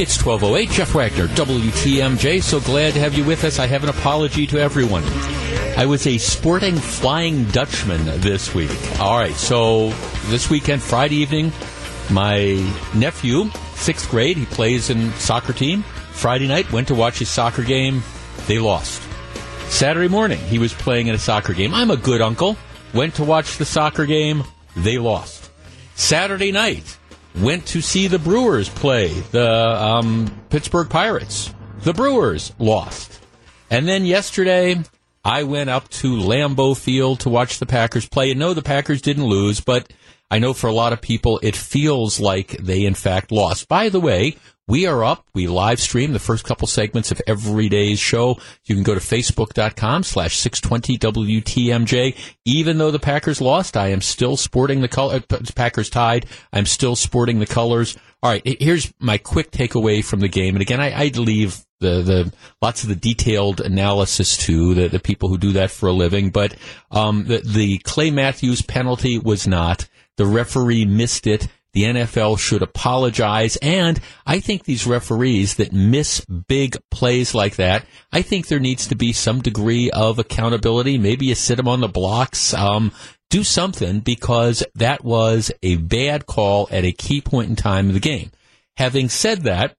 It's 0.00 0.24
1208. 0.24 0.70
Jeff 0.70 0.94
Wagner, 0.94 1.28
WTMJ. 1.28 2.42
So 2.42 2.60
glad 2.60 2.94
to 2.94 3.00
have 3.00 3.14
you 3.14 3.24
with 3.24 3.44
us. 3.44 3.58
I 3.58 3.66
have 3.66 3.84
an 3.84 3.90
apology 3.90 4.46
to 4.48 4.58
everyone. 4.58 5.04
I 5.76 5.86
was 5.86 6.06
a 6.06 6.18
sporting 6.18 6.76
Flying 6.76 7.44
Dutchman 7.46 8.04
this 8.20 8.54
week. 8.54 8.70
All 8.98 9.16
right, 9.16 9.34
so 9.34 9.90
this 10.26 10.50
weekend, 10.50 10.82
Friday 10.82 11.16
evening, 11.16 11.52
my 12.10 12.54
nephew, 12.94 13.50
sixth 13.74 14.10
grade, 14.10 14.36
he 14.38 14.46
plays 14.46 14.90
in 14.90 15.12
soccer 15.12 15.52
team. 15.52 15.82
Friday 16.10 16.48
night, 16.48 16.72
went 16.72 16.88
to 16.88 16.94
watch 16.94 17.18
his 17.18 17.28
soccer 17.28 17.62
game. 17.62 18.02
They 18.46 18.58
lost. 18.58 19.02
Saturday 19.68 20.08
morning, 20.08 20.38
he 20.38 20.58
was 20.58 20.72
playing 20.72 21.06
in 21.06 21.14
a 21.14 21.18
soccer 21.18 21.52
game. 21.52 21.74
I'm 21.74 21.90
a 21.90 21.96
good 21.96 22.20
uncle. 22.20 22.56
Went 22.92 23.14
to 23.16 23.24
watch 23.24 23.56
the 23.58 23.64
soccer 23.64 24.06
game. 24.06 24.42
They 24.74 24.98
lost. 24.98 25.50
Saturday 25.94 26.50
night, 26.50 26.98
went 27.40 27.66
to 27.66 27.80
see 27.80 28.06
the 28.08 28.18
Brewers 28.18 28.68
play 28.68 29.08
the 29.08 29.50
um, 29.50 30.34
Pittsburgh 30.50 30.88
Pirates. 30.90 31.54
The 31.80 31.94
Brewers 31.94 32.52
lost. 32.58 33.20
And 33.70 33.88
then 33.88 34.04
yesterday, 34.04 34.82
I 35.24 35.44
went 35.44 35.70
up 35.70 35.88
to 35.90 36.16
Lambeau 36.16 36.76
Field 36.76 37.20
to 37.20 37.28
watch 37.28 37.58
the 37.58 37.66
Packers 37.66 38.08
play. 38.08 38.30
And 38.30 38.40
no, 38.40 38.54
the 38.54 38.62
Packers 38.62 39.00
didn't 39.00 39.24
lose, 39.24 39.60
but 39.60 39.92
I 40.30 40.38
know 40.38 40.52
for 40.52 40.68
a 40.68 40.72
lot 40.72 40.92
of 40.92 41.00
people, 41.00 41.40
it 41.42 41.56
feels 41.56 42.20
like 42.20 42.50
they 42.58 42.84
in 42.84 42.94
fact 42.94 43.32
lost. 43.32 43.68
By 43.68 43.88
the 43.88 44.00
way, 44.00 44.36
we 44.72 44.86
are 44.86 45.04
up. 45.04 45.26
We 45.34 45.48
live 45.48 45.80
stream 45.80 46.14
the 46.14 46.18
first 46.18 46.46
couple 46.46 46.66
segments 46.66 47.12
of 47.12 47.20
every 47.26 47.68
day's 47.68 48.00
show. 48.00 48.38
You 48.64 48.74
can 48.74 48.82
go 48.82 48.94
to 48.94 49.02
facebook.com 49.02 50.02
slash 50.02 50.38
620 50.38 51.42
WTMJ. 51.42 52.16
Even 52.46 52.78
though 52.78 52.90
the 52.90 52.98
Packers 52.98 53.42
lost, 53.42 53.76
I 53.76 53.88
am 53.88 54.00
still 54.00 54.38
sporting 54.38 54.80
the 54.80 54.88
color, 54.88 55.22
uh, 55.30 55.40
Packers 55.54 55.90
tied. 55.90 56.24
I'm 56.54 56.64
still 56.64 56.96
sporting 56.96 57.38
the 57.38 57.44
colors. 57.44 57.98
All 58.22 58.30
right. 58.30 58.40
Here's 58.62 58.94
my 58.98 59.18
quick 59.18 59.50
takeaway 59.50 60.02
from 60.02 60.20
the 60.20 60.28
game. 60.28 60.54
And 60.54 60.62
again, 60.62 60.80
I, 60.80 61.00
I'd 61.00 61.18
leave 61.18 61.66
the, 61.80 62.00
the, 62.00 62.32
lots 62.62 62.82
of 62.82 62.88
the 62.88 62.96
detailed 62.96 63.60
analysis 63.60 64.38
to 64.46 64.72
the, 64.72 64.88
the 64.88 65.00
people 65.00 65.28
who 65.28 65.36
do 65.36 65.52
that 65.52 65.70
for 65.70 65.90
a 65.90 65.92
living. 65.92 66.30
But, 66.30 66.56
um, 66.90 67.26
the, 67.26 67.40
the 67.40 67.76
Clay 67.80 68.10
Matthews 68.10 68.62
penalty 68.62 69.18
was 69.18 69.46
not. 69.46 69.86
The 70.16 70.24
referee 70.24 70.86
missed 70.86 71.26
it. 71.26 71.48
The 71.72 71.84
NFL 71.84 72.38
should 72.38 72.62
apologize. 72.62 73.56
And 73.56 74.00
I 74.26 74.40
think 74.40 74.64
these 74.64 74.86
referees 74.86 75.54
that 75.54 75.72
miss 75.72 76.24
big 76.24 76.76
plays 76.90 77.34
like 77.34 77.56
that, 77.56 77.86
I 78.12 78.22
think 78.22 78.46
there 78.48 78.60
needs 78.60 78.86
to 78.88 78.94
be 78.94 79.12
some 79.12 79.40
degree 79.40 79.90
of 79.90 80.18
accountability. 80.18 80.98
Maybe 80.98 81.26
you 81.26 81.34
sit 81.34 81.56
them 81.56 81.68
on 81.68 81.80
the 81.80 81.88
blocks. 81.88 82.52
Um, 82.52 82.92
do 83.30 83.42
something 83.42 84.00
because 84.00 84.62
that 84.74 85.02
was 85.02 85.50
a 85.62 85.76
bad 85.76 86.26
call 86.26 86.68
at 86.70 86.84
a 86.84 86.92
key 86.92 87.22
point 87.22 87.48
in 87.48 87.56
time 87.56 87.88
of 87.88 87.94
the 87.94 88.00
game. 88.00 88.30
Having 88.76 89.08
said 89.08 89.42
that, 89.42 89.74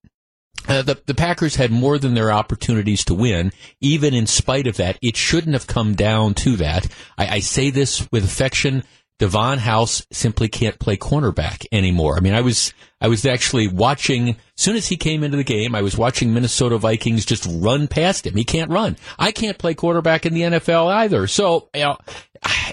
uh, 0.67 0.81
the, 0.81 0.99
the 1.05 1.13
Packers 1.13 1.55
had 1.55 1.71
more 1.71 1.99
than 1.99 2.13
their 2.13 2.31
opportunities 2.31 3.03
to 3.05 3.13
win. 3.13 3.51
Even 3.81 4.13
in 4.13 4.27
spite 4.27 4.65
of 4.65 4.77
that, 4.77 4.97
it 5.01 5.17
shouldn't 5.17 5.53
have 5.53 5.67
come 5.67 5.93
down 5.93 6.33
to 6.35 6.55
that. 6.55 6.87
I, 7.17 7.27
I 7.27 7.39
say 7.39 7.69
this 7.69 8.07
with 8.11 8.23
affection. 8.23 8.83
Davon 9.23 9.57
House 9.57 10.05
simply 10.11 10.49
can't 10.49 10.77
play 10.79 10.97
cornerback 10.97 11.65
anymore. 11.71 12.17
I 12.17 12.19
mean, 12.19 12.33
I 12.33 12.41
was 12.41 12.73
I 12.99 13.07
was 13.07 13.25
actually 13.25 13.69
watching. 13.69 14.31
As 14.31 14.35
soon 14.57 14.75
as 14.75 14.87
he 14.87 14.97
came 14.97 15.23
into 15.23 15.37
the 15.37 15.45
game, 15.45 15.73
I 15.75 15.81
was 15.81 15.97
watching 15.97 16.33
Minnesota 16.33 16.77
Vikings 16.77 17.25
just 17.25 17.47
run 17.49 17.87
past 17.87 18.27
him. 18.27 18.35
He 18.35 18.43
can't 18.43 18.69
run. 18.69 18.97
I 19.17 19.31
can't 19.31 19.57
play 19.57 19.75
quarterback 19.75 20.25
in 20.25 20.33
the 20.33 20.41
NFL 20.41 20.93
either. 20.93 21.27
So 21.27 21.69
you 21.73 21.83
know, 21.83 21.97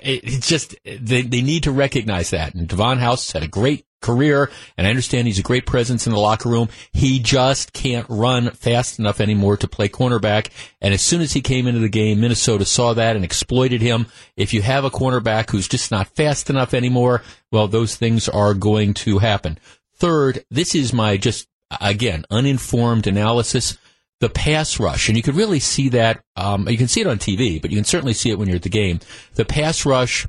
it's 0.03 0.49
just 0.49 0.75
they 0.85 1.23
they 1.23 1.43
need 1.43 1.65
to 1.65 1.73
recognize 1.73 2.31
that. 2.31 2.55
And 2.55 2.69
Davon 2.69 2.99
House 2.99 3.33
had 3.33 3.43
a 3.43 3.49
great 3.49 3.87
career, 4.01 4.51
and 4.77 4.87
I 4.87 4.91
understand 4.91 5.27
he's 5.27 5.39
a 5.39 5.43
great 5.43 5.67
presence 5.67 6.07
in 6.07 6.13
the 6.13 6.19
locker 6.19 6.49
room. 6.49 6.69
He 6.93 7.19
just 7.19 7.73
can't 7.73 8.07
run 8.09 8.51
fast 8.53 8.99
enough 8.99 9.21
anymore 9.21 9.57
to 9.59 9.69
play 9.69 9.89
cornerback. 9.89 10.49
And 10.81 10.95
as 10.95 11.03
soon 11.03 11.21
as 11.21 11.33
he 11.33 11.43
came 11.43 11.67
into 11.67 11.81
the 11.81 11.89
game, 11.89 12.21
Minnesota 12.21 12.65
saw 12.65 12.95
that 12.95 13.15
and 13.15 13.25
exploited 13.25 13.83
him. 13.83 14.07
If 14.37 14.55
you 14.55 14.63
have 14.63 14.85
a 14.85 14.91
cornerback 14.91 15.51
who's 15.51 15.69
just 15.69 15.91
not 15.91 16.09
fast 16.09 16.49
enough 16.49 16.73
anymore, 16.73 17.23
well, 17.53 17.69
those 17.69 17.97
things 17.97 18.29
are 18.29 18.55
going 18.55 18.95
to 18.95 19.19
happen. 19.19 19.59
Third, 19.97 20.45
this 20.51 20.75
is 20.75 20.95
my 20.95 21.19
just, 21.19 21.47
again, 21.79 22.25
uninformed 22.31 23.07
analysis. 23.07 23.77
The 24.21 24.29
pass 24.29 24.79
rush, 24.79 25.09
and 25.09 25.17
you 25.17 25.23
could 25.23 25.35
really 25.35 25.61
see 25.61 25.89
that. 25.91 26.23
Um, 26.37 26.69
you 26.69 26.77
can 26.77 26.89
see 26.89 27.01
it 27.01 27.07
on 27.07 27.19
TV, 27.19 27.61
but 27.61 27.71
you 27.71 27.77
can 27.77 27.85
certainly 27.85 28.13
see 28.13 28.31
it 28.31 28.39
when 28.39 28.49
you're 28.49 28.57
at 28.57 28.63
the 28.63 28.69
game. 28.69 29.01
The 29.35 29.47
pass 29.47 29.87
rush, 29.87 30.27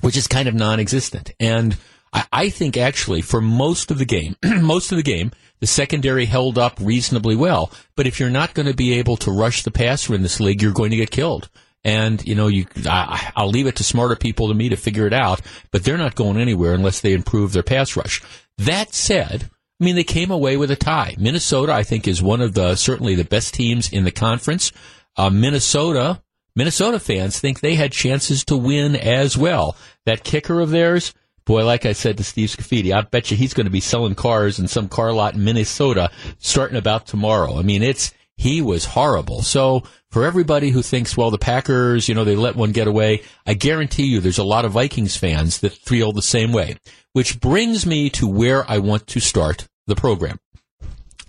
which 0.00 0.16
is 0.16 0.26
kind 0.26 0.48
of 0.48 0.54
non-existent, 0.54 1.32
and 1.38 1.76
I, 2.12 2.26
I 2.32 2.48
think 2.48 2.76
actually 2.76 3.20
for 3.20 3.40
most 3.40 3.90
of 3.90 3.98
the 3.98 4.04
game, 4.04 4.36
most 4.44 4.92
of 4.92 4.96
the 4.96 5.02
game, 5.02 5.32
the 5.60 5.66
secondary 5.66 6.26
held 6.26 6.58
up 6.58 6.78
reasonably 6.80 7.36
well. 7.36 7.70
But 7.96 8.06
if 8.06 8.20
you're 8.20 8.30
not 8.30 8.54
going 8.54 8.66
to 8.66 8.74
be 8.74 8.94
able 8.94 9.16
to 9.18 9.30
rush 9.30 9.62
the 9.62 9.70
passer 9.70 10.14
in 10.14 10.22
this 10.22 10.40
league, 10.40 10.62
you're 10.62 10.72
going 10.72 10.90
to 10.90 10.96
get 10.96 11.10
killed. 11.10 11.48
And 11.84 12.24
you 12.26 12.34
know, 12.34 12.48
you 12.48 12.66
I, 12.86 13.32
I'll 13.36 13.50
leave 13.50 13.66
it 13.66 13.76
to 13.76 13.84
smarter 13.84 14.16
people 14.16 14.48
than 14.48 14.56
me 14.56 14.68
to 14.68 14.76
figure 14.76 15.06
it 15.06 15.12
out. 15.12 15.40
But 15.70 15.84
they're 15.84 15.98
not 15.98 16.14
going 16.14 16.38
anywhere 16.38 16.74
unless 16.74 17.00
they 17.00 17.12
improve 17.12 17.52
their 17.52 17.62
pass 17.62 17.96
rush. 17.96 18.22
That 18.58 18.94
said, 18.94 19.50
I 19.80 19.84
mean, 19.84 19.94
they 19.94 20.04
came 20.04 20.30
away 20.30 20.56
with 20.56 20.70
a 20.70 20.76
tie. 20.76 21.14
Minnesota, 21.18 21.72
I 21.72 21.84
think, 21.84 22.08
is 22.08 22.22
one 22.22 22.40
of 22.40 22.54
the 22.54 22.74
certainly 22.74 23.14
the 23.14 23.24
best 23.24 23.54
teams 23.54 23.92
in 23.92 24.04
the 24.04 24.10
conference. 24.10 24.72
Uh, 25.16 25.30
Minnesota, 25.30 26.22
Minnesota 26.56 26.98
fans 26.98 27.38
think 27.38 27.60
they 27.60 27.74
had 27.76 27.92
chances 27.92 28.44
to 28.46 28.56
win 28.56 28.96
as 28.96 29.38
well. 29.38 29.76
That 30.04 30.24
kicker 30.24 30.60
of 30.60 30.70
theirs, 30.70 31.14
Boy, 31.48 31.64
like 31.64 31.86
I 31.86 31.94
said 31.94 32.18
to 32.18 32.24
Steve 32.24 32.50
Scaffidi, 32.50 32.92
I 32.92 33.00
bet 33.00 33.30
you 33.30 33.36
he's 33.38 33.54
going 33.54 33.64
to 33.64 33.70
be 33.70 33.80
selling 33.80 34.14
cars 34.14 34.58
in 34.58 34.68
some 34.68 34.86
car 34.86 35.14
lot 35.14 35.32
in 35.32 35.44
Minnesota 35.44 36.10
starting 36.38 36.76
about 36.76 37.06
tomorrow. 37.06 37.58
I 37.58 37.62
mean, 37.62 37.82
it's, 37.82 38.12
he 38.36 38.60
was 38.60 38.84
horrible. 38.84 39.40
So 39.40 39.84
for 40.10 40.26
everybody 40.26 40.68
who 40.68 40.82
thinks, 40.82 41.16
well, 41.16 41.30
the 41.30 41.38
Packers, 41.38 42.06
you 42.06 42.14
know, 42.14 42.24
they 42.24 42.36
let 42.36 42.54
one 42.54 42.72
get 42.72 42.86
away, 42.86 43.22
I 43.46 43.54
guarantee 43.54 44.04
you 44.04 44.20
there's 44.20 44.36
a 44.36 44.44
lot 44.44 44.66
of 44.66 44.72
Vikings 44.72 45.16
fans 45.16 45.60
that 45.60 45.72
feel 45.72 46.12
the 46.12 46.20
same 46.20 46.52
way. 46.52 46.76
Which 47.14 47.40
brings 47.40 47.86
me 47.86 48.10
to 48.10 48.28
where 48.28 48.70
I 48.70 48.76
want 48.76 49.06
to 49.06 49.18
start 49.18 49.67
the 49.88 49.96
program. 49.96 50.38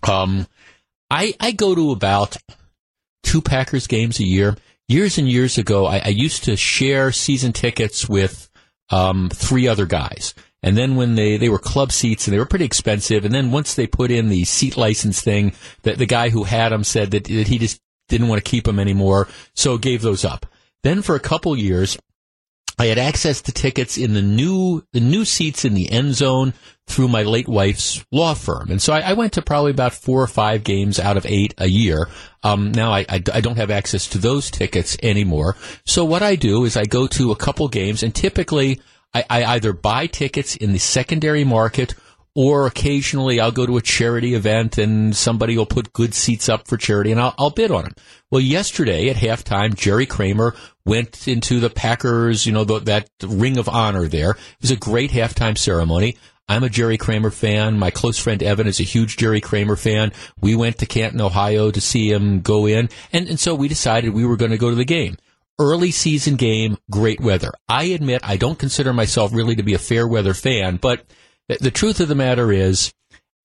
Um, 0.07 0.47
I, 1.09 1.33
I 1.39 1.51
go 1.51 1.73
to 1.73 1.91
about 1.91 2.37
two 3.23 3.41
Packers 3.41 3.87
games 3.87 4.19
a 4.19 4.25
year. 4.25 4.55
Years 4.87 5.17
and 5.17 5.29
years 5.29 5.57
ago, 5.57 5.85
I, 5.85 5.99
I 6.05 6.09
used 6.09 6.43
to 6.45 6.55
share 6.55 7.11
season 7.11 7.53
tickets 7.53 8.07
with 8.07 8.49
um, 8.89 9.29
three 9.29 9.67
other 9.67 9.85
guys. 9.85 10.33
And 10.61 10.77
then 10.77 10.95
when 10.95 11.15
they, 11.15 11.37
they 11.37 11.49
were 11.49 11.59
club 11.59 11.91
seats 11.91 12.27
and 12.27 12.33
they 12.33 12.39
were 12.39 12.45
pretty 12.45 12.65
expensive. 12.65 13.23
And 13.23 13.33
then 13.33 13.51
once 13.51 13.75
they 13.75 13.87
put 13.87 14.11
in 14.11 14.29
the 14.29 14.43
seat 14.45 14.77
license 14.77 15.21
thing, 15.21 15.53
that 15.83 15.97
the 15.97 16.05
guy 16.05 16.29
who 16.29 16.43
had 16.43 16.69
them 16.69 16.83
said 16.83 17.11
that, 17.11 17.25
that 17.25 17.47
he 17.47 17.57
just 17.57 17.81
didn't 18.09 18.27
want 18.27 18.43
to 18.43 18.49
keep 18.49 18.65
them 18.65 18.79
anymore. 18.79 19.27
So 19.55 19.77
gave 19.77 20.01
those 20.01 20.25
up. 20.25 20.45
Then 20.83 21.01
for 21.01 21.15
a 21.15 21.19
couple 21.19 21.55
years, 21.55 21.97
I 22.79 22.85
had 22.85 22.97
access 22.97 23.41
to 23.41 23.51
tickets 23.51 23.97
in 23.97 24.13
the 24.13 24.21
new 24.21 24.83
the 24.93 25.01
new 25.01 25.25
seats 25.25 25.65
in 25.65 25.73
the 25.73 25.91
end 25.91 26.15
zone 26.15 26.53
through 26.87 27.09
my 27.09 27.23
late 27.23 27.47
wife's 27.47 28.03
law 28.11 28.33
firm, 28.33 28.71
and 28.71 28.81
so 28.81 28.93
I, 28.93 29.01
I 29.01 29.13
went 29.13 29.33
to 29.33 29.41
probably 29.41 29.71
about 29.71 29.93
four 29.93 30.23
or 30.23 30.27
five 30.27 30.63
games 30.63 30.97
out 30.97 31.17
of 31.17 31.25
eight 31.25 31.53
a 31.57 31.67
year. 31.67 32.07
Um, 32.41 32.71
now 32.71 32.91
I, 32.91 33.05
I, 33.09 33.23
I 33.33 33.41
don't 33.41 33.57
have 33.57 33.69
access 33.69 34.07
to 34.07 34.17
those 34.17 34.49
tickets 34.49 34.97
anymore. 35.03 35.57
So 35.85 36.05
what 36.05 36.23
I 36.23 36.35
do 36.35 36.63
is 36.63 36.77
I 36.77 36.85
go 36.85 37.05
to 37.07 37.31
a 37.31 37.35
couple 37.35 37.67
games, 37.67 38.01
and 38.01 38.15
typically 38.15 38.79
I, 39.13 39.25
I 39.29 39.43
either 39.55 39.73
buy 39.73 40.07
tickets 40.07 40.55
in 40.55 40.71
the 40.71 40.79
secondary 40.79 41.43
market 41.43 41.95
or 42.39 42.67
occasionally 42.67 43.41
I'll 43.41 43.51
go 43.51 43.65
to 43.65 43.75
a 43.75 43.81
charity 43.81 44.33
event 44.33 44.77
and 44.77 45.13
somebody 45.13 45.57
will 45.57 45.65
put 45.65 45.91
good 45.91 46.13
seats 46.13 46.47
up 46.47 46.69
for 46.69 46.77
charity 46.77 47.11
and 47.11 47.19
I'll, 47.19 47.35
I'll 47.37 47.49
bid 47.49 47.69
on 47.69 47.83
them. 47.83 47.95
Well, 48.31 48.39
yesterday 48.39 49.09
at 49.09 49.17
halftime, 49.17 49.75
Jerry 49.75 50.05
Kramer 50.05 50.55
went 50.85 51.27
into 51.27 51.59
the 51.59 51.69
Packers, 51.69 52.45
you 52.45 52.53
know, 52.53 52.63
the, 52.63 52.79
that 52.79 53.09
ring 53.21 53.57
of 53.57 53.67
honor 53.67 54.07
there. 54.07 54.31
It 54.31 54.61
was 54.61 54.71
a 54.71 54.77
great 54.77 55.11
halftime 55.11 55.57
ceremony. 55.57 56.15
I'm 56.47 56.63
a 56.63 56.69
Jerry 56.69 56.97
Kramer 56.97 57.29
fan. 57.29 57.77
My 57.77 57.91
close 57.91 58.17
friend 58.17 58.41
Evan 58.41 58.67
is 58.67 58.79
a 58.79 58.83
huge 58.83 59.17
Jerry 59.17 59.41
Kramer 59.41 59.75
fan. 59.75 60.13
We 60.39 60.55
went 60.55 60.77
to 60.77 60.85
Canton, 60.85 61.19
Ohio 61.19 61.71
to 61.71 61.81
see 61.81 62.09
him 62.09 62.39
go 62.39 62.67
in. 62.67 62.87
And, 63.11 63.27
and 63.27 63.37
so 63.37 63.53
we 63.53 63.67
decided 63.67 64.13
we 64.13 64.25
were 64.25 64.37
going 64.37 64.51
to 64.51 64.57
go 64.57 64.69
to 64.69 64.77
the 64.77 64.85
game. 64.85 65.17
Early 65.59 65.91
season 65.91 66.37
game, 66.37 66.77
great 66.89 67.19
weather. 67.19 67.51
I 67.67 67.83
admit 67.87 68.21
I 68.23 68.37
don't 68.37 68.57
consider 68.57 68.93
myself 68.93 69.33
really 69.33 69.57
to 69.57 69.63
be 69.63 69.73
a 69.73 69.77
fair 69.77 70.07
weather 70.07 70.33
fan, 70.33 70.77
but 70.77 71.03
the 71.59 71.71
truth 71.71 71.99
of 71.99 72.07
the 72.07 72.15
matter 72.15 72.51
is, 72.51 72.93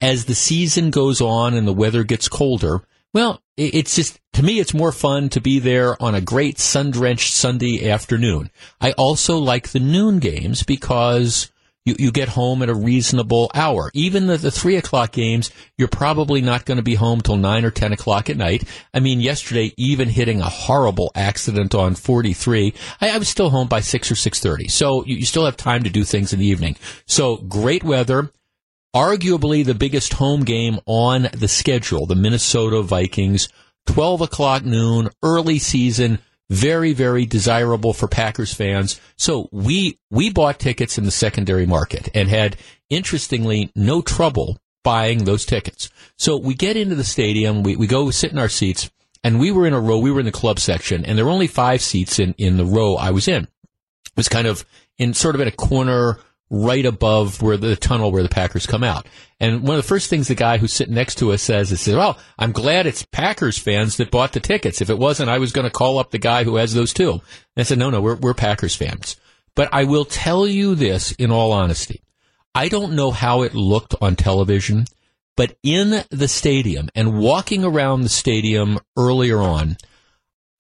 as 0.01 0.27
the 0.27 0.35
season 0.35 0.91
goes 0.91 1.21
on 1.21 1.55
and 1.55 1.67
the 1.67 1.73
weather 1.73 2.05
gets 2.05 2.29
colder, 2.29 2.83
well, 3.13 3.41
it's 3.57 3.95
just, 3.95 4.19
to 4.33 4.43
me, 4.43 4.59
it's 4.59 4.75
more 4.75 4.93
fun 4.93 5.29
to 5.31 5.41
be 5.41 5.61
there 5.61 6.01
on 6.03 6.15
a 6.15 6.21
great 6.21 6.59
sun 6.59 6.91
drenched 6.91 7.33
Sunday 7.33 7.89
afternoon. 7.89 8.51
I 8.81 8.93
also 8.93 9.39
like 9.39 9.69
the 9.69 9.81
noon 9.81 10.19
games 10.19 10.65
because 10.65 11.53
you, 11.85 11.95
you 11.99 12.13
get 12.13 12.29
home 12.31 12.63
at 12.63 12.69
a 12.69 12.75
reasonable 12.75 13.51
hour. 13.55 13.91
Even 13.95 14.27
the, 14.27 14.37
the 14.37 14.51
three 14.51 14.77
o'clock 14.77 15.13
games, 15.13 15.51
you're 15.77 15.89
probably 15.89 16.41
not 16.41 16.65
going 16.65 16.77
to 16.77 16.83
be 16.83 16.95
home 16.95 17.21
till 17.21 17.37
nine 17.37 17.65
or 17.65 17.71
ten 17.71 17.93
o'clock 17.93 18.31
at 18.31 18.37
night. 18.37 18.65
I 18.93 19.01
mean, 19.01 19.21
yesterday, 19.21 19.75
even 19.77 20.09
hitting 20.09 20.41
a 20.41 20.49
horrible 20.49 21.13
accident 21.15 21.75
on 21.75 21.95
43, 21.95 22.75
I, 23.01 23.11
I 23.11 23.19
was 23.19 23.29
still 23.29 23.51
home 23.51 23.69
by 23.69 23.81
six 23.81 24.11
or 24.11 24.15
six 24.17 24.41
thirty. 24.41 24.69
So 24.69 25.05
you, 25.05 25.17
you 25.17 25.27
still 25.27 25.45
have 25.45 25.57
time 25.57 25.83
to 25.85 25.91
do 25.91 26.05
things 26.05 26.33
in 26.33 26.39
the 26.39 26.47
evening. 26.47 26.77
So 27.07 27.37
great 27.37 27.85
weather. 27.85 28.31
arguably 28.95 29.65
the 29.65 29.75
biggest 29.75 30.15
home 30.15 30.45
game 30.45 30.79
on 30.87 31.29
the 31.33 31.49
schedule, 31.49 32.07
the 32.07 32.15
Minnesota 32.15 32.81
Vikings, 32.83 33.49
12 33.87 34.23
o'clock 34.23 34.65
noon, 34.65 35.11
early 35.23 35.59
season, 35.59 36.19
very, 36.51 36.93
very 36.93 37.27
desirable 37.27 37.93
for 37.93 38.09
Packers 38.09 38.53
fans. 38.53 39.01
So 39.17 39.49
we, 39.51 39.99
we 40.11 40.31
bought 40.31 40.59
tickets 40.59 40.99
in 40.99 41.05
the 41.05 41.11
secondary 41.11 41.67
market 41.67 42.09
and 42.15 42.29
had, 42.29 42.57
interestingly, 42.91 43.73
no 43.75 44.03
trouble 44.03 44.59
buying 44.83 45.25
those 45.25 45.47
tickets. 45.47 45.91
So 46.19 46.37
we 46.37 46.55
get 46.55 46.77
into 46.77 46.95
the 46.95 47.05
stadium, 47.05 47.63
we, 47.63 47.77
we 47.77 47.87
go 47.87 48.11
sit 48.11 48.33
in 48.33 48.39
our 48.39 48.49
seats, 48.49 48.91
and 49.23 49.41
we 49.41 49.51
were 49.51 49.67
in 49.67 49.73
a 49.73 49.81
row, 49.81 49.99
we 49.99 50.11
were 50.11 50.21
in 50.21 50.27
the 50.27 50.33
club 50.33 50.61
section, 50.61 51.05
and 51.05 51.17
there 51.17 51.25
were 51.25 51.31
only 51.31 51.47
five 51.47 51.81
seats 51.81 52.19
in, 52.19 52.35
in 52.37 52.59
the 52.59 52.67
row 52.67 52.97
I 52.97 53.11
was 53.11 53.27
in. 53.27 53.45
It 53.45 54.17
was 54.17 54.29
kind 54.29 54.47
of 54.47 54.65
in 54.99 55.15
sort 55.15 55.35
of 55.35 55.41
in 55.41 55.49
a 55.49 55.53
corner 55.53 56.21
right 56.51 56.85
above 56.85 57.43
where 57.43 57.57
the 57.57 57.77
tunnel 57.77 58.13
where 58.13 58.23
the 58.23 58.29
Packers 58.29 58.67
come 58.67 58.85
out. 58.85 59.07
And 59.41 59.63
one 59.63 59.77
of 59.77 59.83
the 59.83 59.89
first 59.89 60.09
things 60.09 60.29
the 60.29 60.35
guy 60.35 60.59
who's 60.59 60.73
sitting 60.73 60.95
next 60.95 61.17
to 61.17 61.33
us 61.33 61.43
says 61.43 61.73
is, 61.73 61.89
well, 61.89 62.19
I'm 62.39 62.53
glad 62.53 62.87
it's 62.87 63.05
Packers 63.05 63.59
fans 63.59 63.97
that 63.97 64.11
bought 64.11 64.33
the 64.33 64.41
tickets. 64.41 64.81
If 64.81 64.91
it 64.91 64.99
wasn't, 64.99 65.31
I 65.31 65.39
was 65.39 65.53
going 65.53 65.65
to 65.65 65.71
call 65.71 65.99
up 65.99 66.11
the 66.11 66.19
guy 66.19 66.45
who 66.45 66.57
has 66.57 66.75
those 66.75 66.93
too. 66.93 67.13
And 67.13 67.21
I 67.59 67.63
said, 67.63 67.79
no, 67.79 67.91
no, 67.91 68.01
we're, 68.01 68.17
we're 68.17 68.35
Packers 68.35 68.77
fans. 68.77 69.17
But 69.55 69.69
I 69.73 69.85
will 69.85 70.05
tell 70.05 70.47
you 70.47 70.75
this 70.75 71.13
in 71.13 71.31
all 71.31 71.53
honesty. 71.53 72.03
I 72.55 72.69
don't 72.69 72.95
know 72.95 73.11
how 73.11 73.43
it 73.43 73.55
looked 73.55 73.95
on 74.01 74.15
television, 74.15 74.87
but 75.37 75.57
in 75.63 76.05
the 76.11 76.29
stadium 76.29 76.89
and 76.95 77.19
walking 77.19 77.65
around 77.65 78.03
the 78.03 78.09
stadium 78.09 78.79
earlier 78.97 79.41
on, 79.41 79.77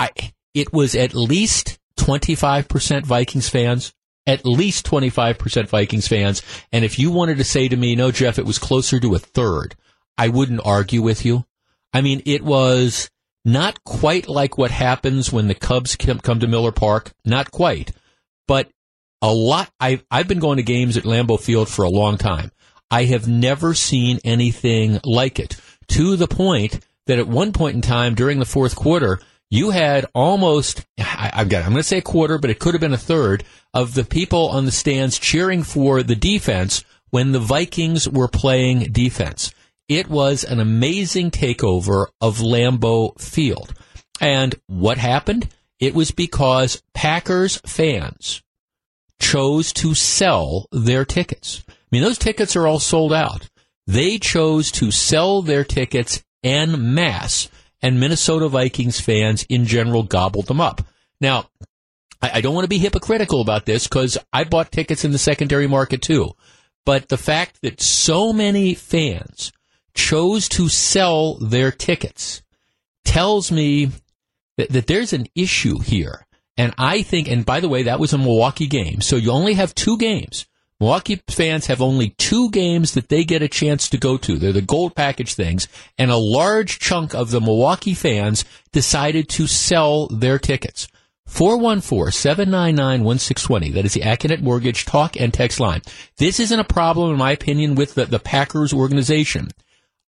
I, 0.00 0.10
it 0.54 0.72
was 0.72 0.96
at 0.96 1.14
least 1.14 1.78
25% 1.98 3.04
Vikings 3.04 3.48
fans, 3.48 3.94
at 4.26 4.46
least 4.46 4.86
25% 4.86 5.68
Vikings 5.68 6.08
fans. 6.08 6.42
And 6.72 6.84
if 6.84 6.98
you 6.98 7.10
wanted 7.10 7.38
to 7.38 7.44
say 7.44 7.68
to 7.68 7.76
me, 7.76 7.94
no, 7.94 8.10
Jeff, 8.10 8.38
it 8.38 8.46
was 8.46 8.58
closer 8.58 8.98
to 9.00 9.14
a 9.14 9.18
third, 9.18 9.74
I 10.16 10.28
wouldn't 10.28 10.62
argue 10.64 11.02
with 11.02 11.24
you. 11.24 11.44
I 11.92 12.00
mean, 12.00 12.22
it 12.24 12.42
was 12.42 13.10
not 13.44 13.84
quite 13.84 14.28
like 14.28 14.56
what 14.56 14.70
happens 14.70 15.32
when 15.32 15.48
the 15.48 15.54
Cubs 15.54 15.96
come 15.96 16.40
to 16.40 16.46
Miller 16.46 16.72
Park. 16.72 17.12
Not 17.24 17.50
quite, 17.50 17.92
but 18.48 18.70
a 19.20 19.32
lot. 19.32 19.70
I've, 19.78 20.04
I've 20.10 20.28
been 20.28 20.38
going 20.38 20.56
to 20.56 20.62
games 20.62 20.96
at 20.96 21.04
Lambeau 21.04 21.40
Field 21.40 21.68
for 21.68 21.84
a 21.84 21.90
long 21.90 22.16
time. 22.16 22.50
I 22.90 23.04
have 23.04 23.28
never 23.28 23.74
seen 23.74 24.20
anything 24.24 25.00
like 25.04 25.38
it 25.38 25.56
to 25.88 26.16
the 26.16 26.28
point 26.28 26.80
that 27.06 27.18
at 27.18 27.28
one 27.28 27.52
point 27.52 27.74
in 27.74 27.82
time 27.82 28.14
during 28.14 28.38
the 28.38 28.44
fourth 28.44 28.76
quarter, 28.76 29.20
you 29.50 29.70
had 29.70 30.06
almost, 30.14 30.84
I, 30.98 31.30
have 31.34 31.48
got, 31.48 31.64
I'm 31.64 31.70
going 31.70 31.82
to 31.82 31.82
say 31.82 31.98
a 31.98 32.02
quarter, 32.02 32.38
but 32.38 32.50
it 32.50 32.58
could 32.58 32.74
have 32.74 32.80
been 32.80 32.92
a 32.92 32.98
third 32.98 33.44
of 33.72 33.94
the 33.94 34.04
people 34.04 34.48
on 34.48 34.64
the 34.64 34.72
stands 34.72 35.18
cheering 35.18 35.62
for 35.62 36.02
the 36.02 36.16
defense 36.16 36.84
when 37.10 37.32
the 37.32 37.40
Vikings 37.40 38.08
were 38.08 38.28
playing 38.28 38.92
defense. 38.92 39.54
It 39.88 40.08
was 40.08 40.44
an 40.44 40.60
amazing 40.60 41.30
takeover 41.30 42.06
of 42.20 42.38
Lambeau 42.38 43.18
Field. 43.20 43.74
And 44.20 44.54
what 44.66 44.98
happened? 44.98 45.48
It 45.78 45.94
was 45.94 46.10
because 46.10 46.82
Packers 46.94 47.60
fans 47.66 48.42
chose 49.20 49.72
to 49.74 49.94
sell 49.94 50.66
their 50.72 51.04
tickets. 51.04 51.62
I 51.68 51.72
mean, 51.92 52.02
those 52.02 52.18
tickets 52.18 52.56
are 52.56 52.66
all 52.66 52.80
sold 52.80 53.12
out. 53.12 53.48
They 53.86 54.18
chose 54.18 54.70
to 54.72 54.90
sell 54.90 55.42
their 55.42 55.64
tickets 55.64 56.24
en 56.42 56.94
masse 56.94 57.48
and 57.84 58.00
Minnesota 58.00 58.48
Vikings 58.48 58.98
fans 58.98 59.44
in 59.50 59.66
general 59.66 60.04
gobbled 60.04 60.46
them 60.46 60.58
up. 60.58 60.80
Now, 61.20 61.50
I, 62.22 62.40
don't 62.40 62.54
want 62.54 62.64
to 62.64 62.70
be 62.70 62.78
hypocritical 62.78 63.42
about 63.42 63.66
this 63.66 63.86
because 63.86 64.16
I 64.32 64.44
bought 64.44 64.72
tickets 64.72 65.04
in 65.04 65.12
the 65.12 65.18
secondary 65.18 65.66
market 65.66 66.00
too. 66.00 66.30
But 66.86 67.10
the 67.10 67.18
fact 67.18 67.60
that 67.60 67.82
so 67.82 68.32
many 68.32 68.72
fans 68.72 69.52
chose 69.92 70.48
to 70.50 70.70
sell 70.70 71.34
their 71.34 71.70
tickets 71.70 72.42
tells 73.04 73.52
me 73.52 73.90
that, 74.56 74.70
that 74.70 74.86
there's 74.86 75.12
an 75.12 75.26
issue 75.34 75.78
here. 75.80 76.26
And 76.56 76.72
I 76.78 77.02
think, 77.02 77.28
and 77.28 77.44
by 77.44 77.60
the 77.60 77.68
way, 77.68 77.82
that 77.82 78.00
was 78.00 78.14
a 78.14 78.18
Milwaukee 78.18 78.66
game. 78.66 79.02
So 79.02 79.16
you 79.16 79.30
only 79.30 79.54
have 79.54 79.74
two 79.74 79.98
games. 79.98 80.46
Milwaukee 80.80 81.22
fans 81.28 81.66
have 81.66 81.80
only 81.80 82.10
two 82.18 82.50
games 82.50 82.94
that 82.94 83.08
they 83.08 83.22
get 83.24 83.42
a 83.42 83.48
chance 83.48 83.88
to 83.88 83.96
go 83.96 84.16
to. 84.18 84.38
They're 84.38 84.52
the 84.52 84.60
gold 84.60 84.96
package 84.96 85.34
things. 85.34 85.68
And 85.98 86.10
a 86.10 86.16
large 86.16 86.78
chunk 86.78 87.14
of 87.14 87.30
the 87.30 87.40
Milwaukee 87.40 87.94
fans 87.94 88.44
decided 88.72 89.28
to 89.30 89.46
sell 89.46 90.08
their 90.08 90.38
tickets. 90.38 90.88
414-799-1620. 91.28 93.72
That 93.72 93.84
is 93.84 93.94
the 93.94 94.00
Accunet 94.00 94.42
Mortgage 94.42 94.84
talk 94.84 95.18
and 95.18 95.32
text 95.32 95.58
line. 95.58 95.80
This 96.18 96.38
isn't 96.38 96.60
a 96.60 96.64
problem, 96.64 97.12
in 97.12 97.16
my 97.16 97.32
opinion, 97.32 97.76
with 97.76 97.94
the, 97.94 98.04
the 98.06 98.18
Packers 98.18 98.74
organization. 98.74 99.48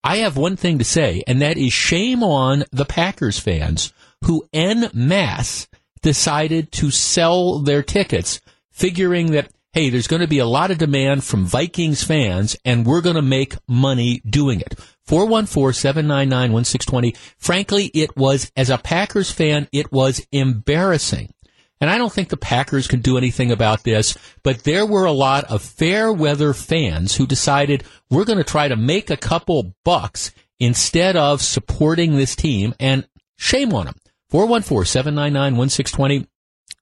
I 0.04 0.19
have 0.19 0.37
one 0.37 0.56
thing 0.56 0.78
to 0.78 0.84
say, 0.84 1.25
and 1.26 1.40
that 1.40 1.56
is 1.56 1.72
shame 1.72 2.22
on 2.22 2.64
the 2.72 2.84
Packers 2.84 3.38
fans 3.38 3.93
who 4.25 4.46
en 4.52 4.90
masse 4.93 5.66
decided 6.02 6.70
to 6.72 6.90
sell 6.90 7.61
their 7.61 7.82
tickets, 7.82 8.43
figuring 8.70 9.31
that 9.32 9.50
hey, 9.78 9.90
there's 9.90 10.08
going 10.08 10.22
to 10.22 10.26
be 10.26 10.40
a 10.40 10.44
lot 10.44 10.72
of 10.72 10.78
demand 10.78 11.22
from 11.22 11.44
Vikings 11.44 12.02
fans, 12.02 12.56
and 12.64 12.84
we're 12.84 13.00
going 13.00 13.14
to 13.14 13.22
make 13.22 13.54
money 13.69 14.20
doing 14.28 14.60
it. 14.60 14.75
414-799-1620. 15.06 17.16
Frankly, 17.38 17.84
it 17.94 18.16
was, 18.16 18.50
as 18.56 18.70
a 18.70 18.78
Packers 18.78 19.30
fan, 19.30 19.69
it 19.72 19.92
was 19.92 20.20
embarrassing. 20.32 21.32
And 21.80 21.88
I 21.88 21.96
don't 21.96 22.12
think 22.12 22.28
the 22.28 22.36
Packers 22.36 22.88
can 22.88 23.02
do 23.02 23.16
anything 23.16 23.52
about 23.52 23.84
this, 23.84 24.19
but 24.42 24.64
there 24.64 24.84
were 24.84 25.04
a 25.04 25.12
lot 25.12 25.44
of 25.44 25.62
fair 25.62 26.12
weather 26.12 26.54
fans 26.54 27.14
who 27.14 27.25
decided 27.25 27.84
we're 28.10 28.25
going 28.25 28.38
to 28.38 28.44
try 28.44 28.66
to 28.66 28.75
make 28.75 29.10
a 29.10 29.16
couple 29.16 29.76
bucks 29.84 30.32
instead 30.58 31.14
of 31.14 31.40
supporting 31.40 32.16
this 32.16 32.34
team, 32.34 32.75
and 32.80 33.06
shame 33.36 33.72
on 33.72 33.86
them. 33.86 33.94
414-799-1620. 34.32 36.26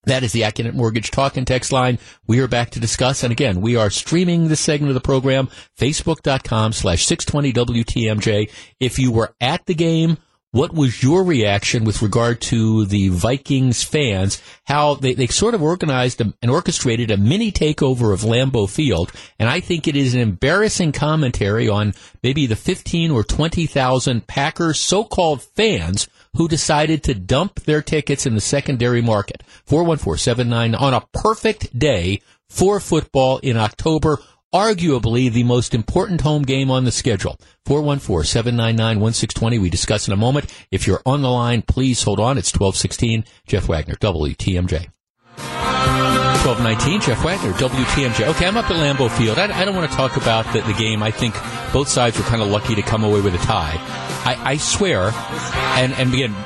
That 0.06 0.22
is 0.22 0.30
the 0.30 0.42
Accunet 0.42 0.74
Mortgage 0.74 1.10
Talk 1.10 1.36
and 1.36 1.44
Text 1.44 1.72
line. 1.72 1.98
We 2.28 2.38
are 2.38 2.46
back 2.46 2.70
to 2.70 2.80
discuss. 2.80 3.24
And 3.24 3.32
again, 3.32 3.60
we 3.60 3.74
are 3.74 3.90
streaming 3.90 4.46
this 4.46 4.60
segment 4.60 4.90
of 4.90 4.94
the 4.94 5.00
program, 5.00 5.48
facebook.com 5.78 6.72
slash 6.72 7.04
620 7.04 7.82
WTMJ. 7.82 8.50
If 8.78 9.00
you 9.00 9.10
were 9.10 9.34
at 9.40 9.66
the 9.66 9.74
game, 9.74 10.18
what 10.52 10.72
was 10.72 11.02
your 11.02 11.24
reaction 11.24 11.84
with 11.84 12.02
regard 12.02 12.40
to 12.42 12.86
the 12.86 13.08
Vikings 13.08 13.82
fans? 13.82 14.40
How 14.64 14.94
they, 14.94 15.12
they 15.12 15.26
sort 15.26 15.54
of 15.54 15.62
organized 15.62 16.20
and 16.20 16.50
orchestrated 16.50 17.10
a 17.10 17.16
mini 17.16 17.50
takeover 17.50 18.14
of 18.14 18.20
Lambeau 18.20 18.70
Field. 18.70 19.10
And 19.40 19.48
I 19.48 19.58
think 19.58 19.88
it 19.88 19.96
is 19.96 20.14
an 20.14 20.20
embarrassing 20.20 20.92
commentary 20.92 21.68
on 21.68 21.94
maybe 22.22 22.46
the 22.46 22.56
15 22.56 23.10
or 23.10 23.24
20,000 23.24 24.26
Packers 24.28 24.78
so-called 24.78 25.42
fans 25.42 26.08
who 26.36 26.48
decided 26.48 27.02
to 27.02 27.14
dump 27.14 27.60
their 27.60 27.82
tickets 27.82 28.26
in 28.26 28.34
the 28.34 28.40
secondary 28.40 29.02
market. 29.02 29.42
41479 29.64 30.74
on 30.74 30.94
a 30.94 31.06
perfect 31.12 31.78
day 31.78 32.20
for 32.48 32.80
football 32.80 33.38
in 33.38 33.56
October, 33.56 34.18
arguably 34.54 35.30
the 35.30 35.44
most 35.44 35.74
important 35.74 36.20
home 36.20 36.42
game 36.42 36.70
on 36.70 36.84
the 36.84 36.92
schedule. 36.92 37.38
414-799-1620. 37.66 39.60
We 39.60 39.70
discuss 39.70 40.06
in 40.06 40.14
a 40.14 40.16
moment. 40.16 40.52
If 40.70 40.86
you're 40.86 41.02
on 41.04 41.22
the 41.22 41.30
line, 41.30 41.62
please 41.62 42.02
hold 42.02 42.20
on. 42.20 42.38
It's 42.38 42.52
1216. 42.52 43.24
Jeff 43.46 43.68
Wagner, 43.68 43.96
WTMJ. 43.96 44.88
1219, 46.46 47.00
Jeff 47.00 47.24
Wagner, 47.24 47.52
WTMJ. 47.54 48.28
Okay, 48.28 48.46
I'm 48.46 48.56
up 48.56 48.70
at 48.70 48.76
Lambeau 48.76 49.10
Field. 49.10 49.36
I, 49.36 49.62
I 49.62 49.64
don't 49.64 49.74
want 49.74 49.90
to 49.90 49.96
talk 49.96 50.16
about 50.16 50.44
the, 50.52 50.60
the, 50.60 50.74
game. 50.74 51.02
I 51.02 51.10
think 51.10 51.34
both 51.72 51.88
sides 51.88 52.16
were 52.16 52.22
kind 52.22 52.40
of 52.40 52.46
lucky 52.46 52.76
to 52.76 52.82
come 52.82 53.02
away 53.02 53.20
with 53.20 53.34
a 53.34 53.38
tie. 53.38 53.74
I, 54.24 54.52
I 54.52 54.56
swear, 54.56 55.10
and, 55.76 55.92
and 55.94 56.14
again, 56.14 56.36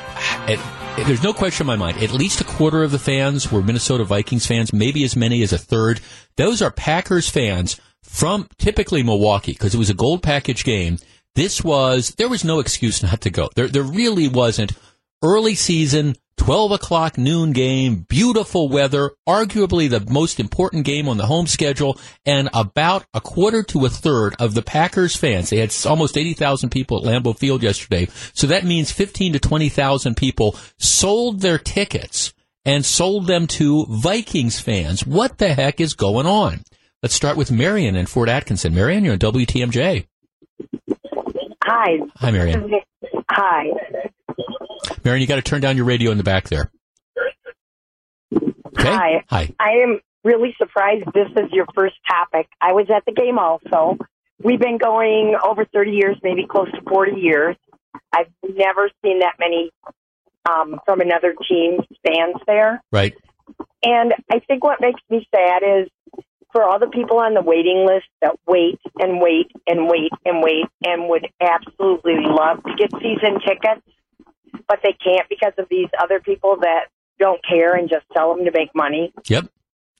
it, 0.49 0.59
it, 0.99 1.05
there's 1.05 1.21
no 1.21 1.33
question 1.33 1.65
in 1.65 1.67
my 1.67 1.75
mind, 1.75 2.01
at 2.01 2.11
least 2.13 2.41
a 2.41 2.45
quarter 2.45 2.81
of 2.81 2.89
the 2.89 2.97
fans 2.97 3.51
were 3.51 3.61
Minnesota 3.61 4.03
Vikings 4.03 4.47
fans, 4.47 4.73
maybe 4.73 5.03
as 5.03 5.15
many 5.15 5.43
as 5.43 5.53
a 5.53 5.59
third. 5.59 6.01
Those 6.35 6.63
are 6.63 6.71
Packers 6.71 7.29
fans 7.29 7.79
from 8.01 8.47
typically 8.57 9.03
Milwaukee, 9.03 9.51
because 9.51 9.75
it 9.75 9.77
was 9.77 9.91
a 9.91 9.93
gold 9.93 10.23
package 10.23 10.63
game. 10.63 10.97
This 11.35 11.63
was, 11.63 12.15
there 12.15 12.27
was 12.27 12.43
no 12.43 12.59
excuse 12.59 13.03
not 13.03 13.21
to 13.21 13.29
go. 13.29 13.51
There, 13.53 13.67
there 13.67 13.83
really 13.83 14.27
wasn't. 14.27 14.71
Early 15.21 15.53
season, 15.53 16.15
12 16.41 16.71
o'clock 16.71 17.19
noon 17.19 17.51
game, 17.51 18.03
beautiful 18.09 18.67
weather, 18.67 19.11
arguably 19.29 19.87
the 19.87 20.03
most 20.11 20.39
important 20.39 20.85
game 20.85 21.07
on 21.07 21.17
the 21.17 21.27
home 21.27 21.45
schedule, 21.45 21.99
and 22.25 22.49
about 22.51 23.05
a 23.13 23.21
quarter 23.21 23.61
to 23.61 23.85
a 23.85 23.89
third 23.89 24.35
of 24.39 24.55
the 24.55 24.63
Packers 24.63 25.15
fans, 25.15 25.51
they 25.51 25.59
had 25.59 25.71
almost 25.85 26.17
80,000 26.17 26.71
people 26.71 26.97
at 26.97 27.03
Lambeau 27.03 27.37
Field 27.37 27.61
yesterday, 27.61 28.07
so 28.33 28.47
that 28.47 28.65
means 28.65 28.91
15 28.91 29.33
to 29.33 29.39
20,000 29.39 30.17
people 30.17 30.55
sold 30.79 31.41
their 31.41 31.59
tickets 31.59 32.33
and 32.65 32.83
sold 32.83 33.27
them 33.27 33.45
to 33.45 33.85
Vikings 33.87 34.59
fans. 34.59 35.05
What 35.05 35.37
the 35.37 35.53
heck 35.53 35.79
is 35.79 35.93
going 35.93 36.25
on? 36.25 36.61
Let's 37.03 37.13
start 37.13 37.37
with 37.37 37.51
Marion 37.51 37.95
in 37.95 38.07
Fort 38.07 38.29
Atkinson. 38.29 38.73
Marion, 38.73 39.05
you're 39.05 39.13
on 39.13 39.19
WTMJ. 39.19 40.07
Hi. 41.63 41.99
Hi, 42.15 42.31
Marion. 42.31 42.81
Hi. 43.33 43.67
Marion, 45.05 45.21
you 45.21 45.27
got 45.27 45.37
to 45.37 45.41
turn 45.41 45.61
down 45.61 45.77
your 45.77 45.85
radio 45.85 46.11
in 46.11 46.17
the 46.17 46.23
back 46.23 46.49
there. 46.49 46.69
Okay? 48.33 48.43
Hi. 48.77 49.23
Hi. 49.29 49.53
I 49.57 49.69
am 49.83 50.01
really 50.23 50.53
surprised 50.57 51.05
this 51.13 51.29
is 51.37 51.51
your 51.51 51.65
first 51.73 51.95
topic. 52.07 52.47
I 52.59 52.73
was 52.73 52.87
at 52.93 53.03
the 53.05 53.13
game 53.13 53.39
also, 53.39 53.97
we've 54.43 54.59
been 54.59 54.77
going 54.77 55.35
over 55.43 55.65
30 55.65 55.91
years, 55.91 56.17
maybe 56.23 56.45
close 56.45 56.69
to 56.71 56.81
40 56.89 57.19
years. 57.19 57.55
I've 58.13 58.31
never 58.43 58.89
seen 59.03 59.19
that 59.19 59.35
many 59.39 59.71
um, 60.49 60.79
from 60.85 60.99
another 60.99 61.33
team's 61.47 61.85
fans 62.05 62.35
there. 62.45 62.83
Right. 62.91 63.13
And 63.83 64.13
I 64.31 64.39
think 64.39 64.63
what 64.63 64.81
makes 64.81 65.01
me 65.09 65.25
sad 65.33 65.63
is 65.63 65.89
for 66.51 66.63
all 66.63 66.79
the 66.79 66.87
people 66.87 67.19
on 67.19 67.33
the 67.33 67.41
waiting 67.41 67.85
list 67.85 68.07
that 68.21 68.35
wait 68.47 68.79
and 68.99 69.21
wait 69.21 69.51
and 69.67 69.87
wait 69.87 70.11
and 70.25 70.43
wait 70.43 70.65
and 70.83 71.09
would 71.09 71.27
absolutely 71.39 72.15
love 72.17 72.63
to 72.63 72.73
get 72.77 72.91
season 73.01 73.39
tickets, 73.45 73.81
but 74.67 74.79
they 74.83 74.95
can't 75.03 75.27
because 75.29 75.53
of 75.57 75.67
these 75.69 75.89
other 76.01 76.19
people 76.19 76.57
that 76.61 76.85
don't 77.19 77.39
care 77.47 77.75
and 77.75 77.89
just 77.89 78.05
sell 78.15 78.35
them 78.35 78.45
to 78.45 78.51
make 78.53 78.69
money. 78.75 79.13
Yep. 79.27 79.49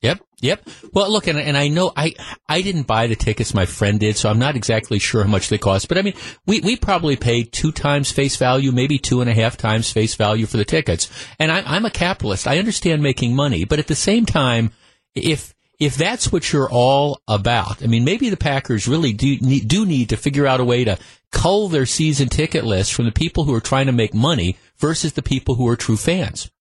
Yep, 0.02 0.20
yep. 0.42 0.68
Well, 0.94 1.12
look, 1.12 1.28
and, 1.28 1.38
and 1.38 1.56
I 1.56 1.68
know 1.68 1.94
I 1.96 2.16
I 2.50 2.64
didn't 2.64 2.88
buy 2.88 3.06
the 3.06 3.16
tickets. 3.16 3.54
My 3.54 3.68
friend 3.68 4.00
did, 4.00 4.18
so 4.18 4.30
I'm 4.30 4.40
not 4.40 4.56
exactly 4.56 4.98
sure 4.98 5.24
how 5.24 5.30
much 5.30 5.50
they 5.50 5.60
cost. 5.60 5.88
But 5.88 6.00
I 6.00 6.02
mean, 6.02 6.16
we 6.48 6.60
we 6.60 6.76
probably 6.76 7.16
paid 7.18 7.54
two 7.54 7.72
times 7.72 8.12
face 8.12 8.36
value, 8.36 8.72
maybe 8.72 8.98
two 8.98 9.22
and 9.22 9.30
a 9.30 9.36
half 9.36 9.58
times 9.58 9.92
face 9.92 10.16
value 10.16 10.48
for 10.48 10.58
the 10.58 10.66
tickets. 10.66 11.08
And 11.38 11.52
I, 11.52 11.62
I'm 11.68 11.86
a 11.86 11.92
capitalist. 11.92 12.48
I 12.48 12.58
understand 12.58 13.04
making 13.04 13.36
money, 13.36 13.64
but 13.64 13.78
at 13.78 13.86
the 13.86 13.94
same 13.94 14.26
time, 14.26 14.72
if 15.14 15.54
if 15.82 15.96
that's 15.98 16.32
what 16.32 16.54
you're 16.54 16.70
all 16.70 17.20
about, 17.28 17.82
I 17.84 17.88
mean, 17.88 18.06
maybe 18.06 18.30
the 18.30 18.38
Packers 18.38 18.88
really 18.88 19.14
do 19.14 19.38
need, 19.40 19.68
do 19.68 19.84
need 19.86 20.10
to 20.10 20.16
figure 20.16 20.46
out 20.46 20.60
a 20.60 20.64
way 20.64 20.84
to 20.86 20.98
cull 21.32 21.70
their 21.70 21.88
season 21.88 22.30
ticket 22.30 22.64
list 22.64 22.94
from 22.94 23.06
the 23.06 23.12
people 23.12 23.46
who 23.46 23.54
are 23.56 23.60
trying 23.60 23.88
to 23.88 23.92
make 23.92 24.14
money 24.14 24.58
versus 24.78 25.14
the 25.14 25.24
people 25.24 25.56
who 25.56 25.68
are 25.68 25.76
true 25.76 25.98
fans. 25.98 26.52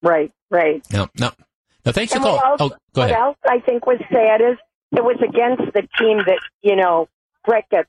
Right, 0.00 0.30
right. 0.48 0.80
No, 0.92 1.08
no. 1.18 1.32
No, 1.84 1.92
thanks 1.92 2.12
for 2.12 2.20
calling. 2.20 2.36
what 2.40 2.60
Oh, 2.60 2.68
go 2.68 2.76
what 2.94 3.10
ahead. 3.10 3.18
else 3.20 3.36
I 3.48 3.58
think 3.60 3.84
was 3.84 3.98
sad 4.12 4.40
is 4.40 4.56
it 4.92 5.02
was 5.04 5.16
against 5.16 5.72
the 5.74 5.82
team 5.98 6.18
that, 6.26 6.38
you 6.62 6.76
know, 6.76 7.08
Brett 7.44 7.68
gets, 7.70 7.88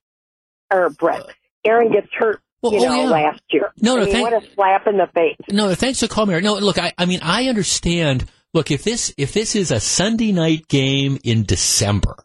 or 0.74 0.90
Brett, 0.90 1.24
Aaron 1.66 1.92
gets 1.92 2.08
hurt, 2.14 2.42
Well, 2.64 2.74
you 2.74 2.80
oh, 2.80 2.90
know, 2.90 3.04
yeah. 3.04 3.10
last 3.10 3.42
year. 3.52 3.72
No, 3.82 3.96
no, 3.96 4.02
I 4.02 4.06
mean, 4.06 4.14
thank- 4.14 4.32
what 4.32 4.44
a 4.44 4.54
slap 4.56 4.88
in 4.88 4.98
the 4.98 5.08
face. 5.14 5.38
No, 5.52 5.74
thanks 5.76 6.00
for 6.00 6.08
calling 6.08 6.36
me. 6.36 6.42
No, 6.42 6.56
look, 6.56 6.80
I, 6.80 6.94
I 6.98 7.06
mean, 7.06 7.20
I 7.22 7.48
understand. 7.48 8.26
Look, 8.54 8.72
if 8.72 8.84
this 8.84 9.14
if 9.18 9.34
this 9.34 9.56
is 9.56 9.72
a 9.72 9.80
Sunday 9.80 10.32
night 10.32 10.68
game 10.68 11.20
in 11.24 11.44
December, 11.44 12.16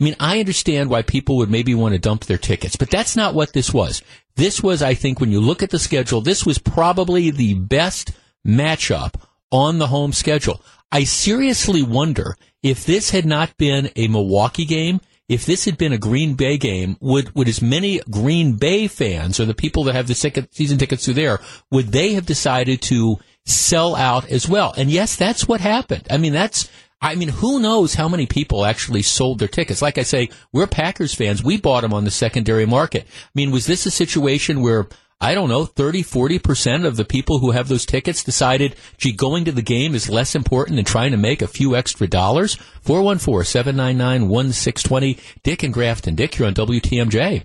I 0.00 0.04
mean, 0.04 0.16
I 0.18 0.40
understand 0.40 0.88
why 0.88 1.02
people 1.02 1.36
would 1.38 1.50
maybe 1.50 1.74
want 1.74 1.92
to 1.92 1.98
dump 1.98 2.24
their 2.24 2.38
tickets, 2.38 2.76
but 2.76 2.90
that's 2.90 3.16
not 3.16 3.34
what 3.34 3.52
this 3.52 3.72
was. 3.72 4.02
This 4.36 4.62
was, 4.62 4.82
I 4.82 4.94
think, 4.94 5.20
when 5.20 5.30
you 5.30 5.40
look 5.40 5.62
at 5.62 5.70
the 5.70 5.78
schedule, 5.78 6.22
this 6.22 6.46
was 6.46 6.58
probably 6.58 7.30
the 7.30 7.54
best 7.54 8.12
matchup 8.46 9.14
on 9.52 9.78
the 9.78 9.88
home 9.88 10.12
schedule. 10.12 10.62
I 10.90 11.04
seriously 11.04 11.82
wonder 11.82 12.36
if 12.62 12.86
this 12.86 13.10
had 13.10 13.26
not 13.26 13.56
been 13.58 13.90
a 13.96 14.08
Milwaukee 14.08 14.64
game, 14.64 15.00
if 15.30 15.46
this 15.46 15.64
had 15.64 15.78
been 15.78 15.92
a 15.92 15.98
Green 15.98 16.34
Bay 16.34 16.58
game, 16.58 16.96
would, 16.98 17.32
would 17.36 17.46
as 17.46 17.62
many 17.62 18.00
Green 18.10 18.54
Bay 18.54 18.88
fans 18.88 19.38
or 19.38 19.44
the 19.44 19.54
people 19.54 19.84
that 19.84 19.94
have 19.94 20.08
the 20.08 20.48
season 20.50 20.76
tickets 20.76 21.04
through 21.04 21.14
there, 21.14 21.38
would 21.70 21.92
they 21.92 22.14
have 22.14 22.26
decided 22.26 22.82
to 22.82 23.16
sell 23.46 23.94
out 23.94 24.28
as 24.28 24.48
well? 24.48 24.74
And 24.76 24.90
yes, 24.90 25.14
that's 25.14 25.46
what 25.46 25.60
happened. 25.60 26.08
I 26.10 26.16
mean, 26.16 26.32
that's, 26.32 26.68
I 27.00 27.14
mean, 27.14 27.28
who 27.28 27.60
knows 27.60 27.94
how 27.94 28.08
many 28.08 28.26
people 28.26 28.64
actually 28.64 29.02
sold 29.02 29.38
their 29.38 29.46
tickets? 29.46 29.80
Like 29.80 29.98
I 29.98 30.02
say, 30.02 30.30
we're 30.52 30.66
Packers 30.66 31.14
fans. 31.14 31.44
We 31.44 31.58
bought 31.58 31.82
them 31.82 31.94
on 31.94 32.02
the 32.02 32.10
secondary 32.10 32.66
market. 32.66 33.04
I 33.06 33.30
mean, 33.36 33.52
was 33.52 33.66
this 33.66 33.86
a 33.86 33.90
situation 33.92 34.62
where 34.62 34.88
I 35.20 35.34
don't 35.34 35.50
know, 35.50 35.66
30, 35.66 36.02
40% 36.02 36.86
of 36.86 36.96
the 36.96 37.04
people 37.04 37.40
who 37.40 37.50
have 37.50 37.68
those 37.68 37.84
tickets 37.84 38.24
decided, 38.24 38.74
gee, 38.96 39.12
going 39.12 39.44
to 39.44 39.52
the 39.52 39.60
game 39.60 39.94
is 39.94 40.08
less 40.08 40.34
important 40.34 40.76
than 40.76 40.86
trying 40.86 41.10
to 41.10 41.18
make 41.18 41.42
a 41.42 41.46
few 41.46 41.76
extra 41.76 42.06
dollars. 42.06 42.56
414-799-1620. 42.86 45.20
Dick 45.42 45.62
and 45.62 45.74
Grafton. 45.74 46.14
Dick, 46.14 46.38
you're 46.38 46.48
on 46.48 46.54
WTMJ. 46.54 47.44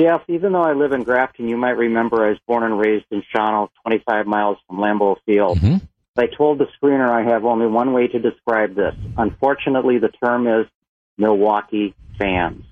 Jeff, 0.00 0.22
even 0.28 0.52
though 0.52 0.62
I 0.62 0.72
live 0.72 0.92
in 0.92 1.02
Grafton, 1.02 1.48
you 1.48 1.58
might 1.58 1.76
remember 1.76 2.24
I 2.24 2.30
was 2.30 2.38
born 2.46 2.62
and 2.62 2.78
raised 2.78 3.04
in 3.10 3.22
Shawano, 3.34 3.68
25 3.82 4.26
miles 4.26 4.56
from 4.66 4.78
Lambeau 4.78 5.16
Field. 5.26 5.58
Mhm. 5.58 5.82
I 6.16 6.26
told 6.26 6.58
the 6.58 6.68
screener 6.80 7.10
I 7.10 7.24
have 7.30 7.44
only 7.44 7.66
one 7.66 7.92
way 7.92 8.06
to 8.08 8.18
describe 8.18 8.74
this. 8.74 8.94
Unfortunately, 9.16 9.98
the 9.98 10.08
term 10.08 10.46
is 10.46 10.66
Milwaukee 11.18 11.94
fans. 12.18 12.64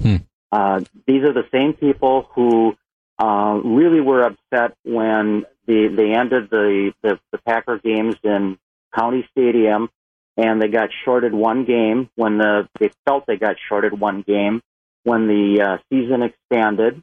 Hmm. 0.00 0.16
Uh, 0.52 0.80
these 1.06 1.24
are 1.24 1.32
the 1.32 1.48
same 1.50 1.72
people 1.72 2.28
who 2.34 2.76
uh, 3.18 3.60
really 3.64 4.00
were 4.00 4.22
upset 4.22 4.76
when 4.84 5.44
the, 5.66 5.88
they 5.96 6.12
ended 6.18 6.50
the, 6.50 6.92
the, 7.02 7.18
the 7.32 7.38
Packer 7.38 7.78
games 7.78 8.16
in 8.22 8.58
County 8.94 9.26
Stadium 9.30 9.88
and 10.36 10.60
they 10.60 10.68
got 10.68 10.90
shorted 11.04 11.32
one 11.32 11.64
game 11.64 12.10
when 12.16 12.38
the, 12.38 12.68
they 12.80 12.90
felt 13.06 13.24
they 13.26 13.36
got 13.36 13.56
shorted 13.68 13.98
one 13.98 14.22
game 14.26 14.60
when 15.04 15.26
the 15.28 15.62
uh, 15.62 15.76
season 15.90 16.22
expanded. 16.22 17.02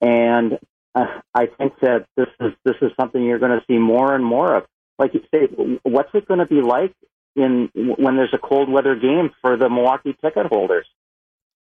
And 0.00 0.58
uh, 0.94 1.06
I 1.34 1.46
think 1.46 1.74
that 1.82 2.06
this 2.16 2.28
is 2.40 2.52
this 2.64 2.76
is 2.82 2.90
something 2.98 3.22
you're 3.22 3.38
going 3.38 3.58
to 3.58 3.64
see 3.66 3.78
more 3.78 4.14
and 4.14 4.24
more 4.24 4.54
of. 4.56 4.64
Like 4.98 5.12
you 5.14 5.20
say, 5.34 5.48
what's 5.82 6.10
it 6.14 6.26
going 6.26 6.40
to 6.40 6.46
be 6.46 6.62
like 6.62 6.94
in 7.34 7.68
when 7.74 8.16
there's 8.16 8.32
a 8.32 8.38
cold 8.38 8.70
weather 8.70 8.94
game 8.94 9.30
for 9.42 9.56
the 9.58 9.68
Milwaukee 9.68 10.16
ticket 10.22 10.46
holders? 10.46 10.86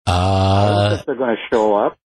I 0.06 0.66
don't 0.68 0.78
Uh, 0.78 0.90
think 0.96 1.06
they're 1.06 1.16
going 1.16 1.36
to 1.36 1.42
show 1.56 1.76
up. 1.76 1.98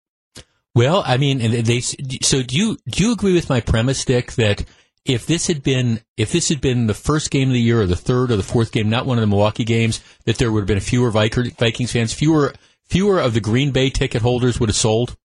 Well, 0.81 1.03
I 1.05 1.19
mean, 1.19 1.63
they, 1.65 1.81
so 1.81 2.43
do 2.43 2.57
you, 2.57 2.79
do 2.89 3.05
you 3.05 3.13
agree 3.13 3.35
with 3.35 3.51
my 3.51 3.61
premise, 3.61 4.03
Dick, 4.03 4.33
that 4.33 4.65
if 5.05 5.27
this 5.27 5.47
had 5.47 5.63
been, 5.63 6.01
if 6.17 6.33
this 6.33 6.49
had 6.49 6.63
been 6.63 6.87
the 6.87 6.95
first 6.95 7.31
game 7.31 7.49
of 7.49 7.53
the 7.53 7.61
year 7.61 7.83
or 7.83 7.87
the 7.87 7.97
third 7.97 8.31
or 8.31 8.37
the 8.37 8.43
fourth 8.43 8.73
game, 8.73 8.89
not 8.89 9.05
one 9.05 9.19
of 9.19 9.21
the 9.21 9.27
Milwaukee 9.27 9.65
games, 9.65 10.03
that 10.25 10.39
there 10.39 10.51
would 10.51 10.61
have 10.61 10.67
been 10.67 10.81
fewer 10.81 11.11
Vikings 11.11 11.93
fans, 11.93 12.15
fewer, 12.15 12.55
fewer 12.87 13.21
of 13.21 13.35
the 13.35 13.43
Green 13.43 13.73
Bay 13.73 13.91
ticket 13.91 14.23
holders 14.23 14.59
would 14.59 14.71
have 14.71 14.77
sold? 14.77 15.19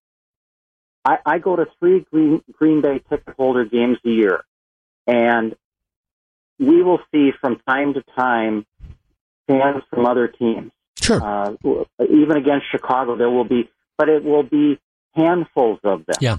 I, 1.05 1.19
I 1.25 1.37
go 1.37 1.55
to 1.55 1.67
three 1.79 2.05
Green, 2.11 2.43
Green 2.51 2.81
Bay 2.81 3.01
ticket 3.09 3.35
holder 3.37 3.63
games 3.63 3.97
a 4.05 4.09
year, 4.09 4.43
and 5.07 5.55
we 6.59 6.83
will 6.83 6.99
see 7.13 7.31
from 7.39 7.61
time 7.65 7.93
to 7.93 8.03
time 8.13 8.65
fans 9.47 9.83
from 9.89 10.05
other 10.05 10.27
teams. 10.27 10.73
Sure. 10.99 11.23
Uh, 11.23 11.53
even 12.01 12.35
against 12.35 12.65
Chicago, 12.69 13.15
there 13.15 13.29
will 13.29 13.45
be, 13.45 13.69
but 13.97 14.09
it 14.09 14.21
will 14.21 14.43
be 14.43 14.79
handfuls 15.15 15.79
of 15.83 16.05
them. 16.05 16.15
Yeah. 16.21 16.37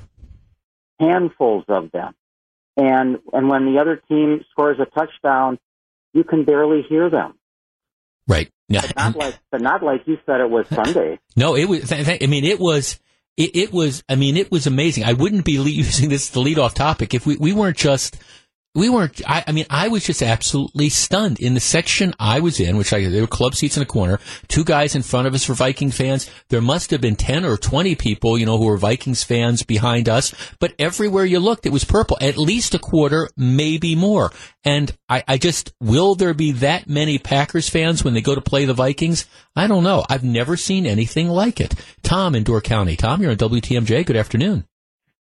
handfuls 1.01 1.65
of 1.69 1.91
them. 1.93 2.15
And 2.77 3.19
and 3.33 3.49
when 3.49 3.65
the 3.73 3.81
other 3.81 3.97
team 4.09 4.45
scores 4.51 4.79
a 4.81 4.85
touchdown, 4.87 5.59
you 6.13 6.25
can 6.25 6.45
barely 6.45 6.83
hear 6.89 7.09
them. 7.09 7.35
Right. 8.29 8.51
Yeah. 8.69 8.83
But 8.83 8.97
not 8.97 9.17
like, 9.17 9.39
but 9.51 9.61
not 9.61 9.83
like 9.83 10.03
you 10.07 10.19
said 10.27 10.41
it 10.41 10.51
was 10.51 10.67
Sunday. 10.75 11.19
No, 11.37 11.55
it 11.57 11.67
was. 11.67 11.91
I 11.93 12.27
mean, 12.27 12.45
it 12.45 12.59
was. 12.61 12.99
It, 13.37 13.55
it 13.55 13.73
was. 13.73 14.03
I 14.09 14.15
mean, 14.17 14.37
it 14.37 14.51
was 14.51 14.67
amazing. 14.67 15.05
I 15.05 15.13
wouldn't 15.13 15.45
be 15.45 15.59
le- 15.59 15.69
using 15.71 16.09
this 16.09 16.31
to 16.31 16.41
lead 16.41 16.59
off 16.59 16.75
topic 16.75 17.15
if 17.15 17.27
we, 17.27 17.37
we 17.37 17.53
weren't 17.53 17.77
just. 17.77 18.19
We 18.77 18.91
weren't. 18.91 19.23
I, 19.27 19.43
I 19.47 19.53
mean, 19.53 19.65
I 19.71 19.89
was 19.89 20.05
just 20.05 20.23
absolutely 20.23 20.91
stunned 20.91 21.41
in 21.41 21.55
the 21.55 21.61
section 21.61 22.13
I 22.21 22.41
was 22.41 22.61
in, 22.61 22.77
which 22.77 22.93
I 22.93 23.09
there 23.09 23.23
were 23.23 23.27
club 23.27 23.55
seats 23.55 23.79
in 23.79 23.81
the 23.81 23.87
corner. 23.87 24.21
Two 24.49 24.65
guys 24.65 24.95
in 24.95 25.01
front 25.01 25.27
of 25.27 25.33
us 25.33 25.49
were 25.49 25.55
Viking 25.55 25.91
fans. 25.91 26.31
There 26.51 26.61
must 26.61 26.91
have 26.91 27.01
been 27.01 27.17
ten 27.17 27.47
or 27.47 27.57
twenty 27.57 27.95
people, 27.95 28.37
you 28.37 28.45
know, 28.45 28.59
who 28.59 28.67
were 28.67 28.77
Vikings 28.77 29.23
fans 29.23 29.63
behind 29.63 30.11
us. 30.11 30.35
But 30.61 30.75
everywhere 30.79 31.25
you 31.25 31.39
looked, 31.41 31.65
it 31.65 31.73
was 31.73 31.85
purple. 31.85 32.19
At 32.21 32.37
least 32.37 32.75
a 32.75 32.79
quarter, 32.79 33.31
maybe 33.35 33.97
more. 33.97 34.31
And 34.63 34.95
I, 35.09 35.25
I 35.27 35.39
just 35.39 35.73
will 35.81 36.15
there 36.15 36.35
be 36.35 36.53
that 36.53 36.87
many 36.87 37.17
Packers 37.17 37.71
fans 37.71 38.05
when 38.05 38.13
they 38.13 38.21
go 38.21 38.35
to 38.35 38.43
play 38.43 38.67
the 38.67 38.75
Vikings? 38.75 39.25
I 39.57 39.69
don't 39.69 39.85
know. 39.85 40.05
I've 40.11 40.23
never 40.23 40.59
seen 40.59 40.85
anything 40.85 41.29
like 41.29 41.61
it. 41.61 41.75
Tom 42.03 42.35
in 42.35 42.45
Door 42.45 42.61
County. 42.61 42.95
Tom, 42.95 43.23
you're 43.23 43.31
on 43.31 43.39
WTMJ. 43.39 44.05
Good 44.05 44.17
afternoon. 44.17 44.67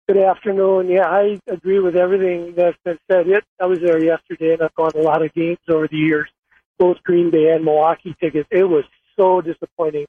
Good 0.09 0.19
afternoon. 0.19 0.89
Yeah, 0.89 1.07
I 1.07 1.39
agree 1.47 1.79
with 1.79 1.95
everything 1.95 2.55
that's 2.57 2.77
been 2.85 2.99
said. 3.09 3.29
It, 3.29 3.45
I 3.61 3.67
was 3.67 3.79
there 3.79 4.03
yesterday, 4.03 4.53
and 4.53 4.63
I've 4.63 4.75
gone 4.75 4.91
to 4.93 5.01
a 5.01 5.03
lot 5.03 5.25
of 5.25 5.33
games 5.33 5.59
over 5.69 5.87
the 5.87 5.97
years, 5.97 6.29
both 6.77 7.01
Green 7.05 7.31
Bay 7.31 7.53
and 7.55 7.65
Milwaukee 7.65 8.17
tickets. 8.21 8.49
It 8.51 8.65
was 8.65 8.85
so 9.17 9.41
disappointing 9.41 10.07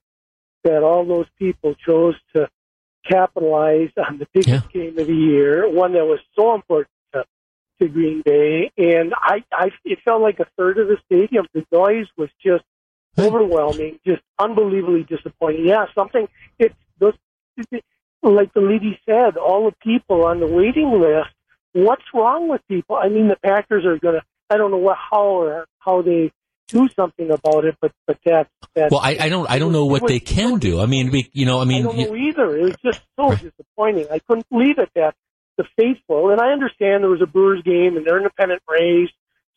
that 0.64 0.82
all 0.82 1.06
those 1.06 1.28
people 1.38 1.76
chose 1.76 2.16
to 2.36 2.50
capitalize 3.08 3.92
on 3.98 4.18
the 4.18 4.28
biggest 4.34 4.68
game 4.72 4.98
of 4.98 5.06
the 5.06 5.14
year, 5.14 5.70
one 5.70 5.94
that 5.94 6.06
was 6.06 6.20
so 6.36 6.56
important 6.56 6.90
to, 7.14 7.24
to 7.80 7.88
Green 7.88 8.24
Bay. 8.26 8.72
And 8.76 9.14
I, 9.16 9.44
I, 9.52 9.70
it 9.86 10.00
felt 10.04 10.24
like 10.24 10.40
a 10.40 10.48
third 10.58 10.80
of 10.80 10.88
the 10.88 10.98
stadium. 11.06 11.46
The 11.54 11.66
noise 11.72 12.08
was 12.18 12.30
just 12.44 12.64
overwhelming, 13.20 14.00
just 14.04 14.24
unbelievably 14.40 15.04
disappointing. 15.04 15.68
Yeah, 15.68 15.86
something. 15.94 16.28
It's 16.58 16.74
those 16.98 17.14
like 18.32 18.54
the 18.54 18.62
lady 18.62 19.00
said, 19.06 19.38
all 19.38 19.66
the 19.66 19.76
people 19.84 20.26
on 20.26 20.40
the 20.40 20.48
waiting 20.48 20.92
list. 21.00 21.30
What's 21.74 22.04
wrong 22.14 22.50
with 22.50 22.62
people? 22.68 22.96
I 22.96 23.10
mean, 23.10 23.28
the 23.28 23.36
Packers 23.44 23.86
are 23.86 23.98
going 23.98 24.16
to. 24.16 24.22
I 24.50 24.58
don't 24.58 24.72
know 24.72 24.78
what 24.78 24.98
how 24.98 25.24
or 25.26 25.66
how 25.80 26.02
they 26.04 26.32
do 26.68 26.88
something 26.96 27.32
about 27.32 27.66
it, 27.66 27.76
but 27.82 27.92
but 28.06 28.20
that 28.26 28.48
that. 28.76 28.92
Well, 28.92 29.02
I, 29.02 29.18
I 29.20 29.30
don't. 29.30 29.50
I 29.50 29.58
don't 29.60 29.72
know 29.74 29.86
what 29.86 30.06
they 30.08 30.20
can 30.20 30.60
do. 30.60 30.80
I 30.80 30.86
mean, 30.86 31.10
we, 31.12 31.30
you 31.34 31.46
know, 31.46 31.60
I 31.60 31.66
mean, 31.66 31.82
I 31.82 31.84
don't 31.86 31.98
you- 31.98 32.08
know 32.08 32.16
either. 32.16 32.58
It 32.58 32.64
was 32.64 32.76
just 32.84 33.02
so 33.16 33.30
Right. 33.30 33.42
disappointing. 33.42 34.08
I 34.12 34.20
couldn't 34.20 34.48
believe 34.50 34.78
it 34.78 34.90
that 34.96 35.16
the 35.58 35.66
faithful, 35.76 36.30
and 36.30 36.40
I 36.40 36.52
understand 36.52 37.04
there 37.04 37.10
was 37.10 37.22
a 37.22 37.28
Brewers 37.28 37.62
game 37.64 37.98
and 37.98 38.06
they're 38.06 38.18
independent 38.18 38.62
race, 38.68 39.12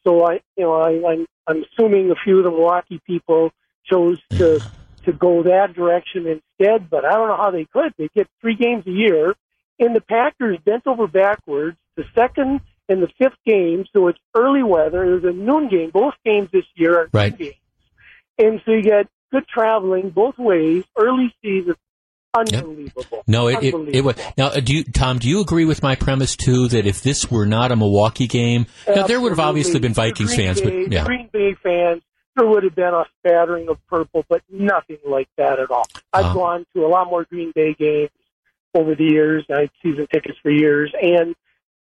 so 0.05 0.27
I, 0.27 0.41
you 0.57 0.65
know, 0.65 0.73
I, 0.73 1.13
I'm 1.13 1.27
I'm 1.47 1.65
assuming 1.65 2.11
a 2.11 2.15
few 2.17 2.39
of 2.39 2.45
the 2.45 2.51
Milwaukee 2.51 3.01
people 3.07 3.51
chose 3.85 4.21
to 4.31 4.61
to 5.07 5.13
go 5.13 5.43
that 5.45 5.75
direction 5.75 6.27
instead, 6.27 6.91
but 6.91 7.05
I 7.05 7.13
don't 7.15 7.29
know 7.29 7.37
how 7.37 7.51
they 7.51 7.67
could. 7.73 7.93
They 7.99 8.09
get 8.15 8.29
three 8.41 8.57
games 8.57 8.87
a 8.87 8.91
year, 8.91 9.35
and 9.79 9.97
the 9.97 10.01
Packers 10.01 10.59
bent 10.65 10.87
over 10.87 11.07
backwards 11.07 11.77
the 11.97 12.05
second 12.15 12.61
and 12.89 13.03
the 13.03 13.09
fifth 13.19 13.39
game, 13.45 13.85
so 13.93 14.09
it's 14.09 14.19
early 14.37 14.63
weather. 14.63 15.19
There's 15.19 15.25
a 15.25 15.37
noon 15.37 15.69
game. 15.69 15.91
Both 15.91 16.15
games 16.25 16.51
this 16.53 16.65
year 16.77 17.01
are 17.01 17.09
right. 17.13 17.37
games. 17.37 17.55
And 18.39 18.61
so 18.65 18.73
you 18.73 18.83
get 18.83 19.09
good 19.33 19.49
traveling 19.49 20.11
both 20.11 20.39
ways, 20.39 20.85
early 20.97 21.35
season. 21.43 21.75
Unbelievable. 22.37 23.07
Yep. 23.11 23.23
No, 23.27 23.49
it, 23.49 23.63
it, 23.63 23.75
it 23.95 24.01
was. 24.03 24.15
Now, 24.37 24.49
uh, 24.49 24.61
do 24.61 24.75
you, 24.75 24.85
Tom, 24.85 25.19
do 25.19 25.29
you 25.29 25.41
agree 25.41 25.65
with 25.65 25.83
my 25.83 25.95
premise, 25.95 26.37
too, 26.37 26.69
that 26.69 26.87
if 26.87 27.03
this 27.03 27.31
were 27.31 27.47
not 27.47 27.73
a 27.73 27.77
Milwaukee 27.77 28.27
game, 28.27 28.67
now, 28.87 29.07
there 29.07 29.19
would 29.19 29.33
have 29.33 29.41
obviously 29.41 29.81
been 29.81 29.95
Vikings 29.95 30.37
fans, 30.37 30.61
Bay, 30.61 30.85
but 30.85 30.93
yeah. 30.93 31.05
Green 31.05 31.31
Bay 31.33 31.57
fans, 31.63 32.03
there 32.37 32.47
would 32.47 32.65
have 32.65 32.75
been 32.75 32.95
a 32.95 33.05
spattering 33.19 33.69
of 33.69 33.85
purple, 33.87 34.25
but 34.29 34.43
nothing 34.51 34.99
like 35.07 35.29
that 35.37 35.59
at 35.59 35.71
all. 35.71 35.87
I've 36.13 36.27
uh 36.27 36.35
gone 36.35 36.67
to 36.75 36.85
a 36.85 36.89
lot 36.89 37.09
more 37.09 37.25
Green 37.25 37.53
Bay 37.55 37.75
games 37.75 38.11
over 38.75 38.95
the 38.95 39.05
years. 39.05 39.45
I 39.51 39.63
had 39.63 39.71
season 39.83 40.07
tickets 40.13 40.39
for 40.43 40.51
years, 40.51 40.93
and 41.01 41.35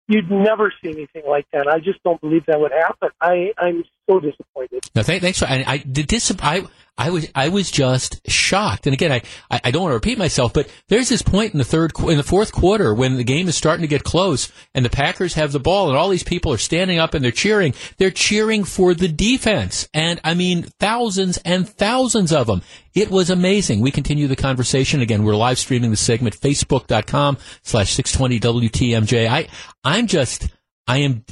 you'd 0.07 0.31
never 0.31 0.73
see 0.83 0.91
anything 0.91 1.23
like 1.27 1.47
that. 1.53 1.67
I 1.67 1.79
just 1.81 2.03
don't 2.03 2.21
believe 2.21 2.47
that 2.47 2.61
would 2.61 2.73
happen. 2.73 3.09
I, 3.21 3.53
I'm 3.59 3.85
so 4.09 4.21
disappointed. 4.21 4.85
No, 4.95 5.03
th- 5.03 5.23
thanks 5.23 5.39
for. 5.39 5.47
I, 5.47 5.65
I 5.67 5.79
did 5.79 6.09
this. 6.09 6.33
I 6.41 6.65
I 6.97 7.11
was 7.11 7.29
I 7.35 7.49
was 7.49 7.71
just 7.73 8.21
shocked. 8.31 8.87
And 8.87 8.95
again, 8.95 9.11
I, 9.11 9.23
I 9.51 9.71
don't 9.73 9.83
want 9.83 9.91
to 9.91 9.97
repeat 9.97 10.17
myself, 10.17 10.53
but 10.53 10.69
there's 10.89 11.09
this 11.09 11.23
point 11.23 11.53
in 11.53 11.59
the 11.59 11.65
third 11.65 11.93
in 11.99 12.17
the 12.17 12.23
fourth 12.23 12.53
quarter 12.53 12.95
when 12.95 13.17
the 13.17 13.25
game 13.25 13.49
is 13.49 13.57
starting 13.57 13.83
to 13.83 13.89
get 13.89 14.05
close 14.05 14.53
and 14.75 14.85
the 14.85 14.91
Packers 14.91 15.35
have 15.35 15.51
the 15.51 15.59
ball 15.59 15.89
and 15.89 15.97
all 15.97 16.09
these 16.09 16.23
people 16.23 16.53
are 16.53 16.59
standing 16.59 17.01
up 17.01 17.15
and 17.15 17.25
they're 17.25 17.33
cheering. 17.33 17.75
They're 17.97 18.13
cheering 18.13 18.63
for 18.63 18.95
the 18.95 19.09
defense, 19.09 19.89
and 19.93 20.21
I 20.23 20.35
mean 20.35 20.65
thousands 20.79 21.39
and 21.39 21.69
thousands 21.69 22.33
of 22.33 22.47
them. 22.47 22.63
It 22.95 23.11
was 23.11 23.29
amazing. 23.29 23.81
We 23.81 23.91
continue 23.91 24.29
the 24.29 24.37
conversation 24.37 25.01
again. 25.01 25.25
We're 25.25 25.35
live 25.35 25.59
streaming 25.59 25.91
the 25.91 25.97
segment 25.97 26.39
facebook.com 26.39 27.39
slash 27.63 27.93
620 27.93 28.69
WTMJ. 28.69 29.27
I 29.29 29.49
I'm 29.83 30.07
just 30.07 30.47
I 30.87 30.99
am 30.99 31.25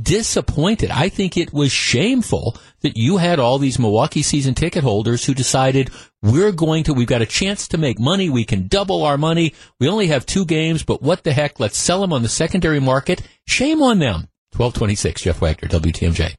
disappointed. 0.00 0.90
I 0.90 1.08
think 1.08 1.36
it 1.36 1.52
was 1.52 1.70
shameful 1.70 2.56
that 2.80 2.96
you 2.96 3.18
had 3.18 3.38
all 3.38 3.58
these 3.58 3.78
Milwaukee 3.78 4.22
season 4.22 4.54
ticket 4.54 4.82
holders 4.82 5.24
who 5.24 5.32
decided 5.32 5.90
we're 6.22 6.52
going 6.52 6.84
to, 6.84 6.94
we've 6.94 7.06
got 7.06 7.22
a 7.22 7.26
chance 7.26 7.68
to 7.68 7.78
make 7.78 8.00
money. 8.00 8.28
We 8.30 8.44
can 8.44 8.66
double 8.66 9.04
our 9.04 9.16
money. 9.16 9.54
We 9.78 9.88
only 9.88 10.08
have 10.08 10.26
two 10.26 10.44
games, 10.44 10.82
but 10.82 11.02
what 11.02 11.22
the 11.22 11.32
heck? 11.32 11.60
Let's 11.60 11.78
sell 11.78 12.00
them 12.00 12.12
on 12.12 12.22
the 12.22 12.28
secondary 12.28 12.80
market. 12.80 13.22
Shame 13.46 13.80
on 13.80 14.00
them. 14.00 14.28
1226, 14.56 15.22
Jeff 15.22 15.40
Wagner, 15.40 15.68
WTMJ. 15.68 16.34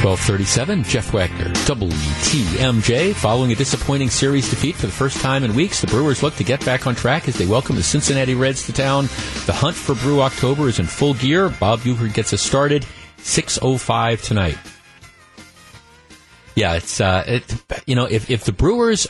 1237, 0.00 0.84
Jeff 0.84 1.12
Wagner, 1.12 1.44
WTMJ. 1.66 3.12
Following 3.12 3.52
a 3.52 3.54
disappointing 3.54 4.08
series 4.08 4.48
defeat 4.48 4.74
for 4.74 4.86
the 4.86 4.92
first 4.92 5.20
time 5.20 5.44
in 5.44 5.54
weeks, 5.54 5.82
the 5.82 5.86
Brewers 5.88 6.22
look 6.22 6.34
to 6.36 6.44
get 6.44 6.64
back 6.64 6.86
on 6.86 6.94
track 6.94 7.28
as 7.28 7.36
they 7.36 7.44
welcome 7.44 7.76
the 7.76 7.82
Cincinnati 7.82 8.34
Reds 8.34 8.64
to 8.64 8.72
town. 8.72 9.04
The 9.44 9.52
hunt 9.52 9.76
for 9.76 9.94
Brew 9.94 10.22
October 10.22 10.68
is 10.68 10.78
in 10.78 10.86
full 10.86 11.12
gear. 11.12 11.50
Bob 11.50 11.80
Uecker 11.80 12.10
gets 12.14 12.32
us 12.32 12.40
started. 12.40 12.86
6.05 13.18 14.22
tonight. 14.22 14.56
Yeah, 16.56 16.76
it's, 16.76 16.98
uh, 16.98 17.22
it, 17.26 17.62
you 17.84 17.94
know, 17.94 18.06
if, 18.06 18.30
if 18.30 18.44
the 18.44 18.52
Brewers 18.52 19.06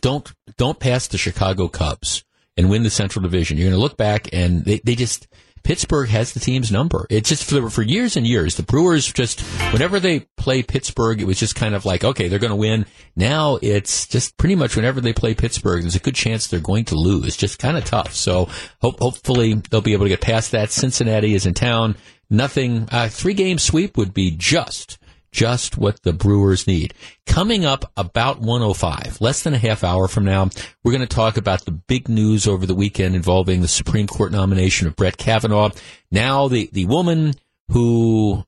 don't, 0.00 0.28
don't 0.56 0.80
pass 0.80 1.06
the 1.06 1.18
Chicago 1.18 1.68
Cubs 1.68 2.24
and 2.56 2.68
win 2.68 2.82
the 2.82 2.90
Central 2.90 3.22
Division, 3.22 3.58
you're 3.58 3.66
going 3.70 3.78
to 3.78 3.80
look 3.80 3.96
back 3.96 4.28
and 4.32 4.64
they, 4.64 4.80
they 4.80 4.96
just, 4.96 5.28
Pittsburgh 5.66 6.08
has 6.10 6.32
the 6.32 6.38
team's 6.38 6.70
number. 6.70 7.08
It's 7.10 7.28
just 7.28 7.42
for, 7.42 7.68
for 7.70 7.82
years 7.82 8.16
and 8.16 8.24
years, 8.24 8.54
the 8.54 8.62
Brewers 8.62 9.12
just, 9.12 9.40
whenever 9.72 9.98
they 9.98 10.20
play 10.36 10.62
Pittsburgh, 10.62 11.20
it 11.20 11.26
was 11.26 11.40
just 11.40 11.56
kind 11.56 11.74
of 11.74 11.84
like, 11.84 12.04
okay, 12.04 12.28
they're 12.28 12.38
going 12.38 12.50
to 12.50 12.54
win. 12.54 12.86
Now 13.16 13.58
it's 13.60 14.06
just 14.06 14.36
pretty 14.36 14.54
much 14.54 14.76
whenever 14.76 15.00
they 15.00 15.12
play 15.12 15.34
Pittsburgh, 15.34 15.82
there's 15.82 15.96
a 15.96 15.98
good 15.98 16.14
chance 16.14 16.46
they're 16.46 16.60
going 16.60 16.84
to 16.84 16.94
lose. 16.94 17.36
Just 17.36 17.58
kind 17.58 17.76
of 17.76 17.84
tough. 17.84 18.14
So 18.14 18.48
hope, 18.80 19.00
hopefully 19.00 19.54
they'll 19.54 19.80
be 19.80 19.92
able 19.92 20.04
to 20.04 20.10
get 20.10 20.20
past 20.20 20.52
that. 20.52 20.70
Cincinnati 20.70 21.34
is 21.34 21.46
in 21.46 21.54
town. 21.54 21.96
Nothing, 22.30 22.88
uh, 22.92 23.08
three 23.08 23.34
game 23.34 23.58
sweep 23.58 23.96
would 23.96 24.14
be 24.14 24.30
just 24.30 24.98
just 25.32 25.78
what 25.78 26.02
the 26.02 26.12
Brewers 26.12 26.66
need. 26.66 26.94
Coming 27.26 27.64
up 27.64 27.90
about 27.96 28.40
105, 28.40 29.20
less 29.20 29.42
than 29.42 29.54
a 29.54 29.58
half 29.58 29.84
hour 29.84 30.08
from 30.08 30.24
now, 30.24 30.48
we're 30.82 30.92
going 30.92 31.00
to 31.00 31.06
talk 31.06 31.36
about 31.36 31.64
the 31.64 31.72
big 31.72 32.08
news 32.08 32.46
over 32.46 32.66
the 32.66 32.74
weekend 32.74 33.14
involving 33.14 33.60
the 33.60 33.68
Supreme 33.68 34.06
Court 34.06 34.32
nomination 34.32 34.86
of 34.86 34.96
Brett 34.96 35.16
Kavanaugh. 35.16 35.70
Now, 36.10 36.48
the, 36.48 36.68
the 36.72 36.86
woman 36.86 37.34
who 37.68 38.44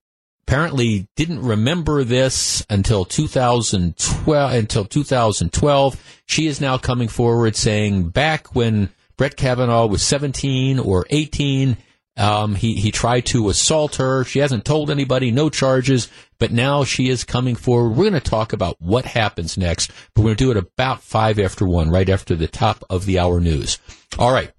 apparently 0.48 1.06
didn't 1.14 1.42
remember 1.42 2.04
this 2.04 2.64
until 2.70 3.04
2012, 3.04 4.52
until 4.52 4.84
2012, 4.84 6.20
she 6.24 6.46
is 6.46 6.60
now 6.60 6.78
coming 6.78 7.08
forward 7.08 7.54
saying 7.54 8.08
back 8.08 8.54
when 8.54 8.88
Brett 9.18 9.36
Kavanaugh 9.36 9.86
was 9.86 10.02
17 10.02 10.78
or 10.78 11.04
18, 11.10 11.76
um, 12.18 12.54
he, 12.54 12.74
he 12.74 12.90
tried 12.90 13.26
to 13.26 13.48
assault 13.48 13.96
her. 13.96 14.24
She 14.24 14.40
hasn't 14.40 14.64
told 14.64 14.90
anybody, 14.90 15.30
no 15.30 15.48
charges, 15.48 16.08
but 16.38 16.52
now 16.52 16.84
she 16.84 17.08
is 17.08 17.24
coming 17.24 17.54
forward. 17.54 17.90
We're 17.90 18.10
going 18.10 18.20
to 18.20 18.30
talk 18.30 18.52
about 18.52 18.76
what 18.80 19.04
happens 19.04 19.56
next, 19.56 19.90
but 20.14 20.22
we're 20.22 20.28
going 20.28 20.36
to 20.36 20.44
do 20.44 20.50
it 20.50 20.56
about 20.56 21.02
five 21.02 21.38
after 21.38 21.66
one, 21.66 21.90
right 21.90 22.08
after 22.08 22.34
the 22.34 22.48
top 22.48 22.84
of 22.90 23.06
the 23.06 23.18
hour 23.18 23.40
news. 23.40 23.78
All 24.18 24.32
right. 24.32 24.50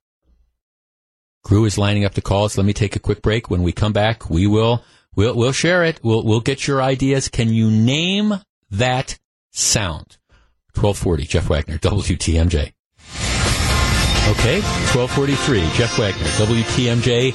Crew 1.44 1.66
is 1.66 1.78
lining 1.78 2.06
up 2.06 2.14
the 2.14 2.22
calls. 2.22 2.58
Let 2.58 2.66
me 2.66 2.72
take 2.74 2.96
a 2.96 3.00
quick 3.00 3.22
break. 3.22 3.50
When 3.50 3.62
we 3.64 3.74
come 3.74 3.94
back, 3.94 4.30
we 4.30 4.48
will 4.48 4.84
we'll 5.16 5.36
we'll 5.36 5.52
share 5.52 5.84
it. 5.84 6.00
We'll 6.04 6.24
we'll 6.24 6.40
get 6.40 6.66
your 6.68 6.82
ideas. 6.82 7.28
Can 7.28 7.50
you 7.50 7.70
name 7.70 8.36
that 8.70 9.20
sound? 9.52 10.18
1240 10.76 11.26
Jeff 11.26 11.50
Wagner, 11.50 11.78
WTMJ. 11.78 12.72
Okay, 14.30 14.62
1243 14.62 15.62
Jeff 15.74 15.98
Wagner, 15.98 16.28
WTMJ. 16.46 17.34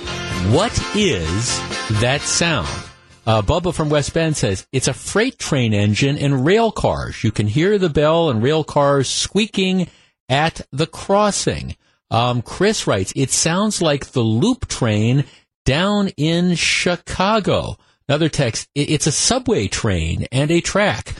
What 0.55 0.73
is 0.97 1.59
that 2.01 2.23
sound? 2.23 2.86
Uh, 3.27 3.43
Bubba 3.43 3.75
from 3.75 3.91
West 3.91 4.15
Bend 4.15 4.37
says 4.37 4.69
it's 4.71 4.87
a 4.87 4.95
freight 4.95 5.37
train 5.39 5.75
engine 5.75 6.17
and 6.17 6.47
rail 6.47 6.71
cars. 6.71 7.25
You 7.25 7.33
can 7.33 7.49
hear 7.49 7.77
the 7.77 7.89
bell 7.89 8.31
and 8.31 8.41
rail 8.41 8.63
cars 8.63 9.09
squeaking 9.09 9.89
at 10.29 10.61
the 10.71 10.87
crossing. 10.87 11.77
Um, 12.09 12.41
Chris 12.41 12.87
writes, 12.87 13.13
it 13.17 13.31
sounds 13.31 13.83
like 13.83 14.13
the 14.13 14.21
loop 14.21 14.69
train 14.69 15.25
down 15.65 16.09
in 16.17 16.55
Chicago. 16.55 17.77
Another 18.09 18.29
text, 18.29 18.69
it's 18.77 19.09
a 19.09 19.13
subway 19.13 19.67
train 19.67 20.27
and 20.31 20.53
a 20.53 20.61
track. 20.61 21.17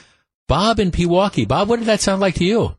Bob 0.47 0.79
in 0.79 0.93
Pewaukee. 0.93 1.49
Bob, 1.49 1.69
what 1.69 1.81
did 1.81 1.89
that 1.89 2.01
sound 2.01 2.21
like 2.21 2.37
to 2.37 2.45
you? 2.45 2.77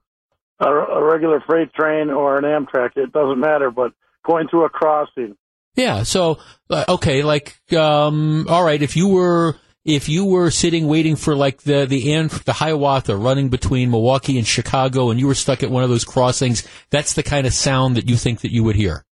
A, 0.61 0.69
a 0.69 1.03
regular 1.03 1.41
freight 1.41 1.73
train 1.73 2.09
or 2.09 2.37
an 2.37 2.45
Amtrak, 2.45 2.91
it 2.95 3.11
doesn't 3.11 3.39
matter, 3.39 3.69
but 3.69 3.91
going 4.25 4.47
through 4.47 4.63
a 4.63 4.69
crossing. 4.69 5.35
Yeah. 5.77 6.03
So, 6.03 6.39
uh, 6.69 6.83
okay, 6.89 7.23
like, 7.23 7.55
um, 7.71 8.47
all 8.49 8.63
right, 8.63 8.81
if 8.81 8.97
you 8.97 9.07
were 9.07 9.55
if 9.85 10.09
you 10.09 10.25
were 10.25 10.51
sitting 10.51 10.85
waiting 10.87 11.15
for 11.15 11.33
like 11.33 11.61
the 11.61 11.85
the 11.85 12.11
end 12.11 12.31
the 12.31 12.51
Hiawatha 12.51 13.15
running 13.15 13.47
between 13.47 13.89
Milwaukee 13.89 14.37
and 14.37 14.45
Chicago, 14.45 15.11
and 15.11 15.19
you 15.19 15.27
were 15.27 15.35
stuck 15.35 15.63
at 15.63 15.71
one 15.71 15.83
of 15.83 15.89
those 15.89 16.03
crossings, 16.03 16.67
that's 16.89 17.13
the 17.13 17.23
kind 17.23 17.47
of 17.47 17.53
sound 17.53 17.95
that 17.95 18.09
you 18.09 18.17
think 18.17 18.41
that 18.41 18.51
you 18.51 18.63
would 18.65 18.75
hear. 18.75 19.05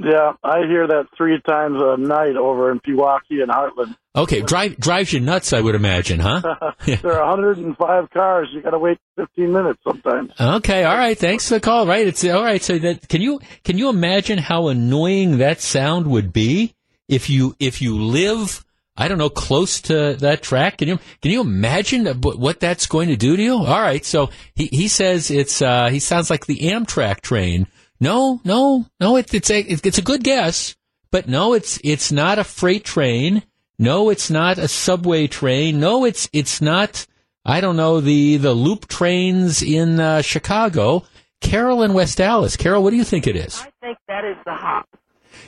Yeah, 0.00 0.34
I 0.44 0.60
hear 0.60 0.86
that 0.86 1.08
three 1.16 1.40
times 1.40 1.80
a 1.82 1.96
night 1.96 2.36
over 2.36 2.70
in 2.70 2.78
Pewaukee 2.78 3.42
and 3.42 3.50
Hartland. 3.50 3.96
Okay, 4.14 4.42
drive, 4.42 4.76
drives 4.76 5.12
you 5.12 5.18
nuts, 5.18 5.52
I 5.52 5.60
would 5.60 5.74
imagine, 5.74 6.20
huh? 6.20 6.40
there 6.86 7.20
are 7.20 7.26
105 7.26 8.10
cars. 8.10 8.48
You 8.52 8.62
got 8.62 8.70
to 8.70 8.78
wait 8.78 8.98
15 9.16 9.52
minutes 9.52 9.80
sometimes. 9.82 10.30
Okay, 10.40 10.84
all 10.84 10.96
right. 10.96 11.18
Thanks 11.18 11.48
for 11.48 11.54
the 11.54 11.60
call. 11.60 11.84
Right, 11.84 12.06
it's 12.06 12.24
all 12.24 12.44
right. 12.44 12.62
So 12.62 12.78
that 12.78 13.08
can 13.08 13.20
you 13.20 13.40
can 13.64 13.76
you 13.76 13.88
imagine 13.88 14.38
how 14.38 14.68
annoying 14.68 15.38
that 15.38 15.60
sound 15.60 16.06
would 16.06 16.32
be 16.32 16.74
if 17.08 17.28
you 17.28 17.56
if 17.58 17.82
you 17.82 18.00
live 18.00 18.64
I 19.00 19.06
don't 19.06 19.18
know, 19.18 19.30
close 19.30 19.80
to 19.82 20.16
that 20.16 20.42
track. 20.42 20.78
Can 20.78 20.88
you 20.88 20.98
can 21.22 21.30
you 21.30 21.40
imagine 21.40 22.06
what 22.06 22.58
that's 22.58 22.86
going 22.86 23.08
to 23.08 23.16
do 23.16 23.36
to 23.36 23.42
you? 23.42 23.54
All 23.54 23.80
right, 23.80 24.04
so 24.04 24.30
he 24.56 24.66
he 24.66 24.88
says 24.88 25.30
it's 25.30 25.62
uh, 25.62 25.88
he 25.88 26.00
sounds 26.00 26.30
like 26.30 26.46
the 26.46 26.58
Amtrak 26.70 27.20
train. 27.20 27.68
No, 28.00 28.40
no, 28.44 28.86
no. 29.00 29.16
It, 29.16 29.34
it's 29.34 29.50
a 29.50 29.60
it's 29.60 29.98
a 29.98 30.02
good 30.02 30.22
guess, 30.22 30.76
but 31.10 31.28
no, 31.28 31.54
it's 31.54 31.80
it's 31.82 32.12
not 32.12 32.38
a 32.38 32.44
freight 32.44 32.84
train. 32.84 33.42
No, 33.78 34.10
it's 34.10 34.30
not 34.30 34.58
a 34.58 34.68
subway 34.68 35.26
train. 35.26 35.80
No, 35.80 36.04
it's 36.04 36.28
it's 36.32 36.60
not. 36.60 37.06
I 37.44 37.60
don't 37.60 37.76
know 37.76 38.00
the 38.00 38.36
the 38.36 38.52
loop 38.52 38.86
trains 38.88 39.62
in 39.62 40.00
uh, 40.00 40.22
Chicago. 40.22 41.04
Carol 41.40 41.82
in 41.82 41.92
West 41.92 42.20
Allis. 42.20 42.56
Carol, 42.56 42.82
what 42.82 42.90
do 42.90 42.96
you 42.96 43.04
think 43.04 43.26
it 43.26 43.36
is? 43.36 43.60
I 43.60 43.70
think 43.80 43.98
that 44.08 44.24
is 44.24 44.36
the 44.44 44.54
hop. 44.54 44.88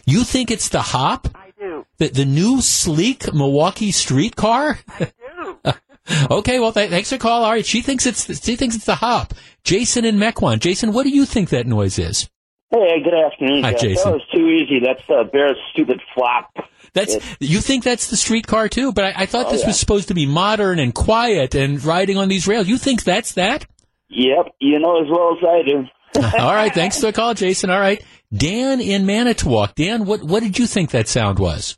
You 0.06 0.22
think 0.22 0.50
it's 0.50 0.68
the 0.68 0.82
hop? 0.82 1.28
I 1.34 1.52
do. 1.58 1.84
The 1.98 2.08
the 2.08 2.24
new 2.24 2.60
sleek 2.60 3.32
Milwaukee 3.32 3.92
streetcar? 3.92 4.78
I 4.88 5.12
do. 5.44 5.58
okay, 6.30 6.60
well, 6.60 6.72
th- 6.72 6.90
thanks 6.90 7.10
for 7.10 7.18
call. 7.18 7.44
All 7.44 7.50
right, 7.50 7.66
she 7.66 7.82
thinks 7.82 8.06
it's 8.06 8.24
the, 8.24 8.34
she 8.34 8.56
thinks 8.56 8.76
it's 8.76 8.86
the 8.86 8.96
hop. 8.96 9.34
Jason 9.64 10.04
in 10.04 10.16
Mequon. 10.16 10.58
Jason, 10.58 10.92
what 10.92 11.04
do 11.04 11.10
you 11.10 11.24
think 11.24 11.50
that 11.50 11.66
noise 11.66 11.98
is? 11.98 12.28
Hey, 12.70 13.02
good 13.02 13.14
afternoon. 13.14 13.64
Hi, 13.64 13.72
Jeff. 13.72 13.80
Jason. 13.80 14.04
That 14.12 14.18
was 14.18 14.26
too 14.32 14.46
easy. 14.48 14.78
That's 14.84 15.02
uh, 15.10 15.24
Barrett's 15.24 15.58
stupid 15.72 16.00
flop. 16.14 16.52
That's 16.94 17.16
It- 17.16 17.22
you 17.40 17.60
think 17.60 17.82
that's 17.84 18.08
the 18.10 18.16
streetcar 18.16 18.68
too, 18.68 18.92
but 18.92 19.04
I, 19.06 19.22
I 19.22 19.26
thought 19.26 19.46
Oh, 19.46 19.50
this 19.52 19.62
yeah. 19.62 19.68
was 19.68 19.78
supposed 19.80 20.08
to 20.08 20.14
be 20.14 20.26
modern 20.26 20.78
and 20.78 20.94
quiet 20.94 21.54
and 21.56 21.82
riding 21.84 22.16
on 22.16 22.28
these 22.28 22.46
rails. 22.46 22.68
You 22.68 22.78
think 22.78 23.02
that's 23.02 23.32
that? 23.34 23.66
Yep, 24.08 24.54
you 24.60 24.78
know 24.78 25.00
as 25.02 25.08
well 25.10 25.36
as 25.36 25.44
I 25.44 25.62
do. 25.68 25.84
All 26.38 26.54
right, 26.54 26.72
thanks 26.74 26.98
for 27.00 27.06
the 27.06 27.12
call, 27.12 27.34
Jason. 27.34 27.70
All 27.70 27.78
right, 27.80 28.04
Dan 28.32 28.80
in 28.80 29.06
Manitowoc. 29.06 29.74
Dan, 29.74 30.04
what 30.04 30.22
what 30.24 30.42
did 30.42 30.58
you 30.58 30.66
think 30.66 30.90
that 30.90 31.06
sound 31.08 31.38
was? 31.38 31.76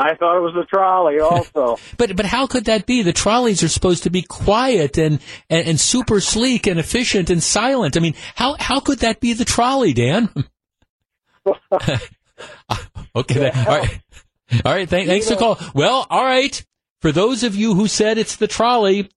I 0.00 0.14
thought 0.14 0.36
it 0.36 0.40
was 0.40 0.54
the 0.54 0.64
trolley 0.64 1.20
also. 1.20 1.78
But 1.96 2.16
but 2.16 2.26
how 2.26 2.46
could 2.46 2.64
that 2.66 2.86
be? 2.86 3.02
The 3.02 3.12
trolleys 3.12 3.62
are 3.62 3.68
supposed 3.68 4.02
to 4.04 4.10
be 4.10 4.22
quiet 4.22 4.98
and, 4.98 5.20
and, 5.48 5.68
and 5.68 5.80
super 5.80 6.20
sleek 6.20 6.66
and 6.66 6.78
efficient 6.80 7.30
and 7.30 7.42
silent. 7.42 7.96
I 7.96 8.00
mean, 8.00 8.14
how 8.34 8.56
how 8.58 8.80
could 8.80 9.00
that 9.00 9.20
be 9.20 9.32
the 9.32 9.44
trolley, 9.44 9.92
Dan? 9.92 10.30
okay, 13.16 13.34
then, 13.34 13.52
all 13.56 13.78
right, 13.78 14.00
all 14.64 14.72
right. 14.72 14.88
Thank, 14.88 15.08
thanks 15.08 15.28
for 15.28 15.36
call. 15.36 15.58
Well, 15.74 16.06
all 16.10 16.24
right. 16.24 16.64
For 17.00 17.12
those 17.12 17.42
of 17.42 17.54
you 17.54 17.74
who 17.74 17.86
said 17.86 18.18
it's 18.18 18.36
the 18.36 18.48
trolley, 18.48 19.10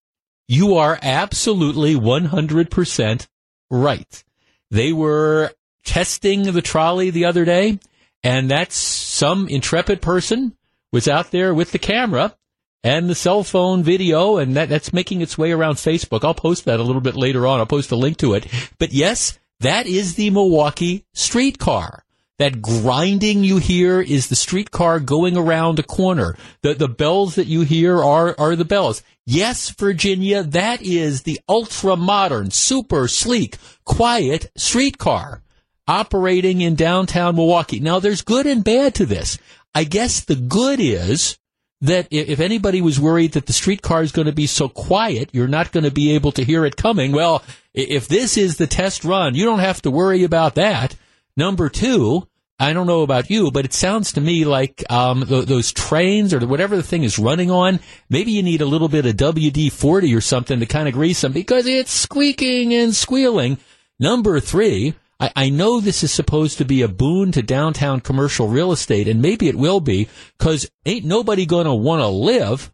you 0.48 0.76
are 0.76 1.00
absolutely 1.02 1.96
one 1.96 2.26
hundred 2.26 2.70
percent 2.70 3.28
right. 3.70 4.24
They 4.70 4.92
were 4.94 5.52
testing 5.86 6.44
the 6.44 6.62
trolley 6.62 7.10
the 7.10 7.26
other 7.26 7.46
day, 7.46 7.80
and 8.24 8.52
that's 8.52 8.76
some 8.76 9.48
intrepid 9.48 10.02
person 10.02 10.56
was 10.98 11.08
out 11.08 11.30
there 11.30 11.54
with 11.54 11.72
the 11.72 11.78
camera 11.78 12.36
and 12.84 13.08
the 13.08 13.14
cell 13.14 13.44
phone 13.44 13.84
video, 13.84 14.38
and 14.38 14.56
that, 14.56 14.68
that's 14.68 14.92
making 14.92 15.22
its 15.22 15.38
way 15.38 15.52
around 15.52 15.76
Facebook. 15.76 16.24
I'll 16.24 16.34
post 16.34 16.66
that 16.66 16.80
a 16.80 16.84
little 16.84 17.02
bit 17.02 17.16
later 17.16 17.46
on. 17.46 17.60
I'll 17.60 17.68
post 17.68 17.92
a 17.92 17.96
link 17.96 18.18
to 18.18 18.34
it. 18.34 18.48
But 18.80 18.94
yes, 18.94 19.38
that 19.60 19.86
is 19.86 20.16
the 20.16 20.32
Milwaukee 20.32 21.06
streetcar. 21.14 22.04
That 22.40 22.64
grinding 22.64 23.44
you 23.44 23.58
hear 23.58 24.02
is 24.02 24.30
the 24.30 24.36
streetcar 24.36 25.00
going 25.00 25.38
around 25.38 25.78
a 25.78 25.84
corner. 25.84 26.36
The 26.64 26.74
the 26.74 26.88
bells 26.88 27.36
that 27.36 27.46
you 27.46 27.62
hear 27.62 28.04
are 28.04 28.34
are 28.40 28.56
the 28.56 28.66
bells. 28.66 29.04
Yes, 29.24 29.70
Virginia, 29.70 30.42
that 30.42 30.82
is 30.82 31.24
the 31.24 31.40
ultra 31.48 31.96
modern, 31.96 32.50
super 32.50 33.08
sleek, 33.08 33.58
quiet 33.86 34.50
streetcar 34.56 35.44
operating 35.88 36.62
in 36.62 36.74
downtown 36.74 37.36
Milwaukee. 37.36 37.80
Now 37.80 38.00
there's 38.00 38.24
good 38.24 38.48
and 38.48 38.64
bad 38.64 38.96
to 38.96 39.06
this. 39.06 39.38
I 39.78 39.84
guess 39.84 40.22
the 40.22 40.36
good 40.36 40.80
is 40.80 41.38
that 41.82 42.08
if 42.10 42.40
anybody 42.40 42.82
was 42.82 43.00
worried 43.00 43.34
that 43.34 43.46
the 43.46 43.54
streetcar 43.54 44.02
is 44.02 44.12
going 44.12 44.26
to 44.26 44.32
be 44.32 44.48
so 44.48 44.68
quiet, 44.68 45.30
you're 45.34 45.48
not 45.48 45.72
going 45.72 45.84
to 45.84 45.92
be 45.92 46.14
able 46.14 46.32
to 46.32 46.44
hear 46.44 46.66
it 46.66 46.78
coming. 46.78 47.12
Well, 47.12 47.44
if 47.76 48.08
this 48.08 48.38
is 48.38 48.58
the 48.58 48.66
test 48.66 49.06
run, 49.06 49.36
you 49.36 49.46
don't 49.46 49.60
have 49.60 49.80
to 49.84 49.92
worry 49.92 50.24
about 50.24 50.56
that. 50.56 50.96
Number 51.36 51.70
two, 51.70 52.28
I 52.60 52.74
don't 52.74 52.88
know 52.88 53.04
about 53.04 53.30
you, 53.30 53.52
but 53.52 53.66
it 53.66 53.74
sounds 53.74 54.14
to 54.14 54.20
me 54.20 54.46
like 54.46 54.84
um, 54.92 55.24
th- 55.28 55.46
those 55.46 55.72
trains 55.72 56.34
or 56.34 56.40
whatever 56.48 56.76
the 56.76 56.82
thing 56.82 57.04
is 57.04 57.20
running 57.20 57.52
on. 57.52 57.80
Maybe 58.10 58.32
you 58.32 58.42
need 58.42 58.62
a 58.62 58.66
little 58.66 58.90
bit 58.90 59.06
of 59.06 59.16
WD 59.16 59.72
forty 59.72 60.16
or 60.16 60.22
something 60.22 60.60
to 60.60 60.66
kind 60.66 60.88
of 60.88 60.96
grease 60.96 61.22
them 61.22 61.34
because 61.34 61.68
it's 61.68 61.92
squeaking 61.92 62.74
and 62.74 62.96
squealing. 62.96 63.60
Number 64.00 64.40
three, 64.40 64.96
I, 65.20 65.32
I 65.36 65.50
know 65.50 65.80
this 65.80 66.04
is 66.04 66.12
supposed 66.12 66.58
to 66.58 66.66
be 66.66 66.82
a 66.82 66.88
boon 66.88 67.32
to 67.34 67.42
downtown 67.42 68.02
commercial 68.02 68.48
real 68.48 68.72
estate, 68.72 69.08
and 69.08 69.22
maybe 69.22 69.48
it 69.48 69.56
will 69.56 69.80
be 69.80 70.08
because 70.38 70.70
ain't 70.86 71.06
nobody 71.06 71.46
going 71.46 71.66
to 71.66 71.74
want 71.74 72.02
to 72.02 72.08
live. 72.08 72.72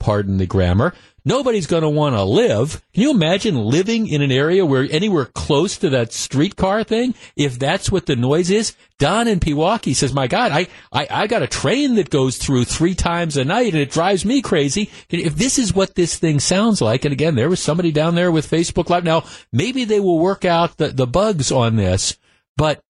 Pardon 0.00 0.38
the 0.38 0.46
grammar. 0.46 0.94
Nobody's 1.24 1.66
going 1.66 1.82
to 1.82 1.88
want 1.88 2.16
to 2.16 2.22
live. 2.24 2.82
Can 2.92 3.02
you 3.02 3.10
imagine 3.10 3.56
living 3.56 4.08
in 4.08 4.22
an 4.22 4.32
area 4.32 4.66
where 4.66 4.88
anywhere 4.90 5.26
close 5.26 5.78
to 5.78 5.90
that 5.90 6.12
streetcar 6.12 6.82
thing? 6.84 7.14
If 7.36 7.58
that's 7.58 7.92
what 7.92 8.06
the 8.06 8.16
noise 8.16 8.50
is, 8.50 8.74
Don 8.98 9.28
in 9.28 9.38
Pewaukee 9.38 9.94
says, 9.94 10.12
"My 10.12 10.26
God, 10.26 10.52
I, 10.52 10.66
I 10.92 11.06
I 11.10 11.26
got 11.26 11.42
a 11.42 11.46
train 11.46 11.94
that 11.94 12.10
goes 12.10 12.38
through 12.38 12.64
three 12.64 12.94
times 12.94 13.36
a 13.36 13.44
night, 13.44 13.72
and 13.72 13.82
it 13.82 13.90
drives 13.90 14.24
me 14.24 14.42
crazy." 14.42 14.90
If 15.10 15.36
this 15.36 15.58
is 15.58 15.74
what 15.74 15.94
this 15.94 16.18
thing 16.18 16.40
sounds 16.40 16.80
like, 16.80 17.04
and 17.04 17.12
again, 17.12 17.34
there 17.36 17.48
was 17.48 17.60
somebody 17.60 17.92
down 17.92 18.14
there 18.14 18.32
with 18.32 18.50
Facebook 18.50 18.90
Live. 18.90 19.04
Now, 19.04 19.24
maybe 19.52 19.84
they 19.84 20.00
will 20.00 20.18
work 20.18 20.44
out 20.44 20.76
the 20.76 20.88
the 20.88 21.06
bugs 21.06 21.52
on 21.52 21.76
this, 21.76 22.18
but 22.56 22.82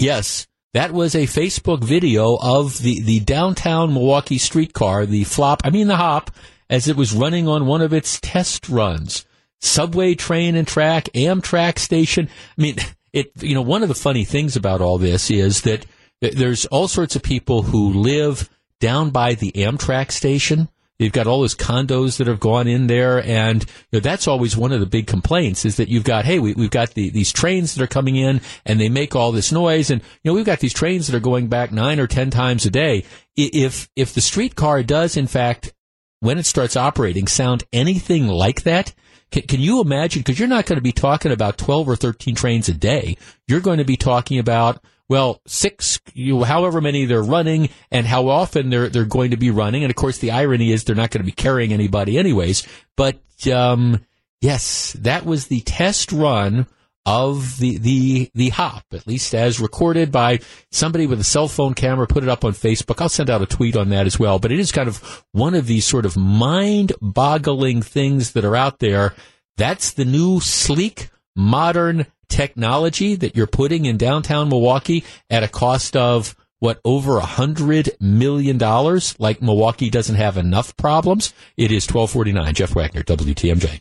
Yes, 0.00 0.46
that 0.72 0.92
was 0.92 1.14
a 1.14 1.26
Facebook 1.26 1.84
video 1.84 2.38
of 2.40 2.78
the, 2.78 3.02
the 3.02 3.20
downtown 3.20 3.92
Milwaukee 3.92 4.38
streetcar, 4.38 5.04
the 5.04 5.24
flop, 5.24 5.60
I 5.62 5.68
mean 5.68 5.88
the 5.88 5.96
hop, 5.96 6.30
as 6.70 6.88
it 6.88 6.96
was 6.96 7.12
running 7.12 7.48
on 7.48 7.66
one 7.66 7.82
of 7.82 7.92
its 7.92 8.18
test 8.20 8.68
runs. 8.68 9.26
Subway 9.60 10.14
train 10.14 10.54
and 10.54 10.66
track, 10.66 11.10
Amtrak 11.14 11.78
station. 11.78 12.30
I 12.56 12.62
mean, 12.62 12.76
it, 13.12 13.32
you 13.42 13.54
know, 13.54 13.62
one 13.62 13.82
of 13.82 13.88
the 13.88 13.94
funny 13.94 14.24
things 14.24 14.56
about 14.56 14.80
all 14.80 14.96
this 14.96 15.30
is 15.30 15.62
that 15.62 15.84
there's 16.22 16.64
all 16.66 16.88
sorts 16.88 17.16
of 17.16 17.22
people 17.22 17.62
who 17.62 17.92
live 17.92 18.48
down 18.78 19.10
by 19.10 19.34
the 19.34 19.52
Amtrak 19.52 20.12
station. 20.12 20.68
You've 20.98 21.12
got 21.12 21.26
all 21.26 21.40
those 21.40 21.54
condos 21.54 22.18
that 22.18 22.26
have 22.26 22.40
gone 22.40 22.68
in 22.68 22.86
there, 22.86 23.24
and 23.24 23.62
you 23.62 23.68
know, 23.94 24.00
that's 24.00 24.28
always 24.28 24.54
one 24.54 24.70
of 24.70 24.80
the 24.80 24.86
big 24.86 25.06
complaints 25.06 25.64
is 25.64 25.78
that 25.78 25.88
you've 25.88 26.04
got, 26.04 26.26
hey, 26.26 26.38
we, 26.38 26.52
we've 26.52 26.70
got 26.70 26.90
the, 26.90 27.08
these 27.08 27.32
trains 27.32 27.74
that 27.74 27.82
are 27.82 27.86
coming 27.86 28.16
in, 28.16 28.42
and 28.66 28.78
they 28.78 28.90
make 28.90 29.16
all 29.16 29.32
this 29.32 29.50
noise, 29.50 29.90
and 29.90 30.02
you 30.02 30.30
know, 30.30 30.34
we've 30.34 30.44
got 30.44 30.60
these 30.60 30.74
trains 30.74 31.06
that 31.06 31.16
are 31.16 31.20
going 31.20 31.48
back 31.48 31.72
nine 31.72 32.00
or 32.00 32.06
ten 32.06 32.28
times 32.28 32.66
a 32.66 32.70
day. 32.70 33.06
If 33.34 33.88
if 33.96 34.12
the 34.12 34.20
streetcar 34.20 34.82
does, 34.82 35.16
in 35.16 35.26
fact, 35.26 35.72
when 36.20 36.38
it 36.38 36.46
starts 36.46 36.76
operating, 36.76 37.26
sound 37.26 37.64
anything 37.72 38.28
like 38.28 38.62
that, 38.62 38.94
can, 39.30 39.42
can 39.42 39.60
you 39.60 39.80
imagine? 39.80 40.20
Because 40.20 40.38
you're 40.38 40.48
not 40.48 40.66
going 40.66 40.76
to 40.76 40.82
be 40.82 40.92
talking 40.92 41.32
about 41.32 41.58
12 41.58 41.88
or 41.88 41.96
13 41.96 42.34
trains 42.34 42.68
a 42.68 42.74
day. 42.74 43.16
You're 43.46 43.60
going 43.60 43.78
to 43.78 43.84
be 43.84 43.96
talking 43.96 44.38
about, 44.38 44.82
well, 45.08 45.40
six, 45.46 46.00
you, 46.14 46.44
however 46.44 46.80
many 46.80 47.04
they're 47.04 47.22
running 47.22 47.70
and 47.90 48.06
how 48.06 48.28
often 48.28 48.70
they're, 48.70 48.88
they're 48.88 49.04
going 49.04 49.30
to 49.30 49.36
be 49.36 49.50
running. 49.50 49.82
And 49.82 49.90
of 49.90 49.96
course, 49.96 50.18
the 50.18 50.32
irony 50.32 50.72
is 50.72 50.84
they're 50.84 50.96
not 50.96 51.10
going 51.10 51.22
to 51.22 51.26
be 51.26 51.32
carrying 51.32 51.72
anybody 51.72 52.18
anyways. 52.18 52.66
But, 52.96 53.20
um, 53.52 54.04
yes, 54.40 54.92
that 55.00 55.24
was 55.24 55.46
the 55.46 55.60
test 55.60 56.12
run 56.12 56.66
of 57.06 57.58
the, 57.58 57.78
the, 57.78 58.30
the 58.34 58.50
hop, 58.50 58.84
at 58.92 59.06
least 59.06 59.34
as 59.34 59.60
recorded 59.60 60.12
by 60.12 60.40
somebody 60.70 61.06
with 61.06 61.20
a 61.20 61.24
cell 61.24 61.48
phone 61.48 61.74
camera, 61.74 62.06
put 62.06 62.22
it 62.22 62.28
up 62.28 62.44
on 62.44 62.52
Facebook. 62.52 63.00
I'll 63.00 63.08
send 63.08 63.30
out 63.30 63.42
a 63.42 63.46
tweet 63.46 63.76
on 63.76 63.88
that 63.90 64.06
as 64.06 64.18
well. 64.18 64.38
But 64.38 64.52
it 64.52 64.58
is 64.58 64.72
kind 64.72 64.88
of 64.88 65.24
one 65.32 65.54
of 65.54 65.66
these 65.66 65.84
sort 65.84 66.06
of 66.06 66.16
mind 66.16 66.92
boggling 67.00 67.82
things 67.82 68.32
that 68.32 68.44
are 68.44 68.56
out 68.56 68.78
there. 68.78 69.14
That's 69.56 69.92
the 69.92 70.04
new 70.04 70.40
sleek, 70.40 71.10
modern 71.34 72.06
technology 72.28 73.16
that 73.16 73.34
you're 73.34 73.46
putting 73.46 73.86
in 73.86 73.96
downtown 73.96 74.48
Milwaukee 74.48 75.04
at 75.28 75.42
a 75.42 75.48
cost 75.48 75.96
of 75.96 76.36
what 76.60 76.80
over 76.84 77.16
a 77.16 77.24
hundred 77.24 77.90
million 77.98 78.56
dollars 78.56 79.18
like 79.18 79.42
milwaukee 79.42 79.90
doesn't 79.90 80.16
have 80.16 80.36
enough 80.36 80.76
problems 80.76 81.34
it 81.56 81.72
is 81.72 81.88
1249 81.88 82.54
jeff 82.54 82.74
wagner 82.74 83.02
wtmj 83.02 83.80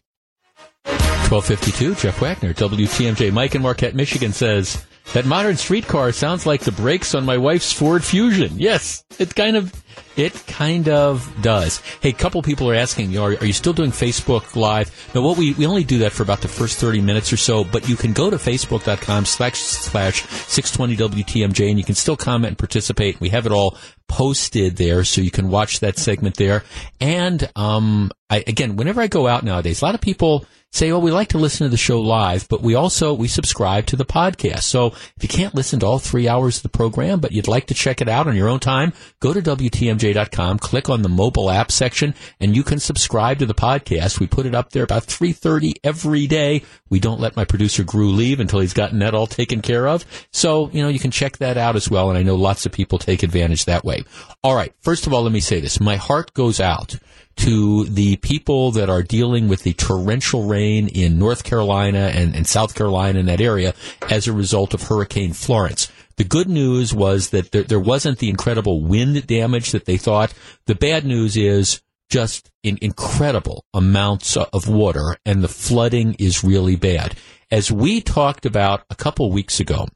1252 1.29 1.95
jeff 1.95 2.21
wagner 2.21 2.53
wtmj 2.53 3.31
mike 3.31 3.55
in 3.55 3.61
marquette 3.61 3.95
michigan 3.95 4.33
says 4.33 4.85
That 5.13 5.25
modern 5.25 5.57
streetcar 5.57 6.11
sounds 6.11 6.45
like 6.45 6.61
the 6.61 6.71
brakes 6.71 7.15
on 7.15 7.25
my 7.25 7.35
wife's 7.35 7.73
Ford 7.73 8.03
Fusion. 8.03 8.51
Yes, 8.59 9.03
it 9.17 9.33
kind 9.33 9.57
of, 9.57 9.73
it 10.15 10.33
kind 10.45 10.87
of 10.87 11.27
does. 11.41 11.81
Hey, 11.99 12.09
a 12.09 12.13
couple 12.13 12.43
people 12.43 12.69
are 12.69 12.75
asking, 12.75 13.17
are, 13.17 13.31
are 13.31 13.45
you 13.45 13.53
still 13.53 13.73
doing 13.73 13.89
Facebook 13.89 14.55
Live? 14.55 15.09
No, 15.15 15.23
what 15.23 15.35
we, 15.35 15.53
we 15.53 15.65
only 15.65 15.83
do 15.83 15.97
that 15.99 16.11
for 16.11 16.21
about 16.21 16.41
the 16.41 16.47
first 16.47 16.77
30 16.77 17.01
minutes 17.01 17.33
or 17.33 17.37
so, 17.37 17.63
but 17.63 17.89
you 17.89 17.95
can 17.95 18.13
go 18.13 18.29
to 18.29 18.35
facebook.com 18.35 19.25
slash 19.25 19.57
slash 19.57 20.21
620 20.29 21.23
WTMJ 21.23 21.69
and 21.69 21.79
you 21.79 21.85
can 21.85 21.95
still 21.95 22.15
comment 22.15 22.49
and 22.49 22.57
participate. 22.59 23.19
We 23.19 23.29
have 23.29 23.47
it 23.47 23.51
all 23.51 23.79
posted 24.07 24.75
there 24.75 25.03
so 25.03 25.21
you 25.21 25.31
can 25.31 25.49
watch 25.49 25.79
that 25.79 25.97
segment 25.97 26.37
there. 26.37 26.63
And, 27.01 27.49
um, 27.55 28.11
I, 28.29 28.43
again, 28.45 28.75
whenever 28.75 29.01
I 29.01 29.07
go 29.07 29.25
out 29.25 29.41
nowadays, 29.43 29.81
a 29.81 29.85
lot 29.85 29.95
of 29.95 30.01
people, 30.01 30.45
say, 30.71 30.91
well, 30.91 31.01
we 31.01 31.11
like 31.11 31.29
to 31.29 31.37
listen 31.37 31.65
to 31.65 31.69
the 31.69 31.77
show 31.77 31.99
live, 31.99 32.47
but 32.47 32.61
we 32.61 32.75
also, 32.75 33.13
we 33.13 33.27
subscribe 33.27 33.87
to 33.87 33.95
the 33.95 34.05
podcast. 34.05 34.63
So 34.63 34.87
if 34.87 35.17
you 35.21 35.29
can't 35.29 35.55
listen 35.55 35.79
to 35.79 35.85
all 35.85 35.99
three 35.99 36.27
hours 36.27 36.57
of 36.57 36.63
the 36.63 36.69
program, 36.69 37.19
but 37.19 37.31
you'd 37.31 37.47
like 37.47 37.67
to 37.67 37.73
check 37.73 38.01
it 38.01 38.09
out 38.09 38.27
on 38.27 38.35
your 38.35 38.49
own 38.49 38.59
time, 38.59 38.93
go 39.19 39.33
to 39.33 39.41
WTMJ.com, 39.41 40.59
click 40.59 40.89
on 40.89 41.01
the 41.01 41.09
mobile 41.09 41.49
app 41.49 41.71
section, 41.71 42.13
and 42.39 42.55
you 42.55 42.63
can 42.63 42.79
subscribe 42.79 43.39
to 43.39 43.45
the 43.45 43.55
podcast. 43.55 44.19
We 44.19 44.27
put 44.27 44.45
it 44.45 44.53
up 44.53 44.71
there 44.71 44.83
about 44.83 45.07
3.30 45.07 45.73
every 45.83 46.27
day. 46.27 46.63
We 46.89 46.99
don't 46.99 47.19
let 47.19 47.35
my 47.35 47.45
producer 47.45 47.83
Gru 47.83 48.11
leave 48.11 48.39
until 48.39 48.59
he's 48.59 48.73
gotten 48.73 48.99
that 48.99 49.15
all 49.15 49.27
taken 49.27 49.61
care 49.61 49.87
of. 49.87 50.05
So, 50.31 50.69
you 50.71 50.83
know, 50.83 50.89
you 50.89 50.99
can 50.99 51.11
check 51.11 51.37
that 51.37 51.57
out 51.57 51.75
as 51.75 51.89
well. 51.89 52.09
And 52.09 52.17
I 52.17 52.23
know 52.23 52.35
lots 52.35 52.65
of 52.65 52.71
people 52.71 52.99
take 52.99 53.23
advantage 53.23 53.65
that 53.65 53.83
way. 53.83 54.03
All 54.43 54.55
right. 54.55 54.73
First 54.81 55.07
of 55.07 55.13
all, 55.13 55.23
let 55.23 55.31
me 55.31 55.39
say 55.39 55.59
this. 55.59 55.79
My 55.79 55.95
heart 55.95 56.33
goes 56.33 56.59
out 56.59 56.95
to 57.39 57.85
the 57.85 58.17
people 58.17 58.71
that 58.71 58.89
are 58.89 59.01
dealing 59.01 59.47
with 59.47 59.63
the 59.63 59.73
torrential 59.73 60.43
rain 60.43 60.89
in 60.89 61.17
North 61.17 61.45
Carolina 61.45 62.11
and, 62.13 62.35
and 62.35 62.45
South 62.45 62.75
Carolina 62.75 63.19
in 63.19 63.27
that 63.27 63.39
area 63.39 63.73
as 64.09 64.27
a 64.27 64.33
result 64.33 64.73
of 64.73 64.83
Hurricane 64.83 65.31
Florence. 65.31 65.89
The 66.17 66.25
good 66.25 66.49
news 66.49 66.93
was 66.93 67.29
that 67.29 67.51
there, 67.51 67.63
there, 67.63 67.79
wasn't 67.79 68.19
the 68.19 68.29
incredible 68.29 68.83
wind 68.83 69.25
damage 69.25 69.71
that 69.71 69.85
they 69.85 69.95
thought. 69.95 70.33
The 70.65 70.75
bad 70.75 71.05
news 71.05 71.37
is 71.37 71.81
just 72.09 72.51
in 72.61 72.77
incredible 72.81 73.63
amounts 73.73 74.35
of 74.35 74.67
water 74.67 75.15
and 75.25 75.41
the 75.41 75.47
flooding 75.47 76.15
is 76.19 76.43
really 76.43 76.75
bad. 76.75 77.15
As 77.49 77.71
we 77.71 78.01
talked 78.01 78.45
about 78.45 78.83
a 78.89 78.95
couple 78.95 79.31
weeks 79.31 79.61
ago 79.61 79.87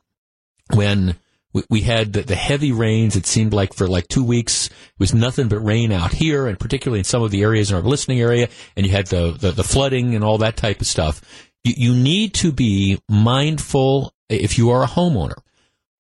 when 0.74 1.18
we, 1.54 1.64
we 1.70 1.82
had 1.82 2.14
the, 2.14 2.24
the, 2.24 2.36
heavy 2.36 2.72
rains. 2.72 3.16
It 3.16 3.26
seemed 3.26 3.54
like 3.54 3.74
for 3.74 3.88
like 3.88 4.08
two 4.08 4.24
weeks 4.24 4.70
was 4.98 5.14
nothing 5.14 5.48
but 5.48 5.60
rain 5.60 5.92
out 5.92 6.12
here, 6.12 6.48
and 6.48 6.60
particularly 6.60 7.00
in 7.00 7.06
some 7.06 7.24
of 7.24 7.32
the 7.32 7.44
areas 7.44 7.70
in 7.70 7.78
our 7.78 7.84
listening 7.84 8.20
area. 8.20 8.50
And 8.76 8.86
you 8.86 8.92
had 8.92 9.08
the, 9.08 9.32
the, 9.32 9.52
the 9.52 9.64
flooding 9.64 10.16
and 10.16 10.24
all 10.24 10.40
that 10.40 10.58
type 10.58 10.82
of 10.82 10.88
stuff. 10.88 11.22
You, 11.64 11.74
you 11.78 11.96
need 11.96 12.34
to 12.36 12.52
be 12.52 13.00
mindful 13.08 14.14
if 14.30 14.58
you 14.58 14.72
are 14.72 14.84
a 14.84 14.88
homeowner. 14.88 15.38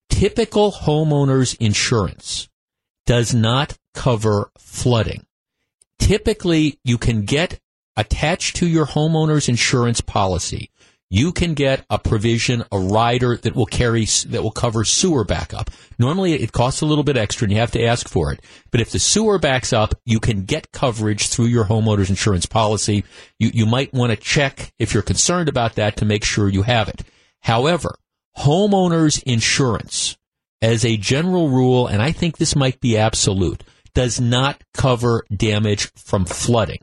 Typical 0.09 0.71
homeowners 0.71 1.55
insurance 1.59 2.49
does 3.05 3.33
not 3.33 3.77
cover 3.93 4.51
flooding. 4.57 5.25
Typically, 5.99 6.79
you 6.83 6.97
can 6.97 7.23
get 7.23 7.59
attached 7.95 8.55
to 8.57 8.67
your 8.67 8.85
homeowner's 8.85 9.47
insurance 9.47 10.01
policy 10.01 10.69
you 11.13 11.31
can 11.31 11.53
get 11.53 11.85
a 11.91 11.99
provision, 11.99 12.63
a 12.71 12.79
rider 12.79 13.37
that 13.37 13.55
will 13.55 13.67
carry, 13.67 14.05
that 14.29 14.41
will 14.41 14.49
cover 14.49 14.83
sewer 14.83 15.23
backup. 15.23 15.69
Normally 15.99 16.33
it 16.33 16.51
costs 16.51 16.81
a 16.81 16.87
little 16.87 17.03
bit 17.03 17.17
extra 17.17 17.45
and 17.45 17.51
you 17.51 17.59
have 17.59 17.69
to 17.73 17.85
ask 17.85 18.09
for 18.09 18.33
it. 18.33 18.43
But 18.71 18.81
if 18.81 18.89
the 18.89 18.97
sewer 18.97 19.37
backs 19.37 19.71
up, 19.71 19.93
you 20.05 20.19
can 20.19 20.45
get 20.45 20.71
coverage 20.71 21.27
through 21.27 21.45
your 21.45 21.65
homeowner's 21.65 22.09
insurance 22.09 22.47
policy. 22.47 23.03
You, 23.37 23.51
you 23.53 23.67
might 23.67 23.93
want 23.93 24.09
to 24.09 24.15
check 24.15 24.73
if 24.79 24.95
you're 24.95 25.03
concerned 25.03 25.49
about 25.49 25.75
that 25.75 25.97
to 25.97 26.05
make 26.05 26.23
sure 26.23 26.49
you 26.49 26.63
have 26.63 26.89
it. 26.89 27.03
However, 27.41 27.93
homeowners 28.35 29.21
insurance 29.21 30.17
as 30.63 30.83
a 30.83 30.97
general 30.97 31.49
rule, 31.49 31.85
and 31.85 32.01
I 32.01 32.11
think 32.11 32.37
this 32.37 32.55
might 32.55 32.79
be 32.79 32.97
absolute, 32.97 33.63
does 33.93 34.19
not 34.19 34.63
cover 34.73 35.27
damage 35.31 35.91
from 35.93 36.25
flooding. 36.25 36.79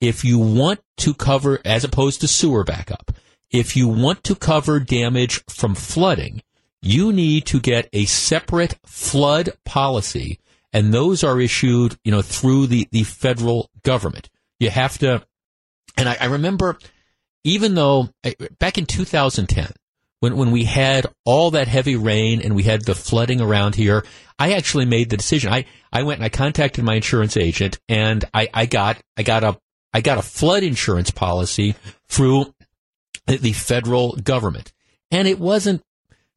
If 0.00 0.24
you 0.24 0.38
want 0.38 0.78
to 0.98 1.14
cover, 1.14 1.60
as 1.64 1.82
opposed 1.82 2.20
to 2.20 2.28
sewer 2.28 2.62
backup, 2.62 3.10
if 3.50 3.76
you 3.76 3.88
want 3.88 4.24
to 4.24 4.34
cover 4.34 4.80
damage 4.80 5.42
from 5.48 5.74
flooding, 5.74 6.42
you 6.82 7.12
need 7.12 7.46
to 7.46 7.60
get 7.60 7.88
a 7.92 8.04
separate 8.04 8.78
flood 8.84 9.50
policy, 9.64 10.38
and 10.72 10.92
those 10.92 11.24
are 11.24 11.40
issued, 11.40 11.96
you 12.04 12.12
know, 12.12 12.22
through 12.22 12.66
the, 12.66 12.86
the 12.92 13.04
federal 13.04 13.70
government. 13.82 14.28
You 14.60 14.70
have 14.70 14.98
to, 14.98 15.24
and 15.96 16.08
I, 16.08 16.16
I 16.20 16.26
remember, 16.26 16.78
even 17.44 17.74
though 17.74 18.10
back 18.58 18.78
in 18.78 18.86
2010, 18.86 19.72
when 20.20 20.36
when 20.36 20.50
we 20.50 20.64
had 20.64 21.06
all 21.24 21.50
that 21.52 21.68
heavy 21.68 21.96
rain 21.96 22.40
and 22.40 22.54
we 22.54 22.62
had 22.62 22.84
the 22.84 22.94
flooding 22.94 23.40
around 23.40 23.74
here, 23.74 24.04
I 24.38 24.52
actually 24.52 24.86
made 24.86 25.10
the 25.10 25.16
decision. 25.16 25.52
I, 25.52 25.66
I 25.92 26.02
went 26.02 26.18
and 26.18 26.24
I 26.24 26.30
contacted 26.30 26.84
my 26.84 26.94
insurance 26.94 27.36
agent 27.36 27.78
and 27.88 28.24
I, 28.32 28.48
I 28.52 28.66
got 28.66 28.98
I 29.16 29.22
got 29.22 29.44
a 29.44 29.58
I 29.92 30.00
got 30.00 30.18
a 30.18 30.22
flood 30.22 30.62
insurance 30.62 31.10
policy 31.10 31.74
through 32.08 32.52
the 33.26 33.52
federal 33.52 34.12
government. 34.16 34.72
And 35.10 35.28
it 35.28 35.38
wasn't 35.38 35.82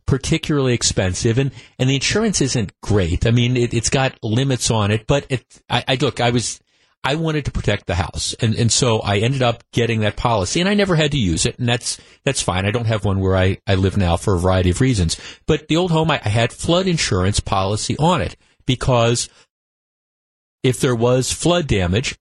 particularly 0.09 0.73
expensive 0.73 1.37
and, 1.37 1.51
and 1.77 1.87
the 1.87 1.95
insurance 1.95 2.41
isn't 2.41 2.73
great. 2.81 3.27
I 3.27 3.31
mean, 3.31 3.55
it, 3.55 3.73
has 3.73 3.89
got 3.89 4.17
limits 4.23 4.71
on 4.71 4.89
it, 4.89 5.05
but 5.05 5.27
it, 5.29 5.45
I, 5.69 5.83
I 5.87 5.95
look, 5.95 6.19
I 6.19 6.31
was, 6.31 6.59
I 7.03 7.13
wanted 7.13 7.45
to 7.45 7.51
protect 7.51 7.85
the 7.85 7.93
house. 7.93 8.33
And, 8.41 8.55
and 8.55 8.71
so 8.71 8.99
I 9.01 9.19
ended 9.19 9.43
up 9.43 9.63
getting 9.71 9.99
that 9.99 10.17
policy 10.17 10.59
and 10.59 10.67
I 10.67 10.73
never 10.73 10.95
had 10.95 11.11
to 11.11 11.19
use 11.19 11.45
it. 11.45 11.59
And 11.59 11.69
that's, 11.69 11.99
that's 12.25 12.41
fine. 12.41 12.65
I 12.65 12.71
don't 12.71 12.87
have 12.87 13.05
one 13.05 13.19
where 13.19 13.37
I, 13.37 13.59
I 13.67 13.75
live 13.75 13.97
now 13.97 14.17
for 14.17 14.33
a 14.33 14.39
variety 14.39 14.71
of 14.71 14.81
reasons. 14.81 15.15
But 15.45 15.67
the 15.67 15.77
old 15.77 15.91
home, 15.91 16.09
I, 16.09 16.19
I 16.25 16.29
had 16.29 16.51
flood 16.51 16.87
insurance 16.87 17.39
policy 17.39 17.95
on 17.99 18.23
it 18.23 18.35
because 18.65 19.29
if 20.63 20.79
there 20.79 20.95
was 20.95 21.31
flood 21.31 21.67
damage 21.67 22.17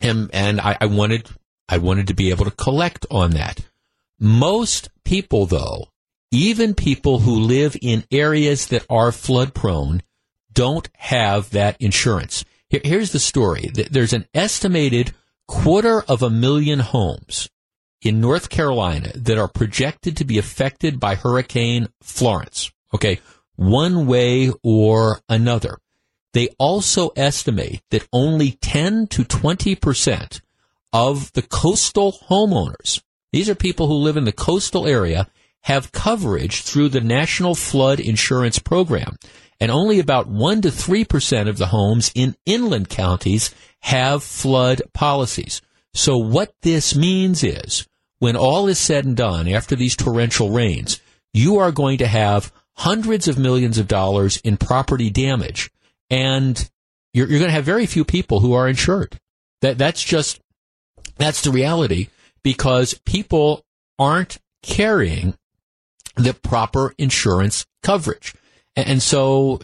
and, 0.00 0.30
and 0.32 0.62
I, 0.62 0.78
I 0.80 0.86
wanted, 0.86 1.28
I 1.68 1.76
wanted 1.76 2.06
to 2.06 2.14
be 2.14 2.30
able 2.30 2.46
to 2.46 2.50
collect 2.50 3.04
on 3.10 3.32
that. 3.32 3.60
Most 4.24 4.88
people, 5.04 5.46
though, 5.46 5.88
even 6.30 6.74
people 6.74 7.18
who 7.18 7.34
live 7.34 7.76
in 7.82 8.04
areas 8.12 8.66
that 8.66 8.86
are 8.88 9.10
flood 9.10 9.52
prone, 9.52 10.00
don't 10.52 10.88
have 10.96 11.50
that 11.50 11.76
insurance. 11.80 12.44
here's 12.70 13.10
the 13.10 13.18
story. 13.18 13.72
There's 13.74 14.12
an 14.12 14.28
estimated 14.32 15.12
quarter 15.48 16.02
of 16.02 16.22
a 16.22 16.30
million 16.30 16.78
homes 16.78 17.50
in 18.00 18.20
North 18.20 18.48
Carolina 18.48 19.10
that 19.16 19.38
are 19.38 19.48
projected 19.48 20.16
to 20.18 20.24
be 20.24 20.38
affected 20.38 21.00
by 21.00 21.16
Hurricane 21.16 21.88
Florence. 22.00 22.70
Okay. 22.94 23.18
One 23.56 24.06
way 24.06 24.52
or 24.62 25.18
another. 25.28 25.78
They 26.32 26.50
also 26.58 27.08
estimate 27.16 27.82
that 27.90 28.06
only 28.12 28.52
10 28.52 29.08
to 29.08 29.24
20% 29.24 30.40
of 30.92 31.32
the 31.32 31.42
coastal 31.42 32.12
homeowners 32.30 33.02
these 33.32 33.48
are 33.48 33.54
people 33.54 33.86
who 33.86 33.94
live 33.94 34.16
in 34.16 34.24
the 34.24 34.32
coastal 34.32 34.86
area, 34.86 35.28
have 35.62 35.92
coverage 35.92 36.62
through 36.62 36.90
the 36.90 37.00
National 37.00 37.54
Flood 37.54 38.00
Insurance 38.00 38.58
Program. 38.58 39.16
And 39.60 39.70
only 39.70 40.00
about 40.00 40.28
1 40.28 40.62
to 40.62 40.68
3% 40.68 41.48
of 41.48 41.56
the 41.56 41.66
homes 41.66 42.10
in 42.14 42.34
inland 42.44 42.88
counties 42.88 43.54
have 43.80 44.24
flood 44.24 44.82
policies. 44.92 45.62
So 45.94 46.18
what 46.18 46.52
this 46.62 46.96
means 46.96 47.44
is 47.44 47.86
when 48.18 48.36
all 48.36 48.66
is 48.66 48.78
said 48.78 49.04
and 49.04 49.16
done 49.16 49.48
after 49.48 49.76
these 49.76 49.96
torrential 49.96 50.50
rains, 50.50 51.00
you 51.32 51.58
are 51.58 51.72
going 51.72 51.98
to 51.98 52.06
have 52.06 52.52
hundreds 52.74 53.28
of 53.28 53.38
millions 53.38 53.78
of 53.78 53.88
dollars 53.88 54.38
in 54.38 54.56
property 54.56 55.10
damage 55.10 55.70
and 56.10 56.68
you're, 57.12 57.28
you're 57.28 57.38
going 57.38 57.50
to 57.50 57.54
have 57.54 57.64
very 57.64 57.86
few 57.86 58.04
people 58.04 58.40
who 58.40 58.54
are 58.54 58.68
insured. 58.68 59.18
That, 59.60 59.78
that's 59.78 60.02
just, 60.02 60.40
that's 61.16 61.42
the 61.42 61.50
reality 61.50 62.08
because 62.42 62.94
people 63.04 63.64
aren't 63.98 64.38
carrying 64.62 65.34
the 66.16 66.34
proper 66.34 66.94
insurance 66.98 67.66
coverage. 67.82 68.34
And 68.76 69.02
so 69.02 69.60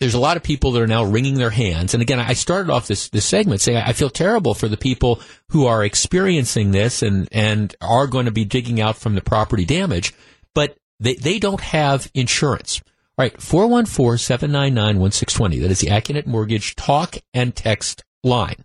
there's 0.00 0.14
a 0.14 0.20
lot 0.20 0.36
of 0.38 0.42
people 0.42 0.72
that 0.72 0.82
are 0.82 0.86
now 0.86 1.04
wringing 1.04 1.36
their 1.36 1.50
hands. 1.50 1.92
And 1.92 2.00
again, 2.02 2.18
I 2.18 2.32
started 2.32 2.72
off 2.72 2.88
this, 2.88 3.10
this 3.10 3.26
segment 3.26 3.60
saying 3.60 3.76
I 3.78 3.92
feel 3.92 4.10
terrible 4.10 4.54
for 4.54 4.68
the 4.68 4.78
people 4.78 5.20
who 5.50 5.66
are 5.66 5.84
experiencing 5.84 6.70
this 6.70 7.02
and, 7.02 7.28
and 7.32 7.76
are 7.80 8.06
going 8.06 8.24
to 8.24 8.32
be 8.32 8.46
digging 8.46 8.80
out 8.80 8.96
from 8.96 9.14
the 9.14 9.20
property 9.20 9.66
damage, 9.66 10.14
but 10.54 10.78
they, 10.98 11.14
they 11.14 11.38
don't 11.38 11.60
have 11.60 12.10
insurance. 12.14 12.80
All 13.18 13.24
right, 13.24 13.36
414-799-1620. 13.36 15.60
That 15.60 15.70
is 15.70 15.80
the 15.80 15.88
Accunet 15.88 16.26
Mortgage 16.26 16.76
talk 16.76 17.16
and 17.34 17.54
text 17.54 18.02
line. 18.24 18.64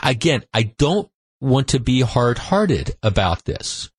Again, 0.00 0.44
I 0.54 0.62
don't 0.62 1.10
want 1.40 1.68
to 1.68 1.80
be 1.80 2.00
hard 2.00 2.38
hearted 2.38 2.96
about 3.02 3.44
this. 3.44 3.90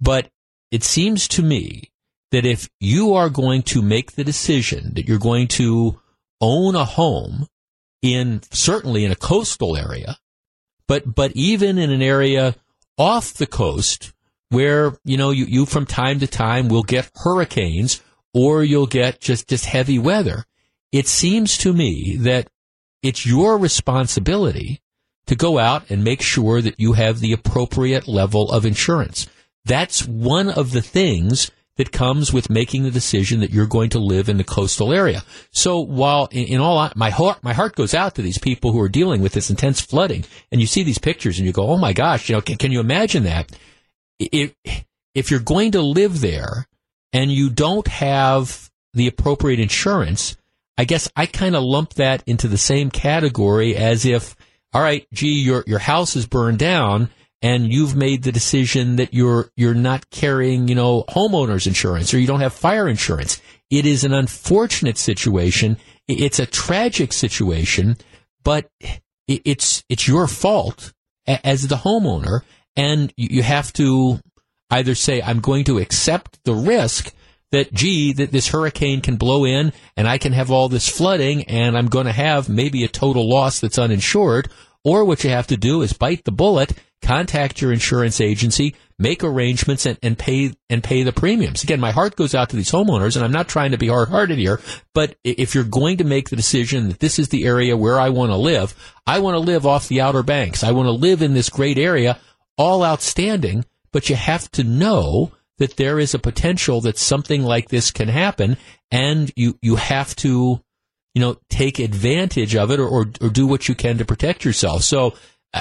But 0.00 0.28
it 0.70 0.82
seems 0.82 1.28
to 1.28 1.42
me 1.42 1.90
that 2.30 2.44
if 2.44 2.68
you 2.80 3.14
are 3.14 3.28
going 3.28 3.62
to 3.62 3.80
make 3.80 4.12
the 4.12 4.24
decision 4.24 4.94
that 4.94 5.06
you're 5.06 5.18
going 5.18 5.46
to 5.48 6.00
own 6.40 6.74
a 6.74 6.84
home 6.84 7.46
in 8.02 8.42
certainly 8.50 9.04
in 9.04 9.12
a 9.12 9.16
coastal 9.16 9.76
area, 9.76 10.18
but, 10.88 11.14
but 11.14 11.32
even 11.34 11.78
in 11.78 11.90
an 11.90 12.02
area 12.02 12.56
off 12.98 13.34
the 13.34 13.46
coast 13.46 14.12
where, 14.50 14.96
you 15.04 15.16
know, 15.16 15.30
you, 15.30 15.44
you 15.44 15.64
from 15.64 15.86
time 15.86 16.20
to 16.20 16.26
time 16.26 16.68
will 16.68 16.82
get 16.82 17.10
hurricanes 17.14 18.02
or 18.32 18.64
you'll 18.64 18.86
get 18.86 19.20
just, 19.20 19.48
just 19.48 19.66
heavy 19.66 19.98
weather. 19.98 20.44
It 20.92 21.06
seems 21.06 21.56
to 21.58 21.72
me 21.72 22.16
that 22.18 22.48
it's 23.02 23.24
your 23.24 23.58
responsibility 23.58 24.80
to 25.26 25.34
go 25.34 25.58
out 25.58 25.90
and 25.90 26.04
make 26.04 26.20
sure 26.20 26.60
that 26.60 26.78
you 26.78 26.92
have 26.92 27.20
the 27.20 27.32
appropriate 27.32 28.06
level 28.06 28.50
of 28.50 28.66
insurance. 28.66 29.26
That's 29.64 30.06
one 30.06 30.50
of 30.50 30.72
the 30.72 30.82
things 30.82 31.50
that 31.76 31.90
comes 31.90 32.32
with 32.32 32.50
making 32.50 32.84
the 32.84 32.90
decision 32.90 33.40
that 33.40 33.50
you're 33.50 33.66
going 33.66 33.90
to 33.90 33.98
live 33.98 34.28
in 34.28 34.36
the 34.36 34.44
coastal 34.44 34.92
area. 34.92 35.24
So 35.50 35.80
while 35.80 36.28
in, 36.30 36.44
in, 36.44 36.60
all, 36.60 36.90
my 36.94 37.10
heart, 37.10 37.42
my 37.42 37.52
heart 37.52 37.74
goes 37.74 37.94
out 37.94 38.14
to 38.14 38.22
these 38.22 38.38
people 38.38 38.72
who 38.72 38.80
are 38.80 38.88
dealing 38.88 39.20
with 39.20 39.32
this 39.32 39.50
intense 39.50 39.80
flooding 39.80 40.24
and 40.52 40.60
you 40.60 40.66
see 40.66 40.84
these 40.84 40.98
pictures 40.98 41.38
and 41.38 41.46
you 41.46 41.52
go, 41.52 41.68
Oh 41.68 41.76
my 41.76 41.92
gosh, 41.92 42.28
you 42.28 42.36
know, 42.36 42.40
can, 42.40 42.56
can 42.56 42.70
you 42.70 42.80
imagine 42.80 43.24
that? 43.24 43.50
If, 44.20 44.54
if 45.14 45.30
you're 45.30 45.40
going 45.40 45.72
to 45.72 45.82
live 45.82 46.20
there 46.20 46.68
and 47.12 47.32
you 47.32 47.50
don't 47.50 47.88
have 47.88 48.70
the 48.92 49.08
appropriate 49.08 49.58
insurance, 49.58 50.36
I 50.78 50.84
guess 50.84 51.10
I 51.16 51.26
kind 51.26 51.56
of 51.56 51.64
lump 51.64 51.94
that 51.94 52.22
into 52.26 52.46
the 52.46 52.58
same 52.58 52.90
category 52.90 53.74
as 53.74 54.04
if, 54.04 54.36
all 54.74 54.82
right, 54.82 55.06
gee, 55.12 55.40
your, 55.40 55.62
your 55.66 55.78
house 55.78 56.16
is 56.16 56.26
burned 56.26 56.58
down 56.58 57.08
and 57.40 57.72
you've 57.72 57.94
made 57.94 58.24
the 58.24 58.32
decision 58.32 58.96
that 58.96 59.14
you're 59.14 59.50
you're 59.56 59.74
not 59.74 60.10
carrying, 60.10 60.66
you 60.66 60.74
know, 60.74 61.04
homeowners 61.08 61.66
insurance 61.66 62.12
or 62.12 62.18
you 62.18 62.26
don't 62.26 62.40
have 62.40 62.52
fire 62.52 62.88
insurance. 62.88 63.40
It 63.70 63.86
is 63.86 64.02
an 64.02 64.12
unfortunate 64.12 64.98
situation. 64.98 65.76
It's 66.08 66.38
a 66.38 66.46
tragic 66.46 67.12
situation, 67.12 67.96
but 68.42 68.68
it's 69.28 69.84
it's 69.88 70.08
your 70.08 70.26
fault 70.26 70.92
as 71.26 71.68
the 71.68 71.76
homeowner, 71.76 72.40
and 72.76 73.12
you 73.16 73.42
have 73.42 73.72
to 73.74 74.20
either 74.70 74.94
say 74.94 75.22
I'm 75.22 75.40
going 75.40 75.64
to 75.64 75.78
accept 75.78 76.40
the 76.44 76.54
risk 76.54 77.14
that 77.54 77.72
gee 77.72 78.12
that 78.12 78.32
this 78.32 78.48
hurricane 78.48 79.00
can 79.00 79.14
blow 79.14 79.44
in 79.44 79.72
and 79.96 80.08
I 80.08 80.18
can 80.18 80.32
have 80.32 80.50
all 80.50 80.68
this 80.68 80.88
flooding 80.88 81.44
and 81.44 81.78
I'm 81.78 81.86
going 81.86 82.06
to 82.06 82.12
have 82.12 82.48
maybe 82.48 82.82
a 82.82 82.88
total 82.88 83.28
loss 83.28 83.60
that's 83.60 83.78
uninsured, 83.78 84.48
or 84.82 85.04
what 85.04 85.22
you 85.22 85.30
have 85.30 85.46
to 85.46 85.56
do 85.56 85.82
is 85.82 85.92
bite 85.92 86.24
the 86.24 86.32
bullet 86.32 86.72
contact 87.00 87.60
your 87.60 87.72
insurance 87.72 88.20
agency, 88.20 88.74
make 88.98 89.22
arrangements 89.22 89.86
and, 89.86 89.98
and 90.02 90.18
pay 90.18 90.52
and 90.68 90.82
pay 90.82 91.04
the 91.04 91.12
premiums. 91.12 91.62
Again, 91.62 91.78
my 91.78 91.92
heart 91.92 92.16
goes 92.16 92.34
out 92.34 92.48
to 92.50 92.56
these 92.56 92.72
homeowners 92.72 93.14
and 93.14 93.24
I'm 93.24 93.30
not 93.30 93.46
trying 93.46 93.70
to 93.70 93.78
be 93.78 93.88
hard 93.88 94.08
hearted 94.08 94.38
here, 94.38 94.60
but 94.92 95.14
if 95.22 95.54
you're 95.54 95.64
going 95.64 95.98
to 95.98 96.04
make 96.04 96.30
the 96.30 96.36
decision 96.36 96.88
that 96.88 96.98
this 96.98 97.20
is 97.20 97.28
the 97.28 97.44
area 97.44 97.76
where 97.76 98.00
I 98.00 98.08
want 98.08 98.32
to 98.32 98.36
live, 98.36 98.74
I 99.06 99.20
want 99.20 99.34
to 99.34 99.38
live 99.38 99.64
off 99.64 99.86
the 99.86 100.00
Outer 100.00 100.24
Banks. 100.24 100.64
I 100.64 100.72
want 100.72 100.86
to 100.86 100.92
live 100.92 101.22
in 101.22 101.34
this 101.34 101.50
great 101.50 101.78
area, 101.78 102.18
all 102.58 102.82
outstanding, 102.82 103.64
but 103.92 104.08
you 104.08 104.16
have 104.16 104.50
to 104.52 104.64
know 104.64 105.30
that 105.58 105.76
there 105.76 105.98
is 105.98 106.14
a 106.14 106.18
potential 106.18 106.80
that 106.82 106.98
something 106.98 107.42
like 107.42 107.68
this 107.68 107.90
can 107.90 108.08
happen 108.08 108.56
and 108.90 109.32
you, 109.36 109.58
you 109.62 109.76
have 109.76 110.14
to, 110.16 110.60
you 111.14 111.20
know, 111.20 111.36
take 111.48 111.78
advantage 111.78 112.56
of 112.56 112.70
it 112.70 112.80
or, 112.80 112.88
or, 112.88 113.06
or 113.20 113.28
do 113.28 113.46
what 113.46 113.68
you 113.68 113.74
can 113.74 113.98
to 113.98 114.04
protect 114.04 114.44
yourself. 114.44 114.82
So 114.82 115.14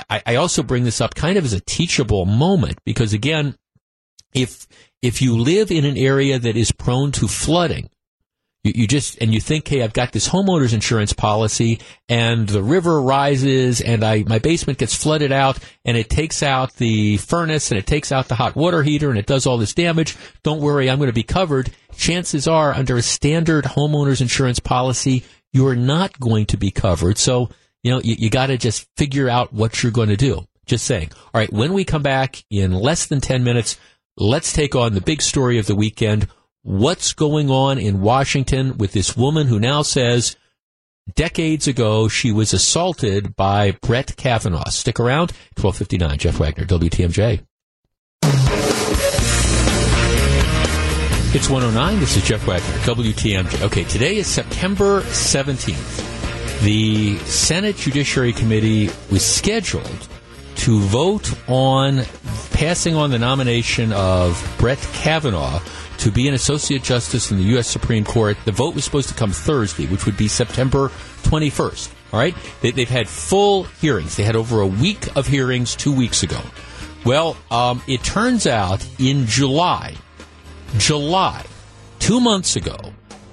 I, 0.09 0.21
I 0.25 0.35
also 0.35 0.63
bring 0.63 0.83
this 0.83 1.01
up 1.01 1.15
kind 1.15 1.37
of 1.37 1.45
as 1.45 1.53
a 1.53 1.59
teachable 1.59 2.25
moment 2.25 2.79
because 2.85 3.13
again, 3.13 3.55
if 4.33 4.67
if 5.01 5.21
you 5.21 5.37
live 5.37 5.69
in 5.69 5.85
an 5.85 5.97
area 5.97 6.39
that 6.39 6.57
is 6.57 6.71
prone 6.71 7.11
to 7.13 7.27
flooding, 7.27 7.89
you, 8.63 8.73
you, 8.75 8.87
just 8.87 9.17
and 9.21 9.33
you 9.33 9.39
think, 9.39 9.67
hey, 9.67 9.83
I've 9.83 9.93
got 9.93 10.11
this 10.11 10.27
homeowners 10.27 10.73
insurance 10.73 11.13
policy, 11.13 11.79
and 12.07 12.47
the 12.47 12.63
river 12.63 13.01
rises, 13.01 13.81
and 13.81 14.03
I 14.03 14.23
my 14.27 14.39
basement 14.39 14.79
gets 14.79 14.95
flooded 14.95 15.31
out, 15.31 15.59
and 15.85 15.97
it 15.97 16.09
takes 16.09 16.41
out 16.43 16.73
the 16.75 17.17
furnace, 17.17 17.71
and 17.71 17.77
it 17.77 17.87
takes 17.87 18.11
out 18.11 18.27
the 18.27 18.35
hot 18.35 18.55
water 18.55 18.83
heater, 18.83 19.09
and 19.09 19.19
it 19.19 19.25
does 19.25 19.45
all 19.45 19.57
this 19.57 19.73
damage. 19.73 20.15
Don't 20.43 20.61
worry, 20.61 20.89
I'm 20.89 20.97
going 20.97 21.07
to 21.07 21.13
be 21.13 21.23
covered. 21.23 21.71
Chances 21.95 22.47
are, 22.47 22.73
under 22.73 22.97
a 22.97 23.01
standard 23.01 23.65
homeowners 23.65 24.21
insurance 24.21 24.59
policy, 24.59 25.23
you're 25.51 25.75
not 25.75 26.19
going 26.19 26.45
to 26.47 26.57
be 26.57 26.71
covered. 26.71 27.17
So 27.17 27.49
you 27.83 27.91
know, 27.91 27.99
you, 28.01 28.15
you 28.17 28.29
got 28.29 28.47
to 28.47 28.57
just 28.57 28.87
figure 28.97 29.29
out 29.29 29.53
what 29.53 29.83
you're 29.83 29.91
going 29.91 30.09
to 30.09 30.17
do. 30.17 30.47
Just 30.65 30.85
saying. 30.85 31.11
All 31.15 31.39
right, 31.39 31.51
when 31.51 31.73
we 31.73 31.83
come 31.83 32.01
back 32.01 32.43
in 32.49 32.71
less 32.71 33.05
than 33.07 33.19
10 33.19 33.43
minutes, 33.43 33.77
let's 34.17 34.53
take 34.53 34.75
on 34.75 34.93
the 34.93 35.01
big 35.01 35.21
story 35.21 35.59
of 35.59 35.65
the 35.65 35.75
weekend. 35.75 36.27
What's 36.63 37.13
going 37.13 37.49
on 37.49 37.77
in 37.77 38.01
Washington 38.01 38.77
with 38.77 38.93
this 38.93 39.17
woman 39.17 39.47
who 39.47 39.59
now 39.59 39.81
says 39.81 40.37
decades 41.13 41.67
ago 41.67 42.07
she 42.07 42.31
was 42.31 42.53
assaulted 42.53 43.35
by 43.35 43.71
Brett 43.81 44.15
Kavanaugh? 44.15 44.69
Stick 44.69 44.99
around. 44.99 45.31
1259, 45.59 46.17
Jeff 46.17 46.39
Wagner, 46.39 46.65
WTMJ. 46.65 47.45
It's 51.35 51.49
109. 51.49 51.99
This 51.99 52.15
is 52.15 52.23
Jeff 52.23 52.47
Wagner, 52.47 52.77
WTMJ. 52.83 53.63
Okay, 53.63 53.83
today 53.83 54.15
is 54.17 54.27
September 54.27 55.01
17th 55.01 56.13
the 56.63 57.17
Senate 57.25 57.75
Judiciary 57.75 58.31
Committee 58.31 58.89
was 59.11 59.25
scheduled 59.25 60.07
to 60.55 60.79
vote 60.79 61.29
on 61.49 62.03
passing 62.51 62.95
on 62.95 63.11
the 63.11 63.19
nomination 63.19 63.91
of 63.91 64.55
Brett 64.59 64.79
Kavanaugh 64.93 65.59
to 66.03 66.11
be 66.11 66.27
an 66.27 66.33
Associate 66.33 66.83
Justice 66.83 67.31
in 67.31 67.37
the 67.37 67.43
U.S. 67.55 67.65
Supreme 67.65 68.03
Court. 68.03 68.35
The 68.43 68.51
vote 68.51 68.75
was 68.75 68.83
supposed 68.83 69.07
to 69.07 69.15
come 69.15 69.31
Thursday, 69.31 69.85
which 69.85 70.05
would 70.05 70.17
be 70.17 70.27
September 70.27 70.89
21st. 71.21 71.93
All 72.11 72.19
right? 72.19 72.35
They, 72.59 72.71
have 72.71 72.89
had 72.89 73.07
full 73.07 73.63
hearings. 73.63 74.17
They 74.17 74.23
had 74.23 74.35
over 74.35 74.59
a 74.59 74.67
week 74.67 75.15
of 75.15 75.27
hearings 75.27 75.77
two 75.77 75.95
weeks 75.95 76.21
ago. 76.21 76.41
Well, 77.05 77.37
um, 77.49 77.81
it 77.87 78.03
turns 78.03 78.45
out 78.45 78.85
in 78.99 79.27
July, 79.27 79.95
July, 80.77 81.45
two 81.99 82.19
months 82.19 82.57
ago, 82.57 82.75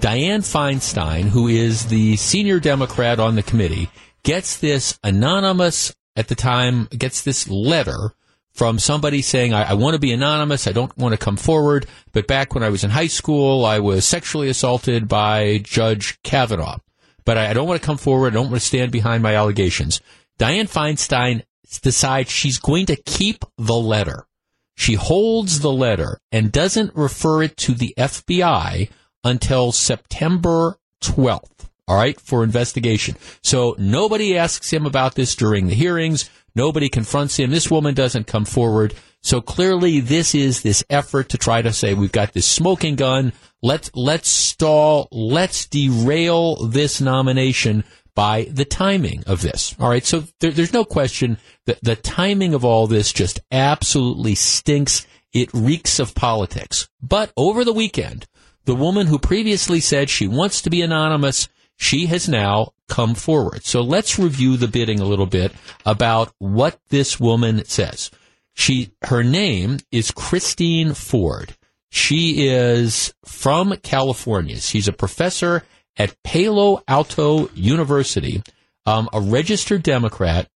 Dianne 0.00 0.44
Feinstein, 0.44 1.24
who 1.24 1.48
is 1.48 1.86
the 1.86 2.14
senior 2.14 2.60
Democrat 2.60 3.18
on 3.18 3.34
the 3.34 3.42
committee, 3.42 3.90
gets 4.22 4.58
this 4.58 4.96
anonymous, 5.02 5.92
at 6.14 6.28
the 6.28 6.36
time, 6.36 6.86
gets 6.96 7.22
this 7.22 7.48
letter 7.48 8.14
from 8.52 8.78
somebody 8.78 9.22
saying, 9.22 9.54
I, 9.54 9.70
I 9.70 9.74
want 9.74 9.94
to 9.94 10.00
be 10.00 10.12
anonymous. 10.12 10.66
I 10.66 10.72
don't 10.72 10.96
want 10.96 11.12
to 11.12 11.18
come 11.18 11.36
forward. 11.36 11.86
But 12.12 12.26
back 12.26 12.54
when 12.54 12.64
I 12.64 12.68
was 12.68 12.84
in 12.84 12.90
high 12.90 13.06
school, 13.06 13.64
I 13.64 13.78
was 13.78 14.04
sexually 14.04 14.48
assaulted 14.48 15.08
by 15.08 15.58
Judge 15.58 16.20
Kavanaugh. 16.22 16.78
But 17.24 17.38
I, 17.38 17.50
I 17.50 17.52
don't 17.52 17.68
want 17.68 17.80
to 17.80 17.86
come 17.86 17.98
forward. 17.98 18.32
I 18.32 18.34
don't 18.34 18.50
want 18.50 18.60
to 18.60 18.66
stand 18.66 18.92
behind 18.92 19.22
my 19.22 19.34
allegations. 19.34 20.00
Dianne 20.38 20.70
Feinstein 20.70 21.42
decides 21.82 22.30
she's 22.30 22.58
going 22.58 22.86
to 22.86 22.96
keep 22.96 23.44
the 23.56 23.76
letter. 23.76 24.26
She 24.74 24.94
holds 24.94 25.60
the 25.60 25.72
letter 25.72 26.20
and 26.32 26.50
doesn't 26.50 26.96
refer 26.96 27.42
it 27.42 27.56
to 27.58 27.74
the 27.74 27.94
FBI 27.98 28.90
until 29.22 29.72
September 29.72 30.78
12th. 31.02 31.68
All 31.86 31.96
right, 31.96 32.20
for 32.20 32.44
investigation. 32.44 33.16
So 33.42 33.74
nobody 33.76 34.38
asks 34.38 34.72
him 34.72 34.86
about 34.86 35.16
this 35.16 35.34
during 35.34 35.66
the 35.66 35.74
hearings. 35.74 36.30
Nobody 36.54 36.88
confronts 36.88 37.36
him. 37.36 37.50
This 37.50 37.70
woman 37.70 37.94
doesn't 37.94 38.26
come 38.26 38.44
forward. 38.44 38.94
So 39.22 39.40
clearly 39.40 40.00
this 40.00 40.34
is 40.34 40.62
this 40.62 40.82
effort 40.88 41.28
to 41.30 41.38
try 41.38 41.62
to 41.62 41.72
say 41.72 41.94
we've 41.94 42.12
got 42.12 42.32
this 42.32 42.46
smoking 42.46 42.96
gun. 42.96 43.32
Let's, 43.62 43.90
let's 43.94 44.28
stall. 44.28 45.08
Let's 45.10 45.66
derail 45.66 46.56
this 46.66 47.00
nomination 47.00 47.84
by 48.14 48.48
the 48.50 48.64
timing 48.64 49.22
of 49.26 49.42
this. 49.42 49.74
All 49.78 49.88
right. 49.88 50.04
So 50.04 50.24
there, 50.40 50.50
there's 50.50 50.72
no 50.72 50.84
question 50.84 51.38
that 51.66 51.78
the 51.82 51.96
timing 51.96 52.54
of 52.54 52.64
all 52.64 52.86
this 52.86 53.12
just 53.12 53.40
absolutely 53.52 54.34
stinks. 54.34 55.06
It 55.32 55.52
reeks 55.54 55.98
of 56.00 56.14
politics. 56.14 56.88
But 57.00 57.32
over 57.36 57.64
the 57.64 57.72
weekend, 57.72 58.26
the 58.64 58.74
woman 58.74 59.06
who 59.06 59.18
previously 59.18 59.80
said 59.80 60.10
she 60.10 60.26
wants 60.26 60.62
to 60.62 60.70
be 60.70 60.82
anonymous, 60.82 61.48
she 61.76 62.06
has 62.06 62.28
now 62.28 62.72
come 62.90 63.14
forward. 63.14 63.64
So 63.64 63.80
let's 63.80 64.18
review 64.18 64.58
the 64.58 64.68
bidding 64.68 65.00
a 65.00 65.06
little 65.06 65.26
bit 65.26 65.52
about 65.86 66.34
what 66.38 66.78
this 66.90 67.18
woman 67.18 67.64
says. 67.64 68.10
She, 68.52 68.90
her 69.02 69.22
name 69.22 69.78
is 69.90 70.10
Christine 70.10 70.92
Ford. 70.92 71.56
She 71.90 72.48
is 72.48 73.14
from 73.24 73.74
California. 73.82 74.56
She's 74.56 74.88
a 74.88 74.92
professor 74.92 75.64
at 75.96 76.20
Palo 76.22 76.82
Alto 76.86 77.48
University, 77.54 78.42
um, 78.86 79.08
a 79.12 79.20
registered 79.20 79.82
Democrat. 79.82 80.48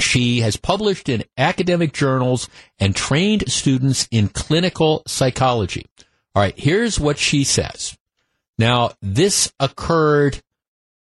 She 0.00 0.40
has 0.40 0.56
published 0.56 1.08
in 1.08 1.24
academic 1.38 1.92
journals 1.92 2.48
and 2.78 2.94
trained 2.94 3.50
students 3.50 4.06
in 4.10 4.28
clinical 4.28 5.02
psychology. 5.06 5.86
All 6.34 6.42
right, 6.42 6.58
here's 6.58 7.00
what 7.00 7.18
she 7.18 7.44
says. 7.44 7.96
Now, 8.58 8.92
this 9.00 9.52
occurred 9.60 10.40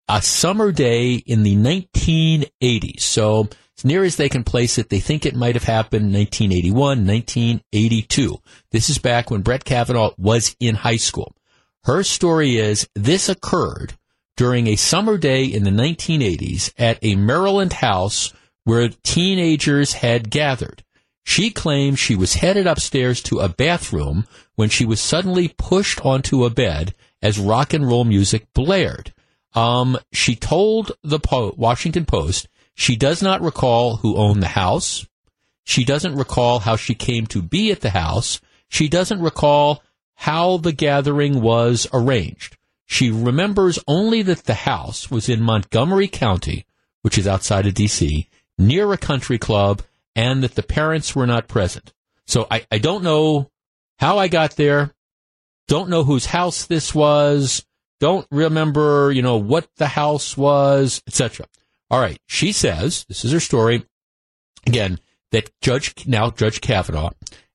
a 0.07 0.21
summer 0.21 0.71
day 0.71 1.15
in 1.15 1.43
the 1.43 1.55
1980s. 1.55 3.01
So, 3.01 3.49
as 3.77 3.85
near 3.85 4.03
as 4.03 4.15
they 4.15 4.29
can 4.29 4.43
place 4.43 4.77
it, 4.77 4.89
they 4.89 4.99
think 4.99 5.25
it 5.25 5.35
might 5.35 5.55
have 5.55 5.63
happened 5.63 6.13
1981, 6.13 7.05
1982. 7.05 8.37
This 8.71 8.89
is 8.89 8.97
back 8.97 9.29
when 9.29 9.41
Brett 9.41 9.65
Kavanaugh 9.65 10.11
was 10.17 10.55
in 10.59 10.75
high 10.75 10.95
school. 10.97 11.35
Her 11.83 12.03
story 12.03 12.57
is 12.57 12.87
this 12.95 13.29
occurred 13.29 13.97
during 14.37 14.67
a 14.67 14.75
summer 14.75 15.17
day 15.17 15.45
in 15.45 15.63
the 15.63 15.71
1980s 15.71 16.73
at 16.77 16.99
a 17.01 17.15
Maryland 17.15 17.73
house 17.73 18.33
where 18.63 18.89
teenagers 19.03 19.93
had 19.93 20.29
gathered. 20.29 20.83
She 21.23 21.49
claims 21.49 21.99
she 21.99 22.15
was 22.15 22.35
headed 22.35 22.67
upstairs 22.67 23.21
to 23.23 23.39
a 23.39 23.49
bathroom 23.49 24.25
when 24.55 24.69
she 24.69 24.85
was 24.85 25.01
suddenly 25.01 25.47
pushed 25.47 26.03
onto 26.05 26.45
a 26.45 26.49
bed 26.49 26.93
as 27.21 27.39
rock 27.39 27.73
and 27.73 27.87
roll 27.87 28.05
music 28.05 28.47
blared. 28.53 29.13
Um, 29.55 29.97
she 30.11 30.35
told 30.35 30.91
the 31.01 31.19
po- 31.19 31.55
Washington 31.57 32.05
Post 32.05 32.47
she 32.75 32.97
does 32.97 33.21
not 33.23 33.41
recall 33.41 33.97
who 33.97 34.17
owned 34.17 34.43
the 34.43 34.49
house. 34.49 35.07
She 35.63 35.85
doesn't 35.85 36.15
recall 36.15 36.59
how 36.59 36.75
she 36.75 36.93
came 36.93 37.25
to 37.27 37.41
be 37.41 37.71
at 37.71 37.81
the 37.81 37.89
house. 37.89 38.41
She 38.67 38.89
doesn't 38.89 39.21
recall 39.21 39.81
how 40.15 40.57
the 40.57 40.73
gathering 40.73 41.41
was 41.41 41.87
arranged. 41.93 42.57
She 42.85 43.09
remembers 43.09 43.79
only 43.87 44.21
that 44.23 44.43
the 44.43 44.53
house 44.53 45.09
was 45.09 45.29
in 45.29 45.41
Montgomery 45.41 46.07
County, 46.07 46.65
which 47.01 47.17
is 47.17 47.27
outside 47.27 47.65
of 47.65 47.73
D.C., 47.73 48.27
near 48.57 48.91
a 48.93 48.97
country 48.97 49.39
club, 49.39 49.81
and 50.15 50.43
that 50.43 50.55
the 50.55 50.63
parents 50.63 51.15
were 51.15 51.25
not 51.25 51.47
present. 51.47 51.93
So 52.27 52.45
I, 52.51 52.65
I 52.71 52.77
don't 52.77 53.03
know 53.03 53.49
how 53.97 54.17
I 54.17 54.27
got 54.27 54.55
there. 54.55 54.91
Don't 55.67 55.89
know 55.89 56.03
whose 56.03 56.27
house 56.27 56.65
this 56.65 56.93
was. 56.93 57.65
Don't 57.99 58.27
remember, 58.31 59.11
you 59.11 59.21
know, 59.21 59.37
what 59.37 59.67
the 59.77 59.87
house 59.87 60.35
was, 60.35 61.01
etc. 61.07 61.45
All 61.89 61.99
right. 61.99 62.19
She 62.27 62.51
says, 62.51 63.05
this 63.07 63.23
is 63.23 63.31
her 63.31 63.39
story. 63.39 63.85
Again, 64.67 64.99
that 65.31 65.51
Judge, 65.61 65.93
now 66.07 66.29
Judge 66.29 66.61
Kavanaugh 66.61 67.11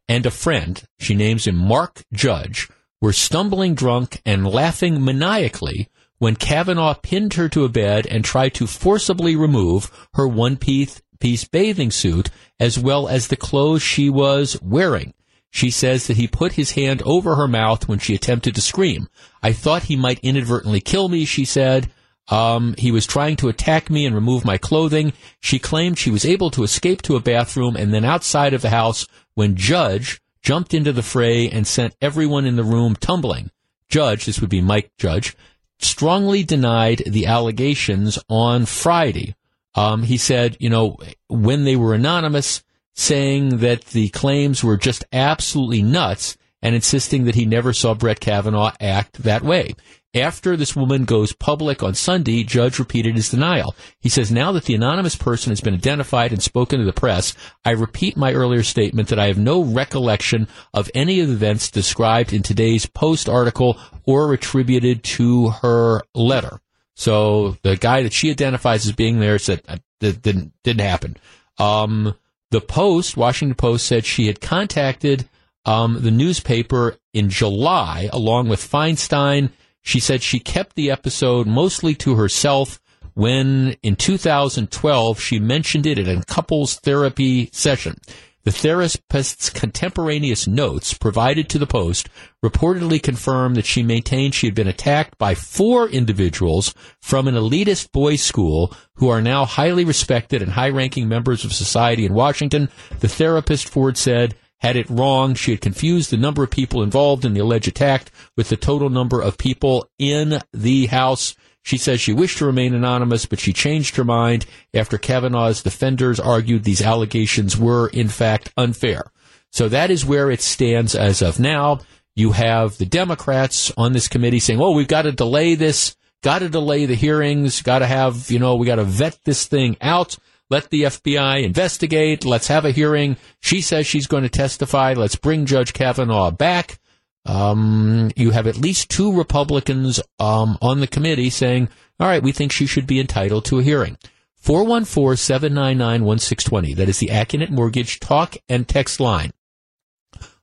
and 0.09 0.26
a 0.26 0.30
friend, 0.30 0.82
she 0.99 1.14
names 1.14 1.47
him 1.47 1.57
Mark 1.57 2.03
Judge, 2.12 2.68
were 3.01 3.12
stumbling 3.12 3.74
drunk 3.74 4.20
and 4.26 4.47
laughing 4.47 5.05
maniacally 5.05 5.88
when 6.18 6.36
Kavanaugh 6.36 6.95
pinned 6.95 7.34
her 7.34 7.49
to 7.49 7.64
a 7.64 7.68
bed 7.68 8.07
and 8.07 8.24
tried 8.24 8.55
to 8.55 8.66
forcibly 8.66 9.34
remove 9.34 10.09
her 10.14 10.28
one 10.28 10.57
piece, 10.57 11.01
piece 11.18 11.45
bathing 11.45 11.91
suit 11.91 12.30
as 12.59 12.78
well 12.78 13.09
as 13.09 13.28
the 13.28 13.36
clothes 13.36 13.82
she 13.82 14.11
was 14.11 14.61
wearing. 14.61 15.14
She 15.51 15.70
says 15.70 16.07
that 16.07 16.16
he 16.16 16.28
put 16.28 16.53
his 16.53 16.72
hand 16.72 17.03
over 17.03 17.34
her 17.34 17.48
mouth 17.48 17.88
when 17.88 17.98
she 17.98 18.14
attempted 18.14 18.55
to 18.55 18.61
scream. 18.61 19.09
I 19.42 19.53
thought 19.53 19.84
he 19.84 19.96
might 19.96 20.20
inadvertently 20.20 20.80
kill 20.80 21.09
me, 21.09 21.24
she 21.24 21.44
said. 21.44 21.90
Um, 22.28 22.74
he 22.78 22.92
was 22.92 23.07
trying 23.07 23.36
to 23.36 23.48
attack 23.48 23.90
me 23.90 24.07
and 24.07 24.14
remove 24.14 24.44
my 24.44 24.57
clothing. 24.57 25.12
She 25.40 25.59
claimed 25.59 25.98
she 25.98 26.11
was 26.11 26.24
able 26.24 26.51
to 26.53 26.62
escape 26.62 27.03
to 27.03 27.16
a 27.16 27.20
bathroom 27.20 27.76
and 27.76 27.92
then 27.92 28.05
outside 28.05 28.55
of 28.55 28.62
the 28.62 28.70
house 28.70 29.07
when 29.34 29.57
Judge 29.57 30.20
jumped 30.40 30.72
into 30.72 30.92
the 30.92 31.03
fray 31.03 31.51
and 31.51 31.66
sent 31.66 31.96
everyone 32.01 32.46
in 32.46 32.57
the 32.57 32.64
room 32.64 32.94
tumbling. 32.94 33.51
Judge, 33.88 34.26
this 34.26 34.40
would 34.40 34.51
be 34.51 34.61
Mike 34.61 34.92
Judge, 34.96 35.36
strongly 35.80 36.44
denied 36.44 37.03
the 37.07 37.26
allegations 37.26 38.18
on 38.28 38.66
Friday. 38.66 39.34
Um, 39.74 40.05
he 40.05 40.16
said, 40.16 40.57
you 40.61 40.70
know, 40.70 40.98
when 41.28 41.64
they 41.64 41.76
were 41.76 41.94
anonymous, 41.94 42.62
saying 42.95 43.59
that 43.59 43.86
the 43.86 44.09
claims 44.11 44.62
were 44.62 44.76
just 44.76 45.05
absolutely 45.12 45.82
nuts 45.82 46.36
and 46.62 46.74
insisting 46.74 47.24
that 47.24 47.34
he 47.34 47.47
never 47.47 47.72
saw 47.72 47.95
Brett 47.95 48.20
Kavanaugh 48.20 48.72
act 48.80 49.22
that 49.22 49.43
way. 49.43 49.74
After 50.12 50.57
this 50.57 50.74
woman 50.74 51.05
goes 51.05 51.32
public 51.32 51.84
on 51.84 51.95
Sunday, 51.95 52.43
Judge 52.43 52.80
repeated 52.80 53.14
his 53.14 53.30
denial. 53.30 53.76
He 54.01 54.09
says, 54.09 54.32
now 54.32 54.51
that 54.53 54.64
the 54.64 54.74
anonymous 54.74 55.14
person 55.14 55.53
has 55.53 55.61
been 55.61 55.74
identified 55.74 56.32
and 56.32 56.43
spoken 56.43 56.80
to 56.80 56.84
the 56.84 56.93
press, 56.93 57.32
I 57.64 57.70
repeat 57.70 58.16
my 58.16 58.32
earlier 58.32 58.64
statement 58.64 59.09
that 59.09 59.20
I 59.20 59.28
have 59.28 59.38
no 59.38 59.62
recollection 59.62 60.49
of 60.74 60.91
any 60.97 61.20
of 61.20 61.28
the 61.28 61.34
events 61.34 61.70
described 61.70 62.32
in 62.32 62.43
today's 62.43 62.86
Post 62.86 63.28
article 63.28 63.78
or 64.05 64.32
attributed 64.32 65.05
to 65.05 65.51
her 65.51 66.03
letter. 66.12 66.61
So 66.95 67.57
the 67.62 67.76
guy 67.76 68.03
that 68.03 68.12
she 68.12 68.30
identifies 68.30 68.86
as 68.86 68.93
being 68.93 69.20
there 69.20 69.38
said 69.38 69.62
that 70.01 70.22
didn't, 70.22 70.53
didn't 70.64 70.82
happen. 70.82 71.16
Um, 71.57 72.16
the 72.51 72.61
Post, 72.61 73.16
Washington 73.16 73.55
Post, 73.55 73.86
said 73.86 74.05
she 74.05 74.26
had 74.26 74.40
contacted 74.40 75.28
um, 75.64 76.03
the 76.03 76.11
newspaper 76.11 76.96
in 77.12 77.28
July 77.28 78.09
along 78.12 78.48
with 78.48 78.61
Feinstein 78.61 79.51
she 79.82 80.01
said 80.01 80.22
she 80.22 80.38
kept 80.38 80.76
the 80.76 80.90
episode 80.90 81.46
mostly 81.46 81.94
to 81.96 82.14
herself 82.14 82.80
when 83.14 83.76
in 83.82 83.96
2012 83.96 85.20
she 85.20 85.38
mentioned 85.38 85.86
it 85.86 85.98
in 85.98 86.09
a 86.09 86.24
couples 86.24 86.76
therapy 86.76 87.51
session. 87.53 87.96
The 88.43 88.53
therapist's 88.53 89.51
contemporaneous 89.51 90.47
notes 90.47 90.95
provided 90.95 91.51
to 91.51 91.59
the 91.59 91.66
Post 91.66 92.09
reportedly 92.43 93.03
confirmed 93.03 93.57
that 93.57 93.66
she 93.66 93.82
maintained 93.82 94.34
she 94.34 94.47
had 94.47 94.55
been 94.55 94.66
attacked 94.66 95.18
by 95.18 95.34
four 95.34 95.88
individuals 95.88 96.74
from 97.03 97.28
an 97.28 97.34
elitist 97.34 97.93
boys' 97.93 98.22
school 98.22 98.74
who 98.95 99.11
are 99.11 99.20
now 99.20 99.45
highly 99.45 99.84
respected 99.84 100.41
and 100.41 100.53
high 100.53 100.70
ranking 100.70 101.07
members 101.07 101.45
of 101.45 101.53
society 101.53 102.07
in 102.07 102.14
Washington. 102.14 102.70
The 103.01 103.09
therapist, 103.09 103.68
Ford 103.68 103.99
said, 103.99 104.34
had 104.61 104.76
it 104.76 104.88
wrong. 104.88 105.34
She 105.34 105.51
had 105.51 105.61
confused 105.61 106.11
the 106.11 106.16
number 106.16 106.43
of 106.43 106.51
people 106.51 106.82
involved 106.82 107.26
in 107.26 107.34
the 107.34 107.41
alleged 107.41 107.68
attack 107.68 108.11
with 108.36 108.49
the 108.49 108.57
total 108.57 108.88
number 108.88 109.20
of 109.20 109.38
people 109.38 109.86
in 109.99 110.41
the 110.53 110.86
house. 110.86 111.34
She 111.70 111.78
says 111.78 112.00
she 112.00 112.12
wished 112.12 112.38
to 112.38 112.46
remain 112.46 112.74
anonymous, 112.74 113.26
but 113.26 113.38
she 113.38 113.52
changed 113.52 113.94
her 113.94 114.02
mind 114.02 114.44
after 114.74 114.98
Kavanaugh's 114.98 115.62
defenders 115.62 116.18
argued 116.18 116.64
these 116.64 116.82
allegations 116.82 117.56
were, 117.56 117.86
in 117.86 118.08
fact, 118.08 118.52
unfair. 118.56 119.12
So 119.52 119.68
that 119.68 119.88
is 119.88 120.04
where 120.04 120.32
it 120.32 120.40
stands 120.40 120.96
as 120.96 121.22
of 121.22 121.38
now. 121.38 121.78
You 122.16 122.32
have 122.32 122.76
the 122.78 122.86
Democrats 122.86 123.70
on 123.76 123.92
this 123.92 124.08
committee 124.08 124.40
saying, 124.40 124.60
oh, 124.60 124.72
we've 124.72 124.88
got 124.88 125.02
to 125.02 125.12
delay 125.12 125.54
this, 125.54 125.94
got 126.24 126.40
to 126.40 126.48
delay 126.48 126.86
the 126.86 126.96
hearings, 126.96 127.62
got 127.62 127.78
to 127.78 127.86
have, 127.86 128.32
you 128.32 128.40
know, 128.40 128.56
we 128.56 128.66
got 128.66 128.76
to 128.76 128.84
vet 128.84 129.20
this 129.24 129.46
thing 129.46 129.76
out. 129.80 130.16
Let 130.50 130.70
the 130.70 130.82
FBI 130.82 131.44
investigate. 131.44 132.24
Let's 132.24 132.48
have 132.48 132.64
a 132.64 132.72
hearing. 132.72 133.16
She 133.38 133.60
says 133.60 133.86
she's 133.86 134.08
going 134.08 134.24
to 134.24 134.28
testify. 134.28 134.94
Let's 134.94 135.14
bring 135.14 135.46
Judge 135.46 135.72
Kavanaugh 135.72 136.32
back. 136.32 136.80
Um, 137.26 138.10
you 138.16 138.30
have 138.30 138.46
at 138.46 138.56
least 138.56 138.90
two 138.90 139.16
Republicans 139.16 140.00
um, 140.18 140.58
on 140.62 140.80
the 140.80 140.86
committee 140.86 141.30
saying, 141.30 141.68
all 141.98 142.06
right, 142.06 142.22
we 142.22 142.32
think 142.32 142.50
she 142.50 142.66
should 142.66 142.86
be 142.86 143.00
entitled 143.00 143.44
to 143.46 143.58
a 143.58 143.62
hearing. 143.62 143.98
414 144.36 145.16
799 145.16 146.04
1620. 146.04 146.74
That 146.74 146.88
is 146.88 146.98
the 146.98 147.08
Accunet 147.08 147.50
Mortgage 147.50 148.00
talk 148.00 148.36
and 148.48 148.66
text 148.66 149.00
line. 149.00 149.32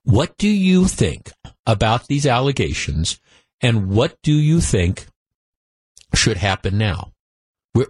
What 0.04 0.38
do 0.38 0.48
you 0.48 0.86
think 0.86 1.32
about 1.66 2.08
these 2.08 2.26
allegations 2.26 3.20
and 3.60 3.90
what 3.90 4.22
do 4.22 4.34
you 4.34 4.62
think 4.62 5.08
should 6.14 6.38
happen 6.38 6.78
now? 6.78 7.12
Where, 7.74 7.88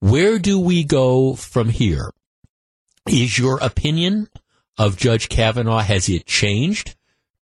Where 0.00 0.38
do 0.38 0.58
we 0.58 0.84
go 0.84 1.34
from 1.34 1.68
here? 1.68 2.10
Is 3.08 3.38
your 3.38 3.58
opinion 3.62 4.28
of 4.76 4.96
Judge 4.96 5.28
Kavanaugh, 5.28 5.80
has 5.80 6.08
it 6.08 6.26
changed? 6.26 6.96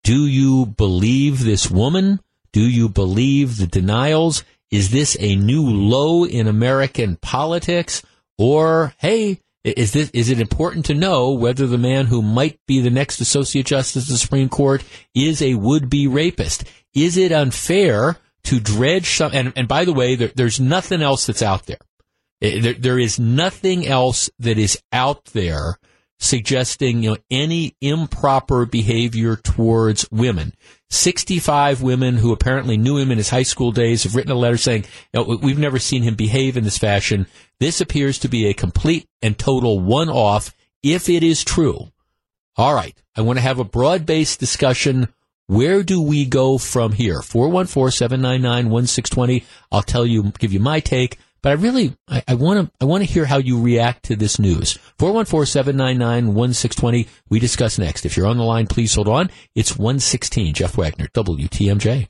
Do 0.05 0.27
you 0.27 0.67
believe 0.67 1.45
this 1.45 1.71
woman? 1.71 2.21
Do 2.53 2.63
you 2.63 2.89
believe 2.89 3.57
the 3.57 3.67
denials? 3.67 4.45
Is 4.71 4.91
this 4.91 5.17
a 5.21 5.37
new 5.37 5.63
low 5.63 6.25
in 6.25 6.47
American 6.47 7.17
politics? 7.17 8.03
Or, 8.39 8.95
hey, 8.99 9.41
is 9.65 9.93
this, 9.93 10.11
is 10.11 10.29
it 10.29 10.41
important 10.41 10.87
to 10.87 10.95
know 10.95 11.33
whether 11.33 11.67
the 11.67 11.79
man 11.79 12.07
who 12.07 12.21
might 12.23 12.59
be 12.67 12.81
the 12.81 12.91
next 12.91 13.21
Associate 13.21 13.65
Justice 13.65 14.05
of 14.05 14.09
the 14.09 14.19
Supreme 14.19 14.49
Court 14.49 14.83
is 15.15 15.41
a 15.41 15.55
would-be 15.55 16.09
rapist? 16.09 16.65
Is 16.95 17.17
it 17.17 17.31
unfair 17.31 18.19
to 18.45 18.61
dredge 18.61 19.17
some, 19.17 19.33
and, 19.33 19.53
and 19.57 19.69
by 19.69 19.85
the 19.85 19.93
way, 19.93 20.15
there, 20.15 20.33
there's 20.35 20.61
nothing 20.61 21.03
else 21.03 21.27
that's 21.27 21.43
out 21.43 21.67
there. 21.67 21.79
There, 22.41 22.75
there 22.75 22.99
is 22.99 23.19
nothing 23.19 23.87
else 23.87 24.31
that 24.41 24.59
is 24.59 24.83
out 24.93 25.27
there 25.27 25.79
suggesting 26.23 27.03
you 27.03 27.11
know 27.11 27.17
any 27.31 27.77
improper 27.81 28.65
behavior 28.65 29.37
towards 29.37 30.09
women. 30.11 30.55
65 30.91 31.83
women 31.83 32.17
who 32.17 32.33
apparently 32.33 32.77
knew 32.77 32.97
him 32.97 33.11
in 33.11 33.19
his 33.19 33.31
high 33.31 33.43
school 33.43 33.73
days 33.73 34.05
have 34.05 34.15
written 34.15 34.31
a 34.31 34.37
letter 34.37 34.57
saying, 34.57 34.85
you 35.13 35.21
know, 35.21 35.39
we've 35.43 35.59
never 35.59 35.79
seen 35.79 36.03
him 36.03 36.15
behave 36.15 36.57
in 36.57 36.65
this 36.65 36.79
fashion. 36.79 37.27
This 37.61 37.81
appears 37.81 38.19
to 38.21 38.29
be 38.29 38.47
a 38.47 38.55
complete 38.55 39.09
and 39.21 39.39
total 39.39 39.81
one-off 39.81 40.55
if 40.83 41.09
it 41.09 41.23
is 41.23 41.45
true. 41.45 41.89
All 42.57 42.75
right. 42.75 42.97
I 43.17 43.23
want 43.23 43.39
to 43.39 43.43
have 43.43 43.59
a 43.59 43.65
broad-based 43.65 44.39
discussion. 44.39 45.09
Where 45.47 45.83
do 45.83 46.01
we 46.01 46.27
go 46.27 46.59
from 46.59 46.93
here? 46.93 47.21
414-799-1620. 47.21 49.45
I'll 49.73 49.83
tell 49.83 50.07
you, 50.07 50.33
give 50.39 50.53
you 50.53 50.61
my 50.61 50.81
take. 50.81 51.19
But 51.43 51.51
I 51.51 51.55
really, 51.55 51.97
I 52.09 52.35
want 52.35 52.67
to, 52.67 52.73
I 52.81 52.85
want 52.85 53.05
to 53.05 53.13
hear 53.13 53.25
how 53.25 53.39
you 53.39 53.61
react 53.61 54.05
to 54.05 54.15
this 54.15 54.39
news. 54.39 54.79
414-799-1620. 54.99 57.09
We 57.29 57.41
discuss 57.41 57.79
next. 57.79 58.07
If 58.07 58.17
you're 58.17 58.29
on 58.29 58.39
the 58.39 58.45
line, 58.45 58.69
please 58.69 58.95
hold 58.95 59.09
on. 59.09 59.29
It's 59.57 59.77
116. 59.77 60.55
Jeff 60.55 60.79
Wagner, 60.79 61.09
WTMJ. 61.09 62.07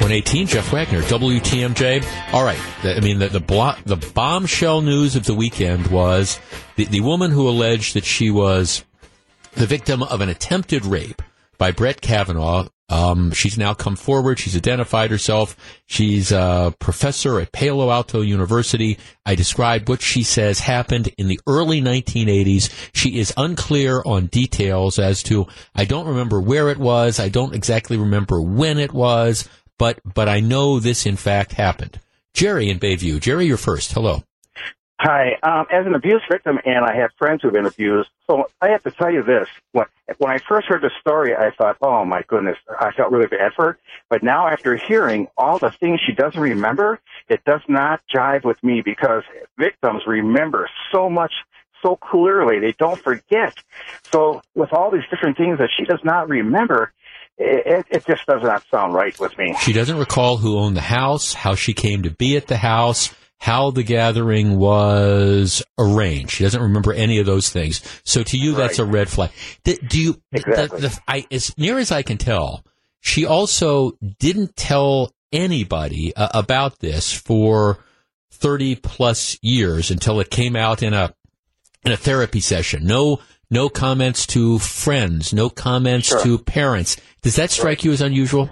118, 0.00 0.46
Jeff 0.48 0.72
Wagner, 0.72 1.02
WTMJ. 1.02 2.32
All 2.32 2.44
right. 2.44 2.58
I 2.82 2.98
mean, 3.00 3.20
the, 3.20 3.28
the, 3.28 3.40
blo- 3.40 3.74
the 3.84 3.96
bombshell 4.14 4.80
news 4.80 5.14
of 5.16 5.24
the 5.24 5.34
weekend 5.34 5.88
was 5.88 6.40
the, 6.76 6.84
the 6.86 7.00
woman 7.00 7.30
who 7.30 7.48
alleged 7.48 7.94
that 7.94 8.04
she 8.04 8.30
was 8.30 8.84
the 9.52 9.66
victim 9.66 10.02
of 10.02 10.20
an 10.20 10.28
attempted 10.28 10.84
rape 10.84 11.22
by 11.56 11.70
Brett 11.72 12.00
Kavanaugh 12.00 12.68
Um, 12.88 13.32
she's 13.32 13.58
now 13.58 13.74
come 13.74 13.96
forward. 13.96 14.38
She's 14.38 14.56
identified 14.56 15.10
herself. 15.10 15.56
She's 15.86 16.32
a 16.32 16.74
professor 16.78 17.38
at 17.38 17.52
Palo 17.52 17.90
Alto 17.90 18.22
University. 18.22 18.98
I 19.26 19.34
described 19.34 19.88
what 19.88 20.00
she 20.00 20.22
says 20.22 20.60
happened 20.60 21.10
in 21.18 21.28
the 21.28 21.40
early 21.46 21.82
1980s. 21.82 22.72
She 22.94 23.18
is 23.18 23.34
unclear 23.36 24.02
on 24.06 24.26
details 24.26 24.98
as 24.98 25.22
to, 25.24 25.46
I 25.74 25.84
don't 25.84 26.06
remember 26.06 26.40
where 26.40 26.70
it 26.70 26.78
was. 26.78 27.20
I 27.20 27.28
don't 27.28 27.54
exactly 27.54 27.98
remember 27.98 28.40
when 28.40 28.78
it 28.78 28.92
was, 28.92 29.48
but, 29.78 30.00
but 30.04 30.28
I 30.28 30.40
know 30.40 30.80
this 30.80 31.04
in 31.04 31.16
fact 31.16 31.52
happened. 31.52 32.00
Jerry 32.32 32.70
in 32.70 32.78
Bayview. 32.78 33.20
Jerry, 33.20 33.46
you're 33.46 33.56
first. 33.56 33.92
Hello. 33.92 34.22
Hi. 35.00 35.38
Um, 35.44 35.66
as 35.72 35.86
an 35.86 35.94
abuse 35.94 36.22
victim, 36.28 36.58
and 36.64 36.84
I 36.84 36.96
have 36.96 37.10
friends 37.18 37.42
who've 37.42 37.52
been 37.52 37.66
abused, 37.66 38.08
so 38.28 38.48
I 38.60 38.70
have 38.70 38.82
to 38.82 38.90
tell 38.90 39.12
you 39.12 39.22
this. 39.22 39.46
When, 39.70 39.86
when 40.18 40.32
I 40.32 40.38
first 40.38 40.66
heard 40.66 40.82
the 40.82 40.90
story, 41.00 41.36
I 41.36 41.50
thought, 41.56 41.76
oh 41.80 42.04
my 42.04 42.22
goodness, 42.26 42.56
I 42.80 42.90
felt 42.92 43.12
really 43.12 43.28
bad 43.28 43.52
for 43.54 43.64
her. 43.64 43.78
But 44.10 44.24
now 44.24 44.48
after 44.48 44.74
hearing 44.76 45.28
all 45.36 45.58
the 45.58 45.70
things 45.70 46.00
she 46.04 46.14
doesn't 46.14 46.40
remember, 46.40 46.98
it 47.28 47.44
does 47.44 47.60
not 47.68 48.00
jive 48.12 48.44
with 48.44 48.62
me 48.64 48.82
because 48.84 49.22
victims 49.56 50.02
remember 50.06 50.68
so 50.92 51.08
much 51.08 51.32
so 51.80 51.94
clearly. 51.94 52.58
They 52.58 52.72
don't 52.72 53.00
forget. 53.00 53.54
So 54.10 54.42
with 54.56 54.72
all 54.72 54.90
these 54.90 55.04
different 55.10 55.36
things 55.36 55.58
that 55.58 55.68
she 55.76 55.84
does 55.84 56.00
not 56.02 56.28
remember, 56.28 56.92
it, 57.38 57.86
it 57.88 58.04
just 58.04 58.26
does 58.26 58.42
not 58.42 58.64
sound 58.68 58.94
right 58.94 59.18
with 59.20 59.38
me. 59.38 59.54
She 59.60 59.72
doesn't 59.72 59.96
recall 59.96 60.38
who 60.38 60.58
owned 60.58 60.76
the 60.76 60.80
house, 60.80 61.34
how 61.34 61.54
she 61.54 61.72
came 61.72 62.02
to 62.02 62.10
be 62.10 62.36
at 62.36 62.48
the 62.48 62.56
house, 62.56 63.14
how 63.38 63.70
the 63.70 63.82
gathering 63.84 64.58
was 64.58 65.62
arranged. 65.78 66.32
She 66.32 66.44
doesn't 66.44 66.60
remember 66.60 66.92
any 66.92 67.18
of 67.18 67.26
those 67.26 67.50
things. 67.50 67.82
So 68.04 68.22
to 68.24 68.36
you, 68.36 68.54
that's 68.54 68.78
a 68.78 68.84
red 68.84 69.08
flag. 69.08 69.30
Do, 69.64 69.76
do 69.76 70.00
you? 70.00 70.22
Exactly. 70.32 70.80
The, 70.80 70.88
the, 70.88 71.00
I, 71.06 71.26
as 71.30 71.56
near 71.56 71.78
as 71.78 71.92
I 71.92 72.02
can 72.02 72.18
tell, 72.18 72.64
she 73.00 73.24
also 73.26 73.92
didn't 74.18 74.56
tell 74.56 75.12
anybody 75.32 76.14
uh, 76.16 76.28
about 76.34 76.80
this 76.80 77.12
for 77.12 77.78
thirty 78.32 78.74
plus 78.74 79.38
years 79.42 79.90
until 79.90 80.20
it 80.20 80.30
came 80.30 80.56
out 80.56 80.82
in 80.82 80.92
a 80.94 81.14
in 81.84 81.92
a 81.92 81.96
therapy 81.96 82.40
session. 82.40 82.84
No. 82.84 83.20
No 83.50 83.70
comments 83.70 84.26
to 84.26 84.58
friends, 84.58 85.32
no 85.32 85.48
comments 85.48 86.08
Sure. 86.08 86.22
to 86.22 86.38
parents. 86.38 86.98
Does 87.22 87.36
that 87.36 87.50
strike 87.50 87.82
you 87.82 87.92
as 87.92 88.02
unusual? 88.02 88.50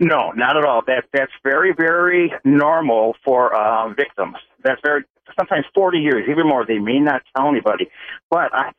No, 0.00 0.30
not 0.30 0.56
at 0.56 0.64
all. 0.64 0.82
That 0.86 1.04
that's 1.12 1.32
very 1.42 1.72
very 1.76 2.32
normal 2.44 3.16
for 3.24 3.54
uh, 3.54 3.88
victims. 3.94 4.36
That's 4.62 4.80
very 4.84 5.04
sometimes 5.38 5.66
forty 5.74 5.98
years, 5.98 6.28
even 6.30 6.46
more. 6.46 6.64
They 6.66 6.78
may 6.78 7.00
not 7.00 7.22
tell 7.36 7.48
anybody, 7.48 7.88
but 8.30 8.54
I, 8.54 8.70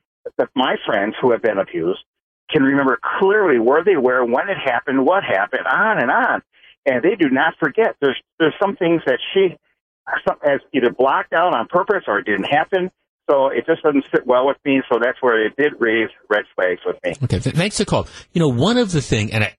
my 0.55 0.75
friends 0.85 1.15
who 1.21 1.31
have 1.31 1.41
been 1.41 1.57
abused 1.57 1.99
can 2.49 2.63
remember 2.63 2.99
clearly 3.19 3.59
where 3.59 3.83
they 3.83 3.97
were, 3.97 4.25
when 4.25 4.49
it 4.49 4.57
happened, 4.57 5.05
what 5.05 5.23
happened, 5.23 5.67
on 5.71 6.01
and 6.01 6.09
on, 6.09 6.41
and 6.85 7.03
they 7.03 7.15
do 7.15 7.29
not 7.29 7.53
forget. 7.59 7.95
There's 8.01 8.19
there's 8.39 8.55
some 8.61 8.75
things 8.75 9.01
that 9.05 9.19
she 9.33 9.57
some, 10.27 10.37
has 10.43 10.61
either 10.73 10.91
blocked 10.91 11.33
out 11.33 11.55
on 11.55 11.67
purpose 11.67 12.03
or 12.07 12.19
it 12.19 12.25
didn't 12.25 12.45
happen. 12.45 12.91
So 13.29 13.49
it 13.49 13.67
just 13.67 13.83
doesn't 13.83 14.05
sit 14.11 14.25
well 14.25 14.47
with 14.47 14.57
me. 14.65 14.81
So 14.91 14.97
that's 14.99 15.21
where 15.21 15.45
it 15.45 15.53
did 15.55 15.73
raise 15.79 16.09
red 16.29 16.45
flags 16.55 16.81
with 16.83 16.95
me. 17.03 17.13
Okay, 17.23 17.37
thanks 17.37 17.77
for 17.77 17.83
the 17.83 17.89
call. 17.89 18.07
You 18.33 18.39
know, 18.39 18.47
one 18.47 18.77
of 18.77 18.91
the 18.91 19.01
thing, 19.01 19.31
and 19.31 19.43
I, 19.43 19.55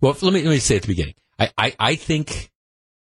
well, 0.00 0.16
let 0.20 0.32
me 0.32 0.42
let 0.42 0.50
me 0.50 0.58
say 0.58 0.76
at 0.76 0.82
the 0.82 0.88
beginning, 0.88 1.14
I, 1.38 1.50
I, 1.56 1.76
I 1.78 1.94
think, 1.96 2.50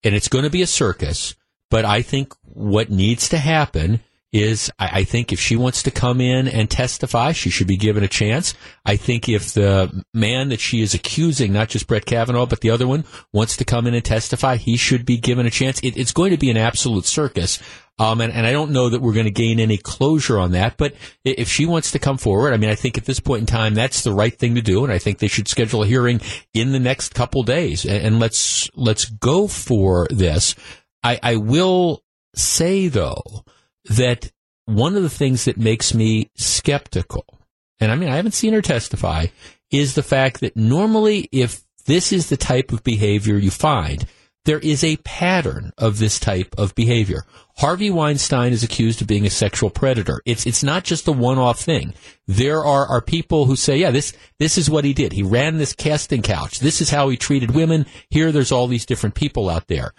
and 0.03 0.15
it's 0.15 0.27
going 0.27 0.43
to 0.43 0.49
be 0.49 0.61
a 0.61 0.67
circus, 0.67 1.35
but 1.69 1.85
I 1.85 2.01
think 2.01 2.33
what 2.43 2.89
needs 2.89 3.29
to 3.29 3.37
happen 3.37 4.01
is, 4.35 4.69
I, 4.77 4.99
I 4.99 5.03
think 5.05 5.31
if 5.31 5.39
she 5.39 5.55
wants 5.55 5.81
to 5.83 5.91
come 5.91 6.19
in 6.19 6.49
and 6.49 6.69
testify, 6.69 7.31
she 7.31 7.49
should 7.49 7.67
be 7.67 7.77
given 7.77 8.03
a 8.03 8.07
chance. 8.07 8.53
I 8.85 8.97
think 8.97 9.29
if 9.29 9.53
the 9.53 10.03
man 10.13 10.49
that 10.49 10.59
she 10.59 10.81
is 10.81 10.93
accusing, 10.93 11.53
not 11.53 11.69
just 11.69 11.87
Brett 11.87 12.05
Kavanaugh, 12.05 12.45
but 12.45 12.59
the 12.59 12.69
other 12.69 12.85
one, 12.85 13.05
wants 13.31 13.55
to 13.57 13.65
come 13.65 13.87
in 13.87 13.93
and 13.93 14.03
testify, 14.03 14.57
he 14.57 14.75
should 14.75 15.05
be 15.05 15.17
given 15.17 15.45
a 15.45 15.49
chance. 15.49 15.79
It, 15.79 15.95
it's 15.95 16.11
going 16.11 16.31
to 16.31 16.37
be 16.37 16.49
an 16.49 16.57
absolute 16.57 17.05
circus. 17.05 17.59
Um, 17.97 18.19
and, 18.19 18.33
and 18.33 18.45
I 18.45 18.51
don't 18.51 18.71
know 18.71 18.89
that 18.89 19.01
we're 19.01 19.13
going 19.13 19.25
to 19.25 19.31
gain 19.31 19.57
any 19.57 19.77
closure 19.77 20.37
on 20.37 20.51
that, 20.51 20.75
but 20.75 20.95
if 21.23 21.47
she 21.47 21.65
wants 21.65 21.91
to 21.91 21.99
come 21.99 22.17
forward, 22.17 22.53
I 22.53 22.57
mean, 22.57 22.69
I 22.69 22.75
think 22.75 22.97
at 22.97 23.05
this 23.05 23.21
point 23.21 23.39
in 23.39 23.45
time, 23.45 23.73
that's 23.73 24.03
the 24.03 24.11
right 24.11 24.37
thing 24.37 24.55
to 24.55 24.61
do. 24.61 24.83
And 24.83 24.91
I 24.91 24.99
think 24.99 25.19
they 25.19 25.29
should 25.29 25.47
schedule 25.47 25.81
a 25.81 25.87
hearing 25.87 26.19
in 26.53 26.73
the 26.73 26.79
next 26.79 27.15
couple 27.15 27.43
days 27.43 27.85
and, 27.85 28.05
and 28.05 28.19
let's, 28.19 28.69
let's 28.75 29.05
go 29.05 29.47
for 29.47 30.07
this. 30.09 30.55
I, 31.05 31.19
I 31.23 31.35
will 31.37 32.03
say 32.35 32.89
though 32.89 33.45
that 33.89 34.31
one 34.65 34.95
of 34.95 35.03
the 35.03 35.09
things 35.09 35.45
that 35.45 35.57
makes 35.57 35.93
me 35.93 36.31
skeptical, 36.35 37.25
and 37.79 37.91
I 37.91 37.95
mean, 37.95 38.09
I 38.09 38.15
haven't 38.15 38.33
seen 38.33 38.53
her 38.53 38.61
testify, 38.61 39.27
is 39.71 39.95
the 39.95 40.03
fact 40.03 40.39
that 40.41 40.55
normally 40.55 41.29
if 41.31 41.61
this 41.85 42.11
is 42.11 42.29
the 42.29 42.37
type 42.37 42.71
of 42.71 42.83
behavior 42.83 43.37
you 43.37 43.51
find, 43.51 44.05
there 44.45 44.59
is 44.59 44.83
a 44.83 44.97
pattern 44.97 45.71
of 45.77 45.97
this 45.97 46.19
type 46.19 46.53
of 46.57 46.75
behavior. 46.75 47.25
Harvey 47.57 47.89
Weinstein 47.89 48.53
is 48.53 48.63
accused 48.63 49.01
of 49.01 49.07
being 49.07 49.25
a 49.25 49.29
sexual 49.29 49.69
predator. 49.69 50.21
It's 50.25 50.45
it's 50.45 50.63
not 50.63 50.83
just 50.83 51.07
a 51.07 51.11
one-off 51.11 51.59
thing. 51.59 51.93
There 52.27 52.63
are 52.63 52.85
are 52.87 53.01
people 53.01 53.45
who 53.45 53.55
say, 53.55 53.77
yeah, 53.77 53.91
this 53.91 54.13
this 54.37 54.57
is 54.57 54.69
what 54.69 54.85
he 54.85 54.93
did. 54.93 55.13
He 55.13 55.23
ran 55.23 55.57
this 55.57 55.73
casting 55.73 56.21
couch. 56.21 56.59
This 56.59 56.79
is 56.79 56.91
how 56.91 57.09
he 57.09 57.17
treated 57.17 57.55
women. 57.55 57.87
Here 58.09 58.31
there's 58.31 58.51
all 58.51 58.67
these 58.67 58.85
different 58.85 59.15
people 59.15 59.49
out 59.49 59.67
there. 59.67 59.93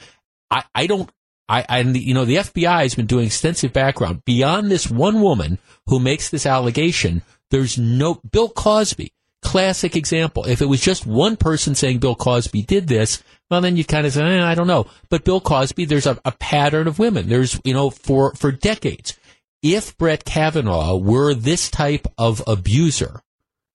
I, 0.51 0.63
I 0.75 0.87
don't 0.87 1.11
I, 1.49 1.83
the, 1.83 2.01
you 2.01 2.15
know 2.15 2.25
the 2.25 2.37
FBI 2.37 2.83
has 2.83 2.95
been 2.95 3.07
doing 3.07 3.27
extensive 3.27 3.73
background 3.73 4.25
beyond 4.25 4.71
this 4.71 4.91
one 4.91 5.21
woman 5.21 5.59
who 5.87 6.01
makes 6.01 6.29
this 6.29 6.47
allegation. 6.47 7.23
There's 7.51 7.79
no 7.79 8.21
Bill 8.31 8.49
Cosby, 8.49 9.13
classic 9.43 9.95
example. 9.95 10.45
If 10.45 10.61
it 10.61 10.67
was 10.67 10.81
just 10.81 11.07
one 11.07 11.37
person 11.37 11.77
saying 11.77 11.99
Bill 11.99 12.17
Cosby 12.17 12.63
did 12.63 12.89
this, 12.89 13.23
well 13.49 13.61
then 13.61 13.77
you 13.77 13.85
kind 13.85 14.07
of 14.07 14.13
say 14.13 14.23
eh, 14.23 14.45
I 14.45 14.55
don't 14.55 14.67
know. 14.67 14.87
But 15.09 15.25
Bill 15.25 15.41
Cosby, 15.41 15.85
there's 15.85 16.07
a, 16.07 16.19
a 16.25 16.33
pattern 16.33 16.89
of 16.89 16.99
women. 16.99 17.29
There's 17.29 17.61
you 17.65 17.75
know 17.75 17.91
for 17.91 18.35
for 18.35 18.51
decades. 18.51 19.17
If 19.63 19.97
Brett 19.97 20.25
Kavanaugh 20.25 20.97
were 20.97 21.35
this 21.35 21.71
type 21.71 22.07
of 22.19 22.43
abuser, 22.47 23.21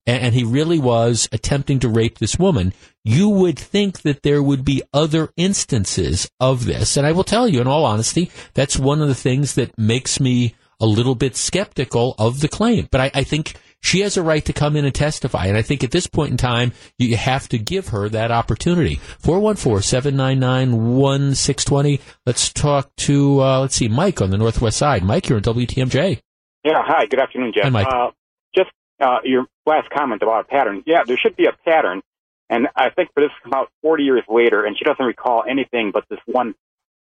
and, 0.05 0.23
and 0.23 0.35
he 0.35 0.43
really 0.43 0.79
was 0.79 1.29
attempting 1.31 1.79
to 1.79 1.89
rape 1.89 2.17
this 2.17 2.39
woman, 2.39 2.73
you 3.03 3.29
would 3.29 3.57
think 3.57 4.01
that 4.01 4.23
there 4.23 4.43
would 4.43 4.65
be 4.65 4.83
other 4.93 5.29
instances 5.37 6.29
of 6.39 6.65
this. 6.65 6.97
And 6.97 7.07
I 7.07 7.11
will 7.11 7.23
tell 7.23 7.47
you, 7.47 7.61
in 7.61 7.67
all 7.67 7.85
honesty, 7.85 8.31
that's 8.53 8.77
one 8.77 9.01
of 9.01 9.07
the 9.07 9.15
things 9.15 9.55
that 9.55 9.77
makes 9.77 10.19
me 10.19 10.55
a 10.79 10.85
little 10.85 11.15
bit 11.15 11.35
skeptical 11.35 12.15
of 12.17 12.39
the 12.39 12.47
claim. 12.47 12.87
But 12.91 13.01
I, 13.01 13.11
I 13.13 13.23
think 13.23 13.55
she 13.81 14.01
has 14.01 14.17
a 14.17 14.23
right 14.23 14.43
to 14.45 14.53
come 14.53 14.75
in 14.75 14.85
and 14.85 14.93
testify. 14.93 15.45
And 15.45 15.57
I 15.57 15.61
think 15.61 15.83
at 15.83 15.89
this 15.91 16.07
point 16.07 16.31
in 16.31 16.37
time, 16.37 16.73
you 16.97 17.15
have 17.17 17.47
to 17.49 17.57
give 17.57 17.89
her 17.89 18.07
that 18.09 18.31
opportunity. 18.31 18.99
414-799-1620. 19.23 21.99
Let's 22.25 22.53
talk 22.53 22.95
to, 22.97 23.41
uh, 23.41 23.61
let's 23.61 23.75
see, 23.75 23.87
Mike 23.87 24.21
on 24.21 24.31
the 24.31 24.37
Northwest 24.37 24.77
side. 24.77 25.03
Mike, 25.03 25.29
you're 25.29 25.37
on 25.37 25.43
WTMJ. 25.43 26.19
Yeah, 26.63 26.83
hi, 26.85 27.07
good 27.07 27.19
afternoon, 27.19 27.53
Jeff. 27.55 27.63
Hi, 27.63 27.69
Mike. 27.69 27.87
Uh, 27.87 28.11
just 28.55 28.69
uh, 28.99 29.17
your 29.23 29.47
last 29.65 29.89
comment 29.89 30.21
about 30.21 30.41
a 30.41 30.43
pattern. 30.45 30.83
Yeah, 30.85 31.03
there 31.05 31.17
should 31.17 31.35
be 31.35 31.45
a 31.45 31.53
pattern. 31.65 32.01
And 32.49 32.67
I 32.75 32.89
think 32.89 33.13
for 33.13 33.21
this 33.21 33.29
to 33.29 33.49
come 33.49 33.53
out 33.53 33.69
40 33.81 34.03
years 34.03 34.23
later, 34.27 34.65
and 34.65 34.77
she 34.77 34.83
doesn't 34.83 35.05
recall 35.05 35.43
anything 35.49 35.91
but 35.93 36.03
this 36.09 36.19
one, 36.25 36.53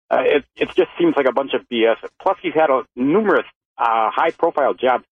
uh, 0.10 0.22
it, 0.22 0.46
it 0.56 0.68
just 0.70 0.90
seems 0.98 1.16
like 1.18 1.26
a 1.28 1.34
bunch 1.34 1.52
of 1.54 1.68
BS. 1.70 1.96
Plus, 2.22 2.38
he's 2.42 2.54
had 2.54 2.70
a, 2.70 2.84
numerous 2.96 3.46
uh, 3.78 4.10
high-profile 4.10 4.76
jobs. 4.76 5.06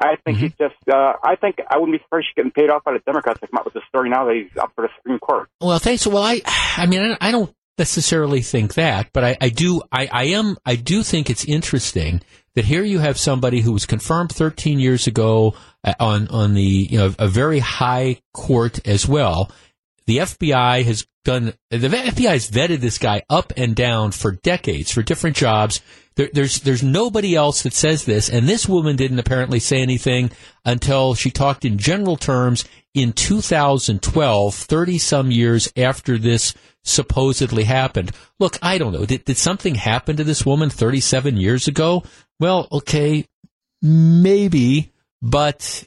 I 0.00 0.16
think 0.24 0.38
he's 0.38 0.54
just, 0.58 0.74
uh, 0.92 1.12
I 1.22 1.36
think 1.36 1.60
I 1.68 1.78
wouldn't 1.78 1.96
be 1.96 2.02
surprised 2.02 2.26
she's 2.26 2.34
getting 2.34 2.50
paid 2.50 2.70
off 2.70 2.82
by 2.82 2.94
the 2.94 2.98
Democrats 3.06 3.38
to 3.40 3.46
come 3.46 3.58
out 3.58 3.64
with 3.64 3.74
this 3.74 3.84
story 3.88 4.10
now 4.10 4.24
that 4.24 4.34
he's 4.34 4.56
up 4.56 4.72
for 4.74 4.82
the 4.82 4.88
Supreme 4.96 5.20
Court. 5.20 5.48
Well, 5.60 5.78
thanks. 5.78 6.06
Well, 6.08 6.24
I, 6.24 6.40
I 6.76 6.86
mean, 6.86 7.16
I 7.20 7.30
don't 7.30 7.54
necessarily 7.78 8.42
think 8.42 8.74
that, 8.74 9.08
but 9.12 9.24
I, 9.24 9.36
I 9.40 9.48
do, 9.48 9.82
I, 9.90 10.08
I 10.12 10.24
am, 10.24 10.56
I 10.64 10.76
do 10.76 11.02
think 11.02 11.30
it's 11.30 11.44
interesting 11.44 12.20
that 12.54 12.66
here 12.66 12.82
you 12.82 12.98
have 12.98 13.18
somebody 13.18 13.60
who 13.60 13.72
was 13.72 13.86
confirmed 13.86 14.30
13 14.32 14.78
years 14.78 15.06
ago 15.06 15.54
uh, 15.84 15.94
on, 15.98 16.28
on 16.28 16.54
the, 16.54 16.62
you 16.62 16.98
know, 16.98 17.14
a 17.18 17.28
very 17.28 17.60
high 17.60 18.20
court 18.34 18.86
as 18.86 19.08
well. 19.08 19.50
The 20.06 20.18
FBI 20.18 20.84
has 20.84 21.06
done, 21.24 21.54
the 21.70 21.78
FBI 21.78 22.30
has 22.30 22.50
vetted 22.50 22.80
this 22.80 22.98
guy 22.98 23.22
up 23.30 23.52
and 23.56 23.74
down 23.74 24.12
for 24.12 24.32
decades 24.32 24.90
for 24.90 25.02
different 25.02 25.36
jobs. 25.36 25.80
There, 26.14 26.28
there's, 26.32 26.60
there's 26.60 26.82
nobody 26.82 27.34
else 27.34 27.62
that 27.62 27.72
says 27.72 28.04
this, 28.04 28.28
and 28.28 28.48
this 28.48 28.68
woman 28.68 28.96
didn't 28.96 29.18
apparently 29.18 29.58
say 29.58 29.80
anything 29.80 30.30
until 30.64 31.14
she 31.14 31.30
talked 31.30 31.64
in 31.64 31.78
general 31.78 32.16
terms 32.16 32.64
in 32.94 33.12
2012, 33.12 34.54
30 34.54 34.98
some 34.98 35.30
years 35.30 35.72
after 35.76 36.18
this 36.18 36.54
supposedly 36.84 37.64
happened. 37.64 38.12
Look, 38.38 38.58
I 38.60 38.78
don't 38.78 38.92
know. 38.92 39.06
Did, 39.06 39.24
did 39.24 39.36
something 39.36 39.74
happen 39.74 40.16
to 40.16 40.24
this 40.24 40.44
woman 40.44 40.68
37 40.68 41.36
years 41.36 41.68
ago? 41.68 42.02
Well, 42.38 42.68
okay, 42.70 43.26
maybe, 43.80 44.92
but 45.22 45.86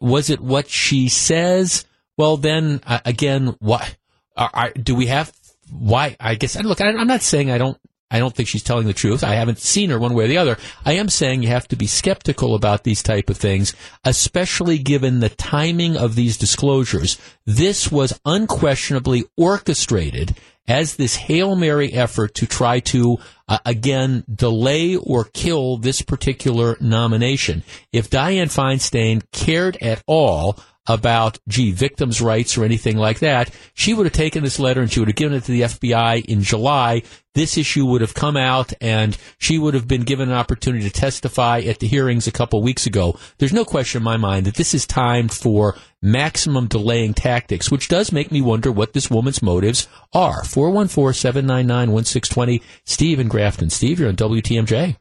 was 0.00 0.28
it 0.30 0.40
what 0.40 0.68
she 0.68 1.08
says? 1.08 1.86
Well, 2.16 2.36
then 2.36 2.80
uh, 2.86 3.00
again, 3.04 3.56
why 3.60 3.88
are, 4.36 4.50
are, 4.52 4.70
do 4.70 4.94
we 4.94 5.06
have? 5.06 5.32
Why? 5.70 6.16
I 6.18 6.34
guess. 6.34 6.60
Look, 6.60 6.80
I, 6.80 6.88
I'm 6.88 7.06
not 7.06 7.22
saying 7.22 7.50
I 7.50 7.58
don't 7.58 7.78
I 8.10 8.18
don't 8.18 8.34
think 8.34 8.48
she's 8.48 8.62
telling 8.62 8.86
the 8.86 8.94
truth. 8.94 9.22
I 9.22 9.34
haven't 9.34 9.58
seen 9.58 9.90
her 9.90 9.98
one 9.98 10.14
way 10.14 10.24
or 10.24 10.28
the 10.28 10.38
other. 10.38 10.56
I 10.84 10.94
am 10.94 11.08
saying 11.08 11.42
you 11.42 11.48
have 11.48 11.68
to 11.68 11.76
be 11.76 11.86
skeptical 11.86 12.54
about 12.54 12.84
these 12.84 13.02
type 13.02 13.28
of 13.28 13.36
things, 13.36 13.74
especially 14.04 14.78
given 14.78 15.20
the 15.20 15.28
timing 15.28 15.96
of 15.96 16.14
these 16.14 16.38
disclosures. 16.38 17.18
This 17.44 17.92
was 17.92 18.18
unquestionably 18.24 19.24
orchestrated 19.36 20.36
as 20.66 20.96
this 20.96 21.16
Hail 21.16 21.56
Mary 21.56 21.92
effort 21.92 22.34
to 22.34 22.46
try 22.46 22.80
to, 22.80 23.18
uh, 23.48 23.58
again, 23.64 24.24
delay 24.32 24.96
or 24.96 25.24
kill 25.24 25.78
this 25.78 26.02
particular 26.02 26.76
nomination. 26.80 27.62
If 27.92 28.10
Dianne 28.10 28.54
Feinstein 28.54 29.22
cared 29.32 29.78
at 29.78 30.02
all 30.06 30.58
about, 30.88 31.38
gee, 31.46 31.70
victims' 31.70 32.20
rights 32.20 32.58
or 32.58 32.64
anything 32.64 32.96
like 32.96 33.20
that, 33.20 33.54
she 33.74 33.94
would 33.94 34.06
have 34.06 34.12
taken 34.12 34.42
this 34.42 34.58
letter 34.58 34.80
and 34.80 34.90
she 34.90 34.98
would 35.00 35.08
have 35.08 35.16
given 35.16 35.36
it 35.36 35.44
to 35.44 35.52
the 35.52 35.60
FBI 35.62 36.24
in 36.24 36.42
July. 36.42 37.02
This 37.34 37.58
issue 37.58 37.86
would 37.86 38.00
have 38.00 38.14
come 38.14 38.36
out 38.36 38.72
and 38.80 39.16
she 39.38 39.58
would 39.58 39.74
have 39.74 39.86
been 39.86 40.02
given 40.02 40.30
an 40.30 40.34
opportunity 40.34 40.88
to 40.88 40.90
testify 40.90 41.60
at 41.60 41.78
the 41.78 41.86
hearings 41.86 42.26
a 42.26 42.32
couple 42.32 42.60
weeks 42.62 42.86
ago. 42.86 43.16
There's 43.38 43.52
no 43.52 43.64
question 43.64 44.00
in 44.00 44.04
my 44.04 44.16
mind 44.16 44.46
that 44.46 44.56
this 44.56 44.74
is 44.74 44.84
timed 44.86 45.32
for 45.32 45.76
maximum 46.02 46.66
delaying 46.66 47.14
tactics, 47.14 47.70
which 47.70 47.86
does 47.88 48.10
make 48.10 48.32
me 48.32 48.40
wonder 48.40 48.72
what 48.72 48.92
this 48.92 49.08
woman's 49.10 49.42
motives 49.42 49.86
are. 50.12 50.42
414-799-1620. 50.42 52.62
Steve 52.84 53.20
and 53.20 53.30
Grafton. 53.30 53.70
Steve, 53.70 54.00
you're 54.00 54.08
on 54.08 54.16
WTMJ. 54.16 54.96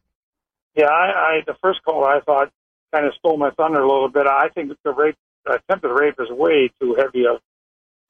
Yeah, 0.76 0.86
I, 0.86 1.12
I 1.12 1.42
the 1.48 1.56
first 1.62 1.84
call 1.84 2.06
I 2.06 2.20
thought 2.20 2.52
kind 2.94 3.06
of 3.06 3.14
stole 3.18 3.38
my 3.38 3.52
thunder 3.52 3.80
a 3.80 3.88
little 3.88 4.10
bit. 4.10 4.28
I 4.28 4.50
think 4.50 4.72
the 4.84 4.94
rape 4.94 5.16
attempted 5.50 5.90
rape 5.90 6.16
is 6.20 6.30
way 6.30 6.72
too 6.80 6.96
heavy 6.98 7.26
of, 7.26 7.42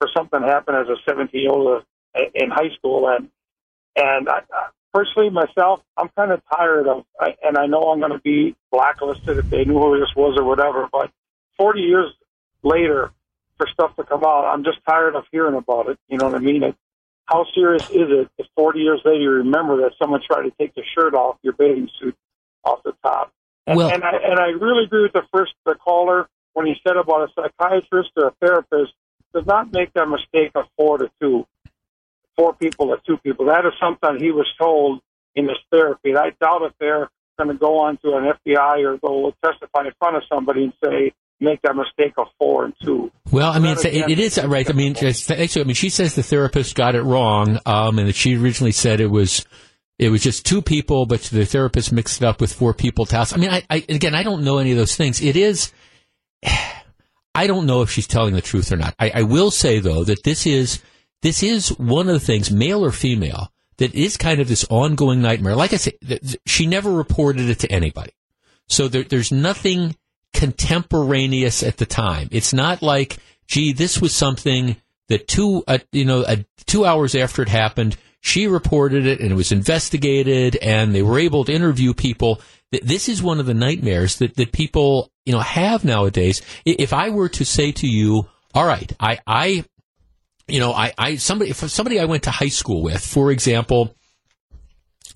for 0.00 0.08
something 0.16 0.40
to 0.40 0.46
happen 0.46 0.74
as 0.74 0.86
a 0.88 0.96
17 1.08 1.40
year 1.40 1.50
old 1.50 1.84
uh, 2.14 2.20
in 2.34 2.50
high 2.50 2.70
school. 2.76 3.08
And 3.08 3.28
and 3.96 4.28
I, 4.28 4.40
personally, 4.94 5.30
myself, 5.30 5.82
I'm 5.96 6.08
kind 6.16 6.30
of 6.32 6.40
tired 6.54 6.86
of, 6.86 7.04
I, 7.20 7.34
and 7.42 7.58
I 7.58 7.66
know 7.66 7.82
I'm 7.82 7.98
going 7.98 8.12
to 8.12 8.20
be 8.20 8.54
blacklisted 8.70 9.38
if 9.38 9.50
they 9.50 9.64
knew 9.64 9.78
who 9.78 9.98
this 9.98 10.14
was 10.16 10.38
or 10.38 10.44
whatever. 10.44 10.88
But 10.90 11.10
40 11.56 11.80
years 11.80 12.12
later, 12.62 13.12
for 13.56 13.66
stuff 13.72 13.96
to 13.96 14.04
come 14.04 14.24
out, 14.24 14.44
I'm 14.46 14.64
just 14.64 14.78
tired 14.88 15.16
of 15.16 15.24
hearing 15.32 15.56
about 15.56 15.88
it. 15.88 15.98
You 16.08 16.18
know 16.18 16.26
what 16.26 16.36
I 16.36 16.38
mean? 16.38 16.62
It, 16.62 16.76
how 17.24 17.44
serious 17.54 17.82
is 17.90 18.08
it 18.08 18.30
if 18.38 18.46
40 18.56 18.78
years 18.78 19.00
later 19.04 19.20
you 19.20 19.30
remember 19.30 19.76
that 19.82 19.92
someone 20.00 20.22
tried 20.24 20.42
to 20.42 20.52
take 20.58 20.74
the 20.74 20.82
shirt 20.94 21.14
off 21.14 21.36
your 21.42 21.52
bathing 21.52 21.90
suit 22.00 22.16
off 22.64 22.82
the 22.84 22.94
top? 23.02 23.32
And, 23.66 23.76
well, 23.76 23.92
and 23.92 24.02
I 24.02 24.12
and 24.24 24.40
I 24.40 24.46
really 24.46 24.84
agree 24.84 25.02
with 25.02 25.12
the 25.12 25.24
first 25.30 25.52
the 25.66 25.74
caller 25.74 26.26
when 26.54 26.66
he 26.66 26.74
said 26.86 26.96
about 26.96 27.28
a 27.28 27.32
psychiatrist 27.34 28.10
or 28.16 28.28
a 28.28 28.32
therapist 28.40 28.92
does 29.34 29.46
not 29.46 29.72
make 29.72 29.92
that 29.94 30.08
mistake 30.08 30.52
of 30.54 30.64
four 30.76 30.98
to 30.98 31.10
two, 31.20 31.46
four 32.36 32.54
people 32.54 32.88
to 32.88 32.96
two 33.06 33.18
people. 33.18 33.46
That 33.46 33.66
is 33.66 33.72
something 33.80 34.22
he 34.22 34.30
was 34.30 34.46
told 34.60 35.00
in 35.34 35.48
his 35.48 35.58
therapy. 35.70 36.10
And 36.10 36.18
I 36.18 36.30
doubt 36.40 36.62
if 36.62 36.72
they're 36.80 37.10
going 37.38 37.50
to 37.50 37.58
go 37.58 37.80
on 37.80 37.98
to 37.98 38.16
an 38.16 38.32
FBI 38.46 38.84
or 38.84 38.98
go 38.98 39.32
testify 39.44 39.86
in 39.86 39.92
front 39.98 40.16
of 40.16 40.22
somebody 40.28 40.64
and 40.64 40.72
say, 40.82 41.12
make 41.40 41.62
that 41.62 41.74
mistake 41.76 42.14
of 42.18 42.26
four 42.38 42.64
and 42.64 42.74
two. 42.82 43.10
Well, 43.30 43.52
I 43.52 43.58
mean, 43.58 43.72
it's, 43.72 43.84
it, 43.84 44.10
it 44.10 44.18
is 44.18 44.42
right. 44.42 44.68
I 44.68 44.72
mean, 44.72 44.96
actually, 44.96 45.62
I 45.62 45.64
mean, 45.64 45.74
she 45.74 45.90
says 45.90 46.14
the 46.14 46.22
therapist 46.22 46.74
got 46.74 46.94
it 46.94 47.02
wrong, 47.02 47.60
um, 47.66 47.98
and 47.98 48.08
that 48.08 48.16
she 48.16 48.36
originally 48.36 48.72
said 48.72 49.00
it 49.00 49.10
was 49.10 49.46
it 49.98 50.10
was 50.10 50.22
just 50.22 50.46
two 50.46 50.62
people, 50.62 51.06
but 51.06 51.22
the 51.22 51.44
therapist 51.44 51.92
mixed 51.92 52.22
it 52.22 52.26
up 52.26 52.40
with 52.40 52.52
four 52.52 52.74
people. 52.74 53.06
To 53.06 53.16
house. 53.16 53.32
I 53.32 53.36
mean, 53.36 53.50
I, 53.50 53.64
I 53.68 53.84
again, 53.88 54.14
I 54.14 54.22
don't 54.22 54.42
know 54.42 54.58
any 54.58 54.72
of 54.72 54.78
those 54.78 54.96
things. 54.96 55.20
It 55.20 55.36
is 55.36 55.72
I 57.34 57.46
don't 57.46 57.66
know 57.66 57.82
if 57.82 57.90
she's 57.90 58.06
telling 58.06 58.34
the 58.34 58.40
truth 58.40 58.72
or 58.72 58.76
not. 58.76 58.94
I, 58.98 59.10
I, 59.16 59.22
will 59.22 59.50
say 59.50 59.78
though 59.78 60.04
that 60.04 60.24
this 60.24 60.46
is 60.46 60.82
this 61.22 61.42
is 61.42 61.68
one 61.78 62.08
of 62.08 62.14
the 62.14 62.20
things, 62.20 62.50
male 62.50 62.84
or 62.84 62.92
female, 62.92 63.52
that 63.76 63.94
is 63.94 64.16
kind 64.16 64.40
of 64.40 64.48
this 64.48 64.66
ongoing 64.70 65.22
nightmare. 65.22 65.54
Like 65.54 65.72
I 65.72 65.76
said, 65.76 65.94
she 66.46 66.66
never 66.66 66.90
reported 66.90 67.48
it 67.48 67.60
to 67.60 67.72
anybody, 67.72 68.12
so 68.66 68.88
there, 68.88 69.04
there's 69.04 69.32
nothing 69.32 69.96
contemporaneous 70.32 71.62
at 71.62 71.76
the 71.76 71.86
time. 71.86 72.28
It's 72.30 72.52
not 72.52 72.82
like, 72.82 73.18
gee, 73.46 73.72
this 73.72 74.00
was 74.00 74.14
something 74.14 74.76
that 75.08 75.26
two, 75.26 75.64
uh, 75.66 75.78
you 75.92 76.04
know, 76.04 76.22
uh, 76.22 76.36
two 76.66 76.84
hours 76.84 77.14
after 77.14 77.42
it 77.42 77.48
happened, 77.48 77.96
she 78.20 78.46
reported 78.46 79.06
it 79.06 79.20
and 79.20 79.30
it 79.32 79.36
was 79.36 79.52
investigated, 79.52 80.56
and 80.56 80.94
they 80.94 81.02
were 81.02 81.18
able 81.18 81.44
to 81.44 81.52
interview 81.52 81.94
people 81.94 82.40
this 82.70 83.08
is 83.08 83.22
one 83.22 83.40
of 83.40 83.46
the 83.46 83.54
nightmares 83.54 84.18
that, 84.18 84.36
that 84.36 84.52
people, 84.52 85.10
you 85.28 85.34
know, 85.34 85.40
have 85.40 85.84
nowadays. 85.84 86.40
If 86.64 86.94
I 86.94 87.10
were 87.10 87.28
to 87.28 87.44
say 87.44 87.70
to 87.72 87.86
you, 87.86 88.26
all 88.54 88.64
right, 88.64 88.90
I, 88.98 89.18
I, 89.26 89.64
you 90.46 90.58
know, 90.58 90.72
I, 90.72 90.94
I, 90.96 91.16
somebody, 91.16 91.50
if 91.50 91.58
somebody 91.58 92.00
I 92.00 92.06
went 92.06 92.22
to 92.22 92.30
high 92.30 92.48
school 92.48 92.82
with, 92.82 93.04
for 93.04 93.30
example, 93.30 93.94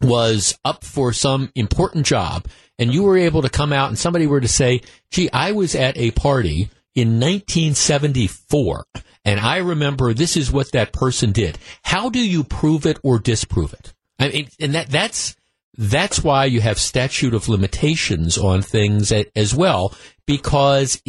was 0.03 0.59
up 0.67 0.85
for 0.85 1.15
some 1.15 1.51
important 1.55 2.05
job 2.05 2.47
and 2.79 2.93
you 2.93 3.05
were 3.05 3.17
able 3.17 3.41
to 3.41 3.49
come 3.49 3.73
out 3.73 3.89
and 3.89 3.99
somebody 3.99 4.27
were 4.27 4.43
to 4.43 4.49
say, 4.49 4.83
gee, 5.11 5.31
I 5.33 5.53
was 5.53 5.75
at 5.75 5.97
a 5.97 6.11
party 6.11 6.69
in 6.95 7.19
1974 7.19 8.85
and 9.25 9.41
I 9.41 9.57
remember 9.59 10.13
this 10.13 10.37
is 10.37 10.53
what 10.53 10.73
that 10.73 10.93
person 10.93 11.33
did. 11.33 11.57
How 11.85 12.11
do 12.11 12.19
you 12.19 12.45
prove 12.45 12.85
it 12.85 12.99
or 13.03 13.19
disprove 13.19 13.73
it? 13.73 13.95
I 14.19 14.29
mean, 14.29 14.49
and 14.61 14.75
that, 14.75 14.91
that's, 14.91 15.37
that's 15.77 16.23
why 16.23 16.45
you 16.45 16.61
have 16.61 16.79
statute 16.79 17.35
of 17.35 17.49
limitations 17.49 18.37
on 18.37 18.63
things 18.63 19.13
as 19.13 19.55
well, 19.55 19.95
because 20.27 21.01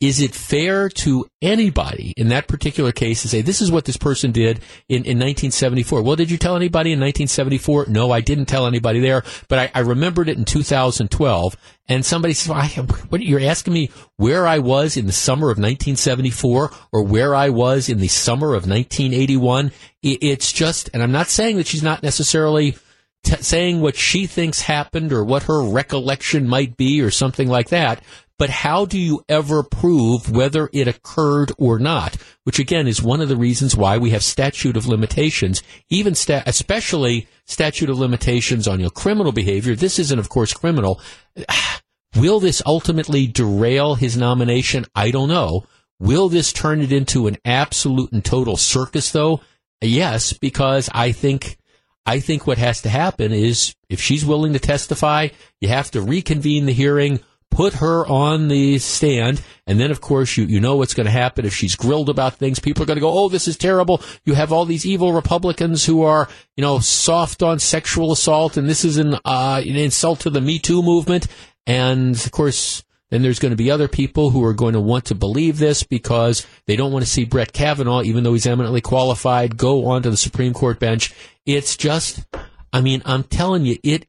is 0.00 0.22
it 0.22 0.34
fair 0.34 0.88
to 0.88 1.26
anybody 1.42 2.14
in 2.16 2.28
that 2.28 2.48
particular 2.48 2.90
case 2.90 3.20
to 3.20 3.28
say, 3.28 3.42
this 3.42 3.60
is 3.60 3.70
what 3.70 3.84
this 3.84 3.98
person 3.98 4.32
did 4.32 4.60
in, 4.88 5.04
in 5.04 5.18
1974? 5.18 6.02
Well, 6.02 6.16
did 6.16 6.30
you 6.30 6.38
tell 6.38 6.56
anybody 6.56 6.92
in 6.92 7.00
1974? 7.00 7.86
No, 7.88 8.10
I 8.10 8.22
didn't 8.22 8.46
tell 8.46 8.66
anybody 8.66 9.00
there, 9.00 9.22
but 9.48 9.58
I, 9.58 9.70
I 9.74 9.80
remembered 9.80 10.30
it 10.30 10.38
in 10.38 10.46
2012. 10.46 11.56
And 11.86 12.06
somebody 12.06 12.32
says, 12.32 12.48
well, 12.48 12.86
what, 13.10 13.20
you're 13.20 13.40
asking 13.40 13.74
me 13.74 13.90
where 14.16 14.46
I 14.46 14.58
was 14.58 14.96
in 14.96 15.04
the 15.04 15.12
summer 15.12 15.48
of 15.48 15.58
1974 15.58 16.70
or 16.92 17.02
where 17.02 17.34
I 17.34 17.50
was 17.50 17.90
in 17.90 17.98
the 17.98 18.08
summer 18.08 18.54
of 18.54 18.66
1981? 18.66 19.70
It, 20.02 20.22
it's 20.22 20.50
just, 20.50 20.88
and 20.94 21.02
I'm 21.02 21.12
not 21.12 21.28
saying 21.28 21.58
that 21.58 21.66
she's 21.66 21.82
not 21.82 22.02
necessarily 22.02 22.76
T- 23.22 23.36
saying 23.36 23.80
what 23.80 23.96
she 23.96 24.26
thinks 24.26 24.62
happened 24.62 25.12
or 25.12 25.24
what 25.24 25.44
her 25.44 25.62
recollection 25.62 26.48
might 26.48 26.76
be 26.76 27.00
or 27.02 27.10
something 27.10 27.48
like 27.48 27.68
that. 27.68 28.02
But 28.40 28.48
how 28.48 28.86
do 28.86 28.98
you 28.98 29.22
ever 29.28 29.62
prove 29.62 30.30
whether 30.30 30.70
it 30.72 30.88
occurred 30.88 31.52
or 31.58 31.78
not? 31.78 32.16
Which 32.44 32.58
again 32.58 32.88
is 32.88 33.02
one 33.02 33.20
of 33.20 33.28
the 33.28 33.36
reasons 33.36 33.76
why 33.76 33.98
we 33.98 34.10
have 34.10 34.24
statute 34.24 34.78
of 34.78 34.86
limitations, 34.86 35.62
even 35.90 36.14
sta- 36.14 36.44
especially 36.46 37.28
statute 37.44 37.90
of 37.90 37.98
limitations 37.98 38.66
on 38.66 38.80
your 38.80 38.88
criminal 38.88 39.32
behavior. 39.32 39.74
This 39.74 39.98
isn't, 39.98 40.18
of 40.18 40.30
course, 40.30 40.54
criminal. 40.54 41.02
Will 42.16 42.40
this 42.40 42.62
ultimately 42.64 43.26
derail 43.26 43.94
his 43.94 44.16
nomination? 44.16 44.86
I 44.94 45.10
don't 45.10 45.28
know. 45.28 45.66
Will 45.98 46.30
this 46.30 46.50
turn 46.50 46.80
it 46.80 46.92
into 46.92 47.26
an 47.26 47.36
absolute 47.44 48.10
and 48.10 48.24
total 48.24 48.56
circus, 48.56 49.12
though? 49.12 49.42
Yes, 49.82 50.32
because 50.32 50.88
I 50.94 51.12
think 51.12 51.58
I 52.06 52.20
think 52.20 52.46
what 52.46 52.58
has 52.58 52.82
to 52.82 52.88
happen 52.88 53.32
is 53.32 53.74
if 53.88 54.00
she's 54.00 54.24
willing 54.24 54.52
to 54.54 54.58
testify, 54.58 55.28
you 55.60 55.68
have 55.68 55.90
to 55.92 56.00
reconvene 56.00 56.66
the 56.66 56.72
hearing, 56.72 57.20
put 57.50 57.74
her 57.74 58.06
on 58.06 58.48
the 58.48 58.78
stand, 58.78 59.42
and 59.66 59.78
then 59.78 59.90
of 59.90 60.00
course 60.00 60.36
you, 60.36 60.44
you 60.44 60.60
know 60.60 60.76
what's 60.76 60.94
going 60.94 61.06
to 61.06 61.12
happen 61.12 61.44
if 61.44 61.54
she's 61.54 61.76
grilled 61.76 62.08
about 62.08 62.34
things. 62.34 62.58
People 62.58 62.82
are 62.82 62.86
going 62.86 62.96
to 62.96 63.02
go, 63.02 63.12
oh, 63.12 63.28
this 63.28 63.46
is 63.46 63.56
terrible. 63.56 64.02
You 64.24 64.34
have 64.34 64.52
all 64.52 64.64
these 64.64 64.86
evil 64.86 65.12
Republicans 65.12 65.84
who 65.84 66.02
are, 66.02 66.28
you 66.56 66.62
know, 66.62 66.78
soft 66.78 67.42
on 67.42 67.58
sexual 67.58 68.12
assault, 68.12 68.56
and 68.56 68.68
this 68.68 68.84
is 68.84 68.96
an, 68.96 69.14
uh, 69.24 69.62
an 69.64 69.76
insult 69.76 70.20
to 70.20 70.30
the 70.30 70.40
Me 70.40 70.58
Too 70.58 70.82
movement. 70.82 71.26
And 71.66 72.14
of 72.14 72.30
course, 72.32 72.82
then 73.10 73.22
there's 73.22 73.38
going 73.38 73.50
to 73.50 73.56
be 73.56 73.70
other 73.70 73.88
people 73.88 74.30
who 74.30 74.44
are 74.44 74.54
going 74.54 74.74
to 74.74 74.80
want 74.80 75.06
to 75.06 75.14
believe 75.14 75.58
this 75.58 75.82
because 75.82 76.46
they 76.66 76.76
don't 76.76 76.92
want 76.92 77.04
to 77.04 77.10
see 77.10 77.24
Brett 77.24 77.52
Kavanaugh, 77.52 78.02
even 78.02 78.24
though 78.24 78.32
he's 78.32 78.46
eminently 78.46 78.80
qualified, 78.80 79.56
go 79.56 79.86
onto 79.86 80.10
the 80.10 80.16
Supreme 80.16 80.54
Court 80.54 80.78
bench. 80.78 81.14
It's 81.44 81.76
just, 81.76 82.24
I 82.72 82.80
mean, 82.80 83.02
I'm 83.04 83.24
telling 83.24 83.66
you, 83.66 83.76
it, 83.82 84.06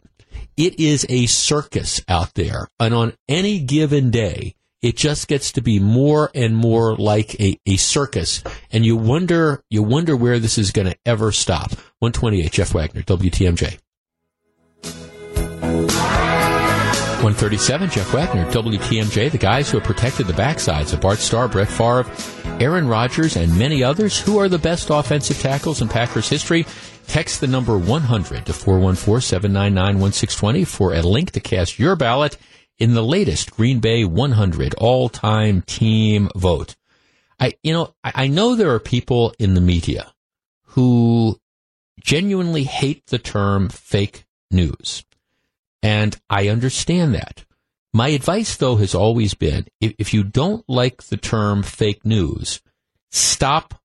it 0.55 0.79
is 0.79 1.05
a 1.09 1.25
circus 1.25 2.01
out 2.07 2.35
there. 2.35 2.67
And 2.79 2.93
on 2.93 3.13
any 3.27 3.59
given 3.59 4.11
day, 4.11 4.55
it 4.81 4.97
just 4.97 5.27
gets 5.27 5.51
to 5.53 5.61
be 5.61 5.79
more 5.79 6.31
and 6.33 6.55
more 6.55 6.95
like 6.95 7.39
a, 7.39 7.59
a 7.65 7.77
circus. 7.77 8.43
And 8.71 8.85
you 8.85 8.95
wonder, 8.95 9.63
you 9.69 9.83
wonder 9.83 10.15
where 10.15 10.39
this 10.39 10.57
is 10.57 10.71
going 10.71 10.87
to 10.87 10.97
ever 11.05 11.31
stop. 11.31 11.71
128, 11.99 12.51
Jeff 12.51 12.73
Wagner, 12.73 13.03
WTMJ. 13.03 13.77
137, 17.23 17.89
Jeff 17.91 18.11
Wagner, 18.15 18.51
WTMJ, 18.51 19.31
the 19.31 19.37
guys 19.37 19.69
who 19.69 19.77
have 19.77 19.85
protected 19.85 20.25
the 20.25 20.33
backsides 20.33 20.91
of 20.91 21.01
Bart 21.01 21.19
Starr, 21.19 21.47
Brett 21.47 21.67
Favre, 21.67 22.03
Aaron 22.59 22.87
Rodgers, 22.87 23.35
and 23.35 23.55
many 23.59 23.83
others. 23.83 24.19
Who 24.19 24.39
are 24.39 24.49
the 24.49 24.57
best 24.57 24.89
offensive 24.89 25.39
tackles 25.39 25.83
in 25.83 25.87
Packers 25.87 26.27
history? 26.27 26.65
Text 27.05 27.39
the 27.39 27.45
number 27.45 27.77
100 27.77 28.47
to 28.47 28.53
414-799-1620 28.53 30.65
for 30.65 30.95
a 30.95 31.03
link 31.03 31.29
to 31.31 31.39
cast 31.39 31.77
your 31.77 31.95
ballot 31.95 32.37
in 32.79 32.95
the 32.95 33.03
latest 33.03 33.51
Green 33.51 33.79
Bay 33.79 34.03
100 34.03 34.73
all-time 34.79 35.61
team 35.61 36.27
vote. 36.35 36.75
I, 37.39 37.53
you 37.61 37.71
know, 37.71 37.93
I, 38.03 38.13
I 38.15 38.27
know 38.29 38.55
there 38.55 38.73
are 38.73 38.79
people 38.79 39.35
in 39.37 39.53
the 39.53 39.61
media 39.61 40.11
who 40.69 41.39
genuinely 41.99 42.63
hate 42.63 43.05
the 43.07 43.19
term 43.19 43.69
fake 43.69 44.25
news. 44.49 45.05
And 45.81 46.19
I 46.29 46.47
understand 46.47 47.13
that. 47.15 47.45
My 47.93 48.09
advice, 48.09 48.55
though, 48.55 48.77
has 48.77 48.95
always 48.95 49.33
been 49.33 49.67
if, 49.79 49.93
if 49.97 50.13
you 50.13 50.23
don't 50.23 50.67
like 50.69 51.03
the 51.03 51.17
term 51.17 51.63
fake 51.63 52.05
news, 52.05 52.61
stop 53.11 53.81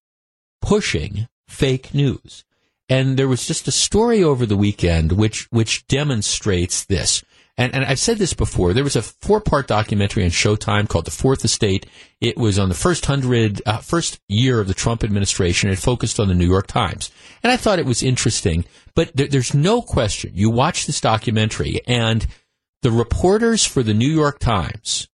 pushing 0.61 1.27
fake 1.49 1.93
news. 1.93 2.45
And 2.89 3.17
there 3.17 3.29
was 3.29 3.47
just 3.47 3.67
a 3.67 3.73
story 3.73 4.23
over 4.23 4.47
the 4.47 4.57
weekend 4.57 5.13
which, 5.13 5.49
which 5.51 5.87
demonstrates 5.89 6.85
this. 6.85 7.25
And, 7.59 7.75
and 7.75 7.85
I've 7.85 7.99
said 7.99 8.19
this 8.19 8.35
before. 8.35 8.75
There 8.75 8.85
was 8.85 8.97
a 8.97 9.03
four 9.03 9.41
part 9.41 9.67
documentary 9.67 10.25
on 10.25 10.31
Showtime 10.31 10.89
called 10.89 11.07
The 11.07 11.11
Fourth 11.11 11.45
Estate. 11.45 11.87
It 12.21 12.37
was 12.37 12.59
on 12.59 12.69
the 12.69 12.75
first 12.75 13.07
hundred, 13.07 13.63
uh, 13.65 13.79
first 13.79 14.21
year 14.29 14.61
of 14.61 14.69
the 14.69 14.75
Trump 14.75 15.03
administration. 15.03 15.71
It 15.71 15.79
focused 15.79 16.21
on 16.21 16.29
the 16.29 16.35
New 16.35 16.47
York 16.47 16.67
Times. 16.67 17.11
And 17.43 17.51
I 17.51 17.57
thought 17.57 17.79
it 17.79 17.87
was 17.87 18.03
interesting, 18.03 18.65
but 18.95 19.17
there, 19.17 19.29
there's 19.29 19.55
no 19.55 19.81
question. 19.81 20.33
You 20.35 20.51
watch 20.51 20.87
this 20.87 21.01
documentary 21.01 21.81
and 21.87 22.27
the 22.83 22.91
reporters 22.91 23.65
for 23.65 23.83
the 23.83 23.95
New 23.95 24.11
York 24.11 24.39
Times 24.39 25.09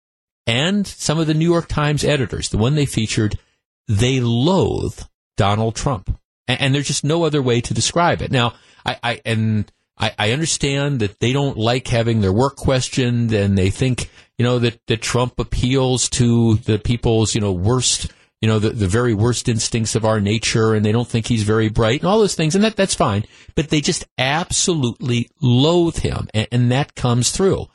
and 0.47 0.87
some 0.87 1.19
of 1.19 1.27
the 1.27 1.35
New 1.35 1.49
York 1.51 1.69
Times 1.69 2.05
editors, 2.05 2.49
the 2.49 2.59
one 2.59 2.75
they 2.75 2.87
featured, 2.87 3.39
they 3.87 4.21
loathe 4.21 5.01
Donald 5.37 5.77
Trump. 5.77 6.19
And, 6.49 6.61
and 6.61 6.75
there's 6.75 6.87
just 6.87 7.05
no 7.05 7.25
other 7.25 7.43
way 7.43 7.61
to 7.61 7.75
describe 7.75 8.23
it. 8.23 8.33
Now, 8.33 8.55
I, 8.85 8.97
I 9.03 9.21
and 9.27 9.71
I, 10.01 10.13
I 10.19 10.33
understand 10.33 11.01
that 11.01 11.21
they 11.21 11.33
don't 11.33 11.59
like 11.59 11.87
having 11.87 12.21
their 12.21 12.33
work 12.33 12.57
questioned 12.57 13.33
and 13.33 13.57
they 13.57 13.71
think, 13.71 14.11
you 14.39 14.45
know, 14.45 14.59
that, 14.59 14.81
that 14.87 15.03
Trump 15.03 15.39
appeals 15.39 16.09
to 16.11 16.55
the 16.57 16.79
people's, 16.79 17.35
you 17.35 17.41
know, 17.41 17.53
worst, 17.53 18.11
you 18.41 18.49
know, 18.49 18.59
the, 18.59 18.71
the 18.71 18.89
very 18.89 19.13
worst 19.13 19.49
instincts 19.49 19.95
of 19.95 20.07
our 20.07 20.19
nature 20.19 20.75
and 20.75 20.85
they 20.85 20.93
don't 20.93 21.07
think 21.07 21.27
he's 21.27 21.43
very 21.43 21.69
bright 21.69 22.01
and 22.01 22.09
all 22.09 22.19
those 22.19 22.35
things. 22.35 22.55
And 22.55 22.65
that, 22.65 22.77
that's 22.77 22.95
fine. 22.95 23.25
But 23.55 23.69
they 23.69 23.83
just 23.83 24.07
absolutely 24.17 25.29
loathe 25.43 25.99
him 25.99 26.29
and, 26.33 26.49
and 26.51 26.73
that 26.73 26.95
comes 26.95 27.31
through. 27.31 27.67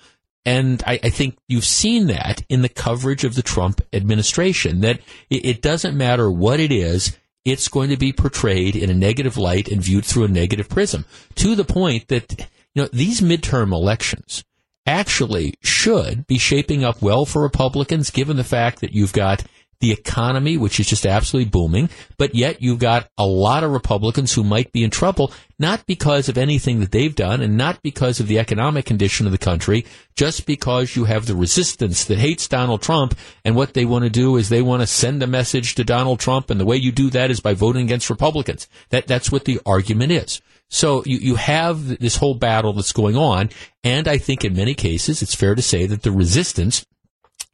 And 0.48 0.84
I, 0.86 1.00
I, 1.04 1.10
think 1.10 1.40
you've 1.48 1.66
seen 1.66 2.06
that 2.08 2.44
in 2.50 2.62
the 2.62 2.70
coverage 2.70 3.24
of 3.24 3.34
the 3.34 3.42
Trump 3.42 3.82
administration, 3.92 4.82
that 4.82 5.00
it, 5.28 5.44
it 5.44 5.62
doesn't 5.62 5.98
matter 5.98 6.30
what 6.30 6.60
it 6.60 6.72
is 6.72 7.18
it's 7.46 7.68
going 7.68 7.92
to 7.92 7.98
be 7.98 8.12
portrayed 8.12 8.76
in 8.76 8.90
a 8.90 8.94
negative 8.94 9.38
light 9.38 9.68
and 9.70 9.82
viewed 9.82 10.04
through 10.04 10.26
a 10.26 10.28
negative 10.28 10.68
prism 10.68 11.06
to 11.36 11.56
the 11.56 11.64
point 11.64 12.08
that, 12.08 12.50
you 12.74 12.82
know, 12.82 12.90
these 12.92 13.22
midterm 13.22 13.72
elections 13.72 14.44
actually 14.88 15.54
should 15.62 16.28
be 16.28 16.38
shaping 16.38 16.84
up 16.84 17.02
well 17.02 17.26
for 17.26 17.42
Republicans 17.42 18.10
given 18.10 18.38
the 18.38 18.44
fact 18.44 18.82
that 18.82 18.94
you've 18.94 19.14
got 19.14 19.44
the 19.80 19.92
economy, 19.92 20.58
which 20.58 20.80
is 20.80 20.88
just 20.88 21.06
absolutely 21.06 21.50
booming, 21.50 21.90
but 22.18 22.34
yet 22.36 22.62
you've 22.62 22.80
got 22.80 23.10
a 23.18 23.26
lot 23.26 23.64
of 23.64 23.72
Republicans 23.72 24.34
who 24.34 24.44
might 24.44 24.72
be 24.72 24.84
in 24.84 24.90
trouble, 24.90 25.32
not 25.60 25.86
because 25.86 26.30
of 26.30 26.38
anything 26.38 26.80
that 26.80 26.92
they've 26.92 27.16
done 27.16 27.42
and 27.42 27.58
not 27.58 27.82
because 27.82 28.20
of 28.20 28.28
the 28.28 28.40
economic 28.40 28.86
condition 28.86 29.26
of 29.26 29.32
the 29.32 29.38
country, 29.38 29.86
just 30.16 30.46
because 30.46 30.96
you 30.96 31.06
have 31.06 31.26
the 31.26 31.36
resistance 31.36 32.06
that 32.06 32.18
hates 32.18 32.48
Donald 32.48 32.82
Trump. 32.82 33.16
And 33.44 33.56
what 33.56 33.74
they 33.74 33.86
want 33.86 34.04
to 34.04 34.10
do 34.10 34.38
is 34.38 34.50
they 34.50 34.62
want 34.62 34.82
to 34.82 34.88
send 34.88 35.22
a 35.24 35.28
message 35.28 35.76
to 35.76 35.84
Donald 35.84 36.20
Trump. 36.20 36.50
And 36.50 36.60
the 36.60 36.66
way 36.66 36.78
you 36.78 36.92
do 36.92 37.10
that 37.12 37.32
is 37.32 37.40
by 37.40 37.54
voting 37.54 37.84
against 37.84 38.10
Republicans. 38.10 38.68
That, 38.90 39.08
that's 39.08 39.32
what 39.32 39.46
the 39.46 39.60
argument 39.66 40.12
is. 40.12 40.42
So 40.70 41.04
you, 41.06 41.18
you 41.18 41.36
have 41.36 42.00
this 42.00 42.18
whole 42.18 42.36
battle 42.36 42.74
that's 42.74 42.94
going 42.94 43.16
on. 43.16 43.50
And 43.84 44.08
I 44.08 44.18
think 44.18 44.44
in 44.44 44.56
many 44.56 44.74
cases, 44.74 45.22
it's 45.22 45.36
fair 45.36 45.56
to 45.56 45.62
say 45.62 45.86
that 45.86 46.02
the 46.02 46.12
resistance 46.12 46.86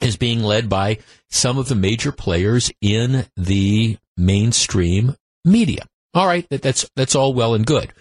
is 0.01 0.17
being 0.17 0.41
led 0.41 0.69
by 0.69 0.99
some 1.29 1.57
of 1.57 1.67
the 1.67 1.75
major 1.75 2.11
players 2.11 2.71
in 2.81 3.25
the 3.35 3.97
mainstream 4.17 5.15
media. 5.45 5.85
All 6.13 6.27
right, 6.27 6.47
that, 6.49 6.61
that's 6.61 6.89
that's 6.95 7.15
all 7.15 7.33
well 7.33 7.53
and 7.53 7.65
good, 7.65 7.93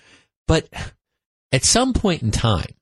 but 0.49 0.69
at 1.53 1.65
some 1.65 1.93
point 1.93 2.23
in 2.23 2.31
time, 2.31 2.75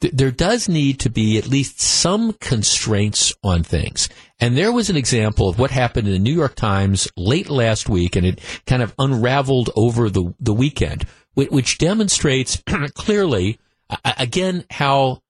th- 0.00 0.14
there 0.14 0.30
does 0.30 0.68
need 0.68 1.00
to 1.00 1.10
be 1.10 1.38
at 1.38 1.48
least 1.48 1.80
some 1.80 2.34
constraints 2.34 3.32
on 3.42 3.62
things. 3.62 4.08
And 4.38 4.56
there 4.56 4.72
was 4.72 4.90
an 4.90 4.96
example 4.96 5.48
of 5.48 5.58
what 5.58 5.70
happened 5.70 6.06
in 6.08 6.12
the 6.12 6.18
New 6.18 6.34
York 6.34 6.54
Times 6.54 7.08
late 7.16 7.48
last 7.48 7.88
week, 7.88 8.16
and 8.16 8.26
it 8.26 8.40
kind 8.66 8.82
of 8.82 8.94
unraveled 8.98 9.70
over 9.76 10.10
the 10.10 10.34
the 10.40 10.54
weekend, 10.54 11.06
which, 11.34 11.50
which 11.50 11.78
demonstrates 11.78 12.62
clearly, 12.94 13.58
again, 14.04 14.64
how 14.70 15.22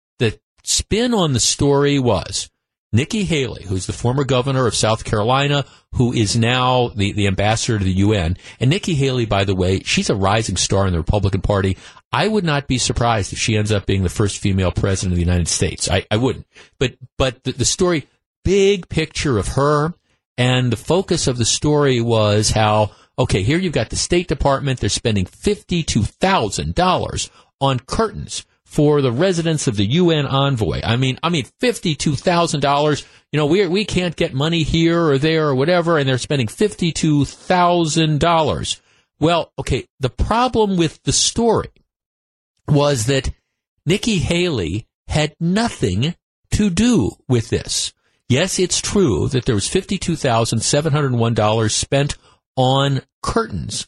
spin 0.64 1.14
on 1.14 1.32
the 1.32 1.40
story 1.40 1.98
was 1.98 2.50
Nikki 2.92 3.24
Haley, 3.24 3.64
who's 3.64 3.86
the 3.86 3.94
former 3.94 4.24
governor 4.24 4.66
of 4.66 4.74
South 4.74 5.04
Carolina, 5.04 5.64
who 5.94 6.12
is 6.12 6.36
now 6.36 6.88
the, 6.88 7.12
the 7.12 7.26
ambassador 7.26 7.78
to 7.78 7.84
the 7.84 7.94
UN. 7.94 8.36
And 8.60 8.68
Nikki 8.68 8.92
Haley, 8.94 9.24
by 9.24 9.44
the 9.44 9.54
way, 9.54 9.80
she's 9.80 10.10
a 10.10 10.14
rising 10.14 10.58
star 10.58 10.86
in 10.86 10.92
the 10.92 10.98
Republican 10.98 11.40
Party. 11.40 11.78
I 12.12 12.28
would 12.28 12.44
not 12.44 12.66
be 12.66 12.76
surprised 12.76 13.32
if 13.32 13.38
she 13.38 13.56
ends 13.56 13.72
up 13.72 13.86
being 13.86 14.02
the 14.02 14.10
first 14.10 14.36
female 14.38 14.72
president 14.72 15.12
of 15.12 15.16
the 15.16 15.24
United 15.24 15.48
States. 15.48 15.90
I, 15.90 16.04
I 16.10 16.18
wouldn't. 16.18 16.46
But, 16.78 16.96
but 17.16 17.42
the, 17.44 17.52
the 17.52 17.64
story, 17.64 18.06
big 18.44 18.90
picture 18.90 19.38
of 19.38 19.48
her, 19.48 19.94
and 20.36 20.70
the 20.70 20.76
focus 20.76 21.26
of 21.26 21.38
the 21.38 21.46
story 21.46 22.02
was 22.02 22.50
how, 22.50 22.90
okay, 23.18 23.42
here 23.42 23.58
you've 23.58 23.72
got 23.72 23.88
the 23.88 23.96
State 23.96 24.28
Department, 24.28 24.80
they're 24.80 24.90
spending 24.90 25.24
$52,000 25.24 27.30
on 27.60 27.80
curtains 27.80 28.44
for 28.72 29.02
the 29.02 29.12
residence 29.12 29.66
of 29.66 29.76
the 29.76 29.84
UN 29.84 30.24
envoy. 30.24 30.80
I 30.82 30.96
mean, 30.96 31.18
I 31.22 31.28
mean, 31.28 31.44
fifty-two 31.60 32.16
thousand 32.16 32.60
dollars. 32.60 33.04
You 33.30 33.36
know, 33.36 33.44
we 33.44 33.66
we 33.66 33.84
can't 33.84 34.16
get 34.16 34.32
money 34.32 34.62
here 34.62 35.08
or 35.08 35.18
there 35.18 35.48
or 35.48 35.54
whatever, 35.54 35.98
and 35.98 36.08
they're 36.08 36.16
spending 36.16 36.48
fifty-two 36.48 37.26
thousand 37.26 38.18
dollars. 38.20 38.80
Well, 39.20 39.52
okay. 39.58 39.86
The 40.00 40.08
problem 40.08 40.78
with 40.78 41.02
the 41.02 41.12
story 41.12 41.68
was 42.66 43.04
that 43.06 43.30
Nikki 43.84 44.16
Haley 44.16 44.86
had 45.06 45.36
nothing 45.38 46.14
to 46.52 46.70
do 46.70 47.10
with 47.28 47.50
this. 47.50 47.92
Yes, 48.26 48.58
it's 48.58 48.80
true 48.80 49.28
that 49.28 49.44
there 49.44 49.54
was 49.54 49.68
fifty-two 49.68 50.16
thousand 50.16 50.60
seven 50.60 50.94
hundred 50.94 51.12
one 51.12 51.34
dollars 51.34 51.74
spent 51.74 52.16
on 52.56 53.02
curtains, 53.22 53.86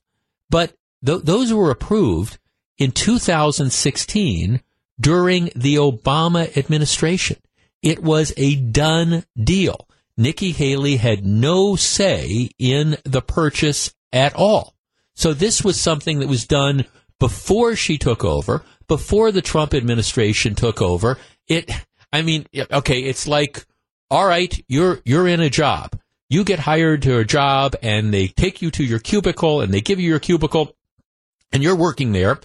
but 0.50 0.74
th- 1.06 1.22
those 1.22 1.54
were 1.54 1.70
approved 1.70 2.38
in 2.76 2.90
2016 2.90 4.60
during 4.98 5.50
the 5.54 5.76
Obama 5.76 6.56
administration. 6.56 7.36
It 7.82 8.02
was 8.02 8.32
a 8.36 8.56
done 8.56 9.24
deal. 9.36 9.88
Nikki 10.16 10.52
Haley 10.52 10.96
had 10.96 11.26
no 11.26 11.76
say 11.76 12.50
in 12.58 12.96
the 13.04 13.20
purchase 13.20 13.92
at 14.12 14.34
all. 14.34 14.74
So 15.14 15.34
this 15.34 15.62
was 15.62 15.80
something 15.80 16.20
that 16.20 16.28
was 16.28 16.46
done 16.46 16.86
before 17.18 17.76
she 17.76 17.98
took 17.98 18.24
over, 18.24 18.64
before 18.88 19.32
the 19.32 19.42
Trump 19.42 19.74
administration 19.74 20.54
took 20.54 20.80
over. 20.80 21.18
It, 21.48 21.70
I 22.12 22.22
mean, 22.22 22.46
okay, 22.54 23.00
it's 23.00 23.26
like, 23.26 23.64
all 24.10 24.26
right, 24.26 24.64
you're, 24.68 25.00
you're 25.04 25.28
in 25.28 25.40
a 25.40 25.50
job. 25.50 25.98
You 26.28 26.44
get 26.44 26.60
hired 26.60 27.02
to 27.02 27.18
a 27.18 27.24
job 27.24 27.74
and 27.82 28.12
they 28.12 28.28
take 28.28 28.62
you 28.62 28.70
to 28.72 28.84
your 28.84 28.98
cubicle 28.98 29.60
and 29.60 29.72
they 29.72 29.80
give 29.80 30.00
you 30.00 30.08
your 30.08 30.20
cubicle 30.20 30.74
and 31.52 31.62
you're 31.62 31.76
working 31.76 32.12
there 32.12 32.40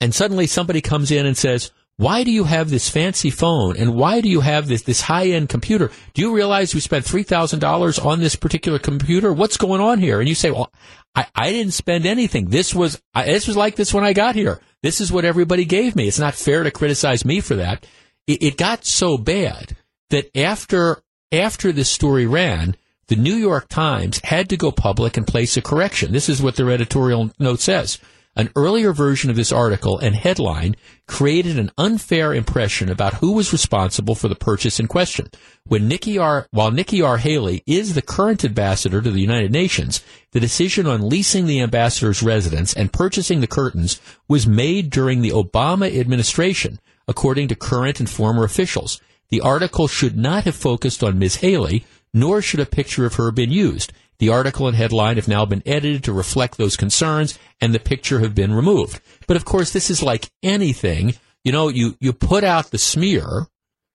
and 0.00 0.14
suddenly 0.14 0.46
somebody 0.46 0.80
comes 0.80 1.10
in 1.10 1.26
and 1.26 1.36
says, 1.36 1.70
why 2.00 2.24
do 2.24 2.30
you 2.30 2.44
have 2.44 2.70
this 2.70 2.88
fancy 2.88 3.28
phone 3.28 3.76
and 3.76 3.94
why 3.94 4.22
do 4.22 4.30
you 4.30 4.40
have 4.40 4.68
this, 4.68 4.82
this 4.82 5.02
high 5.02 5.26
end 5.26 5.50
computer? 5.50 5.90
Do 6.14 6.22
you 6.22 6.34
realize 6.34 6.74
we 6.74 6.80
spent 6.80 7.04
$3,000 7.04 8.04
on 8.06 8.20
this 8.20 8.36
particular 8.36 8.78
computer? 8.78 9.34
What's 9.34 9.58
going 9.58 9.82
on 9.82 9.98
here? 9.98 10.18
And 10.18 10.26
you 10.26 10.34
say, 10.34 10.50
well, 10.50 10.72
I, 11.14 11.26
I 11.34 11.52
didn't 11.52 11.74
spend 11.74 12.06
anything. 12.06 12.46
This 12.46 12.74
was, 12.74 13.02
I, 13.14 13.26
this 13.26 13.46
was 13.46 13.56
like 13.56 13.76
this 13.76 13.92
when 13.92 14.02
I 14.02 14.14
got 14.14 14.34
here. 14.34 14.62
This 14.82 15.02
is 15.02 15.12
what 15.12 15.26
everybody 15.26 15.66
gave 15.66 15.94
me. 15.94 16.08
It's 16.08 16.18
not 16.18 16.34
fair 16.34 16.62
to 16.62 16.70
criticize 16.70 17.26
me 17.26 17.40
for 17.40 17.56
that. 17.56 17.86
It, 18.26 18.42
it 18.42 18.56
got 18.56 18.86
so 18.86 19.18
bad 19.18 19.76
that 20.08 20.34
after, 20.34 21.02
after 21.30 21.70
this 21.70 21.90
story 21.90 22.26
ran, 22.26 22.76
the 23.08 23.16
New 23.16 23.34
York 23.34 23.68
Times 23.68 24.20
had 24.24 24.48
to 24.48 24.56
go 24.56 24.72
public 24.72 25.18
and 25.18 25.26
place 25.26 25.58
a 25.58 25.62
correction. 25.62 26.12
This 26.12 26.30
is 26.30 26.40
what 26.40 26.56
their 26.56 26.70
editorial 26.70 27.30
note 27.38 27.60
says. 27.60 27.98
An 28.36 28.48
earlier 28.54 28.92
version 28.92 29.28
of 29.28 29.34
this 29.34 29.50
article 29.50 29.98
and 29.98 30.14
headline 30.14 30.76
created 31.08 31.58
an 31.58 31.72
unfair 31.76 32.32
impression 32.32 32.88
about 32.88 33.14
who 33.14 33.32
was 33.32 33.52
responsible 33.52 34.14
for 34.14 34.28
the 34.28 34.36
purchase 34.36 34.78
in 34.78 34.86
question. 34.86 35.28
When 35.64 35.88
Nikki 35.88 36.16
R, 36.16 36.46
while 36.52 36.70
Nikki 36.70 37.02
R. 37.02 37.16
Haley 37.16 37.64
is 37.66 37.94
the 37.94 38.02
current 38.02 38.44
ambassador 38.44 39.02
to 39.02 39.10
the 39.10 39.20
United 39.20 39.50
Nations, 39.50 40.04
the 40.30 40.38
decision 40.38 40.86
on 40.86 41.08
leasing 41.08 41.46
the 41.46 41.60
ambassador's 41.60 42.22
residence 42.22 42.72
and 42.72 42.92
purchasing 42.92 43.40
the 43.40 43.48
curtains 43.48 44.00
was 44.28 44.46
made 44.46 44.90
during 44.90 45.22
the 45.22 45.30
Obama 45.30 45.92
administration, 45.98 46.78
according 47.08 47.48
to 47.48 47.56
current 47.56 47.98
and 47.98 48.08
former 48.08 48.44
officials. 48.44 49.00
The 49.30 49.40
article 49.40 49.88
should 49.88 50.16
not 50.16 50.44
have 50.44 50.54
focused 50.54 51.02
on 51.02 51.18
Ms. 51.18 51.36
Haley, 51.36 51.84
nor 52.14 52.42
should 52.42 52.60
a 52.60 52.66
picture 52.66 53.06
of 53.06 53.14
her 53.14 53.32
been 53.32 53.50
used. 53.50 53.92
The 54.20 54.28
article 54.28 54.68
and 54.68 54.76
headline 54.76 55.16
have 55.16 55.28
now 55.28 55.46
been 55.46 55.62
edited 55.64 56.04
to 56.04 56.12
reflect 56.12 56.58
those 56.58 56.76
concerns, 56.76 57.38
and 57.58 57.74
the 57.74 57.78
picture 57.80 58.20
have 58.20 58.34
been 58.34 58.52
removed. 58.52 59.00
But 59.26 59.38
of 59.38 59.46
course, 59.46 59.72
this 59.72 59.88
is 59.88 60.02
like 60.02 60.30
anything. 60.42 61.14
You 61.42 61.52
know, 61.52 61.68
you, 61.68 61.96
you 62.00 62.12
put 62.12 62.44
out 62.44 62.70
the 62.70 62.76
smear, 62.76 63.46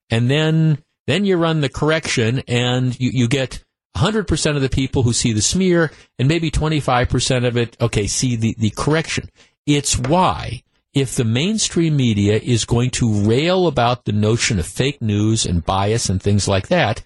and 0.10 0.30
then 0.30 0.80
then 1.06 1.26
you 1.26 1.38
run 1.38 1.62
the 1.62 1.70
correction, 1.70 2.42
and 2.48 3.00
you, 3.00 3.12
you 3.14 3.28
get 3.28 3.64
100% 3.96 4.56
of 4.56 4.62
the 4.64 4.70
people 4.70 5.04
who 5.04 5.14
see 5.14 5.32
the 5.32 5.44
smear, 5.44 5.92
and 6.18 6.28
maybe 6.28 6.50
25% 6.50 7.46
of 7.46 7.56
it, 7.56 7.78
okay, 7.80 8.08
see 8.08 8.36
the, 8.36 8.56
the 8.58 8.72
correction. 8.72 9.30
It's 9.68 9.96
why 9.96 10.64
if 10.96 11.14
the 11.14 11.24
mainstream 11.24 11.96
media 11.96 12.40
is 12.42 12.66
going 12.66 12.90
to 12.90 13.28
rail 13.28 13.68
about 13.68 14.06
the 14.06 14.12
notion 14.12 14.58
of 14.58 14.66
fake 14.66 15.04
news 15.04 15.46
and 15.46 15.64
bias 15.64 16.10
and 16.10 16.20
things 16.20 16.48
like 16.48 16.70
that, 16.70 17.06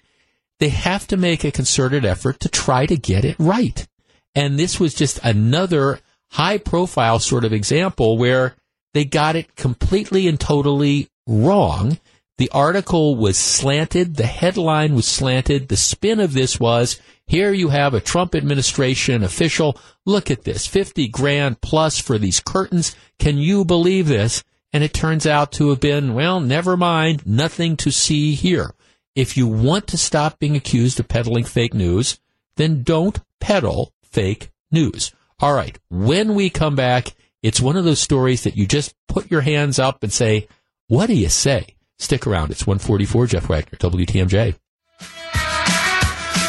they 0.60 0.68
have 0.68 1.06
to 1.08 1.16
make 1.16 1.42
a 1.42 1.50
concerted 1.50 2.04
effort 2.04 2.38
to 2.40 2.48
try 2.48 2.86
to 2.86 2.96
get 2.96 3.24
it 3.24 3.36
right. 3.38 3.86
And 4.34 4.58
this 4.58 4.78
was 4.78 4.94
just 4.94 5.18
another 5.24 5.98
high 6.30 6.58
profile 6.58 7.18
sort 7.18 7.44
of 7.44 7.52
example 7.52 8.16
where 8.16 8.54
they 8.94 9.04
got 9.04 9.36
it 9.36 9.56
completely 9.56 10.28
and 10.28 10.38
totally 10.38 11.08
wrong. 11.26 11.98
The 12.38 12.50
article 12.50 13.16
was 13.16 13.36
slanted. 13.36 14.16
The 14.16 14.26
headline 14.26 14.94
was 14.94 15.06
slanted. 15.06 15.68
The 15.68 15.76
spin 15.76 16.20
of 16.20 16.34
this 16.34 16.60
was 16.60 17.00
here 17.26 17.52
you 17.52 17.68
have 17.68 17.94
a 17.94 18.00
Trump 18.00 18.34
administration 18.34 19.22
official. 19.22 19.78
Look 20.04 20.30
at 20.30 20.44
this 20.44 20.66
50 20.66 21.08
grand 21.08 21.60
plus 21.60 21.98
for 21.98 22.18
these 22.18 22.40
curtains. 22.40 22.94
Can 23.18 23.38
you 23.38 23.64
believe 23.64 24.08
this? 24.08 24.42
And 24.72 24.84
it 24.84 24.94
turns 24.94 25.26
out 25.26 25.52
to 25.52 25.70
have 25.70 25.80
been, 25.80 26.14
well, 26.14 26.40
never 26.40 26.76
mind. 26.76 27.26
Nothing 27.26 27.76
to 27.78 27.90
see 27.90 28.34
here. 28.34 28.72
If 29.20 29.36
you 29.36 29.46
want 29.46 29.86
to 29.88 29.98
stop 29.98 30.38
being 30.38 30.56
accused 30.56 30.98
of 30.98 31.06
peddling 31.06 31.44
fake 31.44 31.74
news, 31.74 32.18
then 32.56 32.82
don't 32.82 33.20
peddle 33.38 33.92
fake 34.02 34.50
news. 34.72 35.12
All 35.40 35.52
right. 35.52 35.78
When 35.90 36.34
we 36.34 36.48
come 36.48 36.74
back, 36.74 37.14
it's 37.42 37.60
one 37.60 37.76
of 37.76 37.84
those 37.84 38.00
stories 38.00 38.44
that 38.44 38.56
you 38.56 38.66
just 38.66 38.94
put 39.08 39.30
your 39.30 39.42
hands 39.42 39.78
up 39.78 40.02
and 40.02 40.10
say, 40.10 40.48
what 40.86 41.08
do 41.08 41.12
you 41.12 41.28
say? 41.28 41.76
Stick 41.98 42.26
around. 42.26 42.50
It's 42.50 42.66
144 42.66 43.26
Jeff 43.26 43.46
Wagner, 43.46 43.76
WTMJ. 43.76 44.56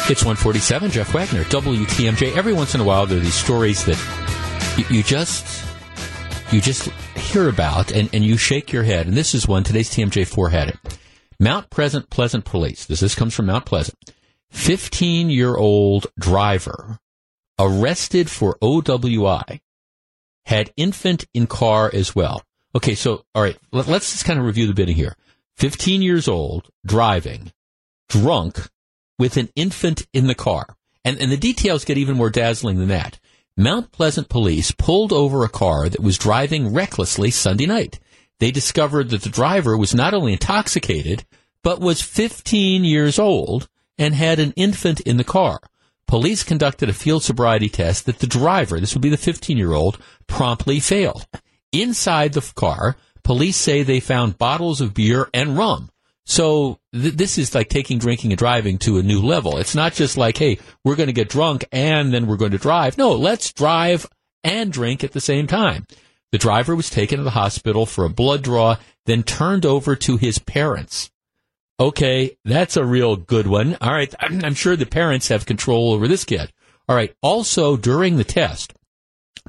It's 0.08 0.24
147 0.24 0.92
Jeff 0.92 1.12
Wagner, 1.12 1.44
WTMJ. 1.44 2.34
Every 2.34 2.54
once 2.54 2.74
in 2.74 2.80
a 2.80 2.84
while, 2.84 3.04
there 3.04 3.18
are 3.18 3.20
these 3.20 3.34
stories 3.34 3.84
that 3.84 3.98
you, 4.78 4.96
you 4.96 5.02
just, 5.02 5.62
you 6.50 6.62
just 6.62 6.88
hear 7.18 7.50
about 7.50 7.92
and, 7.92 8.08
and 8.14 8.24
you 8.24 8.38
shake 8.38 8.72
your 8.72 8.84
head. 8.84 9.06
And 9.06 9.14
this 9.14 9.34
is 9.34 9.46
one. 9.46 9.62
Today's 9.62 9.90
TMJ4 9.90 10.50
had 10.50 10.68
it. 10.70 10.98
Mount 11.42 11.70
Pleasant 11.70 12.08
Pleasant 12.08 12.44
Police. 12.44 12.86
This, 12.86 13.00
this 13.00 13.16
comes 13.16 13.34
from 13.34 13.46
Mount 13.46 13.66
Pleasant. 13.66 13.98
15 14.52 15.28
year 15.28 15.56
old 15.56 16.06
driver 16.16 17.00
arrested 17.58 18.30
for 18.30 18.56
OWI 18.62 19.60
had 20.46 20.72
infant 20.76 21.26
in 21.34 21.48
car 21.48 21.90
as 21.92 22.14
well. 22.14 22.44
Okay, 22.76 22.94
so 22.94 23.24
all 23.34 23.42
right, 23.42 23.58
let, 23.72 23.88
us 23.88 24.12
just 24.12 24.24
kind 24.24 24.38
of 24.38 24.46
review 24.46 24.68
the 24.68 24.72
bidding 24.72 24.94
here. 24.94 25.16
15 25.56 26.00
years 26.00 26.28
old, 26.28 26.70
driving, 26.86 27.52
drunk, 28.08 28.68
with 29.18 29.36
an 29.36 29.48
infant 29.56 30.06
in 30.12 30.28
the 30.28 30.36
car. 30.36 30.76
And, 31.04 31.20
and 31.20 31.32
the 31.32 31.36
details 31.36 31.84
get 31.84 31.98
even 31.98 32.16
more 32.16 32.30
dazzling 32.30 32.78
than 32.78 32.88
that. 32.88 33.18
Mount 33.56 33.90
Pleasant 33.90 34.28
police 34.28 34.70
pulled 34.70 35.12
over 35.12 35.42
a 35.42 35.48
car 35.48 35.88
that 35.88 36.00
was 36.00 36.18
driving 36.18 36.72
recklessly 36.72 37.32
Sunday 37.32 37.66
night 37.66 37.98
they 38.42 38.50
discovered 38.50 39.10
that 39.10 39.22
the 39.22 39.28
driver 39.28 39.78
was 39.78 39.94
not 39.94 40.14
only 40.14 40.32
intoxicated, 40.32 41.24
but 41.62 41.80
was 41.80 42.02
15 42.02 42.82
years 42.82 43.16
old 43.16 43.68
and 43.96 44.14
had 44.14 44.40
an 44.40 44.52
infant 44.56 45.00
in 45.00 45.16
the 45.16 45.24
car. 45.24 45.60
Police 46.08 46.42
conducted 46.42 46.88
a 46.88 46.92
field 46.92 47.22
sobriety 47.22 47.68
test 47.68 48.04
that 48.06 48.18
the 48.18 48.26
driver, 48.26 48.80
this 48.80 48.94
would 48.94 49.00
be 49.00 49.08
the 49.08 49.16
15 49.16 49.56
year 49.56 49.72
old, 49.72 49.96
promptly 50.26 50.80
failed. 50.80 51.24
Inside 51.70 52.32
the 52.32 52.52
car, 52.56 52.96
police 53.22 53.56
say 53.56 53.82
they 53.82 54.00
found 54.00 54.38
bottles 54.38 54.80
of 54.80 54.92
beer 54.92 55.30
and 55.32 55.56
rum. 55.56 55.90
So 56.24 56.80
th- 56.92 57.14
this 57.14 57.38
is 57.38 57.54
like 57.54 57.68
taking 57.68 57.98
drinking 57.98 58.32
and 58.32 58.38
driving 58.38 58.76
to 58.78 58.98
a 58.98 59.02
new 59.02 59.20
level. 59.22 59.56
It's 59.56 59.76
not 59.76 59.92
just 59.92 60.16
like, 60.16 60.36
hey, 60.36 60.58
we're 60.84 60.96
going 60.96 61.06
to 61.06 61.12
get 61.12 61.28
drunk 61.28 61.64
and 61.70 62.12
then 62.12 62.26
we're 62.26 62.36
going 62.36 62.50
to 62.50 62.58
drive. 62.58 62.98
No, 62.98 63.12
let's 63.12 63.52
drive 63.52 64.06
and 64.42 64.72
drink 64.72 65.04
at 65.04 65.12
the 65.12 65.20
same 65.20 65.46
time. 65.46 65.86
The 66.32 66.38
driver 66.38 66.74
was 66.74 66.90
taken 66.90 67.18
to 67.18 67.24
the 67.24 67.30
hospital 67.30 67.86
for 67.86 68.04
a 68.04 68.10
blood 68.10 68.42
draw, 68.42 68.76
then 69.06 69.22
turned 69.22 69.64
over 69.64 69.94
to 69.96 70.16
his 70.16 70.38
parents. 70.38 71.10
Okay, 71.78 72.36
that's 72.44 72.76
a 72.76 72.84
real 72.84 73.16
good 73.16 73.46
one. 73.46 73.76
All 73.80 73.92
right, 73.92 74.12
I'm 74.18 74.54
sure 74.54 74.76
the 74.76 74.86
parents 74.86 75.28
have 75.28 75.46
control 75.46 75.92
over 75.92 76.08
this 76.08 76.24
kid. 76.24 76.52
All 76.88 76.96
right, 76.96 77.14
also 77.22 77.76
during 77.76 78.16
the 78.16 78.24
test, 78.24 78.72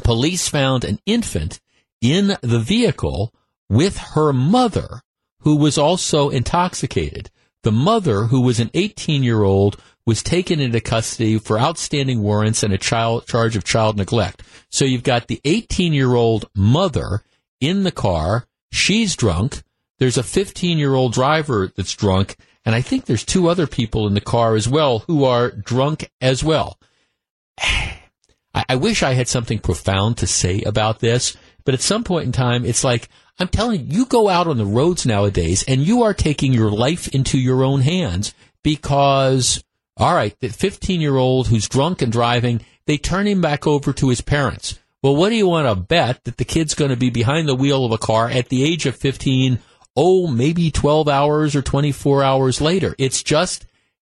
police 0.03 0.47
found 0.47 0.83
an 0.83 0.99
infant 1.05 1.59
in 2.01 2.37
the 2.41 2.59
vehicle 2.59 3.33
with 3.69 3.97
her 3.97 4.33
mother, 4.33 5.01
who 5.39 5.55
was 5.55 5.77
also 5.77 6.29
intoxicated. 6.29 7.29
The 7.63 7.71
mother, 7.71 8.25
who 8.25 8.41
was 8.41 8.59
an 8.59 8.69
18 8.73 9.23
year 9.23 9.43
old, 9.43 9.81
was 10.05 10.21
taken 10.21 10.59
into 10.59 10.81
custody 10.81 11.39
for 11.39 11.57
outstanding 11.57 12.21
warrants 12.21 12.61
and 12.61 12.73
a 12.73 12.77
child 12.77 13.25
charge 13.25 13.55
of 13.55 13.63
child 13.63 13.97
neglect. 13.97 14.43
So 14.69 14.85
you've 14.85 15.03
got 15.03 15.27
the 15.27 15.39
18 15.45 15.93
year 15.93 16.13
old 16.13 16.45
mother 16.55 17.23
in 17.61 17.83
the 17.83 17.91
car. 17.91 18.45
She's 18.71 19.15
drunk. 19.15 19.63
There's 19.99 20.17
a 20.17 20.23
15 20.23 20.77
year 20.77 20.93
old 20.93 21.13
driver 21.13 21.71
that's 21.73 21.95
drunk. 21.95 22.35
And 22.65 22.75
I 22.75 22.81
think 22.81 23.05
there's 23.05 23.25
two 23.25 23.47
other 23.47 23.67
people 23.67 24.07
in 24.07 24.13
the 24.13 24.21
car 24.21 24.55
as 24.55 24.67
well 24.67 24.99
who 24.99 25.23
are 25.23 25.51
drunk 25.51 26.09
as 26.21 26.43
well. 26.43 26.77
I, 27.59 28.65
I 28.69 28.75
wish 28.75 29.03
I 29.03 29.13
had 29.13 29.27
something 29.27 29.59
profound 29.59 30.17
to 30.17 30.27
say 30.27 30.61
about 30.61 30.99
this, 30.99 31.35
but 31.65 31.73
at 31.73 31.81
some 31.81 32.03
point 32.03 32.25
in 32.25 32.31
time, 32.31 32.65
it's 32.65 32.83
like, 32.83 33.09
I'm 33.39 33.47
telling 33.47 33.81
you, 33.81 33.99
you 33.99 34.05
go 34.05 34.29
out 34.29 34.47
on 34.47 34.57
the 34.57 34.65
roads 34.65 35.05
nowadays 35.05 35.63
and 35.67 35.81
you 35.81 36.03
are 36.03 36.13
taking 36.13 36.53
your 36.53 36.71
life 36.71 37.07
into 37.09 37.37
your 37.37 37.63
own 37.63 37.81
hands 37.81 38.33
because 38.63 39.63
all 39.95 40.13
right, 40.13 40.35
the 40.39 40.49
15 40.49 41.01
year 41.01 41.17
old 41.17 41.47
who's 41.47 41.69
drunk 41.69 42.01
and 42.01 42.11
driving, 42.11 42.61
they 42.85 42.97
turn 42.97 43.27
him 43.27 43.41
back 43.41 43.67
over 43.67 43.93
to 43.93 44.09
his 44.09 44.21
parents. 44.21 44.79
Well, 45.01 45.15
what 45.15 45.29
do 45.29 45.35
you 45.35 45.47
want 45.47 45.67
to 45.67 45.75
bet 45.75 46.23
that 46.23 46.37
the 46.37 46.45
kid's 46.45 46.75
going 46.75 46.89
to 46.89 46.97
be 46.97 47.09
behind 47.09 47.47
the 47.47 47.55
wheel 47.55 47.85
of 47.85 47.91
a 47.91 47.97
car 47.97 48.29
at 48.29 48.49
the 48.49 48.63
age 48.63 48.85
of 48.85 48.95
15? 48.95 49.59
Oh, 49.95 50.27
maybe 50.27 50.71
12 50.71 51.07
hours 51.07 51.55
or 51.55 51.61
24 51.61 52.23
hours 52.23 52.61
later. 52.61 52.95
It's 52.97 53.21
just 53.21 53.65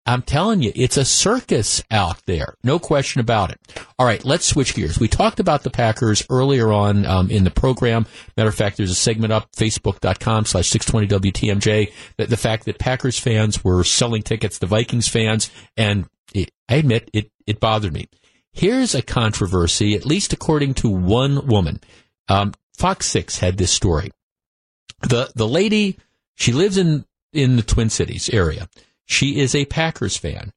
I'm 0.05 0.21
telling 0.21 0.61
you, 0.61 0.71
it's 0.75 0.97
a 0.97 1.05
circus 1.05 1.81
out 1.89 2.25
there. 2.25 2.55
No 2.61 2.77
question 2.77 3.21
about 3.21 3.51
it. 3.51 3.59
All 3.97 4.05
right, 4.05 4.23
let's 4.25 4.45
switch 4.45 4.75
gears. 4.75 4.99
We 4.99 5.07
talked 5.07 5.39
about 5.39 5.63
the 5.63 5.69
Packers 5.69 6.25
earlier 6.29 6.73
on 6.73 7.05
um, 7.05 7.29
in 7.31 7.45
the 7.45 7.51
program. 7.51 8.05
Matter 8.35 8.49
of 8.49 8.55
fact, 8.55 8.75
there's 8.75 8.91
a 8.91 8.95
segment 8.95 9.31
up, 9.31 9.51
facebook.com 9.53 10.45
slash 10.45 10.69
620WTMJ, 10.69 11.93
that 12.17 12.29
the 12.29 12.37
fact 12.37 12.65
that 12.65 12.79
Packers 12.79 13.17
fans 13.17 13.63
were 13.63 13.83
selling 13.85 14.23
tickets 14.23 14.59
to 14.59 14.65
Vikings 14.65 15.07
fans, 15.07 15.49
and 15.77 16.05
it, 16.33 16.51
I 16.67 16.75
admit 16.75 17.09
it, 17.13 17.31
it 17.47 17.61
bothered 17.61 17.93
me. 17.93 18.09
Here's 18.51 18.93
a 18.93 19.01
controversy, 19.01 19.95
at 19.95 20.05
least 20.05 20.33
according 20.33 20.73
to 20.75 20.89
one 20.89 21.47
woman. 21.47 21.79
Um, 22.27 22.53
Fox 22.77 23.07
6 23.07 23.39
had 23.39 23.57
this 23.57 23.71
story. 23.71 24.11
The, 25.01 25.31
the 25.33 25.47
lady, 25.47 25.97
she 26.35 26.51
lives 26.51 26.77
in, 26.77 27.05
in 27.31 27.55
the 27.55 27.63
Twin 27.63 27.89
Cities 27.89 28.29
area. 28.29 28.67
She 29.05 29.39
is 29.39 29.53
a 29.55 29.65
Packers 29.65 30.17
fan. 30.17 30.51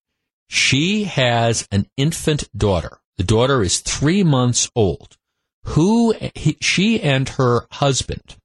She 0.49 1.05
has 1.05 1.67
an 1.73 1.87
infant 1.97 2.49
daughter. 2.57 2.99
The 3.17 3.25
daughter 3.25 3.63
is 3.63 3.81
three 3.81 4.23
months 4.23 4.71
old. 4.75 5.17
Who 5.65 6.15
he, 6.35 6.57
she 6.61 7.01
and 7.01 7.29
her 7.31 7.67
husband 7.73 8.37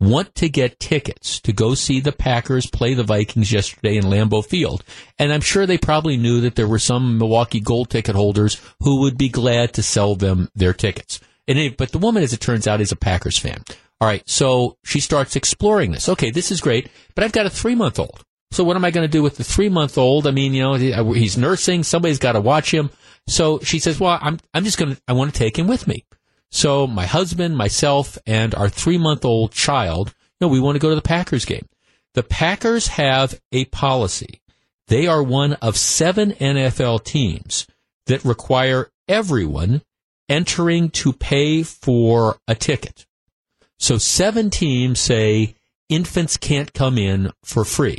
want 0.00 0.34
to 0.36 0.48
get 0.48 0.78
tickets 0.78 1.40
to 1.40 1.52
go 1.52 1.74
see 1.74 2.00
the 2.00 2.12
Packers 2.12 2.66
play 2.66 2.94
the 2.94 3.02
Vikings 3.02 3.52
yesterday 3.52 3.96
in 3.96 4.04
Lambeau 4.04 4.44
Field. 4.44 4.84
And 5.18 5.32
I'm 5.32 5.40
sure 5.40 5.66
they 5.66 5.78
probably 5.78 6.16
knew 6.16 6.40
that 6.42 6.54
there 6.54 6.68
were 6.68 6.78
some 6.78 7.18
Milwaukee 7.18 7.60
gold 7.60 7.90
ticket 7.90 8.14
holders 8.14 8.60
who 8.80 9.00
would 9.00 9.18
be 9.18 9.28
glad 9.28 9.72
to 9.74 9.82
sell 9.82 10.14
them 10.14 10.50
their 10.54 10.72
tickets. 10.72 11.20
And 11.48 11.76
but 11.76 11.92
the 11.92 11.98
woman, 11.98 12.22
as 12.22 12.32
it 12.32 12.40
turns 12.40 12.66
out, 12.66 12.80
is 12.80 12.92
a 12.92 12.96
Packers 12.96 13.38
fan. 13.38 13.62
All 14.00 14.08
right, 14.08 14.28
so 14.28 14.76
she 14.84 15.00
starts 15.00 15.36
exploring 15.36 15.92
this. 15.92 16.08
Okay, 16.08 16.30
this 16.30 16.50
is 16.50 16.60
great, 16.60 16.90
but 17.14 17.24
I've 17.24 17.32
got 17.32 17.46
a 17.46 17.50
three 17.50 17.74
month 17.74 17.98
old. 17.98 18.25
So 18.52 18.64
what 18.64 18.76
am 18.76 18.84
I 18.84 18.90
going 18.90 19.06
to 19.06 19.12
do 19.12 19.22
with 19.22 19.36
the 19.36 19.44
three 19.44 19.68
month 19.68 19.98
old? 19.98 20.26
I 20.26 20.30
mean, 20.30 20.54
you 20.54 20.62
know, 20.62 20.74
uh, 20.74 21.12
he's 21.12 21.36
nursing. 21.36 21.82
Somebody's 21.82 22.18
got 22.18 22.32
to 22.32 22.40
watch 22.40 22.72
him. 22.72 22.90
So 23.26 23.58
she 23.60 23.78
says, 23.78 23.98
well, 23.98 24.18
I'm, 24.20 24.38
I'm 24.54 24.64
just 24.64 24.78
going 24.78 24.94
to, 24.94 25.02
I 25.08 25.12
want 25.12 25.32
to 25.32 25.38
take 25.38 25.58
him 25.58 25.66
with 25.66 25.86
me. 25.88 26.04
So 26.50 26.86
my 26.86 27.06
husband, 27.06 27.56
myself, 27.56 28.18
and 28.26 28.54
our 28.54 28.68
three 28.68 28.98
month 28.98 29.24
old 29.24 29.52
child, 29.52 30.14
you 30.40 30.46
know, 30.46 30.48
we 30.48 30.60
want 30.60 30.76
to 30.76 30.80
go 30.80 30.90
to 30.90 30.94
the 30.94 31.02
Packers 31.02 31.44
game. 31.44 31.66
The 32.14 32.22
Packers 32.22 32.88
have 32.88 33.40
a 33.52 33.66
policy. 33.66 34.40
They 34.88 35.06
are 35.06 35.22
one 35.22 35.54
of 35.54 35.76
seven 35.76 36.32
NFL 36.32 37.04
teams 37.04 37.66
that 38.06 38.24
require 38.24 38.90
everyone 39.08 39.82
entering 40.28 40.90
to 40.90 41.12
pay 41.12 41.62
for 41.62 42.38
a 42.46 42.54
ticket. 42.54 43.06
So 43.78 43.98
seven 43.98 44.50
teams 44.50 45.00
say 45.00 45.56
infants 45.88 46.36
can't 46.36 46.72
come 46.72 46.98
in 46.98 47.32
for 47.44 47.64
free. 47.64 47.98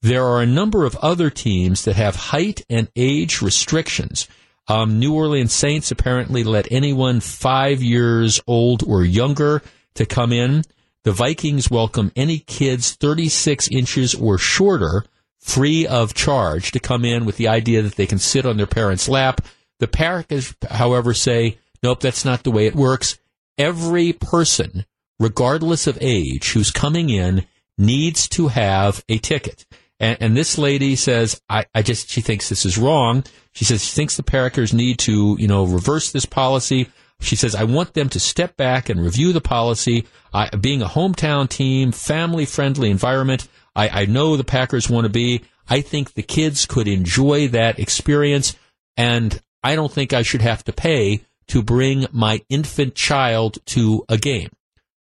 There 0.00 0.24
are 0.24 0.40
a 0.40 0.46
number 0.46 0.84
of 0.84 0.94
other 0.96 1.28
teams 1.28 1.84
that 1.84 1.96
have 1.96 2.14
height 2.14 2.64
and 2.70 2.88
age 2.94 3.42
restrictions. 3.42 4.28
Um, 4.68 5.00
New 5.00 5.14
Orleans 5.14 5.52
Saints 5.52 5.90
apparently 5.90 6.44
let 6.44 6.70
anyone 6.70 7.18
five 7.18 7.82
years 7.82 8.40
old 8.46 8.84
or 8.86 9.04
younger 9.04 9.60
to 9.94 10.06
come 10.06 10.32
in. 10.32 10.62
The 11.02 11.10
Vikings 11.10 11.68
welcome 11.68 12.12
any 12.14 12.38
kids 12.38 12.92
36 12.92 13.68
inches 13.72 14.14
or 14.14 14.38
shorter 14.38 15.04
free 15.40 15.86
of 15.86 16.14
charge 16.14 16.70
to 16.72 16.80
come 16.80 17.04
in 17.04 17.24
with 17.24 17.36
the 17.36 17.48
idea 17.48 17.82
that 17.82 17.96
they 17.96 18.06
can 18.06 18.18
sit 18.18 18.46
on 18.46 18.56
their 18.56 18.66
parents' 18.66 19.08
lap. 19.08 19.40
The 19.80 19.88
Packers, 19.88 20.54
however, 20.70 21.12
say, 21.12 21.58
nope, 21.82 22.00
that's 22.00 22.24
not 22.24 22.44
the 22.44 22.50
way 22.52 22.66
it 22.66 22.76
works. 22.76 23.18
Every 23.56 24.12
person, 24.12 24.84
regardless 25.18 25.88
of 25.88 25.98
age, 26.00 26.52
who's 26.52 26.70
coming 26.70 27.10
in 27.10 27.46
needs 27.76 28.28
to 28.28 28.48
have 28.48 29.02
a 29.08 29.18
ticket. 29.18 29.64
And, 30.00 30.18
and 30.20 30.36
this 30.36 30.58
lady 30.58 30.96
says, 30.96 31.40
I, 31.48 31.66
I 31.74 31.82
just, 31.82 32.08
she 32.08 32.20
thinks 32.20 32.48
this 32.48 32.64
is 32.64 32.78
wrong. 32.78 33.24
She 33.52 33.64
says 33.64 33.84
she 33.84 33.94
thinks 33.94 34.16
the 34.16 34.22
Packers 34.22 34.72
need 34.72 34.98
to, 35.00 35.36
you 35.38 35.48
know, 35.48 35.64
reverse 35.64 36.12
this 36.12 36.26
policy. 36.26 36.88
She 37.20 37.34
says, 37.34 37.54
I 37.54 37.64
want 37.64 37.94
them 37.94 38.08
to 38.10 38.20
step 38.20 38.56
back 38.56 38.88
and 38.88 39.02
review 39.02 39.32
the 39.32 39.40
policy. 39.40 40.06
I, 40.32 40.48
being 40.50 40.82
a 40.82 40.86
hometown 40.86 41.48
team, 41.48 41.90
family 41.90 42.46
friendly 42.46 42.90
environment, 42.90 43.48
I, 43.74 44.02
I 44.02 44.06
know 44.06 44.36
the 44.36 44.44
Packers 44.44 44.88
want 44.88 45.04
to 45.04 45.10
be. 45.10 45.42
I 45.68 45.80
think 45.80 46.14
the 46.14 46.22
kids 46.22 46.64
could 46.64 46.86
enjoy 46.86 47.48
that 47.48 47.78
experience. 47.78 48.56
And 48.96 49.40
I 49.62 49.74
don't 49.74 49.92
think 49.92 50.12
I 50.12 50.22
should 50.22 50.42
have 50.42 50.62
to 50.64 50.72
pay 50.72 51.24
to 51.48 51.62
bring 51.62 52.06
my 52.12 52.40
infant 52.48 52.94
child 52.94 53.58
to 53.66 54.04
a 54.08 54.16
game. 54.16 54.50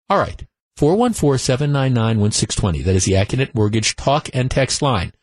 All 0.10 0.20
right. 0.20 0.46
414-799-1620. 0.78 2.84
That 2.84 2.96
is 2.96 3.06
the 3.06 3.14
Accunet 3.14 3.56
Mortgage 3.56 3.96
talk 3.96 4.30
and 4.34 4.52
text 4.52 4.82
line. 4.82 5.14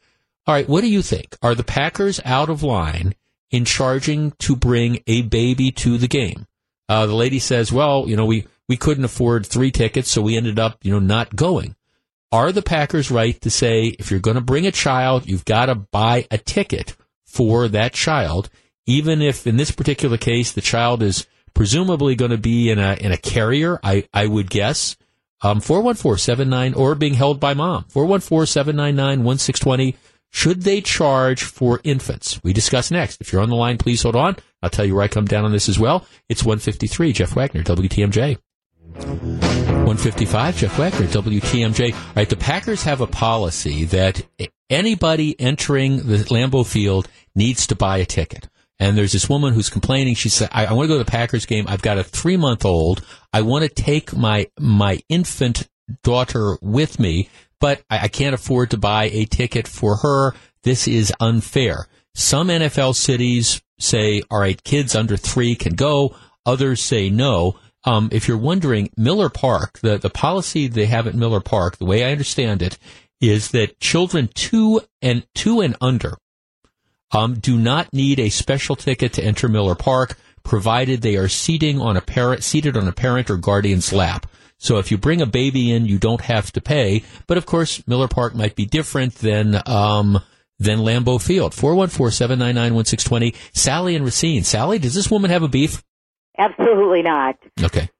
All 0.47 0.55
right, 0.55 0.69
what 0.69 0.81
do 0.81 0.89
you 0.89 1.03
think? 1.03 1.37
Are 1.43 1.55
the 1.55 1.65
Packers 1.65 2.21
out 2.25 2.49
of 2.49 2.63
line 2.63 3.15
in 3.51 3.65
charging 3.65 4.33
to 4.41 4.57
bring 4.57 5.01
a 5.07 5.23
baby 5.23 5.71
to 5.73 5.99
the 5.99 6.09
game? 6.09 6.47
Uh, 6.89 7.07
the 7.07 7.15
lady 7.15 7.39
says, 7.39 7.73
well, 7.73 8.07
you 8.09 8.17
know, 8.17 8.27
we, 8.27 8.47
we 8.69 8.77
couldn't 8.77 9.05
afford 9.05 9.47
three 9.47 9.71
tickets, 9.71 10.11
so 10.11 10.23
we 10.23 10.37
ended 10.37 10.59
up, 10.59 10.79
you 10.83 10.93
know, 10.93 10.99
not 10.99 11.37
going. 11.37 11.77
Are 12.33 12.51
the 12.51 12.63
Packers 12.63 13.11
right 13.11 13.39
to 13.43 13.51
say 13.51 13.95
if 13.99 14.11
you're 14.11 14.21
going 14.21 14.37
to 14.37 14.41
bring 14.41 14.67
a 14.67 14.73
child, 14.73 15.29
you've 15.29 15.45
got 15.45 15.67
to 15.67 15.75
buy 15.75 16.27
a 16.31 16.39
ticket 16.39 16.97
for 17.27 17.69
that 17.69 17.93
child, 17.93 18.49
even 18.87 19.21
if 19.21 19.47
in 19.47 19.59
this 19.59 19.71
particular 19.71 20.17
case 20.17 20.53
the 20.53 20.63
child 20.63 21.03
is 21.03 21.27
presumably 21.55 22.15
going 22.15 22.31
to 22.31 22.39
be 22.39 22.71
in 22.71 22.79
a 22.79 22.95
in 22.95 23.13
a 23.13 23.17
carrier, 23.17 23.79
I, 23.83 24.09
I 24.13 24.27
would 24.27 24.51
guess. 24.51 24.97
Um, 25.43 25.61
414-79 25.61 26.77
or 26.77 26.95
being 26.95 27.15
held 27.15 27.41
by 27.41 27.55
mom. 27.55 27.85
414-799-1620. 27.93 29.97
Should 30.31 30.63
they 30.63 30.81
charge 30.81 31.43
for 31.43 31.81
infants? 31.85 32.41
We 32.43 32.53
discuss 32.53 32.91
next. 32.91 33.21
If 33.21 33.33
you're 33.33 33.43
on 33.43 33.51
the 33.51 33.57
line, 33.57 33.77
please 33.77 34.03
hold 34.03 34.17
on. 34.17 34.37
I'll 34.63 34.71
tell 34.71 34.85
you 34.85 34.95
where 34.95 35.05
I 35.05 35.09
come 35.09 35.27
down 35.27 35.45
on 35.45 35.53
this 35.53 35.69
as 35.69 35.79
well. 35.79 36.07
It's 36.29 36.43
153, 36.43 37.13
Jeff 37.13 37.37
Wagner, 37.37 37.63
WTMJ. 37.63 38.39
155, 38.95 40.57
Jeff 40.57 40.79
Wagner, 40.79 41.07
WTMJ. 41.07 41.93
All 41.93 42.01
right, 42.17 42.29
the 42.29 42.37
Packers 42.37 42.85
have 42.85 43.01
a 43.01 43.07
policy 43.07 43.85
that 43.87 44.27
anybody 44.71 45.39
entering 45.39 45.99
the 45.99 46.19
Lambeau 46.19 46.67
Field 46.67 47.09
needs 47.35 47.67
to 47.67 47.75
buy 47.75 47.99
a 47.99 48.07
ticket. 48.07 48.49
And 48.83 48.99
there's 48.99 49.13
this 49.13 49.29
woman 49.29 49.55
who's 49.55 49.71
complaining. 49.71 50.15
She 50.15 50.29
said, 50.29 50.49
I, 50.53 50.67
I 50.67 50.73
want 50.73 50.87
to 50.87 50.95
go 50.95 50.99
to 50.99 51.05
the 51.05 51.11
Packers 51.11 51.47
game. 51.47 51.67
I've 51.69 51.83
got 51.83 51.99
a 51.99 52.05
three 52.05 52.37
month 52.37 52.65
old. 52.65 53.05
I 53.33 53.43
want 53.43 53.63
to 53.65 53.69
take 53.69 54.17
my, 54.17 54.49
my 54.59 55.01
infant 55.09 55.69
daughter 56.03 56.59
with 56.61 56.99
me 56.99 57.29
but 57.63 57.81
I, 57.89 58.01
I 58.01 58.09
can't 58.09 58.35
afford 58.35 58.73
to 58.73 58.77
buy 58.77 59.05
a 59.05 59.25
ticket 59.25 59.67
for 59.67 59.97
her. 59.99 60.35
This 60.65 60.87
is 60.87 61.15
unfair. 61.21 61.87
Some 62.15 62.49
NFL 62.49 62.97
cities 62.97 63.63
say, 63.79 64.23
all 64.31 64.41
right, 64.41 64.63
kids 64.63 64.95
under 64.95 65.17
three 65.17 65.55
can 65.55 65.75
go. 65.75 66.15
Others 66.45 66.83
say 66.83 67.09
no. 67.09 67.59
Um, 67.85 68.11
if 68.13 68.29
you're 68.29 68.37
wondering, 68.37 68.91
Miller 68.97 69.29
Park, 69.29 69.79
the, 69.79 69.97
the 69.97 70.11
policy 70.11 70.67
they 70.67 70.87
have 70.87 71.07
at 71.07 71.15
Miller 71.15 71.41
Park, 71.41 71.79
the 71.79 71.85
way 71.85 72.05
I 72.05 72.11
understand 72.11 72.63
it, 72.63 72.79
is 73.21 73.53
that 73.53 73.79
children 73.79 74.29
two 74.35 74.81
and 75.01 75.25
two 75.35 75.61
and 75.61 75.77
under 75.81 76.17
um, 77.13 77.35
do 77.35 77.59
not 77.59 77.93
need 77.93 78.19
a 78.19 78.31
special 78.31 78.77
ticket 78.77 79.13
to 79.15 79.25
enter 79.25 79.49
Miller 79.49 79.75
Park, 79.75 80.17
provided 80.43 81.03
they 81.03 81.17
are 81.17 81.29
seating 81.29 81.81
on 81.81 81.97
a 81.97 82.01
parent, 82.01 82.43
seated 82.43 82.77
on 82.77 82.89
a 82.89 82.93
parent 82.93 83.31
or 83.31 83.37
guardian's 83.37 83.93
lap. 83.93 84.27
So 84.59 84.79
if 84.79 84.91
you 84.91 84.99
bring 84.99 85.21
a 85.21 85.27
baby 85.27 85.73
in, 85.73 85.87
you 85.87 85.99
don't 85.99 86.21
have 86.21 86.53
to 86.53 86.61
pay. 86.61 87.03
But 87.27 87.37
of 87.37 87.47
course, 87.47 87.87
Miller 87.89 88.09
Park 88.09 88.35
might 88.35 88.55
be 88.55 88.65
different 88.65 89.17
than, 89.17 89.61
um, 89.67 90.21
than 90.61 90.79
Lambeau 90.79 91.21
Field. 91.21 91.53
414-799-1620. 91.53 93.35
Sally 93.53 93.97
and 93.97 94.05
Racine. 94.05 94.45
Sally, 94.45 94.79
does 94.79 94.95
this 94.95 95.11
woman 95.11 95.33
have 95.33 95.43
a 95.43 95.49
beef? 95.49 95.83
Absolutely 96.39 97.03
not. 97.03 97.37
Okay. 97.61 97.91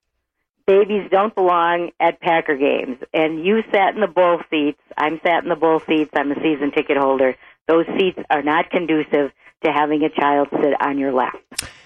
Babies 0.65 1.09
don't 1.11 1.35
belong 1.35 1.91
at 1.99 2.21
Packer 2.21 2.55
games. 2.55 2.97
And 3.13 3.45
you 3.45 3.61
sat 3.73 3.95
in 3.95 3.99
the 3.99 4.07
bull 4.07 4.39
seats. 4.49 4.79
I'm 4.97 5.19
sat 5.21 5.43
in 5.43 5.49
the 5.49 5.57
bull 5.57 5.81
seats. 5.81 6.11
I'm 6.15 6.31
a 6.31 6.35
season 6.35 6.71
ticket 6.71 6.95
holder. 6.95 7.35
Those 7.67 7.85
seats 7.97 8.19
are 8.29 8.43
not 8.43 8.69
conducive 8.69 9.31
to 9.63 9.71
having 9.71 10.03
a 10.03 10.09
child 10.09 10.49
sit 10.51 10.73
on 10.81 10.97
your 10.97 11.13
lap 11.13 11.35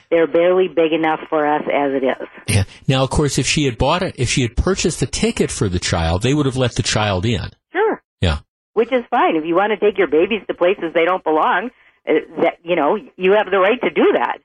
they're 0.09 0.27
barely 0.27 0.67
big 0.67 0.93
enough 0.93 1.19
for 1.29 1.45
us 1.45 1.63
as 1.63 1.91
it 1.93 2.03
is. 2.03 2.27
Yeah. 2.47 2.63
Now, 2.87 3.03
of 3.03 3.09
course, 3.09 3.37
if 3.37 3.45
she 3.45 3.65
had 3.65 3.77
bought 3.77 4.03
it, 4.03 4.15
if 4.17 4.29
she 4.29 4.41
had 4.41 4.55
purchased 4.55 5.01
a 5.01 5.05
ticket 5.05 5.51
for 5.51 5.69
the 5.69 5.79
child, 5.79 6.21
they 6.21 6.33
would 6.33 6.45
have 6.45 6.57
let 6.57 6.75
the 6.75 6.83
child 6.83 7.25
in. 7.25 7.49
Sure. 7.71 8.01
Yeah. 8.21 8.39
Which 8.73 8.91
is 8.91 9.03
fine. 9.09 9.35
If 9.35 9.45
you 9.45 9.55
want 9.55 9.71
to 9.71 9.77
take 9.77 9.97
your 9.97 10.07
babies 10.07 10.41
to 10.47 10.53
places 10.53 10.93
they 10.93 11.05
don't 11.05 11.23
belong, 11.23 11.71
uh, 12.07 12.13
that 12.41 12.59
you 12.63 12.75
know, 12.75 12.97
you 13.17 13.33
have 13.33 13.51
the 13.51 13.59
right 13.59 13.79
to 13.81 13.89
do 13.89 14.13
that. 14.13 14.39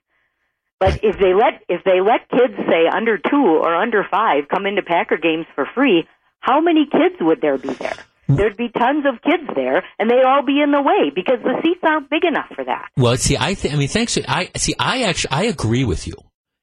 But 0.79 0.99
if 1.03 1.17
they 1.17 1.33
let 1.33 1.63
if 1.69 1.83
they 1.85 2.01
let 2.01 2.29
kids 2.29 2.57
say 2.67 2.87
under 2.93 3.17
two 3.17 3.59
or 3.63 3.73
under 3.73 4.05
five 4.09 4.49
come 4.49 4.65
into 4.65 4.81
Packer 4.81 5.17
games 5.17 5.45
for 5.55 5.65
free, 5.73 6.07
how 6.39 6.59
many 6.59 6.85
kids 6.91 7.15
would 7.21 7.39
there 7.39 7.57
be 7.57 7.73
there? 7.73 7.95
There'd 8.27 8.57
be 8.57 8.69
tons 8.69 9.05
of 9.05 9.21
kids 9.21 9.49
there, 9.55 9.83
and 9.99 10.09
they'd 10.09 10.23
all 10.25 10.45
be 10.45 10.61
in 10.61 10.71
the 10.71 10.81
way 10.81 11.11
because 11.13 11.39
the 11.43 11.59
seats 11.63 11.81
aren't 11.83 12.09
big 12.09 12.23
enough 12.23 12.49
for 12.55 12.63
that. 12.63 12.89
Well, 12.97 13.17
see, 13.17 13.37
I 13.37 13.55
think, 13.55 13.73
I 13.73 13.77
mean, 13.77 13.87
thanks. 13.87 14.17
I 14.27 14.49
see. 14.55 14.75
I 14.79 15.03
actually, 15.03 15.31
I 15.31 15.43
agree 15.43 15.85
with 15.85 16.07
you. 16.07 16.15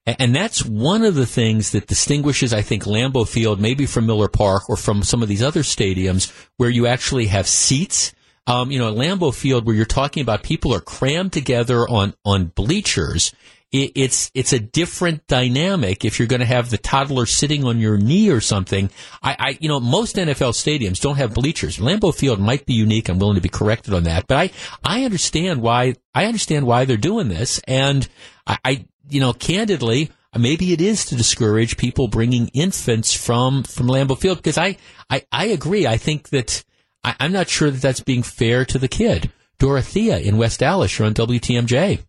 And 0.07 0.35
that's 0.35 0.65
one 0.65 1.05
of 1.05 1.15
the 1.15 1.27
things 1.27 1.73
that 1.73 1.87
distinguishes, 1.87 2.53
I 2.53 2.63
think, 2.63 2.85
Lambeau 2.85 3.29
Field 3.29 3.61
maybe 3.61 3.87
from 3.87 4.07
Miller 4.07 4.29
Park 4.29 4.69
or 4.69 4.77
from 4.77 5.03
some 5.03 5.23
of 5.23 5.29
these 5.29 5.43
other 5.43 5.61
stadiums 5.61 6.33
where 6.57 6.71
you 6.71 6.87
actually 6.87 7.27
have 7.27 7.47
seats. 7.47 8.15
Um, 8.47 8.71
you 8.71 8.79
know, 8.79 8.89
at 8.89 8.95
Lambeau 8.95 9.33
Field, 9.33 9.67
where 9.67 9.77
you're 9.77 9.85
talking 9.85 10.23
about 10.23 10.43
people 10.43 10.75
are 10.75 10.81
crammed 10.81 11.33
together 11.33 11.87
on 11.87 12.15
on 12.25 12.47
bleachers, 12.47 13.33
it, 13.73 13.93
it's 13.95 14.31
it's 14.35 14.53
a 14.53 14.59
different 14.59 15.27
dynamic 15.27 16.05
if 16.05 16.19
you're 16.19 16.29
going 16.29 16.41
to 16.41 16.47
have 16.47 16.71
the 16.71 16.79
toddler 16.79 17.27
sitting 17.27 17.65
on 17.65 17.79
your 17.79 17.97
knee 17.97 18.31
or 18.31 18.41
something. 18.41 18.91
I, 19.23 19.37
I, 19.39 19.59
you 19.61 19.69
know 19.69 19.81
most 19.81 20.17
NFL 20.17 20.53
stadiums 20.53 21.01
don't 21.01 21.17
have 21.17 21.35
bleachers. 21.35 21.79
Lambeau 21.79 22.15
Field 22.15 22.41
might 22.41 22.67
be 22.67 22.75
unique. 22.75 23.09
I'm 23.09 23.19
willing 23.19 23.37
to 23.37 23.41
be 23.41 23.49
corrected 23.49 23.95
on 23.95 24.05
that, 24.05 24.27
but 24.27 24.37
I 24.37 24.51
I 24.85 25.05
understand 25.05 25.63
why 25.63 25.95
I 26.15 26.27
understand 26.27 26.67
why 26.67 26.85
they're 26.85 26.97
doing 26.97 27.29
this, 27.29 27.61
and 27.67 28.09
I, 28.47 28.59
I 28.65 28.85
you 29.09 29.21
know 29.21 29.33
candidly 29.33 30.11
maybe 30.39 30.73
it 30.73 30.81
is 30.81 31.05
to 31.07 31.17
discourage 31.17 31.77
people 31.77 32.09
bringing 32.09 32.49
infants 32.49 33.15
from 33.15 33.63
from 33.63 33.89
Lambeau 33.89 34.19
Field 34.19 34.39
because 34.39 34.59
I, 34.59 34.77
I 35.09 35.25
I 35.33 35.47
agree. 35.47 35.87
I 35.87 35.97
think 35.97 36.31
that 36.31 36.65
I, 37.05 37.15
I'm 37.21 37.33
not 37.33 37.49
sure 37.49 37.71
that 37.71 37.83
that's 37.83 38.01
being 38.01 38.23
fair 38.23 38.65
to 38.67 38.79
the 38.79 38.89
kid. 38.89 39.31
Dorothea 39.59 40.19
in 40.19 40.39
West 40.39 40.63
Allis, 40.63 40.99
you're 40.99 41.07
on 41.07 41.15
WTMJ. 41.15 42.01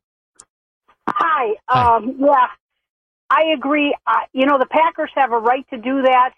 Um, 1.74 2.16
yeah, 2.20 2.48
I 3.30 3.54
agree. 3.56 3.96
Uh, 4.06 4.14
you 4.34 4.46
know, 4.46 4.58
the 4.60 4.66
Packers 4.66 5.12
have 5.16 5.32
a 5.32 5.38
right 5.38 5.66
to 5.72 5.78
do 5.78 6.02
that, 6.04 6.34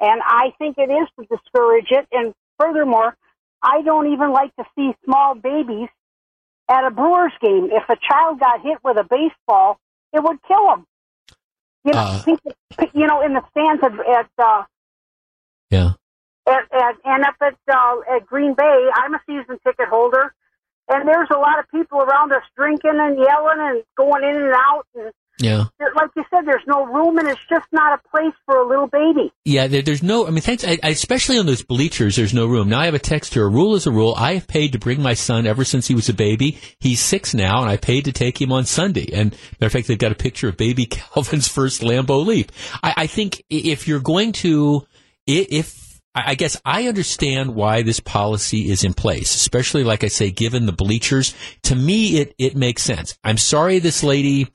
and 0.00 0.20
I 0.24 0.52
think 0.58 0.78
it 0.78 0.90
is 0.90 1.08
to 1.18 1.26
discourage 1.36 1.88
it. 1.90 2.06
And 2.12 2.34
furthermore, 2.58 3.16
I 3.62 3.82
don't 3.82 4.12
even 4.12 4.32
like 4.32 4.54
to 4.56 4.64
see 4.76 4.94
small 5.04 5.34
babies 5.34 5.88
at 6.68 6.86
a 6.86 6.90
Brewers 6.90 7.32
game. 7.42 7.70
If 7.72 7.88
a 7.88 7.96
child 7.96 8.40
got 8.40 8.62
hit 8.62 8.78
with 8.84 8.96
a 8.98 9.04
baseball, 9.04 9.78
it 10.12 10.22
would 10.22 10.38
kill 10.46 10.74
him. 10.74 10.86
You 11.84 11.94
know, 11.94 12.00
Uh. 12.02 12.22
people, 12.24 12.52
you 12.94 13.06
know, 13.06 13.22
in 13.22 13.34
the 13.34 13.42
stands 13.50 13.82
at, 13.82 13.92
at 13.92 14.30
uh, 14.38 14.62
Yeah. 15.70 15.90
at, 16.46 16.64
at, 16.72 16.94
and 17.04 17.24
up 17.24 17.34
at 17.42 17.56
uh, 17.72 18.16
at 18.16 18.26
Green 18.26 18.54
Bay, 18.54 18.90
I'm 18.94 19.14
a 19.14 19.20
season 19.26 19.58
ticket 19.64 19.88
holder, 19.88 20.34
and 20.88 21.06
there's 21.08 21.28
a 21.30 21.38
lot 21.38 21.58
of 21.58 21.66
people 21.70 22.00
around 22.00 22.32
us 22.32 22.42
drinking 22.56 22.94
and 22.98 23.16
yelling 23.18 23.58
and 23.60 23.82
going 23.96 24.24
in 24.24 24.36
and 24.42 24.52
out, 24.54 24.86
and 24.94 25.12
Yeah. 25.40 25.64
like 25.78 26.10
you 26.16 26.24
said, 26.30 26.46
there's 26.46 26.66
no 26.66 26.84
room, 26.86 27.18
and 27.18 27.28
it's 27.28 27.40
just 27.48 27.66
not 27.72 27.98
a 27.98 28.08
place 28.08 28.34
for 28.46 28.56
a 28.60 28.66
little 28.66 28.86
baby. 28.88 29.32
Yeah, 29.44 29.66
there, 29.68 29.82
there's 29.82 30.02
no. 30.02 30.26
I 30.26 30.30
mean, 30.30 30.40
thanks. 30.40 30.64
I, 30.64 30.78
I, 30.82 30.88
especially 30.88 31.38
on 31.38 31.46
those 31.46 31.62
bleachers, 31.62 32.16
there's 32.16 32.34
no 32.34 32.46
room. 32.46 32.68
Now 32.68 32.80
I 32.80 32.86
have 32.86 32.94
a 32.94 32.98
text 32.98 33.34
here. 33.34 33.44
A 33.44 33.48
rule 33.48 33.74
is 33.76 33.86
a 33.86 33.90
rule. 33.92 34.14
I 34.16 34.34
have 34.34 34.48
paid 34.48 34.72
to 34.72 34.78
bring 34.78 35.00
my 35.02 35.14
son 35.14 35.46
ever 35.46 35.64
since 35.64 35.86
he 35.86 35.94
was 35.94 36.08
a 36.08 36.14
baby. 36.14 36.58
He's 36.80 37.00
six 37.00 37.34
now, 37.34 37.60
and 37.60 37.70
I 37.70 37.76
paid 37.76 38.04
to 38.06 38.12
take 38.12 38.40
him 38.40 38.50
on 38.52 38.64
Sunday. 38.64 39.08
And 39.12 39.30
matter 39.60 39.66
of 39.66 39.72
fact, 39.72 39.86
they've 39.88 39.98
got 39.98 40.12
a 40.12 40.16
picture 40.16 40.48
of 40.48 40.56
baby 40.56 40.86
Calvin's 40.90 41.48
first 41.48 41.82
Lambeau 41.82 42.24
Leap. 42.26 42.50
I, 42.82 42.94
I 42.98 43.06
think 43.06 43.42
if 43.48 43.86
you're 43.86 44.00
going 44.00 44.32
to, 44.32 44.86
if 45.26 45.87
I 46.26 46.34
guess 46.34 46.60
I 46.64 46.88
understand 46.88 47.54
why 47.54 47.82
this 47.82 48.00
policy 48.00 48.70
is 48.70 48.84
in 48.84 48.94
place, 48.94 49.34
especially 49.34 49.84
like 49.84 50.04
I 50.04 50.08
say, 50.08 50.30
given 50.30 50.66
the 50.66 50.72
bleachers. 50.72 51.34
To 51.64 51.76
me, 51.76 52.18
it 52.18 52.34
it 52.38 52.56
makes 52.56 52.82
sense. 52.82 53.18
I'm 53.24 53.38
sorry 53.38 53.78
this 53.78 54.02
lady 54.02 54.48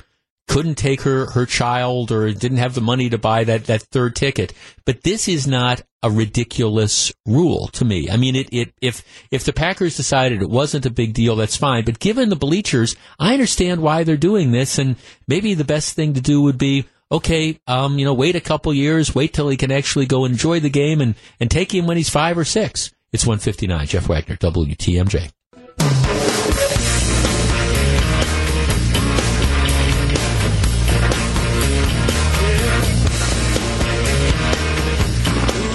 couldn't 0.48 0.76
take 0.76 1.02
her, 1.02 1.28
her 1.32 1.46
child 1.46 2.12
or 2.12 2.32
didn't 2.32 2.58
have 2.58 2.76
the 2.76 2.82
money 2.82 3.10
to 3.10 3.18
buy 3.18 3.44
that, 3.46 3.66
that 3.66 3.82
third 3.84 4.16
ticket. 4.16 4.54
But 4.86 5.04
this 5.04 5.28
is 5.28 5.48
not 5.48 5.82
a 6.02 6.12
ridiculous 6.12 7.14
rule 7.26 7.70
to 7.70 7.86
me. 7.86 8.10
I 8.10 8.18
mean, 8.18 8.36
it, 8.36 8.50
it, 8.52 8.74
if, 8.82 9.04
if 9.32 9.46
the 9.46 9.54
Packers 9.54 9.96
decided 9.96 10.42
it 10.42 10.50
wasn't 10.50 10.86
a 10.86 10.92
big 10.92 11.14
deal, 11.14 11.38
that's 11.38 11.56
fine. 11.56 11.86
But 11.86 12.00
given 12.00 12.30
the 12.30 12.36
bleachers, 12.36 12.96
I 13.18 13.34
understand 13.34 13.82
why 13.82 14.04
they're 14.04 14.18
doing 14.18 14.52
this. 14.52 14.78
And 14.78 14.98
maybe 15.28 15.54
the 15.54 15.64
best 15.64 15.96
thing 15.96 16.14
to 16.14 16.22
do 16.22 16.42
would 16.42 16.58
be, 16.58 16.86
okay, 17.14 17.60
um, 17.68 18.00
you 18.00 18.06
know, 18.06 18.14
wait 18.14 18.36
a 18.36 18.42
couple 18.42 18.74
years, 18.74 19.14
wait 19.14 19.34
till 19.34 19.48
he 19.48 19.56
can 19.56 19.72
actually 19.72 20.08
go 20.08 20.26
enjoy 20.26 20.60
the 20.60 20.70
game 20.70 21.00
and, 21.00 21.16
and 21.40 21.50
take 21.50 21.74
him 21.74 21.86
when 21.86 21.96
he's 21.96 22.10
five 22.10 22.38
or 22.38 22.44
six. 22.44 22.92
It's 23.14 23.26
159. 23.26 23.86
Jeff 23.86 24.10
Wagner, 24.10 24.36
WTMJ. 24.38 25.32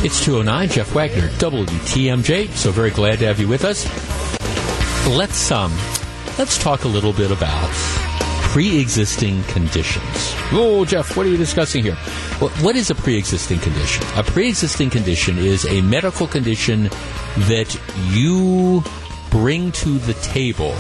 It's 0.05 0.25
209, 0.25 0.69
Jeff 0.69 0.93
Wagner, 0.95 1.29
WTMJ. 1.29 2.49
So 2.51 2.73
very 2.73 2.91
glad 2.91 3.21
to 3.21 3.27
have 3.27 3.39
you 3.39 3.47
with 3.47 3.65
us. 3.65 3.87
Let's 5.09 5.51
um, 5.53 5.73
let's 6.39 6.59
talk 6.59 6.85
a 6.85 6.89
little 6.89 7.13
bit 7.13 7.31
about 7.31 8.08
pre-existing 8.49 9.43
conditions. 9.45 10.35
Oh, 10.53 10.87
Jeff, 10.87 11.17
what 11.17 11.27
are 11.27 11.29
you 11.29 11.37
discussing 11.37 11.83
here? 11.83 11.97
what 12.63 12.77
is 12.77 12.89
a 12.89 12.95
pre-existing 12.95 13.59
condition? 13.59 14.07
A 14.17 14.23
pre-existing 14.23 14.89
condition 14.89 15.37
is 15.37 15.67
a 15.67 15.83
medical 15.83 16.27
condition 16.27 16.85
that 17.47 17.79
you 18.11 18.83
bring 19.31 19.71
to 19.73 19.99
the 19.99 20.15
table 20.15 20.73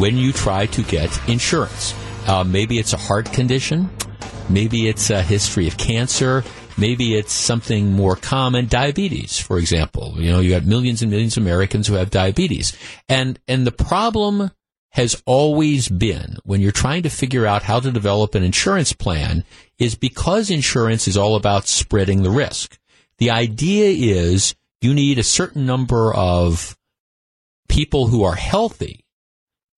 when 0.00 0.16
you 0.16 0.32
try 0.32 0.66
to 0.66 0.82
get 0.82 1.28
insurance. 1.28 1.94
Uh, 2.26 2.42
maybe 2.42 2.78
it's 2.78 2.92
a 2.92 2.96
heart 2.96 3.32
condition. 3.32 3.88
Maybe 4.50 4.88
it's 4.88 5.10
a 5.10 5.22
history 5.22 5.68
of 5.68 5.76
cancer. 5.76 6.42
Maybe 6.76 7.14
it's 7.14 7.32
something 7.32 7.92
more 7.92 8.16
common, 8.16 8.66
diabetes, 8.66 9.38
for 9.38 9.58
example. 9.58 10.14
You 10.16 10.32
know, 10.32 10.40
you 10.40 10.50
got 10.50 10.64
millions 10.64 11.02
and 11.02 11.10
millions 11.10 11.36
of 11.36 11.44
Americans 11.44 11.86
who 11.86 11.94
have 11.94 12.10
diabetes. 12.10 12.76
And, 13.08 13.38
and 13.46 13.64
the 13.64 13.72
problem 13.72 14.50
has 14.90 15.22
always 15.26 15.88
been 15.88 16.36
when 16.44 16.60
you're 16.60 16.72
trying 16.72 17.02
to 17.02 17.10
figure 17.10 17.46
out 17.46 17.62
how 17.62 17.80
to 17.80 17.92
develop 17.92 18.34
an 18.34 18.42
insurance 18.42 18.92
plan 18.92 19.44
is 19.78 19.94
because 19.94 20.50
insurance 20.50 21.06
is 21.06 21.16
all 21.16 21.36
about 21.36 21.66
spreading 21.66 22.22
the 22.22 22.30
risk. 22.30 22.78
The 23.18 23.30
idea 23.30 23.90
is 23.90 24.54
you 24.80 24.94
need 24.94 25.18
a 25.18 25.22
certain 25.22 25.66
number 25.66 26.14
of 26.14 26.76
people 27.68 28.06
who 28.06 28.24
are 28.24 28.36
healthy 28.36 29.04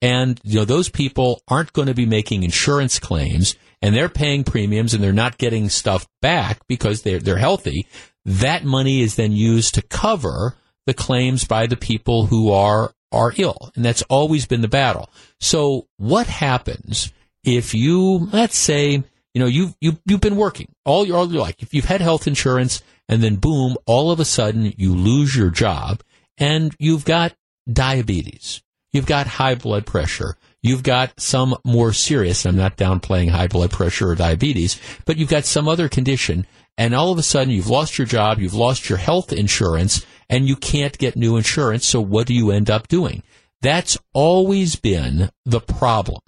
and 0.01 0.41
you 0.45 0.59
know 0.59 0.65
those 0.65 0.89
people 0.89 1.43
aren't 1.49 1.73
going 1.73 1.89
to 1.89 1.95
be 1.95 2.07
making 2.07 2.43
insurance 2.43 2.99
claims 2.99 3.57
and 3.81 3.95
they're 3.95 4.09
paying 4.09 4.45
premiums 4.45 4.95
and 4.95 5.03
they're 5.03 5.13
not 5.13 5.39
getting 5.39 5.69
stuff 5.69 6.07
back 6.21 6.61
because 6.69 7.03
they're 7.03 7.19
they're 7.19 7.39
healthy 7.39 7.87
that 8.25 8.65
money 8.65 9.01
is 9.01 9.17
then 9.17 9.33
used 9.33 9.75
to 9.75 9.83
cover 9.83 10.57
the 10.87 10.95
claims 10.95 11.45
by 11.45 11.67
the 11.67 11.77
people 11.77 12.27
who 12.27 12.53
are 12.53 12.93
are 13.13 13.33
ill 13.37 13.73
and 13.75 13.85
that's 13.85 14.03
always 14.03 14.47
been 14.47 14.61
the 14.61 14.69
battle. 14.69 15.11
So 15.41 15.87
what 15.97 16.27
happens 16.27 17.13
if 17.45 17.75
you 17.75 18.29
let's 18.33 18.57
say 18.57 19.03
you 19.35 19.41
know 19.41 19.47
you 19.47 19.75
you 19.81 19.99
you've 20.05 20.21
been 20.21 20.37
working 20.37 20.73
all 20.85 21.07
your 21.07 21.17
all 21.17 21.31
your 21.31 21.43
life. 21.43 21.57
If 21.59 21.75
you've 21.75 21.85
had 21.85 22.01
health 22.01 22.27
insurance 22.27 22.83
and 23.09 23.23
then 23.23 23.37
boom 23.37 23.77
all 23.87 24.11
of 24.11 24.21
a 24.21 24.25
sudden 24.25 24.73
you 24.77 24.95
lose 24.95 25.37
your 25.37 25.51
job 25.51 26.03
and 26.37 26.75
you've 26.79 27.05
got 27.05 27.35
diabetes. 27.71 28.63
You've 28.93 29.07
got 29.07 29.27
high 29.27 29.55
blood 29.55 29.87
pressure. 29.87 30.37
You've 30.63 30.83
got 30.83 31.21
some 31.21 31.57
more 31.65 31.93
serious, 31.93 32.45
I'm 32.45 32.57
not 32.57 32.77
downplaying 32.77 33.31
high 33.31 33.47
blood 33.47 33.71
pressure 33.71 34.11
or 34.11 34.15
diabetes, 34.17 34.81
but 35.05 35.17
you've 35.17 35.29
got 35.29 35.45
some 35.45 35.69
other 35.69 35.89
condition, 35.89 36.47
and 36.79 36.95
all 36.95 37.13
of 37.13 37.19
a 37.19 37.23
sudden 37.23 37.53
you've 37.53 37.69
lost 37.69 37.99
your 37.99 38.07
job, 38.07 38.39
you've 38.39 38.55
lost 38.55 38.89
your 38.89 38.97
health 38.97 39.33
insurance, 39.33 40.07
and 40.31 40.49
you 40.49 40.57
can't 40.57 40.97
get 40.97 41.17
new 41.17 41.37
insurance, 41.37 41.85
so 41.85 42.01
what 42.01 42.27
do 42.27 42.33
you 42.33 42.51
end 42.51 42.71
up 42.71 42.89
doing? 42.89 43.23
That's 43.61 43.99
always 44.15 44.77
been 44.77 45.31
the 45.45 45.61
problem. 45.61 46.21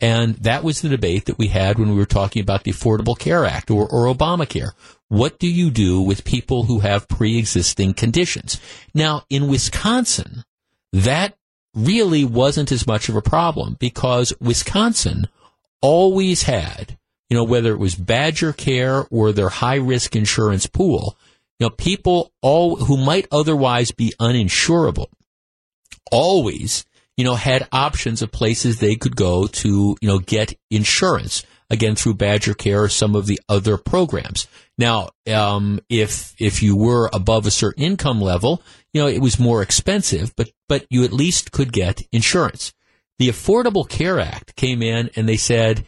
And 0.00 0.36
that 0.36 0.64
was 0.64 0.80
the 0.80 0.88
debate 0.88 1.26
that 1.26 1.36
we 1.36 1.48
had 1.48 1.78
when 1.78 1.90
we 1.90 1.96
were 1.96 2.06
talking 2.06 2.40
about 2.40 2.64
the 2.64 2.72
Affordable 2.72 3.18
Care 3.18 3.44
Act 3.44 3.70
or, 3.70 3.86
or 3.86 4.12
Obamacare. 4.12 4.70
What 5.08 5.38
do 5.38 5.46
you 5.46 5.70
do 5.70 6.00
with 6.00 6.24
people 6.24 6.64
who 6.64 6.80
have 6.80 7.06
pre-existing 7.06 7.94
conditions? 7.94 8.58
Now, 8.94 9.24
in 9.28 9.48
Wisconsin, 9.48 10.44
that 10.92 11.36
really 11.74 12.24
wasn't 12.24 12.72
as 12.72 12.86
much 12.86 13.10
of 13.10 13.16
a 13.16 13.22
problem 13.22 13.76
because 13.78 14.32
Wisconsin 14.40 15.28
always 15.82 16.44
had, 16.44 16.96
you 17.30 17.36
know, 17.36 17.44
whether 17.44 17.72
it 17.72 17.78
was 17.78 17.94
Badger 17.94 18.52
Care 18.52 19.06
or 19.10 19.32
their 19.32 19.48
high 19.48 19.76
risk 19.76 20.16
insurance 20.16 20.66
pool, 20.66 21.16
you 21.58 21.66
know, 21.66 21.70
people 21.70 22.32
all 22.42 22.76
who 22.76 22.96
might 22.96 23.28
otherwise 23.30 23.92
be 23.92 24.12
uninsurable 24.20 25.06
always, 26.10 26.84
you 27.16 27.24
know, 27.24 27.36
had 27.36 27.68
options 27.72 28.20
of 28.20 28.32
places 28.32 28.78
they 28.78 28.96
could 28.96 29.14
go 29.14 29.46
to, 29.46 29.96
you 30.00 30.08
know, 30.08 30.18
get 30.18 30.58
insurance 30.70 31.44
again 31.70 31.94
through 31.94 32.14
Badger 32.14 32.54
Care 32.54 32.82
or 32.82 32.88
some 32.88 33.14
of 33.14 33.26
the 33.26 33.40
other 33.48 33.76
programs. 33.76 34.48
Now, 34.76 35.10
um, 35.32 35.80
if 35.88 36.34
if 36.38 36.62
you 36.62 36.76
were 36.76 37.08
above 37.12 37.46
a 37.46 37.50
certain 37.50 37.84
income 37.84 38.20
level, 38.20 38.62
you 38.92 39.00
know, 39.00 39.06
it 39.06 39.20
was 39.20 39.38
more 39.38 39.62
expensive, 39.62 40.34
but, 40.36 40.50
but 40.68 40.86
you 40.90 41.04
at 41.04 41.12
least 41.12 41.52
could 41.52 41.72
get 41.72 42.02
insurance. 42.10 42.72
The 43.18 43.28
Affordable 43.28 43.88
Care 43.88 44.18
Act 44.18 44.56
came 44.56 44.82
in 44.82 45.10
and 45.14 45.28
they 45.28 45.36
said, 45.36 45.86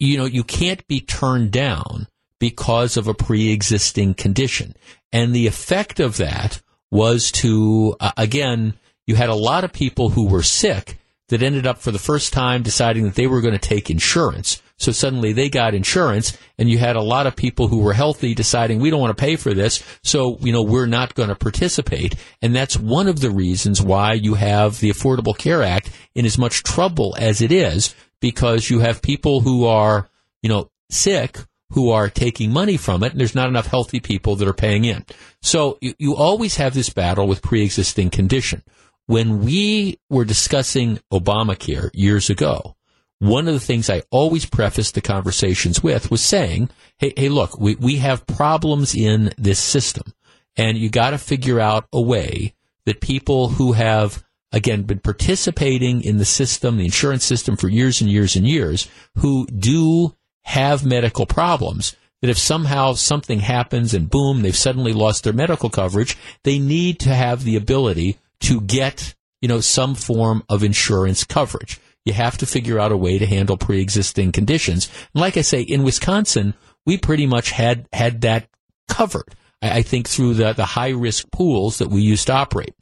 you 0.00 0.16
know, 0.16 0.24
you 0.24 0.42
can't 0.42 0.84
be 0.88 1.00
turned 1.00 1.52
down 1.52 2.08
because 2.40 2.96
of 2.96 3.06
a 3.06 3.14
pre-existing 3.14 4.14
condition. 4.14 4.74
And 5.12 5.34
the 5.34 5.46
effect 5.46 6.00
of 6.00 6.16
that 6.16 6.60
was 6.90 7.30
to, 7.32 7.94
uh, 8.00 8.12
again, 8.16 8.74
you 9.06 9.14
had 9.14 9.28
a 9.28 9.34
lot 9.34 9.62
of 9.62 9.72
people 9.72 10.08
who 10.08 10.26
were 10.26 10.42
sick 10.42 10.96
that 11.28 11.42
ended 11.42 11.66
up 11.66 11.78
for 11.78 11.92
the 11.92 11.98
first 11.98 12.32
time 12.32 12.62
deciding 12.62 13.04
that 13.04 13.14
they 13.14 13.26
were 13.26 13.40
going 13.40 13.52
to 13.52 13.58
take 13.58 13.90
insurance. 13.90 14.60
So 14.78 14.92
suddenly 14.92 15.32
they 15.34 15.50
got 15.50 15.74
insurance 15.74 16.36
and 16.58 16.70
you 16.70 16.78
had 16.78 16.96
a 16.96 17.02
lot 17.02 17.26
of 17.26 17.36
people 17.36 17.68
who 17.68 17.80
were 17.80 17.92
healthy 17.92 18.34
deciding 18.34 18.80
we 18.80 18.88
don't 18.88 19.00
want 19.00 19.16
to 19.16 19.20
pay 19.20 19.36
for 19.36 19.52
this. 19.52 19.84
So, 20.02 20.38
you 20.40 20.52
know, 20.52 20.62
we're 20.62 20.86
not 20.86 21.14
going 21.14 21.28
to 21.28 21.34
participate. 21.34 22.16
And 22.40 22.56
that's 22.56 22.78
one 22.78 23.06
of 23.06 23.20
the 23.20 23.30
reasons 23.30 23.82
why 23.82 24.14
you 24.14 24.34
have 24.34 24.80
the 24.80 24.90
Affordable 24.90 25.36
Care 25.36 25.62
Act 25.62 25.90
in 26.14 26.24
as 26.24 26.38
much 26.38 26.62
trouble 26.62 27.14
as 27.18 27.42
it 27.42 27.52
is 27.52 27.94
because 28.20 28.70
you 28.70 28.80
have 28.80 29.02
people 29.02 29.40
who 29.40 29.66
are, 29.66 30.08
you 30.42 30.48
know, 30.48 30.70
sick 30.90 31.38
who 31.72 31.90
are 31.90 32.08
taking 32.08 32.52
money 32.52 32.76
from 32.76 33.02
it, 33.02 33.12
and 33.12 33.20
there's 33.20 33.34
not 33.34 33.48
enough 33.48 33.66
healthy 33.66 34.00
people 34.00 34.36
that 34.36 34.48
are 34.48 34.52
paying 34.52 34.84
in. 34.84 35.04
So 35.40 35.78
you, 35.80 35.94
you 35.98 36.16
always 36.16 36.56
have 36.56 36.74
this 36.74 36.90
battle 36.90 37.28
with 37.28 37.42
pre-existing 37.42 38.10
condition. 38.10 38.62
When 39.06 39.40
we 39.44 39.98
were 40.08 40.24
discussing 40.24 40.98
Obamacare 41.12 41.90
years 41.94 42.28
ago, 42.28 42.76
one 43.20 43.48
of 43.48 43.54
the 43.54 43.60
things 43.60 43.90
I 43.90 44.02
always 44.10 44.46
prefaced 44.46 44.94
the 44.94 45.00
conversations 45.00 45.82
with 45.82 46.10
was 46.10 46.22
saying, 46.22 46.70
hey, 46.98 47.12
hey, 47.16 47.28
look, 47.28 47.60
we, 47.60 47.74
we 47.76 47.96
have 47.96 48.26
problems 48.26 48.94
in 48.94 49.32
this 49.36 49.58
system. 49.58 50.12
And 50.56 50.76
you 50.76 50.88
got 50.88 51.10
to 51.10 51.18
figure 51.18 51.60
out 51.60 51.86
a 51.92 52.00
way 52.00 52.54
that 52.86 53.00
people 53.00 53.48
who 53.48 53.72
have, 53.72 54.24
again, 54.52 54.82
been 54.82 54.98
participating 54.98 56.02
in 56.02 56.18
the 56.18 56.24
system, 56.24 56.76
the 56.76 56.84
insurance 56.84 57.24
system 57.24 57.56
for 57.56 57.68
years 57.68 58.00
and 58.00 58.10
years 58.10 58.36
and 58.36 58.46
years, 58.46 58.88
who 59.16 59.46
do 59.46 60.14
have 60.44 60.84
medical 60.84 61.26
problems, 61.26 61.96
that 62.22 62.30
if 62.30 62.38
somehow 62.38 62.92
something 62.94 63.40
happens 63.40 63.94
and 63.94 64.10
boom, 64.10 64.42
they've 64.42 64.56
suddenly 64.56 64.92
lost 64.92 65.24
their 65.24 65.32
medical 65.32 65.70
coverage, 65.70 66.16
they 66.44 66.58
need 66.58 66.98
to 67.00 67.14
have 67.14 67.44
the 67.44 67.56
ability 67.56 68.18
to 68.40 68.60
get, 68.60 69.14
you 69.40 69.48
know, 69.48 69.60
some 69.60 69.94
form 69.94 70.42
of 70.48 70.62
insurance 70.62 71.24
coverage. 71.24 71.78
You 72.04 72.12
have 72.14 72.38
to 72.38 72.46
figure 72.46 72.78
out 72.78 72.92
a 72.92 72.96
way 72.96 73.18
to 73.18 73.26
handle 73.26 73.56
pre-existing 73.56 74.32
conditions. 74.32 74.90
And 75.14 75.20
like 75.20 75.36
I 75.36 75.42
say, 75.42 75.60
in 75.62 75.82
Wisconsin, 75.82 76.54
we 76.86 76.96
pretty 76.96 77.26
much 77.26 77.50
had 77.50 77.86
had 77.92 78.22
that 78.22 78.48
covered. 78.88 79.34
I, 79.62 79.78
I 79.78 79.82
think 79.82 80.08
through 80.08 80.34
the 80.34 80.52
the 80.52 80.64
high 80.64 80.90
risk 80.90 81.30
pools 81.30 81.78
that 81.78 81.88
we 81.88 82.02
used 82.02 82.26
to 82.28 82.32
operate. 82.32 82.74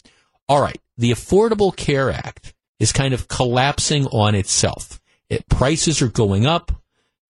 All 0.48 0.62
right, 0.62 0.80
the 0.98 1.12
Affordable 1.12 1.74
Care 1.74 2.10
Act 2.10 2.52
is 2.78 2.92
kind 2.92 3.14
of 3.14 3.28
collapsing 3.28 4.06
on 4.08 4.34
itself. 4.34 5.00
It, 5.30 5.48
prices 5.48 6.02
are 6.02 6.08
going 6.08 6.44
up. 6.44 6.72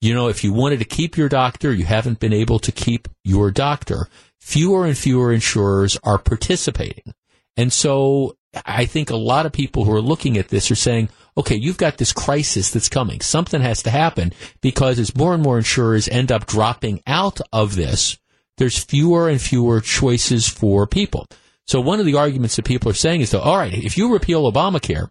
you 0.01 0.15
know, 0.15 0.28
if 0.28 0.45
you 0.45 0.53
wanted 0.53 0.78
to 0.78 0.85
keep 0.85 1.16
your 1.16 1.28
doctor, 1.28 1.73
you 1.73 1.85
haven't 1.85 2.20
been 2.20 2.32
able 2.32 2.59
to 2.61 2.73
keep 2.73 3.09
your 3.24 3.51
doctor. 3.51 4.09
Fewer 4.40 4.86
and 4.86 4.97
fewer 4.97 5.32
insurers 5.32 5.99
are 6.05 6.19
participating. 6.19 7.12
And 7.57 7.73
so 7.73 8.36
I 8.65 8.86
think 8.86 9.11
a 9.11 9.16
lot 9.16 9.47
of 9.47 9.53
people 9.53 9.85
who 9.85 9.93
are 9.93 10.01
looking 10.01 10.39
at 10.39 10.49
this 10.49 10.70
are 10.70 10.77
saying, 10.77 11.09
okay, 11.36 11.57
you've 11.57 11.77
got 11.78 11.99
this 11.99 12.12
crisis 12.12 12.70
that's 12.70 12.89
coming. 12.89 13.20
Something 13.20 13.61
has 13.61 13.82
to 13.82 13.90
happen 13.90 14.32
because 14.61 14.99
as 14.99 15.16
more 15.16 15.35
and 15.35 15.43
more 15.43 15.59
insurers 15.59 16.09
end 16.09 16.31
up 16.31 16.47
dropping 16.47 17.03
out 17.07 17.40
of 17.53 17.74
this, 17.74 18.19
there's 18.57 18.82
fewer 18.82 19.28
and 19.28 19.40
fewer 19.40 19.81
choices 19.81 20.49
for 20.49 20.86
people. 20.86 21.27
So 21.69 21.82
one 21.82 22.01
of 22.01 22.07
the 22.07 22.16
arguments 22.16 22.57
that 22.57 22.65
people 22.65 22.90
are 22.90 22.95
saying 22.95 23.20
is, 23.20 23.31
though, 23.31 23.40
all 23.40 23.59
right, 23.59 23.73
if 23.73 23.99
you 23.99 24.11
repeal 24.11 24.51
Obamacare, 24.51 25.11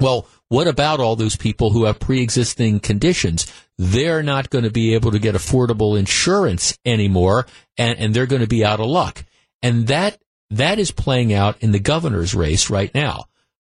well, 0.00 0.26
what 0.48 0.66
about 0.66 1.00
all 1.00 1.16
those 1.16 1.36
people 1.36 1.70
who 1.70 1.84
have 1.84 2.00
pre-existing 2.00 2.80
conditions? 2.80 3.46
They're 3.76 4.22
not 4.22 4.48
going 4.48 4.64
to 4.64 4.70
be 4.70 4.94
able 4.94 5.10
to 5.10 5.18
get 5.18 5.34
affordable 5.34 5.98
insurance 5.98 6.78
anymore, 6.86 7.46
and, 7.76 7.98
and 7.98 8.14
they're 8.14 8.26
going 8.26 8.40
to 8.40 8.48
be 8.48 8.64
out 8.64 8.80
of 8.80 8.86
luck. 8.86 9.24
And 9.62 9.86
that 9.88 10.18
that 10.50 10.78
is 10.78 10.92
playing 10.92 11.34
out 11.34 11.60
in 11.60 11.72
the 11.72 11.80
governor's 11.80 12.34
race 12.34 12.70
right 12.70 12.94
now. 12.94 13.26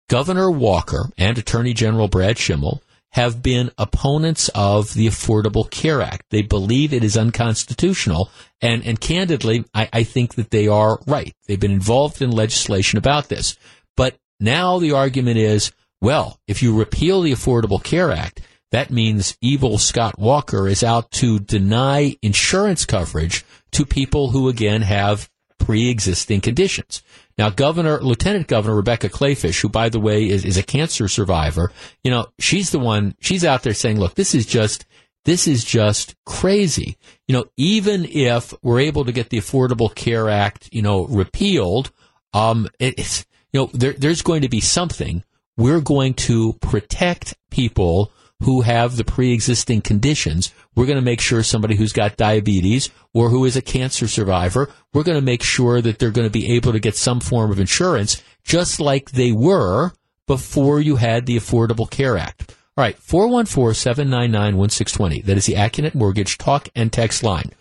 Governor 0.08 0.50
Walker 0.50 1.10
and 1.18 1.38
Attorney 1.38 1.74
General 1.74 2.08
Brad 2.08 2.38
Schimel 2.38 2.80
have 3.14 3.41
been 3.41 3.72
opponents 3.77 4.49
of 4.53 4.94
the 4.94 5.07
Affordable 5.07 5.69
Care 5.69 6.02
Act. 6.02 6.26
They 6.30 6.41
believe 6.41 6.94
it 6.94 7.03
is 7.03 7.18
unconstitutional, 7.18 8.30
and, 8.61 8.86
and 8.86 8.99
candidly, 8.99 9.65
I, 9.73 9.90
I 9.91 10.03
think 10.03 10.36
that 10.36 10.52
they 10.52 10.68
are 10.68 10.99
right. 11.07 11.34
They've 11.48 11.60
been 11.60 11.72
involved 11.72 12.22
in 12.22 12.30
legislation 12.30 12.98
about 12.98 13.30
this. 13.30 13.57
But 13.98 14.15
now 14.40 14.80
the 14.80 14.91
argument 14.91 15.38
is, 15.38 15.72
well, 16.02 16.40
if 16.48 16.61
you 16.61 16.77
repeal 16.77 17.22
the 17.22 17.31
Affordable 17.31 17.84
Care 17.84 18.11
Act, 18.11 18.41
that 18.72 18.91
means 18.91 19.36
evil 19.41 19.80
Scott 19.80 20.19
Walker 20.19 20.68
is 20.68 20.84
out 20.84 21.10
to 21.11 21.40
deny 21.40 22.15
insurance 22.22 22.86
coverage 22.86 23.44
to 23.72 23.86
people 23.86 24.30
who 24.30 24.48
again 24.48 24.84
have 24.84 25.30
pre-existing 25.70 26.41
conditions. 26.41 27.04
Now, 27.38 27.52
Governor, 27.52 28.02
Lieutenant 28.02 28.48
Governor 28.48 28.76
Rebecca 28.76 29.08
Kleefisch, 29.08 29.62
who 29.62 29.70
by 29.70 29.90
the 29.90 30.00
way 30.00 30.28
is, 30.28 30.44
is 30.44 30.58
a 30.58 30.64
cancer 30.64 31.08
survivor, 31.08 31.72
you 32.04 32.10
know, 32.10 32.26
she's 32.40 32.72
the 32.72 32.80
one, 32.80 33.14
she's 33.20 33.46
out 33.46 33.62
there 33.62 33.76
saying, 33.76 34.00
look, 34.00 34.16
this 34.16 34.34
is 34.34 34.48
just, 34.48 34.88
this 35.26 35.48
is 35.48 35.64
just 35.64 36.16
crazy. 36.26 36.98
You 37.28 37.34
know, 37.34 37.46
even 37.56 38.06
if 38.06 38.52
we're 38.64 38.80
able 38.80 39.06
to 39.06 39.12
get 39.12 39.30
the 39.30 39.38
Affordable 39.38 39.94
Care 39.94 40.28
Act, 40.28 40.70
you 40.72 40.82
know, 40.82 41.06
repealed, 41.06 41.91
um, 42.34 42.68
it's, 42.80 43.28
you 43.54 43.60
know, 43.60 43.70
there, 43.72 43.94
there's 43.94 44.24
going 44.24 44.41
to 44.41 44.50
be 44.50 44.62
something 44.62 45.24
we're 45.56 45.82
going 45.82 46.16
to 46.16 46.54
protect 46.54 47.36
people 47.52 48.12
who 48.41 48.61
have 48.61 48.95
the 48.95 49.03
pre-existing 49.03 49.82
conditions. 49.82 50.53
We're 50.76 50.86
going 50.86 50.98
to 50.98 51.03
make 51.03 51.20
sure 51.20 51.44
somebody 51.44 51.76
who's 51.76 51.94
got 51.94 52.18
diabetes 52.18 52.90
or 53.14 53.30
who 53.30 53.45
is 53.45 53.57
a 53.57 53.61
cancer 53.61 54.07
survivor, 54.07 54.70
we're 54.94 55.03
going 55.03 55.20
to 55.20 55.26
make 55.26 55.44
sure 55.44 55.82
that 55.82 55.99
they're 55.99 56.11
going 56.11 56.28
to 56.28 56.32
be 56.32 56.53
able 56.53 56.72
to 56.72 56.80
get 56.80 56.95
some 56.95 57.20
form 57.20 57.52
of 57.52 57.60
insurance 57.60 58.24
just 58.44 58.80
like 58.80 59.11
they 59.11 59.32
were 59.32 59.91
before 60.26 60.80
you 60.80 60.95
had 60.95 61.26
the 61.26 61.36
Affordable 61.36 61.90
Care 61.90 62.18
Act. 62.18 62.56
All 62.78 62.84
right, 62.84 62.98
414-799-1620. 62.98 65.26
That 65.26 65.38
is 65.38 65.48
the 65.48 65.56
Accunet 65.56 65.95
Mortgage 65.95 66.38
talk 66.38 66.70
and 66.76 66.94
text 66.94 67.24
line. 67.24 67.52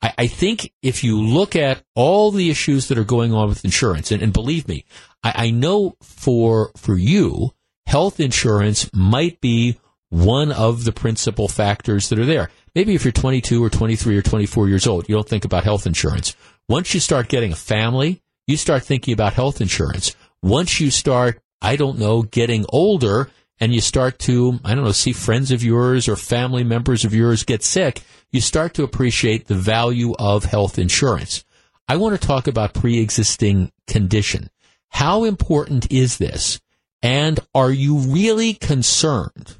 I, 0.00 0.12
I, 0.18 0.28
think 0.28 0.72
if 0.80 1.02
you 1.02 1.20
look 1.20 1.56
at 1.56 1.82
all 1.96 2.30
the 2.30 2.50
issues 2.50 2.86
that 2.86 2.98
are 2.98 3.04
going 3.04 3.34
on 3.34 3.48
with 3.48 3.64
insurance, 3.64 4.12
and, 4.12 4.22
and 4.22 4.32
believe 4.32 4.68
me, 4.68 4.84
I, 5.24 5.32
I 5.34 5.50
know 5.50 5.96
for 6.00 6.70
for 6.76 6.96
you, 6.96 7.50
health 7.86 8.20
insurance 8.20 8.88
might 8.92 9.40
be 9.40 9.80
one 10.10 10.52
of 10.52 10.84
the 10.84 10.92
principal 10.92 11.48
factors 11.48 12.08
that 12.08 12.18
are 12.18 12.26
there. 12.26 12.50
Maybe 12.74 12.94
if 12.94 13.04
you're 13.04 13.12
22 13.12 13.62
or 13.62 13.70
23 13.70 14.16
or 14.16 14.22
24 14.22 14.68
years 14.68 14.86
old, 14.86 15.08
you 15.08 15.14
don't 15.14 15.28
think 15.28 15.44
about 15.44 15.64
health 15.64 15.86
insurance. 15.86 16.34
Once 16.68 16.94
you 16.94 17.00
start 17.00 17.28
getting 17.28 17.52
a 17.52 17.56
family, 17.56 18.22
you 18.46 18.56
start 18.56 18.84
thinking 18.84 19.12
about 19.12 19.34
health 19.34 19.60
insurance. 19.60 20.16
Once 20.42 20.80
you 20.80 20.90
start, 20.90 21.40
I 21.60 21.76
don't 21.76 21.98
know, 21.98 22.22
getting 22.22 22.64
older 22.68 23.30
and 23.60 23.74
you 23.74 23.80
start 23.80 24.18
to, 24.20 24.60
I 24.64 24.74
don't 24.74 24.84
know, 24.84 24.92
see 24.92 25.12
friends 25.12 25.50
of 25.50 25.62
yours 25.62 26.08
or 26.08 26.16
family 26.16 26.64
members 26.64 27.04
of 27.04 27.14
yours 27.14 27.44
get 27.44 27.62
sick, 27.62 28.02
you 28.30 28.40
start 28.40 28.74
to 28.74 28.84
appreciate 28.84 29.46
the 29.46 29.54
value 29.54 30.14
of 30.18 30.44
health 30.44 30.78
insurance. 30.78 31.44
I 31.88 31.96
want 31.96 32.18
to 32.20 32.26
talk 32.26 32.46
about 32.46 32.74
pre-existing 32.74 33.72
condition. 33.86 34.50
How 34.90 35.24
important 35.24 35.90
is 35.90 36.18
this? 36.18 36.60
And 37.02 37.40
are 37.54 37.70
you 37.70 37.98
really 37.98 38.54
concerned 38.54 39.57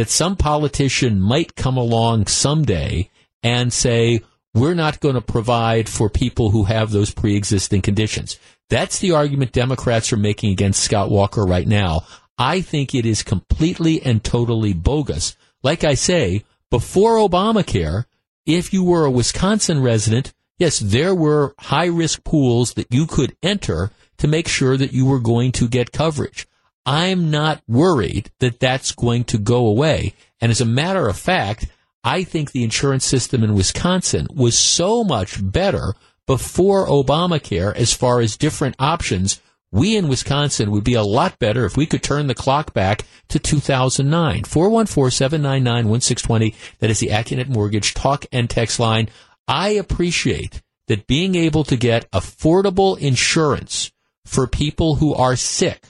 that 0.00 0.08
some 0.08 0.34
politician 0.34 1.20
might 1.20 1.56
come 1.56 1.76
along 1.76 2.26
someday 2.26 3.10
and 3.42 3.70
say, 3.70 4.22
we're 4.54 4.72
not 4.72 4.98
going 4.98 5.14
to 5.14 5.20
provide 5.20 5.90
for 5.90 6.08
people 6.08 6.52
who 6.52 6.64
have 6.64 6.90
those 6.90 7.10
pre-existing 7.10 7.82
conditions. 7.82 8.38
That's 8.70 9.00
the 9.00 9.12
argument 9.12 9.52
Democrats 9.52 10.10
are 10.10 10.16
making 10.16 10.52
against 10.52 10.82
Scott 10.82 11.10
Walker 11.10 11.44
right 11.44 11.68
now. 11.68 12.06
I 12.38 12.62
think 12.62 12.94
it 12.94 13.04
is 13.04 13.22
completely 13.22 14.00
and 14.00 14.24
totally 14.24 14.72
bogus. 14.72 15.36
Like 15.62 15.84
I 15.84 15.92
say, 15.92 16.44
before 16.70 17.16
Obamacare, 17.16 18.06
if 18.46 18.72
you 18.72 18.82
were 18.82 19.04
a 19.04 19.10
Wisconsin 19.10 19.82
resident, 19.82 20.32
yes, 20.58 20.78
there 20.78 21.14
were 21.14 21.54
high 21.58 21.88
risk 21.88 22.24
pools 22.24 22.72
that 22.72 22.86
you 22.88 23.06
could 23.06 23.36
enter 23.42 23.90
to 24.16 24.26
make 24.26 24.48
sure 24.48 24.78
that 24.78 24.94
you 24.94 25.04
were 25.04 25.20
going 25.20 25.52
to 25.52 25.68
get 25.68 25.92
coverage. 25.92 26.46
I'm 26.86 27.30
not 27.30 27.62
worried 27.68 28.30
that 28.40 28.60
that's 28.60 28.92
going 28.92 29.24
to 29.24 29.38
go 29.38 29.66
away. 29.66 30.14
And 30.40 30.50
as 30.50 30.60
a 30.60 30.66
matter 30.66 31.08
of 31.08 31.18
fact, 31.18 31.66
I 32.02 32.24
think 32.24 32.52
the 32.52 32.64
insurance 32.64 33.04
system 33.04 33.44
in 33.44 33.54
Wisconsin 33.54 34.26
was 34.34 34.58
so 34.58 35.04
much 35.04 35.38
better 35.42 35.94
before 36.26 36.86
Obamacare 36.86 37.74
as 37.74 37.92
far 37.92 38.20
as 38.20 38.36
different 38.36 38.76
options. 38.78 39.40
We 39.70 39.96
in 39.96 40.08
Wisconsin 40.08 40.70
would 40.70 40.84
be 40.84 40.94
a 40.94 41.02
lot 41.02 41.38
better 41.38 41.66
if 41.66 41.76
we 41.76 41.84
could 41.86 42.02
turn 42.02 42.26
the 42.26 42.34
clock 42.34 42.72
back 42.72 43.04
to 43.28 43.38
2009. 43.38 44.44
414-799-1620. 44.44 46.54
That 46.78 46.90
is 46.90 47.00
the 47.00 47.08
Accunet 47.08 47.48
Mortgage 47.48 47.92
talk 47.94 48.24
and 48.32 48.48
text 48.48 48.80
line. 48.80 49.10
I 49.46 49.68
appreciate 49.70 50.62
that 50.88 51.06
being 51.06 51.34
able 51.34 51.64
to 51.64 51.76
get 51.76 52.10
affordable 52.10 52.98
insurance 52.98 53.92
for 54.24 54.46
people 54.46 54.94
who 54.96 55.14
are 55.14 55.36
sick 55.36 55.82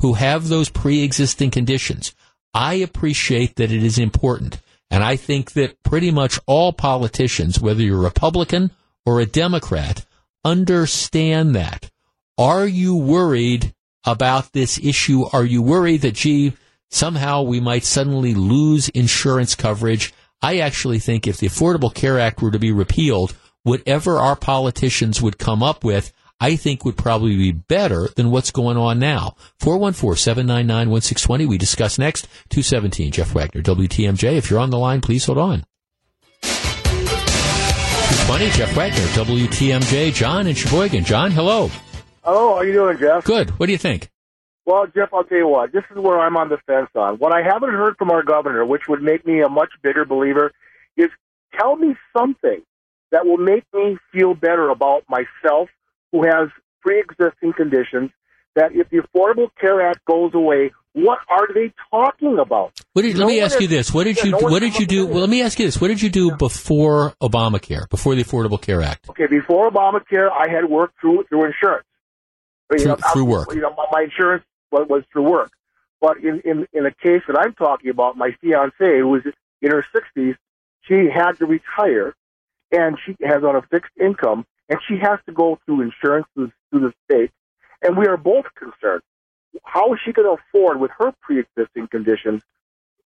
who 0.00 0.14
have 0.14 0.48
those 0.48 0.68
pre-existing 0.68 1.50
conditions. 1.50 2.14
I 2.52 2.74
appreciate 2.74 3.56
that 3.56 3.72
it 3.72 3.82
is 3.82 3.98
important. 3.98 4.60
And 4.90 5.02
I 5.02 5.16
think 5.16 5.52
that 5.52 5.82
pretty 5.82 6.10
much 6.10 6.38
all 6.46 6.72
politicians, 6.72 7.60
whether 7.60 7.82
you're 7.82 7.98
a 7.98 8.04
Republican 8.04 8.70
or 9.04 9.20
a 9.20 9.26
Democrat, 9.26 10.06
understand 10.44 11.54
that. 11.54 11.90
Are 12.38 12.66
you 12.66 12.94
worried 12.94 13.74
about 14.04 14.52
this 14.52 14.78
issue? 14.78 15.24
Are 15.32 15.44
you 15.44 15.62
worried 15.62 16.02
that, 16.02 16.14
gee, 16.14 16.52
somehow 16.90 17.42
we 17.42 17.60
might 17.60 17.84
suddenly 17.84 18.34
lose 18.34 18.88
insurance 18.90 19.54
coverage? 19.54 20.14
I 20.40 20.58
actually 20.58 20.98
think 20.98 21.26
if 21.26 21.38
the 21.38 21.48
Affordable 21.48 21.92
Care 21.92 22.20
Act 22.20 22.40
were 22.40 22.50
to 22.52 22.58
be 22.58 22.72
repealed, 22.72 23.34
whatever 23.64 24.18
our 24.18 24.36
politicians 24.36 25.20
would 25.20 25.38
come 25.38 25.62
up 25.62 25.82
with, 25.82 26.12
I 26.38 26.56
think 26.56 26.84
would 26.84 26.98
probably 26.98 27.34
be 27.36 27.52
better 27.52 28.08
than 28.14 28.30
what's 28.30 28.50
going 28.50 28.76
on 28.76 28.98
now. 28.98 29.36
414-799-1620. 29.60 31.46
We 31.46 31.56
discuss 31.56 31.98
next. 31.98 32.28
217, 32.50 33.12
Jeff 33.12 33.34
Wagner, 33.34 33.62
WTMJ. 33.62 34.36
If 34.36 34.50
you're 34.50 34.60
on 34.60 34.68
the 34.70 34.78
line, 34.78 35.00
please 35.00 35.24
hold 35.24 35.38
on. 35.38 35.64
220, 36.42 38.50
Jeff 38.50 38.76
Wagner, 38.76 38.98
WTMJ. 38.98 40.12
John 40.12 40.46
in 40.46 40.54
Sheboygan. 40.54 41.04
John, 41.04 41.30
hello. 41.30 41.70
Hello, 42.22 42.50
how 42.50 42.56
are 42.56 42.66
you 42.66 42.72
doing, 42.72 42.98
Jeff? 42.98 43.24
Good. 43.24 43.58
What 43.58 43.66
do 43.66 43.72
you 43.72 43.78
think? 43.78 44.10
Well, 44.66 44.86
Jeff, 44.94 45.14
I'll 45.14 45.24
tell 45.24 45.38
you 45.38 45.48
what. 45.48 45.72
This 45.72 45.84
is 45.90 45.96
where 45.96 46.18
I'm 46.18 46.36
on 46.36 46.50
the 46.50 46.58
fence 46.66 46.90
on. 46.94 47.16
What 47.18 47.32
I 47.32 47.42
haven't 47.42 47.70
heard 47.70 47.96
from 47.96 48.10
our 48.10 48.22
governor, 48.22 48.66
which 48.66 48.82
would 48.88 49.00
make 49.00 49.24
me 49.24 49.40
a 49.40 49.48
much 49.48 49.70
bigger 49.80 50.04
believer, 50.04 50.52
is 50.96 51.08
tell 51.58 51.76
me 51.76 51.96
something 52.14 52.60
that 53.12 53.24
will 53.24 53.38
make 53.38 53.64
me 53.72 53.96
feel 54.12 54.34
better 54.34 54.68
about 54.68 55.04
myself 55.08 55.70
who 56.16 56.26
has 56.26 56.48
pre-existing 56.80 57.52
conditions 57.52 58.10
that 58.54 58.72
if 58.72 58.88
the 58.88 58.98
Affordable 58.98 59.48
Care 59.60 59.86
Act 59.86 60.04
goes 60.06 60.32
away, 60.34 60.72
what 60.94 61.18
are 61.28 61.52
they 61.52 61.72
talking 61.90 62.38
about? 62.38 62.72
What 62.94 63.02
did, 63.02 63.16
no 63.16 63.26
let 63.26 63.28
me 63.28 63.40
ask 63.40 63.56
is, 63.56 63.62
you 63.62 63.68
this: 63.68 63.92
What 63.92 64.04
did 64.04 64.16
you 64.22 64.30
no 64.30 64.38
What 64.38 64.60
did 64.60 64.78
you 64.78 64.86
do? 64.86 65.06
Well, 65.06 65.20
let 65.20 65.28
me 65.28 65.42
ask 65.42 65.58
you 65.58 65.66
this: 65.66 65.78
What 65.78 65.88
did 65.88 66.00
you 66.00 66.08
do 66.08 66.28
yeah. 66.28 66.36
before 66.36 67.12
Obamacare, 67.20 67.88
before 67.90 68.14
the 68.14 68.24
Affordable 68.24 68.60
Care 68.60 68.80
Act? 68.80 69.10
Okay, 69.10 69.26
before 69.26 69.70
Obamacare, 69.70 70.30
I 70.30 70.50
had 70.50 70.64
worked 70.70 70.98
through 70.98 71.24
through 71.24 71.44
insurance. 71.44 71.86
Through, 72.68 72.80
you 72.80 72.86
know, 72.86 72.96
through 73.12 73.26
work. 73.26 73.54
You 73.54 73.60
know, 73.60 73.76
my 73.92 74.04
insurance 74.04 74.44
was, 74.72 74.86
was 74.88 75.04
through 75.12 75.30
work. 75.30 75.52
But 76.00 76.18
in, 76.18 76.40
in 76.46 76.66
in 76.72 76.86
a 76.86 76.90
case 76.90 77.22
that 77.28 77.38
I'm 77.38 77.52
talking 77.52 77.90
about, 77.90 78.16
my 78.16 78.30
fiance, 78.40 78.72
who 78.80 79.08
was 79.08 79.22
in 79.60 79.70
her 79.70 79.84
60s, 79.94 80.36
she 80.82 81.08
had 81.14 81.32
to 81.32 81.46
retire, 81.46 82.14
and 82.72 82.96
she 83.04 83.16
has 83.22 83.44
on 83.44 83.54
a 83.54 83.62
fixed 83.62 83.92
income, 84.00 84.46
and 84.68 84.78
she 84.88 84.98
has 84.98 85.18
to 85.26 85.32
go 85.32 85.58
through 85.64 85.82
insurance 85.82 86.26
through, 86.34 86.52
through 86.70 86.80
the 86.80 86.94
state. 87.04 87.30
And 87.82 87.96
we 87.96 88.06
are 88.06 88.16
both 88.16 88.46
concerned. 88.54 89.02
How 89.64 89.92
is 89.94 90.00
she 90.04 90.12
going 90.12 90.26
to 90.26 90.42
afford 90.42 90.80
with 90.80 90.90
her 90.98 91.12
pre-existing 91.22 91.88
conditions? 91.88 92.42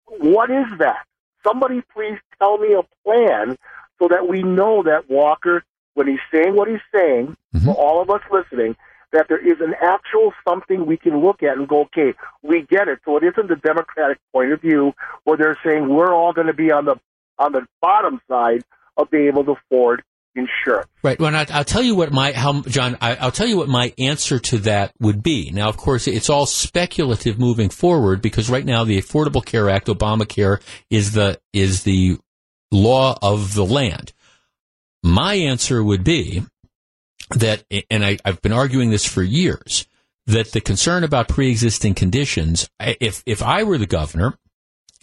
What 0.07 0.51
is 0.51 0.67
that? 0.79 1.07
Somebody 1.45 1.83
please 1.93 2.19
tell 2.39 2.59
me 2.59 2.75
a 2.75 2.83
plan 3.05 3.57
so 3.99 4.09
that 4.09 4.29
we 4.29 4.43
know 4.43 4.83
that 4.83 5.09
Walker, 5.11 5.65
when 5.95 6.07
he's 6.07 6.21
saying 6.33 6.55
what 6.55 6.69
he's 6.69 6.81
saying, 6.95 7.37
mm-hmm. 7.55 7.65
for 7.65 7.75
all 7.75 8.01
of 8.01 8.11
us 8.11 8.21
listening, 8.31 8.77
that 9.13 9.29
there 9.29 9.45
is 9.45 9.61
an 9.61 9.75
actual 9.81 10.33
something 10.47 10.87
we 10.87 10.97
can 10.97 11.21
look 11.21 11.43
at 11.43 11.57
and 11.57 11.69
go, 11.69 11.81
okay, 11.83 12.15
we 12.43 12.63
get 12.63 12.89
it. 12.89 13.01
So 13.05 13.17
it 13.17 13.25
isn't 13.25 13.49
the 13.49 13.57
Democratic 13.57 14.19
point 14.33 14.53
of 14.53 14.61
view 14.61 14.95
where 15.25 15.37
they're 15.37 15.59
saying 15.65 15.89
we're 15.89 16.15
all 16.15 16.33
going 16.33 16.47
to 16.47 16.53
be 16.53 16.71
on 16.71 16.85
the 16.85 16.97
on 17.39 17.53
the 17.53 17.67
bottom 17.81 18.21
side 18.29 18.63
of 18.97 19.11
being 19.11 19.27
able 19.27 19.45
to 19.45 19.53
afford 19.53 20.03
insurance. 20.35 20.89
Right. 21.03 21.19
Well, 21.19 21.35
I, 21.35 21.47
I'll 21.51 21.65
tell 21.65 21.83
you 21.83 21.95
what 21.95 22.13
my 22.13 22.33
how 22.33 22.63
John. 22.63 22.97
I, 23.01 23.17
I'll 23.17 23.33
tell 23.33 23.47
you 23.47 23.57
what 23.57 23.69
my 23.69 23.93
answer 23.99 24.39
to 24.39 24.59
that 24.59 24.93
would 25.01 25.23
be. 25.23 25.51
Now, 25.51 25.69
of 25.69 25.77
course, 25.77 26.07
it's 26.07 26.31
all 26.31 26.47
speculative 26.47 27.39
moving 27.39 27.69
forward 27.69 28.23
because 28.23 28.51
right 28.51 28.65
now 28.65 28.85
the 28.85 29.01
Affordable 29.01 29.45
Care 29.45 29.69
Act, 29.69 29.87
Obamacare, 29.87 30.61
is 30.91 31.13
the 31.13 31.41
is 31.53 31.83
the 31.83 32.19
law 32.71 33.19
of 33.23 33.55
the 33.55 33.65
land. 33.65 34.13
My 35.03 35.35
answer 35.35 35.83
would 35.83 36.05
be 36.05 36.43
that, 37.31 37.65
and 37.91 38.05
I, 38.05 38.19
I've 38.25 38.43
been 38.43 38.53
arguing 38.53 38.91
this 38.91 39.07
for 39.07 39.23
years, 39.23 39.87
that 40.27 40.53
the 40.53 40.61
concern 40.61 41.05
about 41.05 41.29
pre-existing 41.29 41.95
conditions, 41.95 42.69
if 42.79 43.23
if 43.27 43.43
I 43.43 43.63
were 43.63 43.79
the 43.79 43.87
governor, 43.87 44.39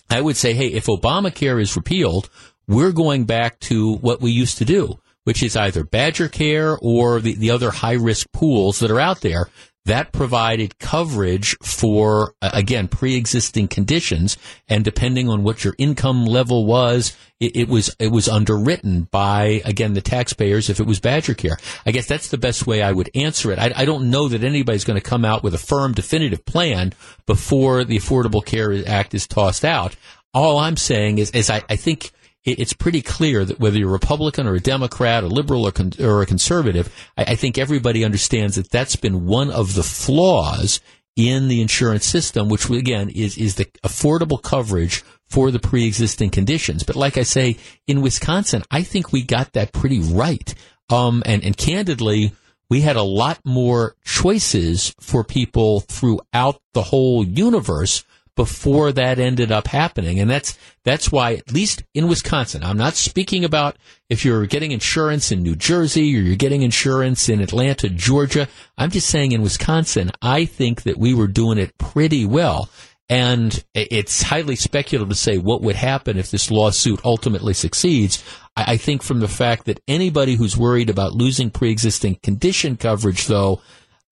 I 0.09 0.21
would 0.21 0.37
say, 0.37 0.53
hey, 0.53 0.67
if 0.67 0.85
Obamacare 0.85 1.61
is 1.61 1.75
repealed, 1.75 2.29
we're 2.67 2.91
going 2.91 3.25
back 3.25 3.59
to 3.61 3.95
what 3.95 4.21
we 4.21 4.31
used 4.31 4.57
to 4.59 4.65
do, 4.65 4.99
which 5.27 5.43
is 5.43 5.57
either 5.57 5.83
Badger 5.83 6.29
Care 6.29 6.77
or 6.81 7.19
the, 7.19 7.35
the 7.35 7.51
other 7.51 7.69
high 7.69 7.95
risk 7.95 8.31
pools 8.31 8.79
that 8.79 8.89
are 8.89 8.99
out 9.01 9.19
there 9.19 9.49
that 9.83 10.13
provided 10.13 10.79
coverage 10.79 11.57
for, 11.61 12.33
uh, 12.41 12.51
again, 12.53 12.87
pre-existing 12.87 13.67
conditions. 13.67 14.37
And 14.69 14.85
depending 14.85 15.27
on 15.27 15.43
what 15.43 15.65
your 15.65 15.75
income 15.77 16.23
level 16.23 16.65
was, 16.65 17.13
it, 17.41 17.57
it 17.57 17.67
was, 17.67 17.93
it 17.99 18.07
was 18.07 18.29
underwritten 18.29 19.09
by, 19.11 19.61
again, 19.65 19.95
the 19.95 20.01
taxpayers 20.01 20.69
if 20.69 20.79
it 20.79 20.87
was 20.87 21.01
Badger 21.01 21.33
Care. 21.33 21.57
I 21.85 21.91
guess 21.91 22.07
that's 22.07 22.29
the 22.29 22.37
best 22.37 22.65
way 22.65 22.81
I 22.81 22.93
would 22.93 23.09
answer 23.13 23.51
it. 23.51 23.59
I, 23.59 23.73
I 23.75 23.83
don't 23.83 24.09
know 24.09 24.29
that 24.29 24.45
anybody's 24.45 24.85
going 24.85 24.99
to 24.99 25.09
come 25.09 25.25
out 25.25 25.43
with 25.43 25.53
a 25.53 25.57
firm, 25.57 25.91
definitive 25.91 26.45
plan 26.45 26.93
before 27.25 27.83
the 27.83 27.97
Affordable 27.97 28.45
Care 28.45 28.81
Act 28.87 29.13
is 29.13 29.27
tossed 29.27 29.65
out. 29.65 29.93
All 30.33 30.57
I'm 30.57 30.77
saying 30.77 31.17
is, 31.17 31.31
is 31.31 31.49
I, 31.49 31.63
I 31.69 31.75
think 31.75 32.13
it's 32.47 32.73
pretty 32.73 33.01
clear 33.01 33.43
that 33.43 33.59
whether 33.59 33.77
you're 33.77 33.89
a 33.89 33.93
Republican 33.93 34.47
or 34.47 34.55
a 34.55 34.59
Democrat, 34.59 35.23
a 35.23 35.27
liberal 35.27 35.67
or, 35.67 35.71
con- 35.71 35.93
or 35.99 36.21
a 36.21 36.25
conservative, 36.25 36.93
I, 37.17 37.23
I 37.23 37.35
think 37.35 37.57
everybody 37.57 38.05
understands 38.05 38.55
that 38.55 38.71
that's 38.71 38.95
been 38.95 39.25
one 39.25 39.51
of 39.51 39.75
the 39.75 39.83
flaws 39.83 40.79
in 41.15 41.47
the 41.47 41.61
insurance 41.61 42.05
system, 42.05 42.47
which 42.47 42.69
again 42.69 43.09
is 43.09 43.37
is 43.37 43.55
the 43.55 43.65
affordable 43.83 44.41
coverage 44.41 45.03
for 45.27 45.51
the 45.51 45.59
pre-existing 45.59 46.29
conditions. 46.29 46.83
But 46.83 46.95
like 46.95 47.17
I 47.17 47.23
say, 47.23 47.57
in 47.87 48.01
Wisconsin, 48.01 48.63
I 48.71 48.83
think 48.83 49.11
we 49.11 49.23
got 49.23 49.53
that 49.53 49.73
pretty 49.73 49.99
right. 49.99 50.53
Um, 50.89 51.23
and 51.25 51.43
and 51.43 51.57
candidly, 51.57 52.33
we 52.69 52.81
had 52.81 52.95
a 52.95 53.03
lot 53.03 53.39
more 53.43 53.95
choices 54.05 54.93
for 54.99 55.23
people 55.23 55.81
throughout 55.81 56.61
the 56.73 56.83
whole 56.83 57.25
universe 57.25 58.05
before 58.37 58.93
that 58.93 59.19
ended 59.19 59.51
up 59.51 59.67
happening. 59.67 60.19
And 60.19 60.29
that's, 60.29 60.57
that's 60.85 61.11
why, 61.11 61.33
at 61.33 61.51
least 61.51 61.83
in 61.93 62.07
Wisconsin, 62.07 62.63
I'm 62.63 62.77
not 62.77 62.93
speaking 62.93 63.43
about 63.43 63.75
if 64.09 64.23
you're 64.23 64.45
getting 64.45 64.71
insurance 64.71 65.31
in 65.31 65.43
New 65.43 65.57
Jersey 65.57 66.15
or 66.15 66.21
you're 66.21 66.37
getting 66.37 66.61
insurance 66.61 67.27
in 67.27 67.41
Atlanta, 67.41 67.89
Georgia. 67.89 68.47
I'm 68.77 68.91
just 68.91 69.09
saying 69.09 69.33
in 69.33 69.41
Wisconsin, 69.41 70.11
I 70.21 70.45
think 70.45 70.83
that 70.83 70.97
we 70.97 71.13
were 71.13 71.27
doing 71.27 71.57
it 71.57 71.77
pretty 71.77 72.25
well. 72.25 72.69
And 73.09 73.63
it's 73.73 74.21
highly 74.21 74.55
speculative 74.55 75.09
to 75.09 75.15
say 75.15 75.37
what 75.37 75.61
would 75.61 75.77
happen 75.77 76.17
if 76.17 76.29
this 76.29 76.51
lawsuit 76.51 76.99
ultimately 77.03 77.53
succeeds. 77.53 78.23
I, 78.55 78.77
think 78.77 79.01
from 79.01 79.19
the 79.19 79.27
fact 79.27 79.65
that 79.65 79.81
anybody 79.87 80.35
who's 80.35 80.57
worried 80.57 80.89
about 80.89 81.13
losing 81.13 81.49
pre-existing 81.49 82.15
condition 82.21 82.75
coverage, 82.75 83.27
though, 83.27 83.61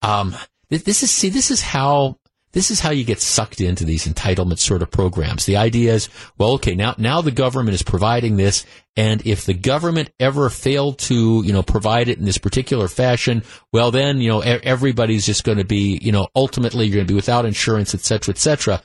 um, 0.01 0.35
this 0.69 1.03
is 1.03 1.11
see, 1.11 1.29
this 1.29 1.51
is 1.51 1.61
how 1.61 2.19
this 2.55 2.71
is 2.71 2.79
how 2.79 2.89
you 2.89 3.03
get 3.03 3.19
sucked 3.19 3.59
into 3.59 3.83
these 3.83 4.07
entitlement 4.07 4.59
sort 4.59 4.81
of 4.81 4.89
programs. 4.89 5.45
The 5.45 5.57
idea 5.57 5.93
is, 5.93 6.07
well, 6.37 6.53
okay, 6.53 6.73
now 6.73 6.95
now 6.97 7.21
the 7.21 7.29
government 7.29 7.75
is 7.75 7.83
providing 7.83 8.37
this, 8.37 8.65
and 8.95 9.21
if 9.27 9.45
the 9.45 9.53
government 9.53 10.11
ever 10.21 10.49
failed 10.49 10.97
to, 10.99 11.43
you 11.45 11.51
know, 11.51 11.61
provide 11.61 12.07
it 12.07 12.17
in 12.17 12.23
this 12.23 12.37
particular 12.37 12.87
fashion, 12.87 13.43
well, 13.73 13.91
then 13.91 14.19
you 14.19 14.29
know 14.29 14.39
everybody's 14.39 15.25
just 15.25 15.43
going 15.43 15.57
to 15.57 15.65
be, 15.65 15.99
you 16.01 16.13
know, 16.13 16.29
ultimately 16.33 16.85
you're 16.85 16.95
going 16.95 17.07
to 17.07 17.11
be 17.11 17.15
without 17.15 17.45
insurance, 17.45 17.93
et 17.93 18.01
cetera, 18.01 18.33
et 18.33 18.37
cetera. 18.37 18.81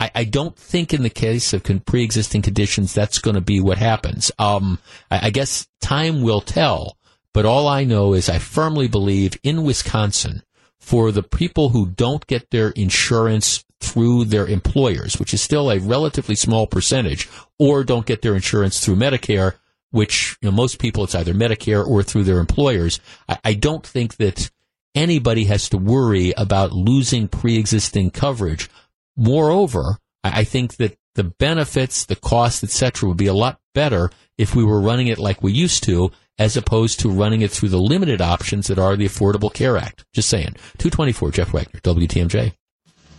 I, 0.00 0.10
I 0.16 0.24
don't 0.24 0.56
think 0.56 0.92
in 0.92 1.04
the 1.04 1.10
case 1.10 1.52
of 1.52 1.62
con- 1.62 1.80
pre-existing 1.80 2.42
conditions 2.42 2.94
that's 2.94 3.20
going 3.20 3.36
to 3.36 3.40
be 3.40 3.60
what 3.60 3.78
happens. 3.78 4.32
Um, 4.40 4.80
I, 5.08 5.26
I 5.26 5.30
guess 5.30 5.68
time 5.80 6.22
will 6.22 6.40
tell. 6.40 6.96
But 7.34 7.46
all 7.46 7.68
I 7.68 7.84
know 7.84 8.14
is 8.14 8.28
I 8.28 8.38
firmly 8.38 8.88
believe 8.88 9.38
in 9.44 9.62
Wisconsin 9.62 10.42
for 10.88 11.12
the 11.12 11.22
people 11.22 11.68
who 11.68 11.84
don't 11.84 12.26
get 12.26 12.48
their 12.50 12.70
insurance 12.70 13.62
through 13.78 14.24
their 14.24 14.46
employers, 14.46 15.20
which 15.20 15.34
is 15.34 15.42
still 15.42 15.70
a 15.70 15.78
relatively 15.78 16.34
small 16.34 16.66
percentage, 16.66 17.28
or 17.58 17.84
don't 17.84 18.06
get 18.06 18.22
their 18.22 18.34
insurance 18.34 18.82
through 18.82 18.96
Medicare, 18.96 19.56
which 19.90 20.38
you 20.40 20.48
know, 20.48 20.56
most 20.56 20.78
people 20.78 21.04
it's 21.04 21.14
either 21.14 21.34
Medicare 21.34 21.86
or 21.86 22.02
through 22.02 22.24
their 22.24 22.38
employers. 22.38 23.00
I, 23.28 23.38
I 23.44 23.52
don't 23.52 23.86
think 23.86 24.16
that 24.16 24.50
anybody 24.94 25.44
has 25.44 25.68
to 25.68 25.76
worry 25.76 26.32
about 26.38 26.72
losing 26.72 27.28
pre-existing 27.28 28.10
coverage. 28.10 28.70
Moreover, 29.14 29.98
I 30.24 30.40
I 30.40 30.44
think 30.44 30.76
that 30.76 30.96
the 31.16 31.24
benefits, 31.24 32.06
the 32.06 32.16
costs, 32.16 32.64
etc., 32.64 33.10
would 33.10 33.18
be 33.18 33.26
a 33.26 33.34
lot 33.34 33.60
better 33.74 34.10
if 34.38 34.54
we 34.54 34.64
were 34.64 34.80
running 34.80 35.08
it 35.08 35.18
like 35.18 35.42
we 35.42 35.52
used 35.52 35.84
to, 35.84 36.12
as 36.38 36.56
opposed 36.56 37.00
to 37.00 37.10
running 37.10 37.42
it 37.42 37.50
through 37.50 37.70
the 37.70 37.80
limited 37.80 38.20
options 38.20 38.68
that 38.68 38.78
are 38.78 38.94
the 38.96 39.06
Affordable 39.06 39.52
Care 39.52 39.76
Act. 39.76 40.04
Just 40.14 40.28
saying. 40.28 40.54
224, 40.78 41.32
Jeff 41.32 41.52
Wagner, 41.52 41.80
WTMJ. 41.80 42.52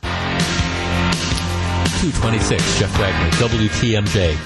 226, 0.01 2.79
Jeff 2.79 2.97
Wagner, 2.99 3.29
WTMJ. 3.37 4.37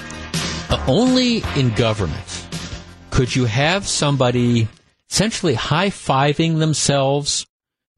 Uh, 0.70 0.82
only 0.88 1.42
in 1.56 1.70
government 1.74 2.48
could 3.10 3.36
you 3.36 3.44
have 3.44 3.86
somebody 3.86 4.66
essentially 5.08 5.54
high 5.54 5.90
fiving 5.90 6.58
themselves 6.58 7.46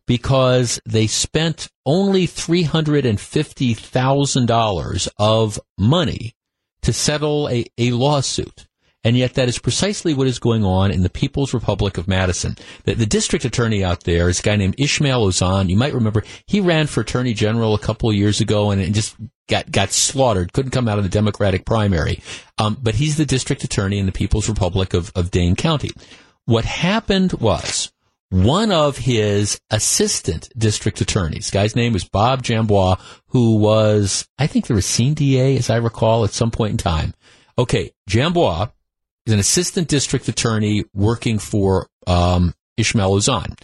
because 0.06 0.78
they 0.84 1.06
spent 1.06 1.68
only 1.86 2.26
$350,000 2.26 5.08
of 5.18 5.58
money 5.78 6.34
to 6.82 6.92
settle 6.92 7.48
a, 7.48 7.64
a 7.78 7.92
lawsuit. 7.92 8.65
And 9.06 9.16
yet 9.16 9.34
that 9.34 9.48
is 9.48 9.60
precisely 9.60 10.14
what 10.14 10.26
is 10.26 10.40
going 10.40 10.64
on 10.64 10.90
in 10.90 11.04
the 11.04 11.08
People's 11.08 11.54
Republic 11.54 11.96
of 11.96 12.08
Madison. 12.08 12.56
The, 12.86 12.94
the 12.94 13.06
district 13.06 13.44
attorney 13.44 13.84
out 13.84 14.02
there 14.02 14.28
is 14.28 14.40
a 14.40 14.42
guy 14.42 14.56
named 14.56 14.74
Ishmael 14.78 15.28
Ozanne. 15.28 15.68
You 15.68 15.76
might 15.76 15.94
remember 15.94 16.24
he 16.48 16.60
ran 16.60 16.88
for 16.88 17.02
attorney 17.02 17.32
general 17.32 17.72
a 17.74 17.78
couple 17.78 18.10
of 18.10 18.16
years 18.16 18.40
ago 18.40 18.72
and, 18.72 18.82
and 18.82 18.96
just 18.96 19.14
got, 19.48 19.70
got 19.70 19.92
slaughtered. 19.92 20.52
Couldn't 20.52 20.72
come 20.72 20.88
out 20.88 20.98
of 20.98 21.04
the 21.04 21.08
Democratic 21.08 21.64
primary. 21.64 22.20
Um, 22.58 22.78
but 22.82 22.96
he's 22.96 23.16
the 23.16 23.24
district 23.24 23.62
attorney 23.62 24.00
in 24.00 24.06
the 24.06 24.12
People's 24.12 24.48
Republic 24.48 24.92
of, 24.92 25.12
of 25.14 25.30
Dane 25.30 25.54
County. 25.54 25.92
What 26.46 26.64
happened 26.64 27.34
was 27.34 27.92
one 28.30 28.72
of 28.72 28.98
his 28.98 29.60
assistant 29.70 30.48
district 30.58 31.00
attorneys, 31.00 31.52
guy's 31.52 31.76
name 31.76 31.92
was 31.92 32.02
Bob 32.02 32.42
Jambois, 32.42 32.98
who 33.28 33.54
was, 33.58 34.26
I 34.36 34.48
think 34.48 34.66
the 34.66 34.74
Racine 34.74 35.14
DA, 35.14 35.56
as 35.56 35.70
I 35.70 35.76
recall, 35.76 36.24
at 36.24 36.32
some 36.32 36.50
point 36.50 36.72
in 36.72 36.78
time. 36.78 37.14
Okay, 37.56 37.92
Jambois 38.10 38.72
is 39.26 39.32
an 39.32 39.38
assistant 39.38 39.88
district 39.88 40.28
attorney 40.28 40.84
working 40.94 41.38
for 41.38 41.88
um, 42.06 42.54
Ishmael 42.76 43.12
Ozanne. 43.12 43.58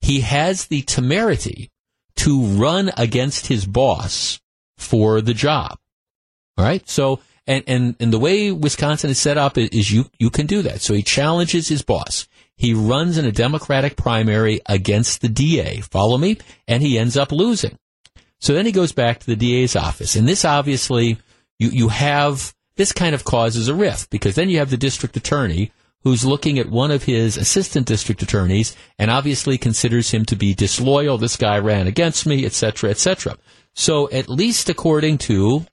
He 0.00 0.20
has 0.20 0.66
the 0.66 0.82
temerity 0.82 1.70
to 2.16 2.42
run 2.42 2.90
against 2.96 3.46
his 3.46 3.66
boss 3.66 4.40
for 4.78 5.20
the 5.20 5.34
job. 5.34 5.78
All 6.56 6.64
right. 6.64 6.86
So, 6.88 7.20
and, 7.46 7.64
and, 7.66 7.96
and 8.00 8.12
the 8.12 8.18
way 8.18 8.50
Wisconsin 8.52 9.10
is 9.10 9.18
set 9.18 9.38
up 9.38 9.58
is 9.58 9.90
you, 9.90 10.06
you 10.18 10.30
can 10.30 10.46
do 10.46 10.62
that. 10.62 10.80
So 10.80 10.94
he 10.94 11.02
challenges 11.02 11.68
his 11.68 11.82
boss. 11.82 12.28
He 12.56 12.74
runs 12.74 13.16
in 13.16 13.24
a 13.24 13.32
Democratic 13.32 13.96
primary 13.96 14.60
against 14.66 15.22
the 15.22 15.28
DA. 15.28 15.80
Follow 15.80 16.18
me? 16.18 16.38
And 16.68 16.82
he 16.82 16.98
ends 16.98 17.16
up 17.16 17.32
losing. 17.32 17.78
So 18.38 18.54
then 18.54 18.66
he 18.66 18.72
goes 18.72 18.92
back 18.92 19.20
to 19.20 19.26
the 19.26 19.36
DA's 19.36 19.76
office. 19.76 20.16
And 20.16 20.28
this 20.28 20.44
obviously, 20.44 21.18
you, 21.58 21.70
you 21.70 21.88
have, 21.88 22.54
this 22.80 22.92
kind 22.92 23.14
of 23.14 23.24
causes 23.24 23.68
a 23.68 23.74
rift 23.74 24.08
because 24.08 24.36
then 24.36 24.48
you 24.48 24.56
have 24.56 24.70
the 24.70 24.76
district 24.78 25.14
attorney 25.14 25.70
who's 26.02 26.24
looking 26.24 26.58
at 26.58 26.70
one 26.70 26.90
of 26.90 27.02
his 27.02 27.36
assistant 27.36 27.86
district 27.86 28.22
attorneys 28.22 28.74
and 28.98 29.10
obviously 29.10 29.58
considers 29.58 30.12
him 30.12 30.24
to 30.24 30.34
be 30.34 30.54
disloyal. 30.54 31.18
This 31.18 31.36
guy 31.36 31.58
ran 31.58 31.86
against 31.86 32.24
me, 32.24 32.46
etc., 32.46 32.54
cetera, 32.54 32.90
et 32.90 32.96
cetera. 32.96 33.36
So 33.74 34.08
at 34.10 34.30
least 34.30 34.70
according 34.70 35.18
to 35.18 35.66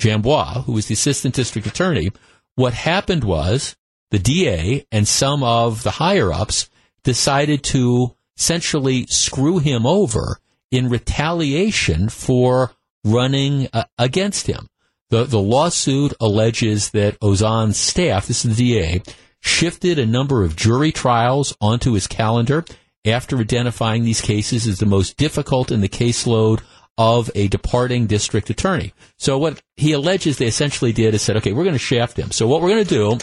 Jambois, 0.00 0.64
who 0.64 0.72
was 0.72 0.86
the 0.86 0.94
assistant 0.94 1.34
district 1.34 1.66
attorney, 1.66 2.08
what 2.54 2.72
happened 2.72 3.24
was 3.24 3.76
the 4.10 4.18
DA 4.18 4.86
and 4.90 5.06
some 5.06 5.42
of 5.42 5.82
the 5.82 5.90
higher 5.90 6.32
ups 6.32 6.70
decided 7.02 7.62
to 7.64 8.14
essentially 8.38 9.04
screw 9.08 9.58
him 9.58 9.84
over 9.84 10.38
in 10.70 10.88
retaliation 10.88 12.08
for 12.08 12.72
running 13.04 13.68
uh, 13.74 13.84
against 13.98 14.46
him. 14.46 14.66
The, 15.10 15.24
the 15.24 15.40
lawsuit 15.40 16.12
alleges 16.20 16.90
that 16.90 17.18
Ozanne's 17.20 17.78
staff, 17.78 18.26
this 18.26 18.44
is 18.44 18.56
the 18.56 18.74
DA, 18.74 19.02
shifted 19.40 19.98
a 19.98 20.06
number 20.06 20.44
of 20.44 20.56
jury 20.56 20.92
trials 20.92 21.56
onto 21.60 21.92
his 21.92 22.06
calendar 22.06 22.64
after 23.04 23.38
identifying 23.38 24.04
these 24.04 24.20
cases 24.20 24.66
as 24.66 24.78
the 24.78 24.86
most 24.86 25.16
difficult 25.16 25.70
in 25.70 25.80
the 25.80 25.88
caseload 25.88 26.60
of 26.98 27.30
a 27.34 27.48
departing 27.48 28.06
district 28.06 28.50
attorney. 28.50 28.92
So 29.16 29.38
what 29.38 29.62
he 29.76 29.92
alleges 29.92 30.36
they 30.36 30.46
essentially 30.46 30.92
did 30.92 31.14
is 31.14 31.22
said, 31.22 31.36
okay, 31.36 31.52
we're 31.52 31.64
going 31.64 31.74
to 31.74 31.78
shaft 31.78 32.18
him. 32.18 32.32
So 32.32 32.46
what 32.46 32.60
we're 32.60 32.70
going 32.70 32.84
to 32.84 32.90
do, 32.90 33.18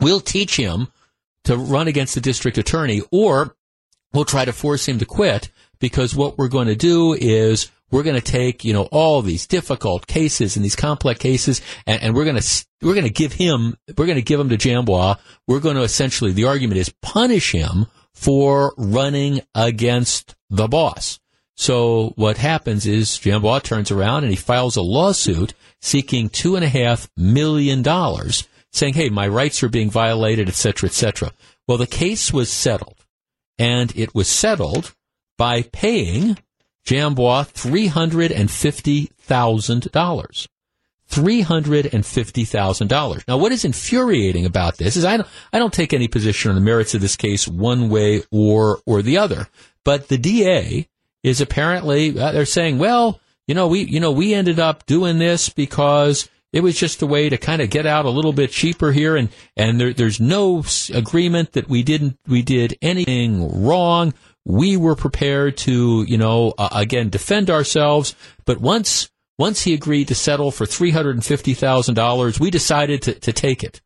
we'll 0.00 0.20
teach 0.20 0.56
him 0.56 0.88
to 1.44 1.56
run 1.56 1.88
against 1.88 2.14
the 2.14 2.20
district 2.20 2.58
attorney 2.58 3.02
or 3.12 3.56
we'll 4.12 4.24
try 4.24 4.44
to 4.44 4.52
force 4.52 4.86
him 4.86 4.98
to 4.98 5.06
quit 5.06 5.50
because 5.78 6.14
what 6.14 6.36
we're 6.36 6.48
going 6.48 6.66
to 6.66 6.76
do 6.76 7.14
is 7.14 7.70
we're 7.90 8.02
going 8.02 8.20
to 8.20 8.32
take, 8.32 8.64
you 8.64 8.72
know, 8.72 8.84
all 8.84 9.22
these 9.22 9.46
difficult 9.46 10.06
cases 10.06 10.56
and 10.56 10.64
these 10.64 10.76
complex 10.76 11.20
cases 11.20 11.60
and, 11.86 12.02
and 12.02 12.14
we're 12.14 12.24
going 12.24 12.40
to, 12.40 12.66
we're 12.82 12.94
going 12.94 13.04
to 13.04 13.10
give 13.10 13.32
him, 13.32 13.76
we're 13.96 14.06
going 14.06 14.16
to 14.16 14.22
give 14.22 14.40
him 14.40 14.50
to 14.50 14.58
Jambois. 14.58 15.18
We're 15.46 15.60
going 15.60 15.76
to 15.76 15.82
essentially, 15.82 16.32
the 16.32 16.44
argument 16.44 16.78
is 16.78 16.92
punish 17.02 17.52
him 17.52 17.86
for 18.14 18.74
running 18.76 19.40
against 19.54 20.34
the 20.50 20.68
boss. 20.68 21.20
So 21.56 22.12
what 22.16 22.36
happens 22.36 22.86
is 22.86 23.18
Jambois 23.18 23.62
turns 23.62 23.90
around 23.90 24.24
and 24.24 24.30
he 24.30 24.36
files 24.36 24.76
a 24.76 24.82
lawsuit 24.82 25.54
seeking 25.80 26.28
two 26.28 26.56
and 26.56 26.64
a 26.64 26.68
half 26.68 27.10
million 27.16 27.82
dollars 27.82 28.46
saying, 28.72 28.94
Hey, 28.94 29.08
my 29.08 29.26
rights 29.26 29.62
are 29.62 29.68
being 29.68 29.90
violated, 29.90 30.48
et 30.48 30.54
cetera, 30.54 30.88
et 30.88 30.92
cetera. 30.92 31.32
Well, 31.66 31.78
the 31.78 31.86
case 31.86 32.32
was 32.32 32.50
settled 32.50 33.04
and 33.58 33.92
it 33.96 34.14
was 34.14 34.28
settled 34.28 34.94
by 35.36 35.62
paying 35.62 36.38
Jambois 36.88 37.52
$350,000. 37.52 40.48
$350,000. 41.10 43.28
Now, 43.28 43.38
what 43.38 43.52
is 43.52 43.64
infuriating 43.64 44.44
about 44.44 44.76
this 44.76 44.94
is 44.96 45.04
I 45.04 45.16
don't, 45.18 45.28
I 45.52 45.58
don't 45.58 45.72
take 45.72 45.92
any 45.92 46.08
position 46.08 46.50
on 46.50 46.54
the 46.54 46.60
merits 46.60 46.94
of 46.94 47.00
this 47.00 47.16
case 47.16 47.48
one 47.48 47.88
way 47.88 48.22
or, 48.30 48.78
or 48.86 49.02
the 49.02 49.18
other, 49.18 49.48
but 49.84 50.08
the 50.08 50.18
DA 50.18 50.88
is 51.22 51.40
apparently, 51.40 52.18
uh, 52.18 52.32
they're 52.32 52.44
saying, 52.44 52.78
well, 52.78 53.20
you 53.46 53.54
know, 53.54 53.68
we, 53.68 53.84
you 53.84 54.00
know, 54.00 54.12
we 54.12 54.34
ended 54.34 54.58
up 54.58 54.84
doing 54.86 55.18
this 55.18 55.48
because 55.48 56.28
it 56.52 56.62
was 56.62 56.78
just 56.78 57.02
a 57.02 57.06
way 57.06 57.28
to 57.28 57.36
kind 57.36 57.60
of 57.60 57.70
get 57.70 57.86
out 57.86 58.06
a 58.06 58.10
little 58.10 58.32
bit 58.32 58.50
cheaper 58.50 58.92
here, 58.92 59.16
and 59.16 59.28
and 59.56 59.80
there, 59.80 59.92
there's 59.92 60.20
no 60.20 60.64
agreement 60.94 61.52
that 61.52 61.68
we 61.68 61.82
didn't 61.82 62.18
we 62.26 62.42
did 62.42 62.78
anything 62.80 63.64
wrong. 63.64 64.14
We 64.48 64.78
were 64.78 64.96
prepared 64.96 65.58
to, 65.58 66.02
you 66.08 66.16
know, 66.16 66.54
uh, 66.56 66.70
again 66.72 67.10
defend 67.10 67.50
ourselves, 67.50 68.16
but 68.46 68.58
once 68.58 69.10
once 69.38 69.62
he 69.62 69.74
agreed 69.74 70.08
to 70.08 70.14
settle 70.14 70.50
for 70.50 70.64
three 70.64 70.90
hundred 70.90 71.16
and 71.16 71.24
fifty 71.24 71.52
thousand 71.52 71.94
dollars, 71.96 72.40
we 72.40 72.50
decided 72.50 73.02
to, 73.02 73.14
to 73.14 73.32
take 73.32 73.62
it. 73.62 73.82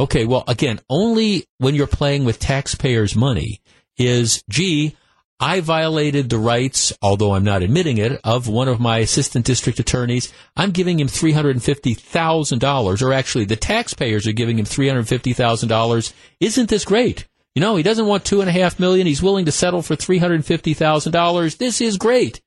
Okay, 0.00 0.24
well, 0.24 0.44
again, 0.48 0.80
only 0.88 1.44
when 1.58 1.74
you're 1.74 1.86
playing 1.86 2.24
with 2.24 2.38
taxpayers' 2.38 3.14
money 3.14 3.60
is, 3.98 4.42
gee, 4.48 4.96
I 5.40 5.60
violated 5.60 6.30
the 6.30 6.38
rights, 6.38 6.92
although 7.02 7.34
I'm 7.34 7.44
not 7.44 7.62
admitting 7.62 7.98
it, 7.98 8.18
of 8.24 8.48
one 8.48 8.68
of 8.68 8.80
my 8.80 8.98
assistant 8.98 9.44
district 9.44 9.78
attorneys. 9.78 10.32
I'm 10.56 10.70
giving 10.70 10.98
him 10.98 11.08
$350,000, 11.08 13.02
or 13.02 13.12
actually 13.12 13.44
the 13.44 13.56
taxpayers 13.56 14.26
are 14.26 14.32
giving 14.32 14.58
him 14.58 14.64
$350,000. 14.64 16.12
Isn't 16.40 16.68
this 16.70 16.84
great? 16.86 17.27
You 17.54 17.60
know, 17.60 17.76
he 17.76 17.82
doesn't 17.82 18.06
want 18.06 18.24
two 18.24 18.40
and 18.40 18.48
a 18.48 18.52
half 18.52 18.78
million. 18.78 19.06
He's 19.06 19.22
willing 19.22 19.46
to 19.46 19.52
settle 19.52 19.82
for 19.82 19.96
$350,000. 19.96 21.56
This 21.56 21.80
is 21.80 21.96
great. 21.96 22.40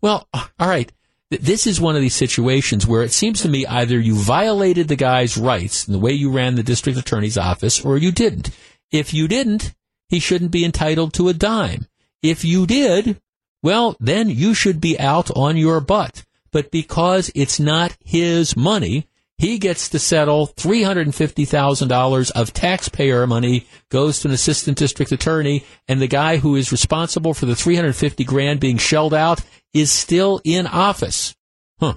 Well, 0.00 0.28
uh, 0.32 0.46
all 0.58 0.68
right. 0.68 0.92
This 1.30 1.66
is 1.66 1.80
one 1.80 1.94
of 1.94 2.00
these 2.00 2.14
situations 2.14 2.86
where 2.86 3.02
it 3.02 3.12
seems 3.12 3.42
to 3.42 3.48
me 3.48 3.66
either 3.66 4.00
you 4.00 4.14
violated 4.14 4.88
the 4.88 4.96
guy's 4.96 5.36
rights 5.36 5.86
in 5.86 5.92
the 5.92 5.98
way 5.98 6.12
you 6.12 6.30
ran 6.30 6.54
the 6.54 6.62
district 6.62 6.98
attorney's 6.98 7.36
office 7.36 7.84
or 7.84 7.98
you 7.98 8.10
didn't. 8.12 8.50
If 8.90 9.12
you 9.12 9.28
didn't, 9.28 9.74
he 10.08 10.20
shouldn't 10.20 10.50
be 10.52 10.64
entitled 10.64 11.12
to 11.14 11.28
a 11.28 11.34
dime. 11.34 11.86
If 12.22 12.44
you 12.44 12.66
did, 12.66 13.20
well, 13.62 13.94
then 14.00 14.30
you 14.30 14.54
should 14.54 14.80
be 14.80 14.98
out 14.98 15.30
on 15.36 15.58
your 15.58 15.80
butt. 15.80 16.24
But 16.50 16.70
because 16.70 17.30
it's 17.34 17.60
not 17.60 17.96
his 18.02 18.56
money, 18.56 19.06
he 19.38 19.58
gets 19.58 19.88
to 19.90 19.98
settle 19.98 20.48
$350,000 20.48 22.30
of 22.32 22.52
taxpayer 22.52 23.26
money 23.26 23.66
goes 23.88 24.20
to 24.20 24.28
an 24.28 24.34
assistant 24.34 24.76
district 24.76 25.12
attorney 25.12 25.64
and 25.86 26.00
the 26.00 26.08
guy 26.08 26.38
who 26.38 26.56
is 26.56 26.72
responsible 26.72 27.34
for 27.34 27.46
the 27.46 27.56
350 27.56 28.24
grand 28.24 28.60
being 28.60 28.78
shelled 28.78 29.14
out 29.14 29.40
is 29.72 29.92
still 29.92 30.40
in 30.44 30.66
office. 30.66 31.34
Huh. 31.78 31.94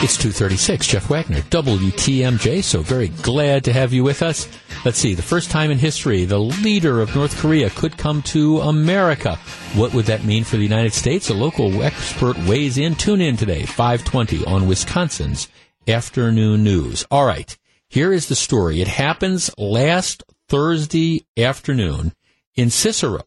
It's 0.00 0.16
236, 0.16 0.86
Jeff 0.86 1.10
Wagner, 1.10 1.40
WTMJ, 1.40 2.62
so 2.62 2.82
very 2.82 3.08
glad 3.08 3.64
to 3.64 3.72
have 3.72 3.92
you 3.92 4.04
with 4.04 4.22
us. 4.22 4.48
Let's 4.84 4.96
see, 4.96 5.14
the 5.14 5.22
first 5.22 5.50
time 5.50 5.72
in 5.72 5.78
history 5.78 6.24
the 6.24 6.38
leader 6.38 7.00
of 7.00 7.16
North 7.16 7.36
Korea 7.36 7.68
could 7.70 7.98
come 7.98 8.22
to 8.22 8.60
America. 8.60 9.34
What 9.74 9.92
would 9.94 10.04
that 10.04 10.22
mean 10.22 10.44
for 10.44 10.56
the 10.56 10.62
United 10.62 10.92
States? 10.92 11.30
A 11.30 11.34
local 11.34 11.82
expert 11.82 12.38
weighs 12.46 12.78
in. 12.78 12.94
Tune 12.94 13.20
in 13.20 13.36
today, 13.36 13.64
520 13.64 14.44
on 14.44 14.68
Wisconsin's 14.68 15.48
Afternoon 15.88 16.62
News. 16.62 17.04
All 17.10 17.26
right, 17.26 17.58
here 17.88 18.12
is 18.12 18.28
the 18.28 18.36
story. 18.36 18.80
It 18.80 18.86
happens 18.86 19.50
last 19.58 20.22
Thursday 20.48 21.26
afternoon 21.36 22.12
in 22.54 22.70
Cicero. 22.70 23.24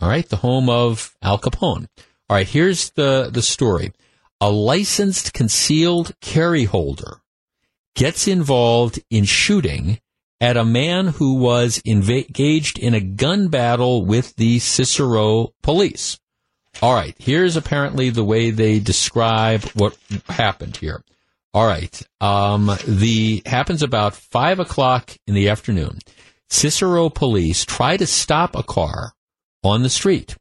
All 0.00 0.08
right, 0.08 0.28
the 0.28 0.36
home 0.36 0.70
of 0.70 1.16
Al 1.22 1.38
Capone. 1.38 1.88
All 2.28 2.36
right, 2.36 2.46
here's 2.46 2.90
the, 2.90 3.30
the 3.32 3.42
story 3.42 3.92
a 4.44 4.50
licensed 4.50 5.32
concealed 5.32 6.12
carry 6.20 6.64
holder 6.64 7.22
gets 7.96 8.28
involved 8.28 9.00
in 9.08 9.24
shooting 9.24 9.98
at 10.38 10.58
a 10.58 10.66
man 10.66 11.06
who 11.06 11.36
was 11.36 11.80
engaged 11.86 12.78
in 12.78 12.92
a 12.92 13.00
gun 13.00 13.48
battle 13.48 14.04
with 14.04 14.36
the 14.36 14.58
Cicero 14.58 15.48
police. 15.62 16.18
All 16.82 16.92
right, 16.92 17.14
here's 17.18 17.56
apparently 17.56 18.10
the 18.10 18.22
way 18.22 18.50
they 18.50 18.80
describe 18.80 19.62
what 19.70 19.96
happened 20.28 20.76
here. 20.76 21.02
All 21.54 21.66
right, 21.66 22.02
um, 22.20 22.70
the 22.86 23.40
happens 23.46 23.82
about 23.82 24.14
five 24.14 24.60
o'clock 24.60 25.16
in 25.26 25.32
the 25.32 25.48
afternoon. 25.48 26.00
Cicero 26.50 27.08
police 27.08 27.64
try 27.64 27.96
to 27.96 28.06
stop 28.06 28.54
a 28.54 28.62
car 28.62 29.14
on 29.62 29.82
the 29.82 29.88
street. 29.88 30.36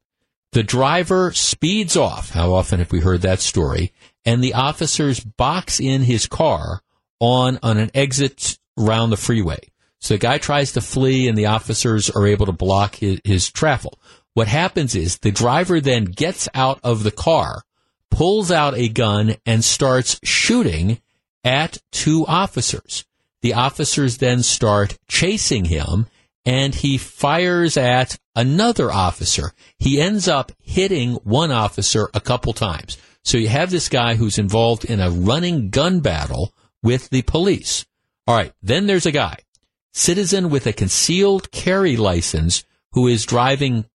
The 0.53 0.61
driver 0.61 1.31
speeds 1.33 1.97
off. 1.97 2.29
How 2.29 2.53
often 2.53 2.77
have 2.77 2.91
we 2.91 2.99
heard 2.99 3.23
that 3.23 3.39
story? 3.39 3.91
And 4.23 4.43
the 4.43 4.53
officers 4.53 5.19
box 5.19 5.79
in 5.79 6.03
his 6.03 6.27
car 6.27 6.83
on, 7.19 7.57
on 7.63 7.79
an 7.79 7.89
exit 7.95 8.59
around 8.77 9.09
the 9.09 9.17
freeway. 9.17 9.71
So 9.99 10.13
the 10.13 10.19
guy 10.19 10.37
tries 10.37 10.73
to 10.73 10.81
flee 10.81 11.27
and 11.27 11.35
the 11.35 11.47
officers 11.47 12.11
are 12.11 12.27
able 12.27 12.45
to 12.45 12.51
block 12.51 12.97
his, 12.97 13.19
his 13.23 13.49
travel. 13.49 13.99
What 14.35 14.47
happens 14.47 14.93
is 14.93 15.17
the 15.17 15.31
driver 15.31 15.81
then 15.81 16.05
gets 16.05 16.47
out 16.53 16.79
of 16.83 17.01
the 17.01 17.11
car, 17.11 17.63
pulls 18.11 18.51
out 18.51 18.77
a 18.77 18.89
gun 18.89 19.37
and 19.47 19.63
starts 19.63 20.19
shooting 20.23 21.01
at 21.43 21.79
two 21.91 22.27
officers. 22.27 23.05
The 23.41 23.55
officers 23.55 24.19
then 24.19 24.43
start 24.43 24.99
chasing 25.07 25.65
him 25.65 26.05
and 26.45 26.75
he 26.75 26.97
fires 26.97 27.77
at 27.77 28.17
another 28.35 28.91
officer. 28.91 29.53
He 29.77 30.01
ends 30.01 30.27
up 30.27 30.51
hitting 30.59 31.15
one 31.23 31.51
officer 31.51 32.09
a 32.13 32.21
couple 32.21 32.53
times. 32.53 32.97
So 33.23 33.37
you 33.37 33.47
have 33.47 33.71
this 33.71 33.89
guy 33.89 34.15
who's 34.15 34.37
involved 34.37 34.83
in 34.83 34.99
a 34.99 35.09
running 35.09 35.69
gun 35.69 36.01
battle 36.01 36.53
with 36.81 37.09
the 37.09 37.21
police. 37.21 37.85
All 38.27 38.35
right. 38.35 38.53
Then 38.61 38.87
there's 38.87 39.05
a 39.05 39.11
guy, 39.11 39.37
citizen 39.93 40.49
with 40.49 40.67
a 40.67 40.73
concealed 40.73 41.51
carry 41.51 41.95
license 41.95 42.65
who 42.91 43.07
is 43.07 43.25
driving 43.25 43.85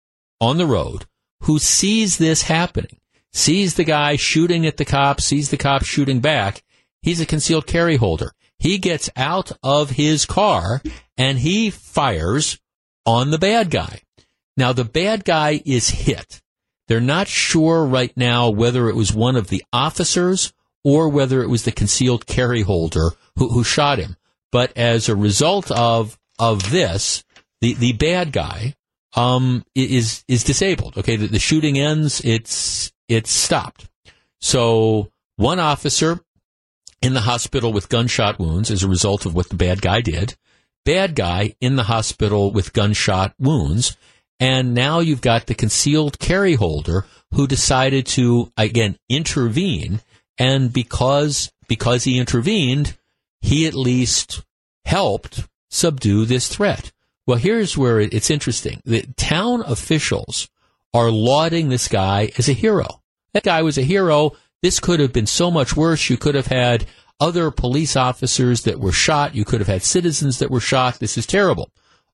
on 0.41 0.57
the 0.57 0.67
road 0.67 1.05
who 1.43 1.59
sees 1.59 2.19
this 2.19 2.43
happening, 2.43 2.99
sees 3.33 3.75
the 3.75 3.85
guy 3.85 4.17
shooting 4.17 4.67
at 4.67 4.77
the 4.77 4.85
cop, 4.85 5.21
sees 5.21 5.51
the 5.51 5.57
cop 5.57 5.85
shooting 5.85 6.21
back. 6.21 6.63
He's 7.03 7.21
a 7.21 7.27
concealed 7.27 7.67
carry 7.67 7.97
holder. 7.97 8.33
He 8.59 8.79
gets 8.79 9.09
out 9.17 9.53
of 9.63 9.91
his 9.91 10.27
car 10.27 10.83
and 11.17 11.39
he 11.39 11.71
fires 11.71 12.59
on 13.07 13.31
the 13.31 13.39
bad 13.39 13.71
guy. 13.71 14.03
Now 14.57 14.73
the 14.73 14.85
bad 14.85 15.25
guy 15.25 15.63
is 15.65 15.89
hit. 15.89 16.41
They're 16.89 17.01
not 17.01 17.29
sure 17.29 17.85
right 17.85 18.13
now 18.17 18.49
whether 18.51 18.89
it 18.89 18.97
was 18.97 19.13
one 19.13 19.37
of 19.37 19.49
the 19.49 19.63
officers 19.73 20.53
or 20.85 21.09
whether 21.09 21.43
it 21.43 21.49
was 21.49 21.65
the 21.65 21.73
concealed 21.73 22.27
carry 22.27 22.63
holder 22.63 23.11
who, 23.37 23.49
who 23.51 23.63
shot 23.63 23.99
him. 23.99 24.17
But 24.51 24.77
as 24.77 25.09
a 25.09 25.17
result 25.17 25.71
of 25.71 26.19
of 26.39 26.71
this, 26.71 27.25
the, 27.61 27.75
the 27.75 27.93
bad 27.93 28.33
guy 28.33 28.75
um, 29.15 29.65
is 29.75 30.25
is 30.29 30.45
disabled. 30.45 30.97
Okay, 30.97 31.17
the, 31.17 31.27
the 31.27 31.39
shooting 31.39 31.79
ends. 31.79 32.21
It's 32.25 32.93
it's 33.09 33.31
stopped. 33.31 33.89
So 34.41 35.11
one 35.37 35.59
officer 35.59 36.21
in 37.01 37.15
the 37.15 37.21
hospital 37.21 37.73
with 37.73 37.89
gunshot 37.89 38.39
wounds 38.39 38.71
as 38.71 38.83
a 38.83 38.89
result 38.89 39.27
of 39.27 39.35
what 39.35 39.49
the 39.49 39.57
bad 39.57 39.81
guy 39.81 40.01
did. 40.01 40.37
Bad 40.85 41.15
guy 41.15 41.55
in 41.61 41.77
the 41.77 41.85
hospital 41.85 42.51
with 42.51 42.73
gunshot 42.73 43.35
wounds. 43.39 43.97
And 44.41 44.75
now 44.75 45.01
you've 45.01 45.21
got 45.21 45.47
the 45.47 45.55
concealed 45.55 46.19
carry 46.19 46.55
holder 46.55 47.05
who 47.33 47.47
decided 47.47 48.07
to, 48.07 48.53
again, 48.57 48.97
intervene 49.09 50.01
And 50.39 50.73
because, 50.73 51.51
because 51.69 52.05
he 52.05 52.19
intervened, 52.19 52.97
he 53.41 53.67
at 53.67 53.75
least 53.75 54.45
helped 54.85 55.49
subdue 55.69 56.25
this 56.25 56.49
threat. 56.49 56.93
Well, 57.27 57.39
here's 57.39 57.77
where 57.77 58.01
it's 58.01 58.31
interesting. 58.31 58.81
The 58.85 59.03
town 59.17 59.63
officials 59.67 60.49
are 60.95 61.11
lauding 61.11 61.69
this 61.69 61.89
guy 61.89 62.31
as 62.39 62.49
a 62.49 62.55
hero. 62.55 63.03
That 63.35 63.43
guy 63.43 63.63
was 63.63 63.77
a 63.77 63.83
hero. 63.83 64.33
This 64.63 64.81
could 64.81 65.01
have 65.01 65.13
been 65.13 65.27
so 65.27 65.51
much 65.51 65.77
worse. 65.77 66.11
You 66.11 66.17
could 66.17 66.35
have 66.35 66.49
had 66.49 66.87
other 67.21 67.51
police 67.51 67.97
officers 67.97 68.63
that 68.63 68.81
were 68.81 68.93
shot. 68.93 69.35
You 69.35 69.45
could 69.45 69.61
have 69.61 69.69
had 69.69 69.83
citizens 69.83 70.39
that 70.39 70.51
were 70.51 70.61
shot. 70.61 70.99
This 70.99 71.19
is 71.19 71.27
terrible. 71.27 71.71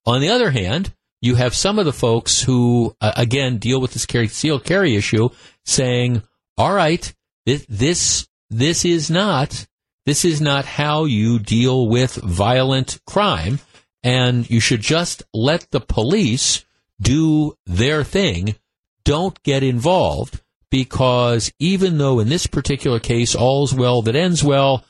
On 0.07 0.21
the 0.21 0.29
other 0.29 0.51
hand, 0.51 0.93
you 1.21 1.37
have 1.37 1.55
some 1.55 1.79
of 1.79 1.87
the 1.87 1.93
folks 1.93 2.43
who, 2.43 2.95
uh, 3.01 3.12
again, 3.16 3.57
deal 3.59 3.81
with 3.81 3.93
this 3.93 4.05
concealed 4.05 4.65
carry 4.65 4.95
issue 4.95 5.31
saying, 5.65 6.23
all 6.59 6.75
right, 6.75 7.15
this, 7.47 7.65
this, 7.69 8.29
this 8.51 8.85
is 8.85 9.11
not, 9.11 9.66
this 10.05 10.25
is 10.25 10.41
not 10.41 10.66
how 10.66 11.07
you 11.07 11.39
deal 11.39 11.89
with 11.89 12.15
violent 12.16 13.01
crime. 13.07 13.59
And 14.03 14.49
you 14.51 14.61
should 14.61 14.83
just 14.83 15.23
let 15.33 15.71
the 15.71 15.81
police 15.81 16.66
do 17.01 17.57
their 17.65 18.05
thing. 18.05 18.57
Don't 19.03 19.43
get 19.43 19.62
involved 19.62 20.43
because 20.74 21.52
even 21.60 21.98
though 21.98 22.18
in 22.18 22.28
this 22.28 22.48
particular 22.48 22.98
case 22.98 23.36
all's 23.36 23.72
well 23.72 24.02
that 24.02 24.16
ends 24.16 24.42
well, 24.42 24.84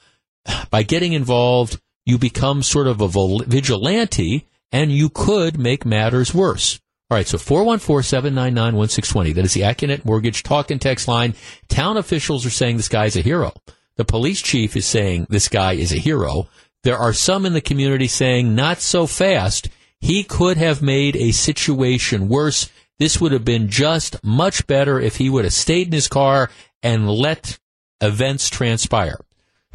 by 0.70 0.82
getting 0.82 1.12
involved, 1.12 1.78
you 2.06 2.16
become 2.16 2.62
sort 2.62 2.86
of 2.86 3.02
a 3.02 3.44
vigilante 3.44 4.48
and 4.72 4.90
you 4.90 5.10
could 5.10 5.58
make 5.58 5.84
matters 5.84 6.32
worse. 6.32 6.80
All 7.10 7.18
right, 7.18 7.26
so 7.26 7.36
414-799-1620. 7.36 9.34
That 9.34 9.44
is 9.44 9.52
the 9.52 9.60
Accunet 9.60 10.06
Mortgage 10.06 10.42
talk 10.42 10.70
and 10.70 10.80
text 10.80 11.06
line. 11.06 11.34
Town 11.68 11.98
officials 11.98 12.46
are 12.46 12.50
saying 12.50 12.78
this 12.78 12.88
guy's 12.88 13.16
a 13.16 13.20
hero. 13.20 13.52
The 13.96 14.06
police 14.06 14.40
chief 14.40 14.76
is 14.76 14.86
saying 14.86 15.26
this 15.28 15.48
guy 15.48 15.74
is 15.74 15.92
a 15.92 15.98
hero. 15.98 16.48
There 16.82 16.96
are 16.96 17.12
some 17.12 17.44
in 17.44 17.52
the 17.52 17.60
community 17.60 18.08
saying 18.08 18.54
not 18.54 18.80
so 18.80 19.06
fast. 19.06 19.68
He 20.00 20.24
could 20.24 20.56
have 20.56 20.80
made 20.80 21.14
a 21.14 21.32
situation 21.32 22.30
worse. 22.30 22.70
This 22.98 23.20
would 23.20 23.32
have 23.32 23.44
been 23.44 23.68
just 23.68 24.24
much 24.24 24.66
better 24.66 24.98
if 25.00 25.16
he 25.16 25.28
would 25.28 25.44
have 25.44 25.52
stayed 25.52 25.88
in 25.88 25.92
his 25.92 26.08
car 26.08 26.50
and 26.82 27.10
let 27.10 27.58
events 28.00 28.48
transpire. 28.48 29.18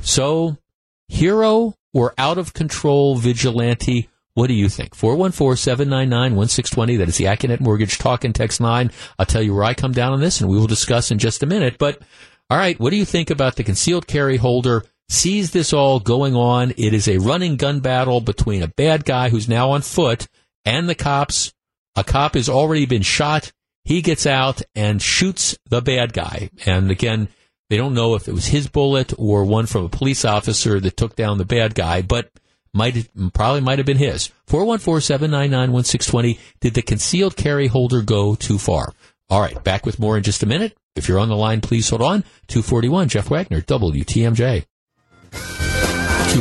So, 0.01 0.57
hero 1.07 1.75
or 1.93 2.13
out 2.17 2.37
of 2.37 2.53
control 2.53 3.15
vigilante? 3.15 4.09
What 4.35 4.47
do 4.47 4.53
you 4.53 4.69
think? 4.69 4.95
414-799-1620. 4.95 6.97
That 6.97 7.09
is 7.09 7.17
the 7.17 7.25
Accunet 7.25 7.59
Mortgage 7.59 7.97
Talk 7.97 8.23
and 8.23 8.33
Text 8.33 8.61
line. 8.61 8.91
I'll 9.17 9.25
tell 9.25 9.41
you 9.41 9.53
where 9.53 9.65
I 9.65 9.73
come 9.73 9.91
down 9.91 10.13
on 10.13 10.21
this 10.21 10.39
and 10.39 10.49
we 10.49 10.57
will 10.57 10.67
discuss 10.67 11.11
in 11.11 11.19
just 11.19 11.43
a 11.43 11.47
minute. 11.47 11.77
But, 11.77 12.01
all 12.49 12.57
right, 12.57 12.79
what 12.79 12.91
do 12.91 12.95
you 12.95 13.03
think 13.03 13.29
about 13.29 13.57
the 13.57 13.65
concealed 13.65 14.07
carry 14.07 14.37
holder? 14.37 14.85
Sees 15.09 15.51
this 15.51 15.73
all 15.73 15.99
going 15.99 16.35
on. 16.35 16.71
It 16.77 16.93
is 16.93 17.09
a 17.09 17.17
running 17.17 17.57
gun 17.57 17.81
battle 17.81 18.21
between 18.21 18.63
a 18.63 18.67
bad 18.67 19.03
guy 19.03 19.27
who's 19.29 19.49
now 19.49 19.71
on 19.71 19.81
foot 19.81 20.27
and 20.63 20.87
the 20.87 20.95
cops. 20.95 21.53
A 21.95 22.03
cop 22.03 22.35
has 22.35 22.49
already 22.49 22.85
been 22.85 23.01
shot. 23.01 23.51
He 23.83 24.01
gets 24.01 24.25
out 24.25 24.61
and 24.75 25.01
shoots 25.01 25.57
the 25.69 25.81
bad 25.81 26.13
guy. 26.13 26.49
And 26.65 26.91
again, 26.91 27.29
they 27.69 27.77
don't 27.77 27.93
know 27.93 28.15
if 28.15 28.27
it 28.27 28.33
was 28.33 28.47
his 28.47 28.67
bullet 28.67 29.13
or 29.17 29.45
one 29.45 29.65
from 29.65 29.85
a 29.85 29.89
police 29.89 30.25
officer 30.25 30.79
that 30.79 30.97
took 30.97 31.15
down 31.15 31.37
the 31.37 31.45
bad 31.45 31.75
guy, 31.75 32.01
but 32.01 32.29
might 32.73 33.09
probably 33.33 33.61
might 33.61 33.79
have 33.79 33.85
been 33.85 33.97
his. 33.97 34.31
414-799-1620. 34.47 36.39
Did 36.59 36.73
the 36.73 36.81
concealed 36.81 37.35
carry 37.35 37.67
holder 37.67 38.01
go 38.01 38.35
too 38.35 38.57
far? 38.57 38.93
All 39.29 39.41
right, 39.41 39.63
back 39.63 39.85
with 39.85 39.99
more 39.99 40.17
in 40.17 40.23
just 40.23 40.43
a 40.43 40.47
minute. 40.47 40.75
If 40.95 41.07
you're 41.07 41.19
on 41.19 41.29
the 41.29 41.35
line, 41.35 41.61
please 41.61 41.89
hold 41.89 42.01
on. 42.01 42.23
241, 42.47 43.09
Jeff 43.09 43.29
Wagner, 43.29 43.61
WTMJ. 43.61 44.65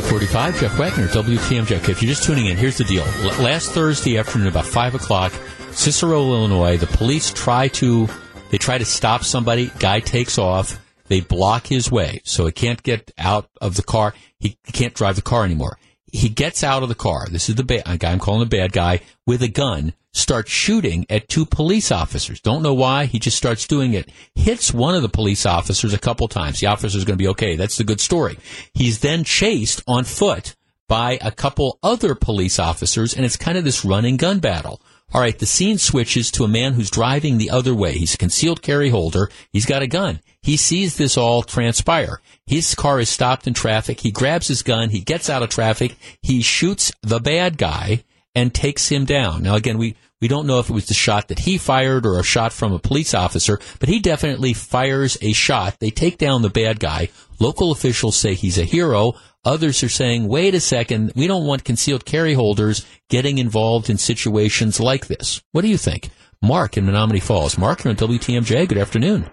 245, 0.01 0.59
Jeff 0.61 0.79
Wagner, 0.79 1.07
WTMJ. 1.07 1.77
Okay, 1.77 1.91
if 1.91 2.01
you're 2.01 2.09
just 2.09 2.23
tuning 2.23 2.45
in, 2.45 2.55
here's 2.55 2.77
the 2.77 2.85
deal. 2.85 3.03
L- 3.03 3.43
last 3.43 3.71
Thursday 3.71 4.17
afternoon, 4.17 4.47
about 4.47 4.65
5 4.65 4.95
o'clock, 4.95 5.33
Cicero, 5.71 6.21
Illinois, 6.21 6.77
the 6.77 6.87
police 6.87 7.31
try 7.33 7.67
to, 7.67 8.07
they 8.49 8.57
try 8.57 8.77
to 8.77 8.85
stop 8.85 9.25
somebody. 9.25 9.71
Guy 9.79 9.99
takes 9.99 10.37
off. 10.37 10.79
They 11.09 11.19
block 11.19 11.67
his 11.67 11.91
way, 11.91 12.21
so 12.23 12.45
he 12.45 12.53
can't 12.53 12.81
get 12.81 13.11
out 13.17 13.49
of 13.59 13.75
the 13.75 13.83
car. 13.83 14.13
He, 14.39 14.57
can't 14.71 14.93
drive 14.93 15.17
the 15.17 15.21
car 15.21 15.43
anymore. 15.43 15.77
He 16.11 16.29
gets 16.29 16.63
out 16.63 16.83
of 16.83 16.89
the 16.89 16.95
car. 16.95 17.27
This 17.29 17.49
is 17.49 17.55
the 17.55 17.63
bad 17.63 17.99
guy 17.99 18.11
I'm 18.11 18.19
calling 18.19 18.41
the 18.41 18.57
bad 18.57 18.71
guy 18.71 19.01
with 19.25 19.41
a 19.41 19.47
gun. 19.47 19.93
Starts 20.11 20.49
shooting 20.49 21.05
at 21.07 21.29
two 21.29 21.45
police 21.45 21.91
officers. 21.91 22.41
Don't 22.41 22.63
know 22.63 22.73
why. 22.73 23.05
He 23.05 23.19
just 23.19 23.37
starts 23.37 23.67
doing 23.67 23.93
it. 23.93 24.09
Hits 24.33 24.73
one 24.73 24.95
of 24.95 25.03
the 25.03 25.09
police 25.09 25.45
officers 25.45 25.93
a 25.93 25.99
couple 25.99 26.27
times. 26.27 26.59
The 26.59 26.67
officer's 26.67 27.05
going 27.05 27.17
to 27.17 27.23
be 27.23 27.27
okay. 27.29 27.55
That's 27.55 27.77
the 27.77 27.83
good 27.83 28.01
story. 28.01 28.39
He's 28.73 28.99
then 28.99 29.23
chased 29.23 29.83
on 29.87 30.05
foot 30.05 30.55
by 30.87 31.19
a 31.21 31.31
couple 31.31 31.77
other 31.83 32.15
police 32.15 32.57
officers, 32.57 33.13
and 33.13 33.23
it's 33.23 33.37
kind 33.37 33.57
of 33.57 33.63
this 33.63 33.85
running 33.85 34.17
gun 34.17 34.39
battle. 34.39 34.81
All 35.11 35.21
right, 35.21 35.37
the 35.37 35.45
scene 35.45 35.79
switches 35.79 36.29
to 36.31 36.43
a 36.43 36.47
man 36.47 36.73
who's 36.73 36.91
driving 36.91 37.37
the 37.37 37.49
other 37.49 37.73
way. 37.73 37.93
He's 37.93 38.13
a 38.13 38.17
concealed 38.17 38.61
carry 38.61 38.89
holder. 38.89 39.29
He's 39.51 39.65
got 39.65 39.81
a 39.81 39.87
gun. 39.87 40.19
He 40.41 40.55
sees 40.55 40.97
this 40.97 41.17
all 41.17 41.41
transpire. 41.41 42.21
His 42.45 42.75
car 42.75 42.99
is 42.99 43.09
stopped 43.09 43.47
in 43.47 43.53
traffic. 43.53 44.01
He 44.01 44.11
grabs 44.11 44.47
his 44.47 44.61
gun. 44.61 44.89
He 44.89 45.01
gets 45.01 45.29
out 45.29 45.43
of 45.43 45.49
traffic. 45.49 45.95
He 46.21 46.41
shoots 46.41 46.91
the 47.01 47.19
bad 47.19 47.57
guy 47.57 48.03
and 48.35 48.53
takes 48.53 48.89
him 48.89 49.05
down. 49.05 49.43
Now, 49.43 49.55
again, 49.55 49.77
we, 49.77 49.95
we 50.21 50.27
don't 50.27 50.47
know 50.47 50.59
if 50.59 50.69
it 50.69 50.73
was 50.73 50.87
the 50.87 50.93
shot 50.93 51.27
that 51.29 51.39
he 51.39 51.57
fired 51.57 52.05
or 52.05 52.19
a 52.19 52.23
shot 52.23 52.53
from 52.53 52.71
a 52.71 52.79
police 52.79 53.13
officer, 53.13 53.59
but 53.79 53.89
he 53.89 53.99
definitely 53.99 54.53
fires 54.53 55.17
a 55.21 55.33
shot. 55.33 55.79
They 55.79 55.89
take 55.89 56.17
down 56.17 56.43
the 56.43 56.49
bad 56.49 56.79
guy. 56.79 57.09
Local 57.39 57.71
officials 57.71 58.15
say 58.15 58.33
he's 58.35 58.57
a 58.57 58.63
hero. 58.63 59.13
Others 59.45 59.83
are 59.83 59.89
saying, 59.89 60.27
wait 60.27 60.53
a 60.53 60.59
second, 60.59 61.13
we 61.15 61.25
don't 61.25 61.45
want 61.45 61.63
concealed 61.63 62.03
carry 62.05 62.33
holders 62.33 62.85
getting 63.09 63.37
involved 63.37 63.89
in 63.89 63.97
situations 63.97 64.79
like 64.79 65.07
this. 65.07 65.41
What 65.53 65.61
do 65.61 65.69
you 65.69 65.77
think? 65.77 66.09
Mark 66.41 66.77
in 66.77 66.85
Menomonee 66.85 67.23
Falls. 67.23 67.57
Mark, 67.57 67.83
you're 67.83 67.91
on 67.91 67.97
WTMJ. 67.97 68.67
Good 68.67 68.77
afternoon. 68.77 69.29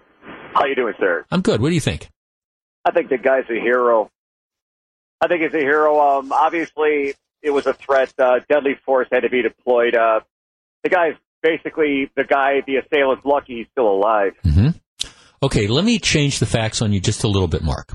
How 0.54 0.64
you 0.66 0.74
doing, 0.74 0.94
sir? 0.98 1.24
I'm 1.30 1.42
good. 1.42 1.60
What 1.60 1.68
do 1.70 1.74
you 1.74 1.80
think? 1.80 2.08
I 2.84 2.92
think 2.92 3.10
the 3.10 3.18
guy's 3.18 3.44
a 3.50 3.60
hero. 3.60 4.10
I 5.20 5.28
think 5.28 5.42
he's 5.42 5.54
a 5.54 5.58
hero. 5.58 6.00
Um, 6.00 6.32
obviously, 6.32 7.14
it 7.42 7.50
was 7.50 7.66
a 7.66 7.72
threat. 7.72 8.12
Uh, 8.18 8.40
deadly 8.48 8.76
force 8.84 9.08
had 9.10 9.20
to 9.20 9.28
be 9.28 9.42
deployed. 9.42 9.96
Uh, 9.96 10.20
the 10.84 10.88
guy's 10.88 11.14
basically 11.42 12.10
the 12.16 12.24
guy, 12.24 12.62
the 12.66 12.76
assailant's 12.76 13.24
lucky 13.24 13.58
he's 13.58 13.66
still 13.72 13.88
alive. 13.88 14.32
Mm-hmm. 14.44 14.68
Okay, 15.42 15.66
let 15.66 15.84
me 15.84 15.98
change 15.98 16.38
the 16.38 16.46
facts 16.46 16.80
on 16.80 16.92
you 16.92 17.00
just 17.00 17.24
a 17.24 17.28
little 17.28 17.48
bit, 17.48 17.62
Mark. 17.62 17.92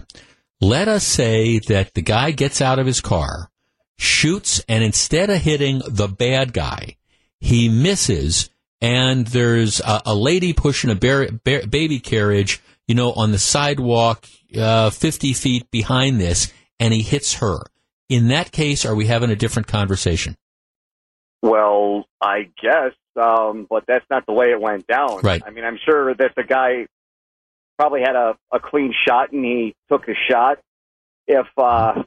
Let 0.61 0.87
us 0.87 1.03
say 1.03 1.57
that 1.69 1.95
the 1.95 2.03
guy 2.03 2.29
gets 2.29 2.61
out 2.61 2.77
of 2.77 2.85
his 2.85 3.01
car, 3.01 3.49
shoots, 3.97 4.63
and 4.69 4.83
instead 4.83 5.31
of 5.31 5.41
hitting 5.41 5.81
the 5.87 6.07
bad 6.07 6.53
guy, 6.53 6.97
he 7.39 7.67
misses, 7.67 8.51
and 8.79 9.25
there's 9.25 9.79
a, 9.79 10.03
a 10.05 10.15
lady 10.15 10.53
pushing 10.53 10.91
a 10.91 10.95
bear, 10.95 11.31
bear, 11.31 11.65
baby 11.65 11.99
carriage, 11.99 12.61
you 12.87 12.93
know, 12.93 13.11
on 13.13 13.31
the 13.31 13.39
sidewalk, 13.39 14.27
uh, 14.55 14.91
50 14.91 15.33
feet 15.33 15.71
behind 15.71 16.21
this, 16.21 16.53
and 16.79 16.93
he 16.93 17.01
hits 17.01 17.33
her. 17.35 17.63
In 18.07 18.27
that 18.27 18.51
case, 18.51 18.85
are 18.85 18.93
we 18.93 19.07
having 19.07 19.31
a 19.31 19.35
different 19.35 19.67
conversation? 19.67 20.35
Well, 21.41 22.05
I 22.21 22.49
guess, 22.61 22.93
um, 23.19 23.65
but 23.67 23.85
that's 23.87 24.05
not 24.11 24.27
the 24.27 24.33
way 24.33 24.51
it 24.51 24.61
went 24.61 24.85
down. 24.85 25.21
Right. 25.23 25.41
I 25.43 25.49
mean, 25.49 25.63
I'm 25.63 25.79
sure 25.83 26.13
that 26.13 26.33
the 26.35 26.43
guy 26.43 26.85
probably 27.81 28.01
had 28.01 28.15
a, 28.15 28.37
a 28.53 28.59
clean 28.59 28.93
shot 29.07 29.31
and 29.31 29.43
he 29.43 29.75
took 29.89 30.07
a 30.07 30.13
shot. 30.29 30.59
If 31.25 31.47
uh, 31.57 32.03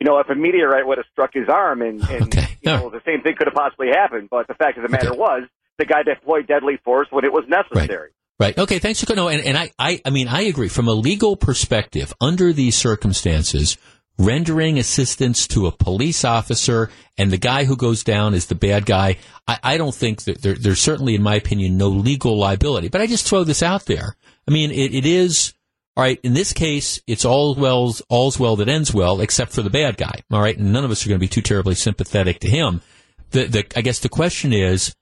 you 0.00 0.06
know, 0.06 0.18
if 0.18 0.28
a 0.28 0.34
meteorite 0.34 0.86
would 0.86 0.98
have 0.98 1.06
struck 1.12 1.30
his 1.32 1.48
arm, 1.48 1.80
and, 1.80 2.02
and 2.02 2.24
okay. 2.24 2.58
you 2.60 2.70
know, 2.70 2.90
the 2.90 3.00
same 3.06 3.22
thing 3.22 3.34
could 3.38 3.46
have 3.46 3.54
possibly 3.54 3.88
happened. 3.88 4.28
But 4.30 4.48
the 4.48 4.54
fact 4.54 4.76
of 4.76 4.82
the 4.82 4.90
matter 4.90 5.10
okay. 5.10 5.18
was, 5.18 5.42
the 5.78 5.86
guy 5.86 6.02
deployed 6.02 6.46
deadly 6.46 6.78
force 6.84 7.08
when 7.10 7.24
it 7.24 7.32
was 7.32 7.44
necessary. 7.48 8.10
Right. 8.38 8.48
Right. 8.56 8.58
Okay. 8.58 8.80
Thanks 8.80 9.02
for 9.02 9.14
no, 9.14 9.28
and, 9.28 9.42
and 9.44 9.56
I, 9.56 9.70
I, 9.78 10.00
I 10.04 10.10
mean, 10.10 10.28
I 10.28 10.42
agree. 10.42 10.68
From 10.68 10.88
a 10.88 10.92
legal 10.92 11.36
perspective, 11.36 12.12
under 12.20 12.52
these 12.52 12.76
circumstances, 12.76 13.78
rendering 14.18 14.78
assistance 14.78 15.46
to 15.48 15.66
a 15.66 15.72
police 15.72 16.24
officer 16.24 16.90
and 17.16 17.30
the 17.30 17.38
guy 17.38 17.64
who 17.64 17.76
goes 17.76 18.04
down 18.04 18.34
is 18.34 18.46
the 18.46 18.54
bad 18.54 18.86
guy. 18.86 19.16
I, 19.46 19.58
I 19.62 19.76
don't 19.78 19.94
think 19.94 20.24
that 20.24 20.42
there, 20.42 20.54
there's 20.54 20.80
certainly, 20.80 21.14
in 21.14 21.22
my 21.22 21.36
opinion, 21.36 21.76
no 21.76 21.88
legal 21.88 22.38
liability. 22.38 22.88
But 22.88 23.00
I 23.00 23.06
just 23.06 23.26
throw 23.26 23.44
this 23.44 23.62
out 23.62 23.86
there. 23.86 24.16
I 24.48 24.50
mean, 24.50 24.70
it, 24.70 24.94
it 24.94 25.06
is 25.06 25.54
all 25.96 26.02
right. 26.02 26.18
In 26.24 26.34
this 26.34 26.52
case, 26.52 27.00
it's 27.06 27.24
all 27.24 27.54
well, 27.54 27.94
all's 28.08 28.38
well 28.38 28.56
that 28.56 28.68
ends 28.68 28.92
well, 28.92 29.20
except 29.20 29.52
for 29.52 29.62
the 29.62 29.70
bad 29.70 29.96
guy. 29.96 30.22
All 30.30 30.40
right, 30.40 30.56
and 30.56 30.72
none 30.72 30.84
of 30.84 30.90
us 30.90 31.04
are 31.04 31.08
going 31.08 31.20
to 31.20 31.24
be 31.24 31.28
too 31.28 31.42
terribly 31.42 31.76
sympathetic 31.76 32.40
to 32.40 32.48
him. 32.48 32.82
The, 33.30 33.44
the, 33.44 33.64
I 33.76 33.80
guess 33.80 34.00
the 34.00 34.08
question 34.08 34.52
is, 34.52 34.94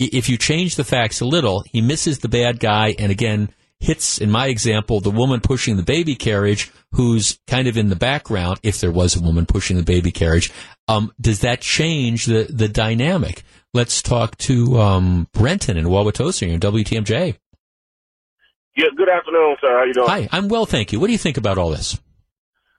if 0.00 0.28
you 0.28 0.36
change 0.36 0.76
the 0.76 0.84
facts 0.84 1.20
a 1.20 1.24
little, 1.24 1.62
he 1.70 1.80
misses 1.80 2.18
the 2.18 2.28
bad 2.28 2.58
guy, 2.58 2.94
and 2.98 3.12
again 3.12 3.50
hits, 3.78 4.18
in 4.18 4.30
my 4.30 4.46
example, 4.48 5.00
the 5.00 5.10
woman 5.10 5.40
pushing 5.40 5.76
the 5.76 5.82
baby 5.82 6.14
carriage, 6.14 6.70
who's 6.92 7.38
kind 7.46 7.66
of 7.66 7.76
in 7.76 7.88
the 7.88 7.96
background. 7.96 8.58
If 8.62 8.80
there 8.80 8.90
was 8.90 9.16
a 9.16 9.22
woman 9.22 9.46
pushing 9.46 9.76
the 9.76 9.82
baby 9.82 10.10
carriage, 10.10 10.52
um, 10.88 11.12
does 11.20 11.40
that 11.40 11.60
change 11.60 12.26
the 12.26 12.46
the 12.50 12.68
dynamic? 12.68 13.44
Let's 13.72 14.02
talk 14.02 14.36
to 14.38 14.80
um, 14.80 15.28
Brenton 15.32 15.76
in 15.76 15.86
Wauwatosa 15.86 16.48
in 16.48 16.58
WTMJ. 16.58 17.36
Yeah, 18.76 18.86
good 18.96 19.08
afternoon, 19.08 19.56
sir. 19.60 19.78
How 19.78 19.84
you 19.84 19.94
doing? 19.94 20.08
Hi, 20.08 20.28
I'm 20.32 20.48
well, 20.48 20.66
thank 20.66 20.92
you. 20.92 21.00
What 21.00 21.06
do 21.06 21.12
you 21.12 21.18
think 21.18 21.36
about 21.36 21.58
all 21.58 21.70
this? 21.70 21.98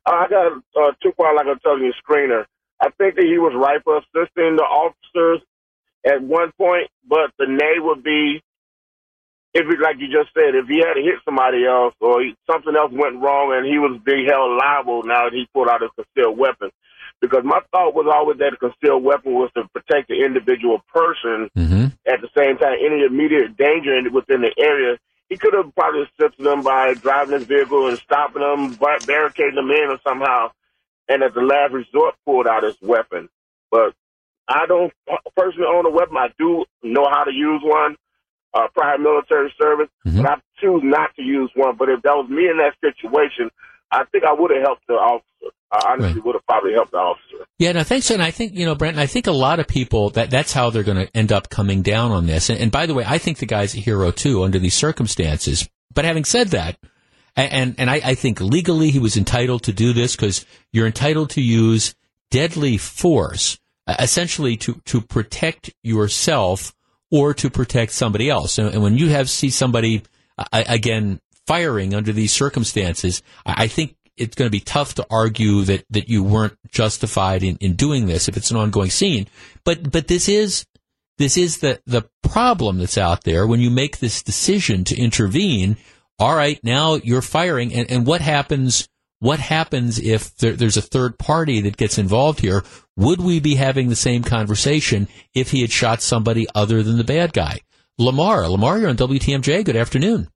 Uh, 0.05 0.11
I 0.11 0.27
got 0.29 0.51
uh, 0.51 0.91
two 1.03 1.11
part 1.11 1.35
like 1.35 1.47
I'm 1.47 1.59
telling 1.59 1.83
you, 1.83 1.93
screener. 2.01 2.45
I 2.81 2.89
think 2.97 3.15
that 3.15 3.25
he 3.25 3.37
was 3.37 3.53
right 3.55 3.83
for 3.83 3.97
assisting 3.97 4.55
the 4.55 4.63
officers 4.63 5.41
at 6.05 6.21
one 6.23 6.51
point, 6.57 6.89
but 7.07 7.31
the 7.37 7.45
nay 7.45 7.77
would 7.77 8.03
be 8.03 8.41
if, 9.53 9.67
it, 9.67 9.79
like 9.83 9.99
you 9.99 10.07
just 10.07 10.33
said, 10.33 10.55
if 10.55 10.67
he 10.67 10.79
had 10.79 10.95
hit 10.95 11.19
somebody 11.25 11.65
else 11.65 11.93
or 11.99 12.21
he, 12.21 12.35
something 12.49 12.73
else 12.73 12.91
went 12.91 13.21
wrong 13.21 13.53
and 13.53 13.67
he 13.67 13.77
was 13.77 13.99
being 14.05 14.25
held 14.25 14.57
liable 14.57 15.03
now 15.03 15.27
that 15.27 15.33
he 15.33 15.45
pulled 15.53 15.67
out 15.67 15.81
his 15.81 15.91
concealed 15.93 16.39
weapon. 16.39 16.71
Because 17.19 17.43
my 17.43 17.59
thought 17.69 17.93
was 17.93 18.09
always 18.09 18.39
that 18.39 18.55
a 18.55 18.57
concealed 18.57 19.03
weapon 19.03 19.33
was 19.33 19.51
to 19.53 19.67
protect 19.75 20.07
the 20.07 20.25
individual 20.25 20.81
person. 20.89 21.51
Mm-hmm. 21.53 21.93
At 22.07 22.23
the 22.23 22.31
same 22.33 22.57
time, 22.57 22.79
any 22.81 23.03
immediate 23.03 23.57
danger 23.57 23.93
within 24.09 24.41
the 24.41 24.55
area, 24.57 24.97
he 25.31 25.37
could 25.37 25.53
have 25.53 25.73
probably 25.73 26.01
assisted 26.01 26.43
them 26.43 26.61
by 26.61 26.93
driving 26.95 27.39
his 27.39 27.47
vehicle 27.47 27.87
and 27.87 27.97
stopping 27.99 28.41
them, 28.41 28.75
bar- 28.75 28.99
barricading 29.07 29.55
them 29.55 29.71
in 29.71 29.89
or 29.89 29.97
somehow, 30.05 30.51
and 31.07 31.23
at 31.23 31.33
the 31.33 31.39
last 31.39 31.71
resort 31.71 32.15
pulled 32.25 32.47
out 32.47 32.63
his 32.63 32.75
weapon. 32.81 33.29
But 33.71 33.93
I 34.49 34.65
don't 34.65 34.91
personally 35.37 35.69
own 35.73 35.85
a 35.85 35.89
weapon. 35.89 36.17
I 36.17 36.31
do 36.37 36.65
know 36.83 37.07
how 37.09 37.23
to 37.23 37.31
use 37.31 37.61
one, 37.63 37.95
uh, 38.53 38.67
prior 38.73 38.97
military 38.97 39.53
service, 39.57 39.87
but 40.17 40.25
I 40.25 40.35
choose 40.59 40.81
not 40.83 41.15
to 41.15 41.21
use 41.21 41.49
one. 41.55 41.77
But 41.77 41.87
if 41.87 42.01
that 42.01 42.13
was 42.13 42.29
me 42.29 42.49
in 42.49 42.57
that 42.57 42.75
situation, 42.81 43.49
I 43.89 44.03
think 44.11 44.25
I 44.25 44.33
would 44.33 44.51
have 44.51 44.63
helped 44.63 44.85
the 44.87 44.95
officer. 44.95 45.55
I 45.71 45.93
honestly 45.93 46.21
would 46.21 46.35
have 46.35 46.45
probably 46.45 46.73
helped 46.73 46.91
the 46.91 46.97
officer. 46.97 47.45
Yeah, 47.57 47.71
no, 47.73 47.83
thanks. 47.83 48.09
And 48.09 48.21
I 48.21 48.31
think, 48.31 48.53
you 48.55 48.65
know, 48.65 48.75
Brent, 48.75 48.97
I 48.97 49.05
think 49.05 49.27
a 49.27 49.31
lot 49.31 49.59
of 49.59 49.67
people, 49.67 50.09
that 50.11 50.29
that's 50.29 50.51
how 50.51 50.69
they're 50.69 50.83
going 50.83 51.05
to 51.05 51.15
end 51.15 51.31
up 51.31 51.49
coming 51.49 51.81
down 51.81 52.11
on 52.11 52.25
this. 52.25 52.49
And, 52.49 52.59
and 52.59 52.71
by 52.71 52.87
the 52.87 52.93
way, 52.93 53.03
I 53.05 53.19
think 53.19 53.37
the 53.37 53.45
guy's 53.45 53.75
a 53.75 53.79
hero 53.79 54.11
too 54.11 54.43
under 54.43 54.59
these 54.59 54.73
circumstances. 54.73 55.69
But 55.93 56.05
having 56.05 56.25
said 56.25 56.49
that, 56.49 56.77
and, 57.35 57.75
and, 57.77 57.89
I, 57.89 58.01
I 58.03 58.15
think 58.15 58.41
legally 58.41 58.91
he 58.91 58.99
was 58.99 59.15
entitled 59.15 59.63
to 59.63 59.73
do 59.73 59.93
this 59.93 60.15
because 60.15 60.45
you're 60.73 60.87
entitled 60.87 61.29
to 61.31 61.41
use 61.41 61.95
deadly 62.29 62.77
force, 62.77 63.57
essentially 63.87 64.57
to, 64.57 64.81
to 64.85 64.99
protect 64.99 65.71
yourself 65.81 66.73
or 67.09 67.33
to 67.35 67.49
protect 67.49 67.93
somebody 67.93 68.29
else. 68.29 68.57
And, 68.57 68.73
and 68.73 68.83
when 68.83 68.97
you 68.97 69.09
have 69.09 69.29
see 69.29 69.49
somebody, 69.49 70.03
uh, 70.37 70.45
again, 70.51 71.21
firing 71.47 71.93
under 71.93 72.11
these 72.11 72.31
circumstances, 72.33 73.21
I, 73.45 73.63
I 73.63 73.67
think 73.67 73.95
it's 74.17 74.35
going 74.35 74.47
to 74.47 74.51
be 74.51 74.59
tough 74.59 74.95
to 74.95 75.07
argue 75.09 75.63
that, 75.63 75.85
that 75.89 76.09
you 76.09 76.23
weren't 76.23 76.57
justified 76.69 77.43
in, 77.43 77.57
in 77.57 77.73
doing 77.73 78.07
this 78.07 78.27
if 78.27 78.37
it's 78.37 78.51
an 78.51 78.57
ongoing 78.57 78.89
scene. 78.89 79.27
But 79.63 79.91
but 79.91 80.07
this 80.07 80.29
is 80.29 80.65
this 81.17 81.37
is 81.37 81.59
the 81.59 81.81
the 81.85 82.09
problem 82.23 82.79
that's 82.79 82.97
out 82.97 83.23
there 83.23 83.45
when 83.47 83.59
you 83.59 83.69
make 83.69 83.99
this 83.99 84.23
decision 84.23 84.83
to 84.85 84.97
intervene. 84.97 85.77
All 86.19 86.35
right, 86.35 86.59
now 86.63 86.95
you're 86.95 87.21
firing, 87.21 87.73
and, 87.73 87.89
and 87.89 88.05
what 88.05 88.21
happens? 88.21 88.87
What 89.19 89.39
happens 89.39 89.99
if 89.99 90.35
there, 90.37 90.53
there's 90.53 90.77
a 90.77 90.81
third 90.81 91.19
party 91.19 91.61
that 91.61 91.77
gets 91.77 91.99
involved 91.99 92.39
here? 92.39 92.63
Would 92.97 93.21
we 93.21 93.39
be 93.39 93.53
having 93.53 93.89
the 93.89 93.95
same 93.95 94.23
conversation 94.23 95.07
if 95.35 95.51
he 95.51 95.61
had 95.61 95.71
shot 95.71 96.01
somebody 96.01 96.47
other 96.55 96.81
than 96.81 96.97
the 96.97 97.03
bad 97.03 97.31
guy? 97.33 97.59
Lamar, 97.99 98.47
Lamar, 98.47 98.79
you're 98.79 98.89
on 98.89 98.97
WTMJ. 98.97 99.63
Good 99.63 99.75
afternoon. 99.75 100.27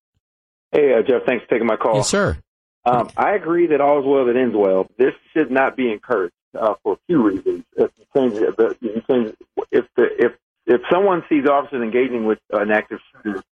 Hey, 0.72 0.94
uh, 0.94 1.02
Jeff, 1.02 1.26
thanks 1.26 1.46
for 1.46 1.52
taking 1.56 1.68
my 1.68 1.78
call. 1.78 1.96
Yes, 1.96 2.10
sir. 2.10 2.38
Um, 2.86 3.10
I 3.18 3.32
agree 3.32 3.68
that 3.68 3.82
all 3.82 4.00
is 4.00 4.06
well 4.06 4.26
that 4.26 4.36
ends 4.36 4.56
well. 4.56 4.88
This 4.98 5.14
should 5.34 5.50
not 5.50 5.76
be 5.76 5.92
encouraged 5.92 6.34
uh, 6.58 6.76
for 6.84 6.94
a 6.94 6.98
few 7.08 7.22
reasons. 7.24 7.64
If 7.76 7.92
you 7.98 8.06
change 8.16 8.34
it, 8.34 8.56
but 8.56 8.78
you 8.82 9.02
change 9.10 9.34
if 9.72 9.86
the, 9.96 10.08
if 10.20 10.34
if 10.68 10.82
someone 10.92 11.24
sees 11.30 11.48
officers 11.48 11.84
engaging 11.84 12.26
with 12.26 12.40
an 12.52 12.72
active 12.72 13.00
shooter, 13.24 13.44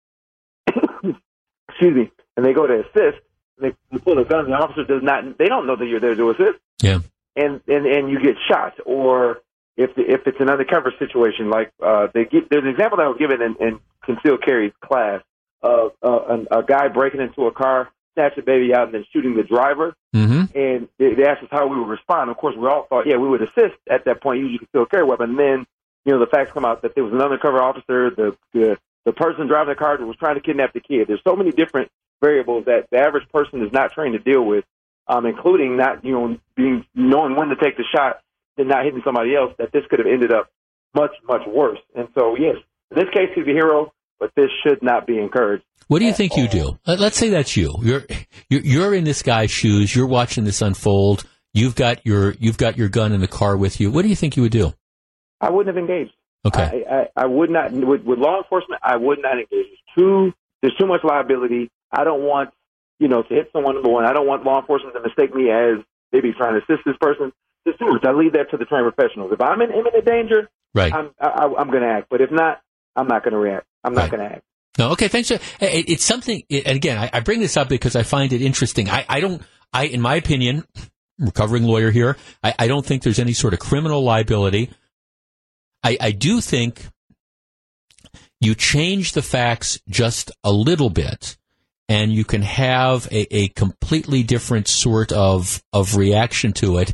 excuse 1.69 1.95
me, 1.95 2.11
and 2.37 2.45
they 2.45 2.53
go 2.53 2.67
to 2.67 2.81
assist, 2.81 3.23
they, 3.59 3.73
they 3.91 3.97
pull 3.99 4.19
a 4.19 4.25
gun. 4.25 4.49
The 4.49 4.55
officer 4.55 4.83
does 4.83 5.03
not. 5.03 5.37
They 5.37 5.47
don't 5.47 5.67
know 5.67 5.75
that 5.75 5.85
you're 5.85 5.99
there 5.99 6.15
to 6.15 6.29
assist. 6.29 6.59
Yeah. 6.81 6.99
And 7.35 7.61
and 7.67 7.85
and 7.85 8.09
you 8.11 8.19
get 8.19 8.35
shot, 8.47 8.73
or 8.85 9.41
if 9.77 9.95
the, 9.95 10.03
if 10.03 10.27
it's 10.27 10.39
an 10.39 10.49
undercover 10.49 10.93
situation, 10.99 11.49
like 11.49 11.71
uh, 11.81 12.07
they 12.13 12.25
give, 12.25 12.49
there's 12.49 12.63
an 12.63 12.69
example 12.69 12.97
that 12.97 13.07
was 13.07 13.17
given 13.17 13.41
in, 13.41 13.55
in 13.59 13.79
concealed 14.03 14.43
carry 14.43 14.73
class 14.83 15.23
of 15.63 15.93
uh, 16.03 16.37
a, 16.51 16.59
a 16.59 16.63
guy 16.63 16.89
breaking 16.89 17.21
into 17.21 17.47
a 17.47 17.51
car, 17.51 17.89
snatch 18.13 18.35
the 18.35 18.41
baby 18.41 18.73
out, 18.73 18.85
and 18.85 18.93
then 18.93 19.05
shooting 19.11 19.35
the 19.35 19.43
driver. 19.43 19.95
Mm-hmm. 20.15 20.57
And 20.57 20.87
they, 20.99 21.13
they 21.15 21.25
asked 21.25 21.43
us 21.43 21.49
how 21.51 21.67
we 21.67 21.79
would 21.79 21.87
respond. 21.87 22.29
Of 22.29 22.37
course, 22.37 22.55
we 22.55 22.67
all 22.67 22.85
thought, 22.89 23.07
yeah, 23.07 23.17
we 23.17 23.27
would 23.27 23.41
assist 23.41 23.75
at 23.89 24.05
that 24.05 24.21
point, 24.21 24.39
using 24.39 24.59
concealed 24.59 24.91
carry 24.91 25.03
weapon. 25.03 25.31
And 25.31 25.39
then, 25.39 25.65
you 26.05 26.13
know, 26.13 26.19
the 26.19 26.27
facts 26.27 26.51
come 26.53 26.65
out 26.65 26.81
that 26.81 26.95
there 26.95 27.03
was 27.03 27.13
an 27.13 27.21
undercover 27.21 27.61
officer, 27.61 28.09
the 28.09 28.35
the, 28.53 28.77
the 29.05 29.13
person 29.13 29.47
driving 29.47 29.73
the 29.73 29.75
car 29.75 29.97
that 29.97 30.05
was 30.05 30.17
trying 30.17 30.35
to 30.35 30.41
kidnap 30.41 30.73
the 30.73 30.79
kid. 30.79 31.07
There's 31.07 31.23
so 31.27 31.35
many 31.35 31.51
different 31.51 31.91
variables 32.21 32.65
that 32.65 32.87
the 32.91 32.97
average 32.97 33.27
person 33.29 33.65
is 33.65 33.71
not 33.73 33.91
trained 33.91 34.13
to 34.13 34.19
deal 34.19 34.43
with, 34.43 34.65
um, 35.07 35.25
including 35.25 35.77
not, 35.77 36.05
you 36.05 36.11
know, 36.11 36.37
being 36.55 36.85
knowing 36.95 37.35
when 37.35 37.49
to 37.49 37.55
take 37.55 37.77
the 37.77 37.83
shot 37.83 38.19
and 38.57 38.69
not 38.69 38.85
hitting 38.85 39.01
somebody 39.03 39.35
else. 39.35 39.53
That 39.57 39.71
this 39.71 39.83
could 39.89 39.99
have 39.99 40.07
ended 40.07 40.31
up 40.31 40.49
much 40.93 41.11
much 41.27 41.45
worse. 41.47 41.79
And 41.95 42.07
so, 42.17 42.35
yes, 42.37 42.57
in 42.91 42.97
this 42.97 43.09
case, 43.13 43.29
he's 43.33 43.47
a 43.47 43.51
hero, 43.51 43.91
but 44.23 44.31
this 44.41 44.49
should 44.65 44.81
not 44.81 45.05
be 45.05 45.19
encouraged. 45.19 45.65
What 45.87 45.99
do 45.99 46.05
you 46.05 46.13
think 46.13 46.37
you 46.37 46.47
do? 46.47 46.79
Let- 46.87 47.01
Let's 47.01 47.17
say 47.17 47.27
that's 47.29 47.57
you. 47.57 47.75
You're 47.81 48.03
you're 48.49 48.93
in 48.93 49.03
this 49.03 49.21
guy's 49.21 49.51
shoes. 49.51 49.93
You're 49.93 50.07
watching 50.07 50.45
this 50.45 50.61
unfold. 50.61 51.25
You've 51.53 51.75
got 51.75 52.05
your 52.05 52.35
you've 52.39 52.57
got 52.57 52.77
your 52.77 52.87
gun 52.87 53.11
in 53.11 53.19
the 53.19 53.27
car 53.27 53.57
with 53.57 53.81
you. 53.81 53.91
What 53.91 54.03
do 54.03 54.07
you 54.07 54.15
think 54.15 54.37
you 54.37 54.43
would 54.43 54.53
do? 54.53 54.71
I 55.41 55.49
wouldn't 55.51 55.75
have 55.75 55.81
engaged. 55.83 56.13
Okay. 56.45 56.85
I, 56.89 56.95
I, 56.95 57.07
I 57.17 57.25
would 57.25 57.49
not 57.49 57.73
with, 57.73 58.03
with 58.03 58.17
law 58.17 58.37
enforcement. 58.37 58.79
I 58.81 58.95
would 58.95 59.19
not 59.21 59.33
engage. 59.33 59.49
There's 59.51 59.97
too 59.97 60.33
there's 60.61 60.75
too 60.79 60.87
much 60.87 61.01
liability. 61.03 61.69
I 61.91 62.05
don't 62.05 62.21
want 62.21 62.51
you 62.99 63.09
know 63.09 63.21
to 63.23 63.33
hit 63.33 63.49
someone. 63.51 63.75
Number 63.75 63.89
one, 63.89 64.05
I 64.05 64.13
don't 64.13 64.25
want 64.27 64.45
law 64.45 64.61
enforcement 64.61 64.95
to 64.95 65.01
mistake 65.01 65.35
me 65.35 65.51
as 65.51 65.83
maybe 66.13 66.31
trying 66.31 66.53
to 66.53 66.59
assist 66.63 66.85
this 66.85 66.95
person. 67.01 67.33
Just 67.67 67.79
do 67.79 67.93
it. 67.93 68.05
I 68.05 68.13
leave 68.13 68.33
that 68.33 68.51
to 68.51 68.57
the 68.57 68.63
trained 68.65 68.89
professionals. 68.93 69.31
If 69.33 69.41
I'm 69.41 69.59
in 69.61 69.71
imminent 69.71 70.05
danger, 70.05 70.49
Right. 70.73 70.93
I'm 70.93 71.11
I, 71.19 71.43
I'm 71.57 71.69
going 71.69 71.83
to 71.83 71.89
act. 71.89 72.07
But 72.09 72.21
if 72.21 72.31
not, 72.31 72.61
I'm 72.95 73.07
not 73.07 73.23
going 73.23 73.33
to 73.33 73.39
react. 73.39 73.65
I'm 73.83 73.93
not 73.93 74.09
going 74.09 74.27
to 74.27 74.35
act. 74.35 74.43
No, 74.77 74.91
okay, 74.91 75.07
thanks. 75.07 75.31
It's 75.61 76.03
something, 76.03 76.41
and 76.49 76.75
again, 76.75 76.97
I, 76.97 77.09
I 77.13 77.19
bring 77.19 77.39
this 77.39 77.57
up 77.57 77.69
because 77.69 77.95
I 77.95 78.03
find 78.03 78.33
it 78.33 78.41
interesting. 78.41 78.89
I, 78.89 79.05
I 79.07 79.19
don't, 79.19 79.41
I, 79.71 79.85
in 79.85 80.01
my 80.01 80.15
opinion, 80.15 80.65
recovering 81.19 81.63
lawyer 81.63 81.91
here, 81.91 82.17
I, 82.43 82.55
I 82.57 82.67
don't 82.67 82.85
think 82.85 83.03
there's 83.03 83.19
any 83.19 83.33
sort 83.33 83.53
of 83.53 83.59
criminal 83.59 84.03
liability. 84.03 84.71
I, 85.83 85.97
I 85.99 86.11
do 86.11 86.41
think 86.41 86.87
you 88.41 88.55
change 88.55 89.13
the 89.13 89.21
facts 89.21 89.79
just 89.87 90.31
a 90.43 90.51
little 90.51 90.89
bit 90.89 91.37
and 91.87 92.11
you 92.11 92.23
can 92.23 92.41
have 92.41 93.07
a, 93.11 93.35
a 93.35 93.47
completely 93.49 94.23
different 94.23 94.67
sort 94.67 95.11
of, 95.11 95.61
of 95.71 95.95
reaction 95.95 96.53
to 96.53 96.77
it. 96.77 96.93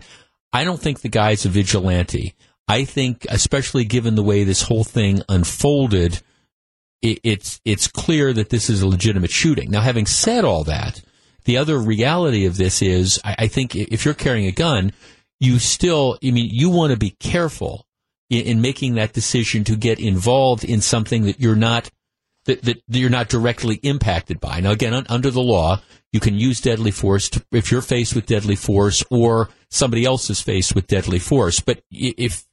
I 0.51 0.63
don't 0.63 0.81
think 0.81 1.01
the 1.01 1.09
guy's 1.09 1.45
a 1.45 1.49
vigilante. 1.49 2.35
I 2.69 2.85
think, 2.85 3.25
especially 3.29 3.83
given 3.83 4.13
the 4.13 4.23
way 4.23 4.43
this 4.43 4.61
whole 4.61 4.83
thing 4.83 5.23
unfolded, 5.27 6.21
it, 7.01 7.19
it's 7.23 7.59
it's 7.65 7.87
clear 7.87 8.31
that 8.31 8.49
this 8.49 8.69
is 8.69 8.83
a 8.83 8.87
legitimate 8.87 9.31
shooting. 9.31 9.71
Now, 9.71 9.81
having 9.81 10.05
said 10.05 10.45
all 10.45 10.63
that, 10.65 11.01
the 11.45 11.57
other 11.57 11.79
reality 11.79 12.45
of 12.45 12.57
this 12.57 12.83
is, 12.83 13.19
I, 13.25 13.35
I 13.39 13.47
think 13.47 13.75
if 13.75 14.05
you're 14.05 14.13
carrying 14.13 14.45
a 14.45 14.51
gun, 14.51 14.93
you 15.39 15.57
still, 15.57 16.19
I 16.23 16.29
mean, 16.29 16.49
you 16.51 16.69
want 16.69 16.91
to 16.91 16.97
be 16.97 17.15
careful 17.19 17.87
in, 18.29 18.45
in 18.45 18.61
making 18.61 18.95
that 18.95 19.13
decision 19.13 19.63
to 19.63 19.75
get 19.75 19.99
involved 19.99 20.63
in 20.63 20.79
something 20.79 21.23
that 21.23 21.39
you're 21.39 21.55
not 21.55 21.89
that, 22.45 22.61
that 22.63 22.81
you're 22.87 23.09
not 23.09 23.29
directly 23.29 23.75
impacted 23.77 24.39
by. 24.39 24.59
Now, 24.59 24.71
again, 24.71 24.93
un, 24.93 25.05
under 25.09 25.31
the 25.31 25.41
law, 25.41 25.81
you 26.11 26.19
can 26.19 26.35
use 26.35 26.61
deadly 26.61 26.91
force 26.91 27.29
to, 27.29 27.43
if 27.51 27.71
you're 27.71 27.81
faced 27.81 28.15
with 28.15 28.25
deadly 28.25 28.55
force 28.55 29.03
or 29.09 29.49
somebody 29.69 30.05
else 30.05 30.29
is 30.29 30.41
faced 30.41 30.75
with 30.75 30.87
deadly 30.87 31.19
force. 31.19 31.59
But 31.59 31.81
if 31.91 32.45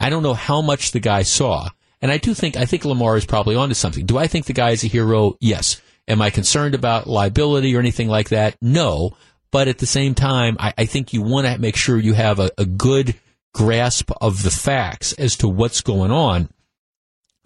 I 0.00 0.10
don't 0.10 0.22
know 0.22 0.34
how 0.34 0.62
much 0.62 0.92
the 0.92 1.00
guy 1.00 1.22
saw, 1.22 1.68
and 2.00 2.10
I 2.10 2.18
do 2.18 2.34
think 2.34 2.56
I 2.56 2.64
think 2.64 2.84
Lamar 2.84 3.16
is 3.16 3.24
probably 3.24 3.56
onto 3.56 3.74
something. 3.74 4.06
Do 4.06 4.18
I 4.18 4.26
think 4.26 4.46
the 4.46 4.52
guy 4.52 4.70
is 4.70 4.84
a 4.84 4.88
hero? 4.88 5.36
Yes. 5.40 5.80
Am 6.08 6.20
I 6.20 6.30
concerned 6.30 6.74
about 6.74 7.06
liability 7.06 7.76
or 7.76 7.78
anything 7.78 8.08
like 8.08 8.30
that? 8.30 8.56
No. 8.60 9.16
But 9.52 9.68
at 9.68 9.78
the 9.78 9.86
same 9.86 10.14
time, 10.14 10.56
I, 10.58 10.74
I 10.78 10.84
think 10.86 11.12
you 11.12 11.22
want 11.22 11.46
to 11.46 11.58
make 11.58 11.76
sure 11.76 11.98
you 11.98 12.14
have 12.14 12.40
a, 12.40 12.50
a 12.58 12.64
good 12.64 13.14
grasp 13.54 14.10
of 14.20 14.42
the 14.42 14.50
facts 14.50 15.12
as 15.12 15.36
to 15.36 15.48
what's 15.48 15.82
going 15.82 16.10
on 16.10 16.48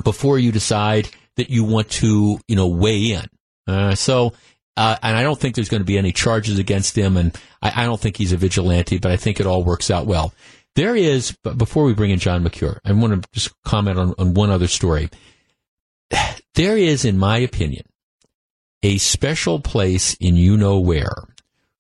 before 0.05 0.39
you 0.39 0.53
decide 0.53 1.09
that 1.37 1.51
you 1.51 1.65
want 1.65 1.91
to, 1.91 2.39
you 2.49 2.57
know, 2.57 2.69
weigh 2.69 3.13
in. 3.13 3.27
Uh, 3.67 3.95
so, 3.95 4.33
uh, 4.77 4.97
and 5.03 5.17
I 5.17 5.23
don't 5.23 5.39
think 5.39 5.55
there's 5.55 5.69
going 5.69 5.81
to 5.81 5.87
be 5.87 5.99
any 5.99 6.13
charges 6.13 6.59
against 6.59 6.97
him, 6.97 7.17
and 7.17 7.37
I, 7.61 7.83
I 7.83 7.85
don't 7.87 8.01
think 8.01 8.17
he's 8.17 8.33
a 8.33 8.37
vigilante, 8.37 8.99
but 8.99 9.11
I 9.11 9.17
think 9.17 9.41
it 9.41 9.47
all 9.47 9.65
works 9.65 9.91
out 9.91 10.07
well. 10.07 10.33
There 10.77 10.95
is, 10.95 11.35
but 11.43 11.57
before 11.57 11.85
we 11.85 11.95
bring 11.95 12.11
in 12.11 12.19
John 12.19 12.43
Mercure, 12.43 12.81
I 12.85 12.93
want 12.93 13.23
to 13.23 13.29
just 13.33 13.51
comment 13.63 13.99
on, 13.99 14.15
on 14.19 14.35
one 14.35 14.51
other 14.51 14.69
story. 14.69 15.11
There 16.55 16.77
is, 16.77 17.05
in 17.05 17.19
my 17.19 17.39
opinion, 17.39 17.85
a 18.83 18.99
special 18.99 19.61
place 19.61 20.15
in 20.15 20.37
you 20.37 20.57
know 20.57 20.79
where 20.79 21.29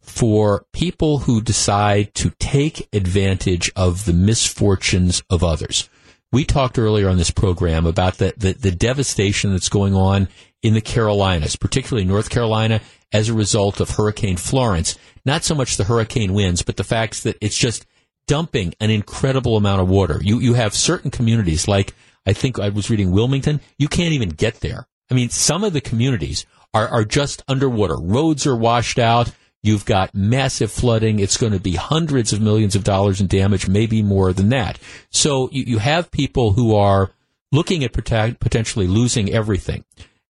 for 0.01 0.65
people 0.73 1.21
who 1.21 1.41
decide 1.41 2.15
to 2.15 2.31
take 2.39 2.89
advantage 2.93 3.71
of 3.77 4.07
the 4.07 4.13
misfortunes 4.13 5.23
of 5.29 5.45
others. 5.45 5.89
We 6.33 6.45
talked 6.45 6.79
earlier 6.79 7.09
on 7.09 7.19
this 7.19 7.31
program 7.31 7.87
about 7.87 8.19
the, 8.19 8.35
the, 8.37 8.53
the 8.53 8.71
devastation 8.71 9.53
that's 9.53 9.69
going 9.69 9.95
on 9.95 10.29
in 10.63 10.75
the 10.75 10.81
Carolinas, 10.81 11.57
particularly 11.57 12.07
North 12.07 12.31
Carolina, 12.31 12.81
as 13.13 13.29
a 13.29 13.35
result 13.35 13.81
of 13.81 13.91
Hurricane 13.91 14.37
Florence. 14.37 14.99
Not 15.25 15.45
so 15.45 15.55
much 15.55 15.77
the 15.77 15.85
hurricane 15.85 16.33
winds, 16.33 16.63
but 16.63 16.77
the 16.77 16.85
fact 16.85 17.25
that 17.25 17.37
it's 17.41 17.57
just 17.57 17.87
dumping 18.27 18.75
an 18.81 18.91
incredible 18.91 19.57
amount 19.57 19.81
of 19.81 19.89
water. 19.89 20.21
You 20.23 20.39
you 20.41 20.55
have 20.55 20.75
certain 20.75 21.11
communities 21.11 21.69
like 21.69 21.95
I 22.27 22.33
think 22.33 22.59
I 22.59 22.69
was 22.71 22.91
reading 22.91 23.13
Wilmington. 23.13 23.61
You 23.79 23.89
can't 23.89 24.13
even 24.13 24.31
get 24.31 24.61
there. 24.61 24.87
I 25.11 25.15
mean, 25.15 25.31
some 25.31 25.65
of 25.65 25.73
the 25.73 25.81
communities 25.81 26.47
are 26.75 26.89
are 26.89 27.05
just 27.05 27.43
underwater. 27.49 27.97
Roads 27.97 28.47
are 28.47 28.57
washed 28.57 28.99
out. 28.99 29.33
You've 29.63 29.85
got 29.85 30.15
massive 30.15 30.71
flooding. 30.71 31.19
It's 31.19 31.37
going 31.37 31.53
to 31.53 31.59
be 31.59 31.75
hundreds 31.75 32.33
of 32.33 32.41
millions 32.41 32.77
of 32.77 32.85
dollars 32.85 33.21
in 33.21 33.27
damage, 33.27 33.69
maybe 33.69 34.01
more 34.01 34.33
than 34.33 34.51
that. 34.51 34.79
So 35.11 35.49
you, 35.51 35.65
you 35.65 35.79
have 35.79 36.13
people 36.13 36.53
who 36.53 36.77
are 36.77 37.11
looking 37.51 37.83
at 37.83 37.93
protect, 37.93 38.39
potentially 38.39 38.87
losing 38.87 39.33
everything. 39.33 39.85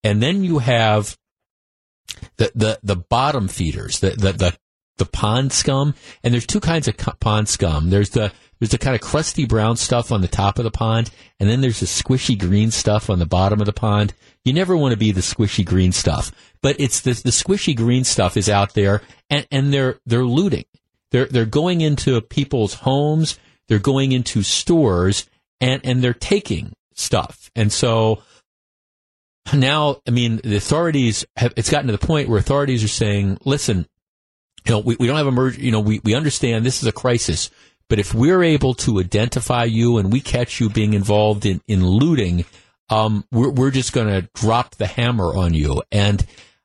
And 0.04 0.22
then 0.22 0.44
you 0.44 0.58
have 0.58 1.18
the, 2.36 2.52
the, 2.54 2.78
the 2.84 2.96
bottom 2.96 3.48
feeders, 3.48 3.98
the, 3.98 4.10
the, 4.10 4.32
the, 4.32 4.56
the 4.98 5.06
pond 5.06 5.52
scum. 5.52 5.94
And 6.22 6.32
there's 6.32 6.46
two 6.46 6.60
kinds 6.60 6.88
of 6.88 6.96
pond 7.20 7.48
scum. 7.48 7.90
There's 7.90 8.10
the, 8.10 8.32
there's 8.58 8.70
the 8.70 8.78
kind 8.78 8.94
of 8.94 9.00
crusty 9.00 9.46
brown 9.46 9.76
stuff 9.76 10.12
on 10.12 10.20
the 10.20 10.28
top 10.28 10.58
of 10.58 10.64
the 10.64 10.70
pond, 10.70 11.10
and 11.40 11.50
then 11.50 11.60
there's 11.60 11.80
the 11.80 11.86
squishy 11.86 12.38
green 12.38 12.70
stuff 12.70 13.10
on 13.10 13.18
the 13.18 13.26
bottom 13.26 13.60
of 13.60 13.66
the 13.66 13.72
pond. 13.72 14.14
You 14.44 14.52
never 14.52 14.76
want 14.76 14.92
to 14.92 14.98
be 14.98 15.12
the 15.12 15.20
squishy 15.20 15.64
green 15.64 15.92
stuff, 15.92 16.32
but 16.62 16.76
it's 16.78 17.00
the, 17.00 17.12
the 17.12 17.30
squishy 17.30 17.76
green 17.76 18.04
stuff 18.04 18.36
is 18.36 18.48
out 18.48 18.74
there, 18.74 19.02
and, 19.28 19.46
and 19.50 19.72
they're 19.72 19.98
they're 20.06 20.24
looting. 20.24 20.64
They're 21.10 21.26
they're 21.26 21.46
going 21.46 21.80
into 21.80 22.20
people's 22.20 22.74
homes. 22.74 23.38
They're 23.68 23.78
going 23.78 24.12
into 24.12 24.42
stores, 24.42 25.28
and 25.60 25.80
and 25.84 26.02
they're 26.02 26.14
taking 26.14 26.72
stuff. 26.94 27.50
And 27.54 27.72
so 27.72 28.22
now, 29.52 30.00
I 30.06 30.10
mean, 30.10 30.40
the 30.42 30.56
authorities 30.56 31.26
have. 31.36 31.52
It's 31.56 31.70
gotten 31.70 31.88
to 31.88 31.96
the 31.96 32.06
point 32.06 32.28
where 32.28 32.38
authorities 32.38 32.82
are 32.84 32.88
saying, 32.88 33.38
"Listen, 33.44 33.86
you 34.64 34.72
know, 34.72 34.78
we, 34.80 34.96
we 34.98 35.06
don't 35.06 35.16
have 35.16 35.26
a 35.26 35.32
merge. 35.32 35.58
You 35.58 35.72
know, 35.72 35.80
we 35.80 36.00
we 36.04 36.14
understand 36.14 36.64
this 36.64 36.82
is 36.82 36.88
a 36.88 36.92
crisis." 36.92 37.50
But 37.88 37.98
if 37.98 38.14
we're 38.14 38.42
able 38.42 38.74
to 38.74 38.98
identify 38.98 39.64
you 39.64 39.98
and 39.98 40.10
we 40.10 40.20
catch 40.20 40.58
you 40.58 40.70
being 40.70 40.94
involved 40.94 41.44
in, 41.44 41.60
in 41.68 41.86
looting, 41.86 42.46
um, 42.88 43.26
we're, 43.30 43.50
we're 43.50 43.70
just 43.70 43.92
going 43.92 44.08
to 44.08 44.28
drop 44.34 44.76
the 44.76 44.86
hammer 44.86 45.36
on 45.36 45.52
you. 45.52 45.82
And 45.92 46.24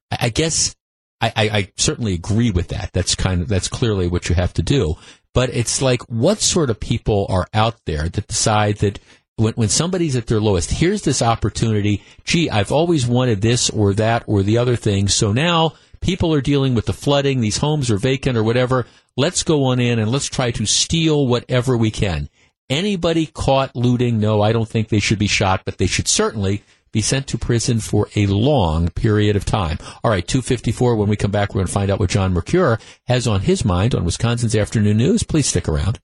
I 0.10 0.30
guess 0.30 0.76
I, 1.20 1.28
I, 1.36 1.50
I 1.50 1.72
certainly 1.76 2.14
agree 2.14 2.52
with 2.52 2.70
that. 2.70 2.92
That's 2.94 3.16
kind 3.16 3.42
of, 3.42 3.50
that's 3.50 3.68
clearly 3.68 4.08
what 4.08 4.30
you 4.30 4.36
have 4.36 4.54
to 4.54 4.64
do. 4.64 4.96
But 5.34 5.50
it's 5.50 5.82
like, 5.82 6.02
what 6.04 6.40
sort 6.40 6.70
of 6.70 6.80
people 6.80 7.26
are 7.30 7.48
out 7.54 7.76
there 7.86 8.08
that 8.08 8.28
decide 8.28 8.78
that 8.78 9.00
when, 9.36 9.54
when 9.56 9.70
somebody's 9.70 10.16
at 10.16 10.28
their 10.28 10.40
lowest, 10.40 10.72
here's 10.72 11.02
this 11.02 11.22
opportunity. 11.22 12.02
Gee, 12.24 12.50
I've 12.50 12.72
always 12.72 13.06
wanted 13.06 13.42
this 13.42 13.70
or 13.70 13.94
that 13.96 14.24
or 14.26 14.42
the 14.42 14.58
other 14.58 14.78
thing. 14.78 15.10
So 15.10 15.34
now 15.34 15.74
people 16.02 16.34
are 16.34 16.42
dealing 16.42 16.76
with 16.76 16.86
the 16.86 16.94
flooding. 16.94 17.42
These 17.42 17.58
homes 17.58 17.90
are 17.90 17.98
vacant 17.98 18.38
or 18.38 18.44
whatever. 18.44 18.86
Let's 19.18 19.44
go 19.44 19.66
on 19.66 19.80
in 19.80 20.00
and 20.00 20.12
let's 20.12 20.28
try 20.28 20.52
to 20.52 20.66
steal 20.66 21.28
whatever 21.28 21.78
we 21.78 21.92
can. 21.92 22.30
Anybody 22.70 23.26
caught 23.26 23.76
looting, 23.76 24.20
no, 24.20 24.42
I 24.42 24.52
don't 24.52 24.70
think 24.70 24.90
they 24.90 25.00
should 25.00 25.20
be 25.20 25.28
shot, 25.28 25.64
but 25.66 25.78
they 25.78 25.88
should 25.88 26.08
certainly 26.08 26.64
be 26.92 27.02
sent 27.02 27.28
to 27.28 27.38
prison 27.38 27.80
for 27.80 28.08
a 28.16 28.26
long 28.28 28.90
period 28.90 29.36
of 29.36 29.46
time. 29.46 29.78
All 30.04 30.12
right, 30.12 30.28
254. 30.28 30.96
When 30.96 31.10
we 31.10 31.16
come 31.16 31.32
back, 31.32 31.50
we're 31.50 31.60
going 31.60 31.68
to 31.68 31.74
find 31.74 31.92
out 31.92 32.00
what 32.00 32.10
John 32.10 32.34
Mercure 32.34 32.80
has 33.08 33.28
on 33.28 33.42
his 33.42 33.66
mind 33.66 33.94
on 33.94 34.06
Wisconsin's 34.06 34.56
Afternoon 34.56 34.98
News. 34.98 35.24
Please 35.24 35.48
stick 35.48 35.68
around. 35.68 36.00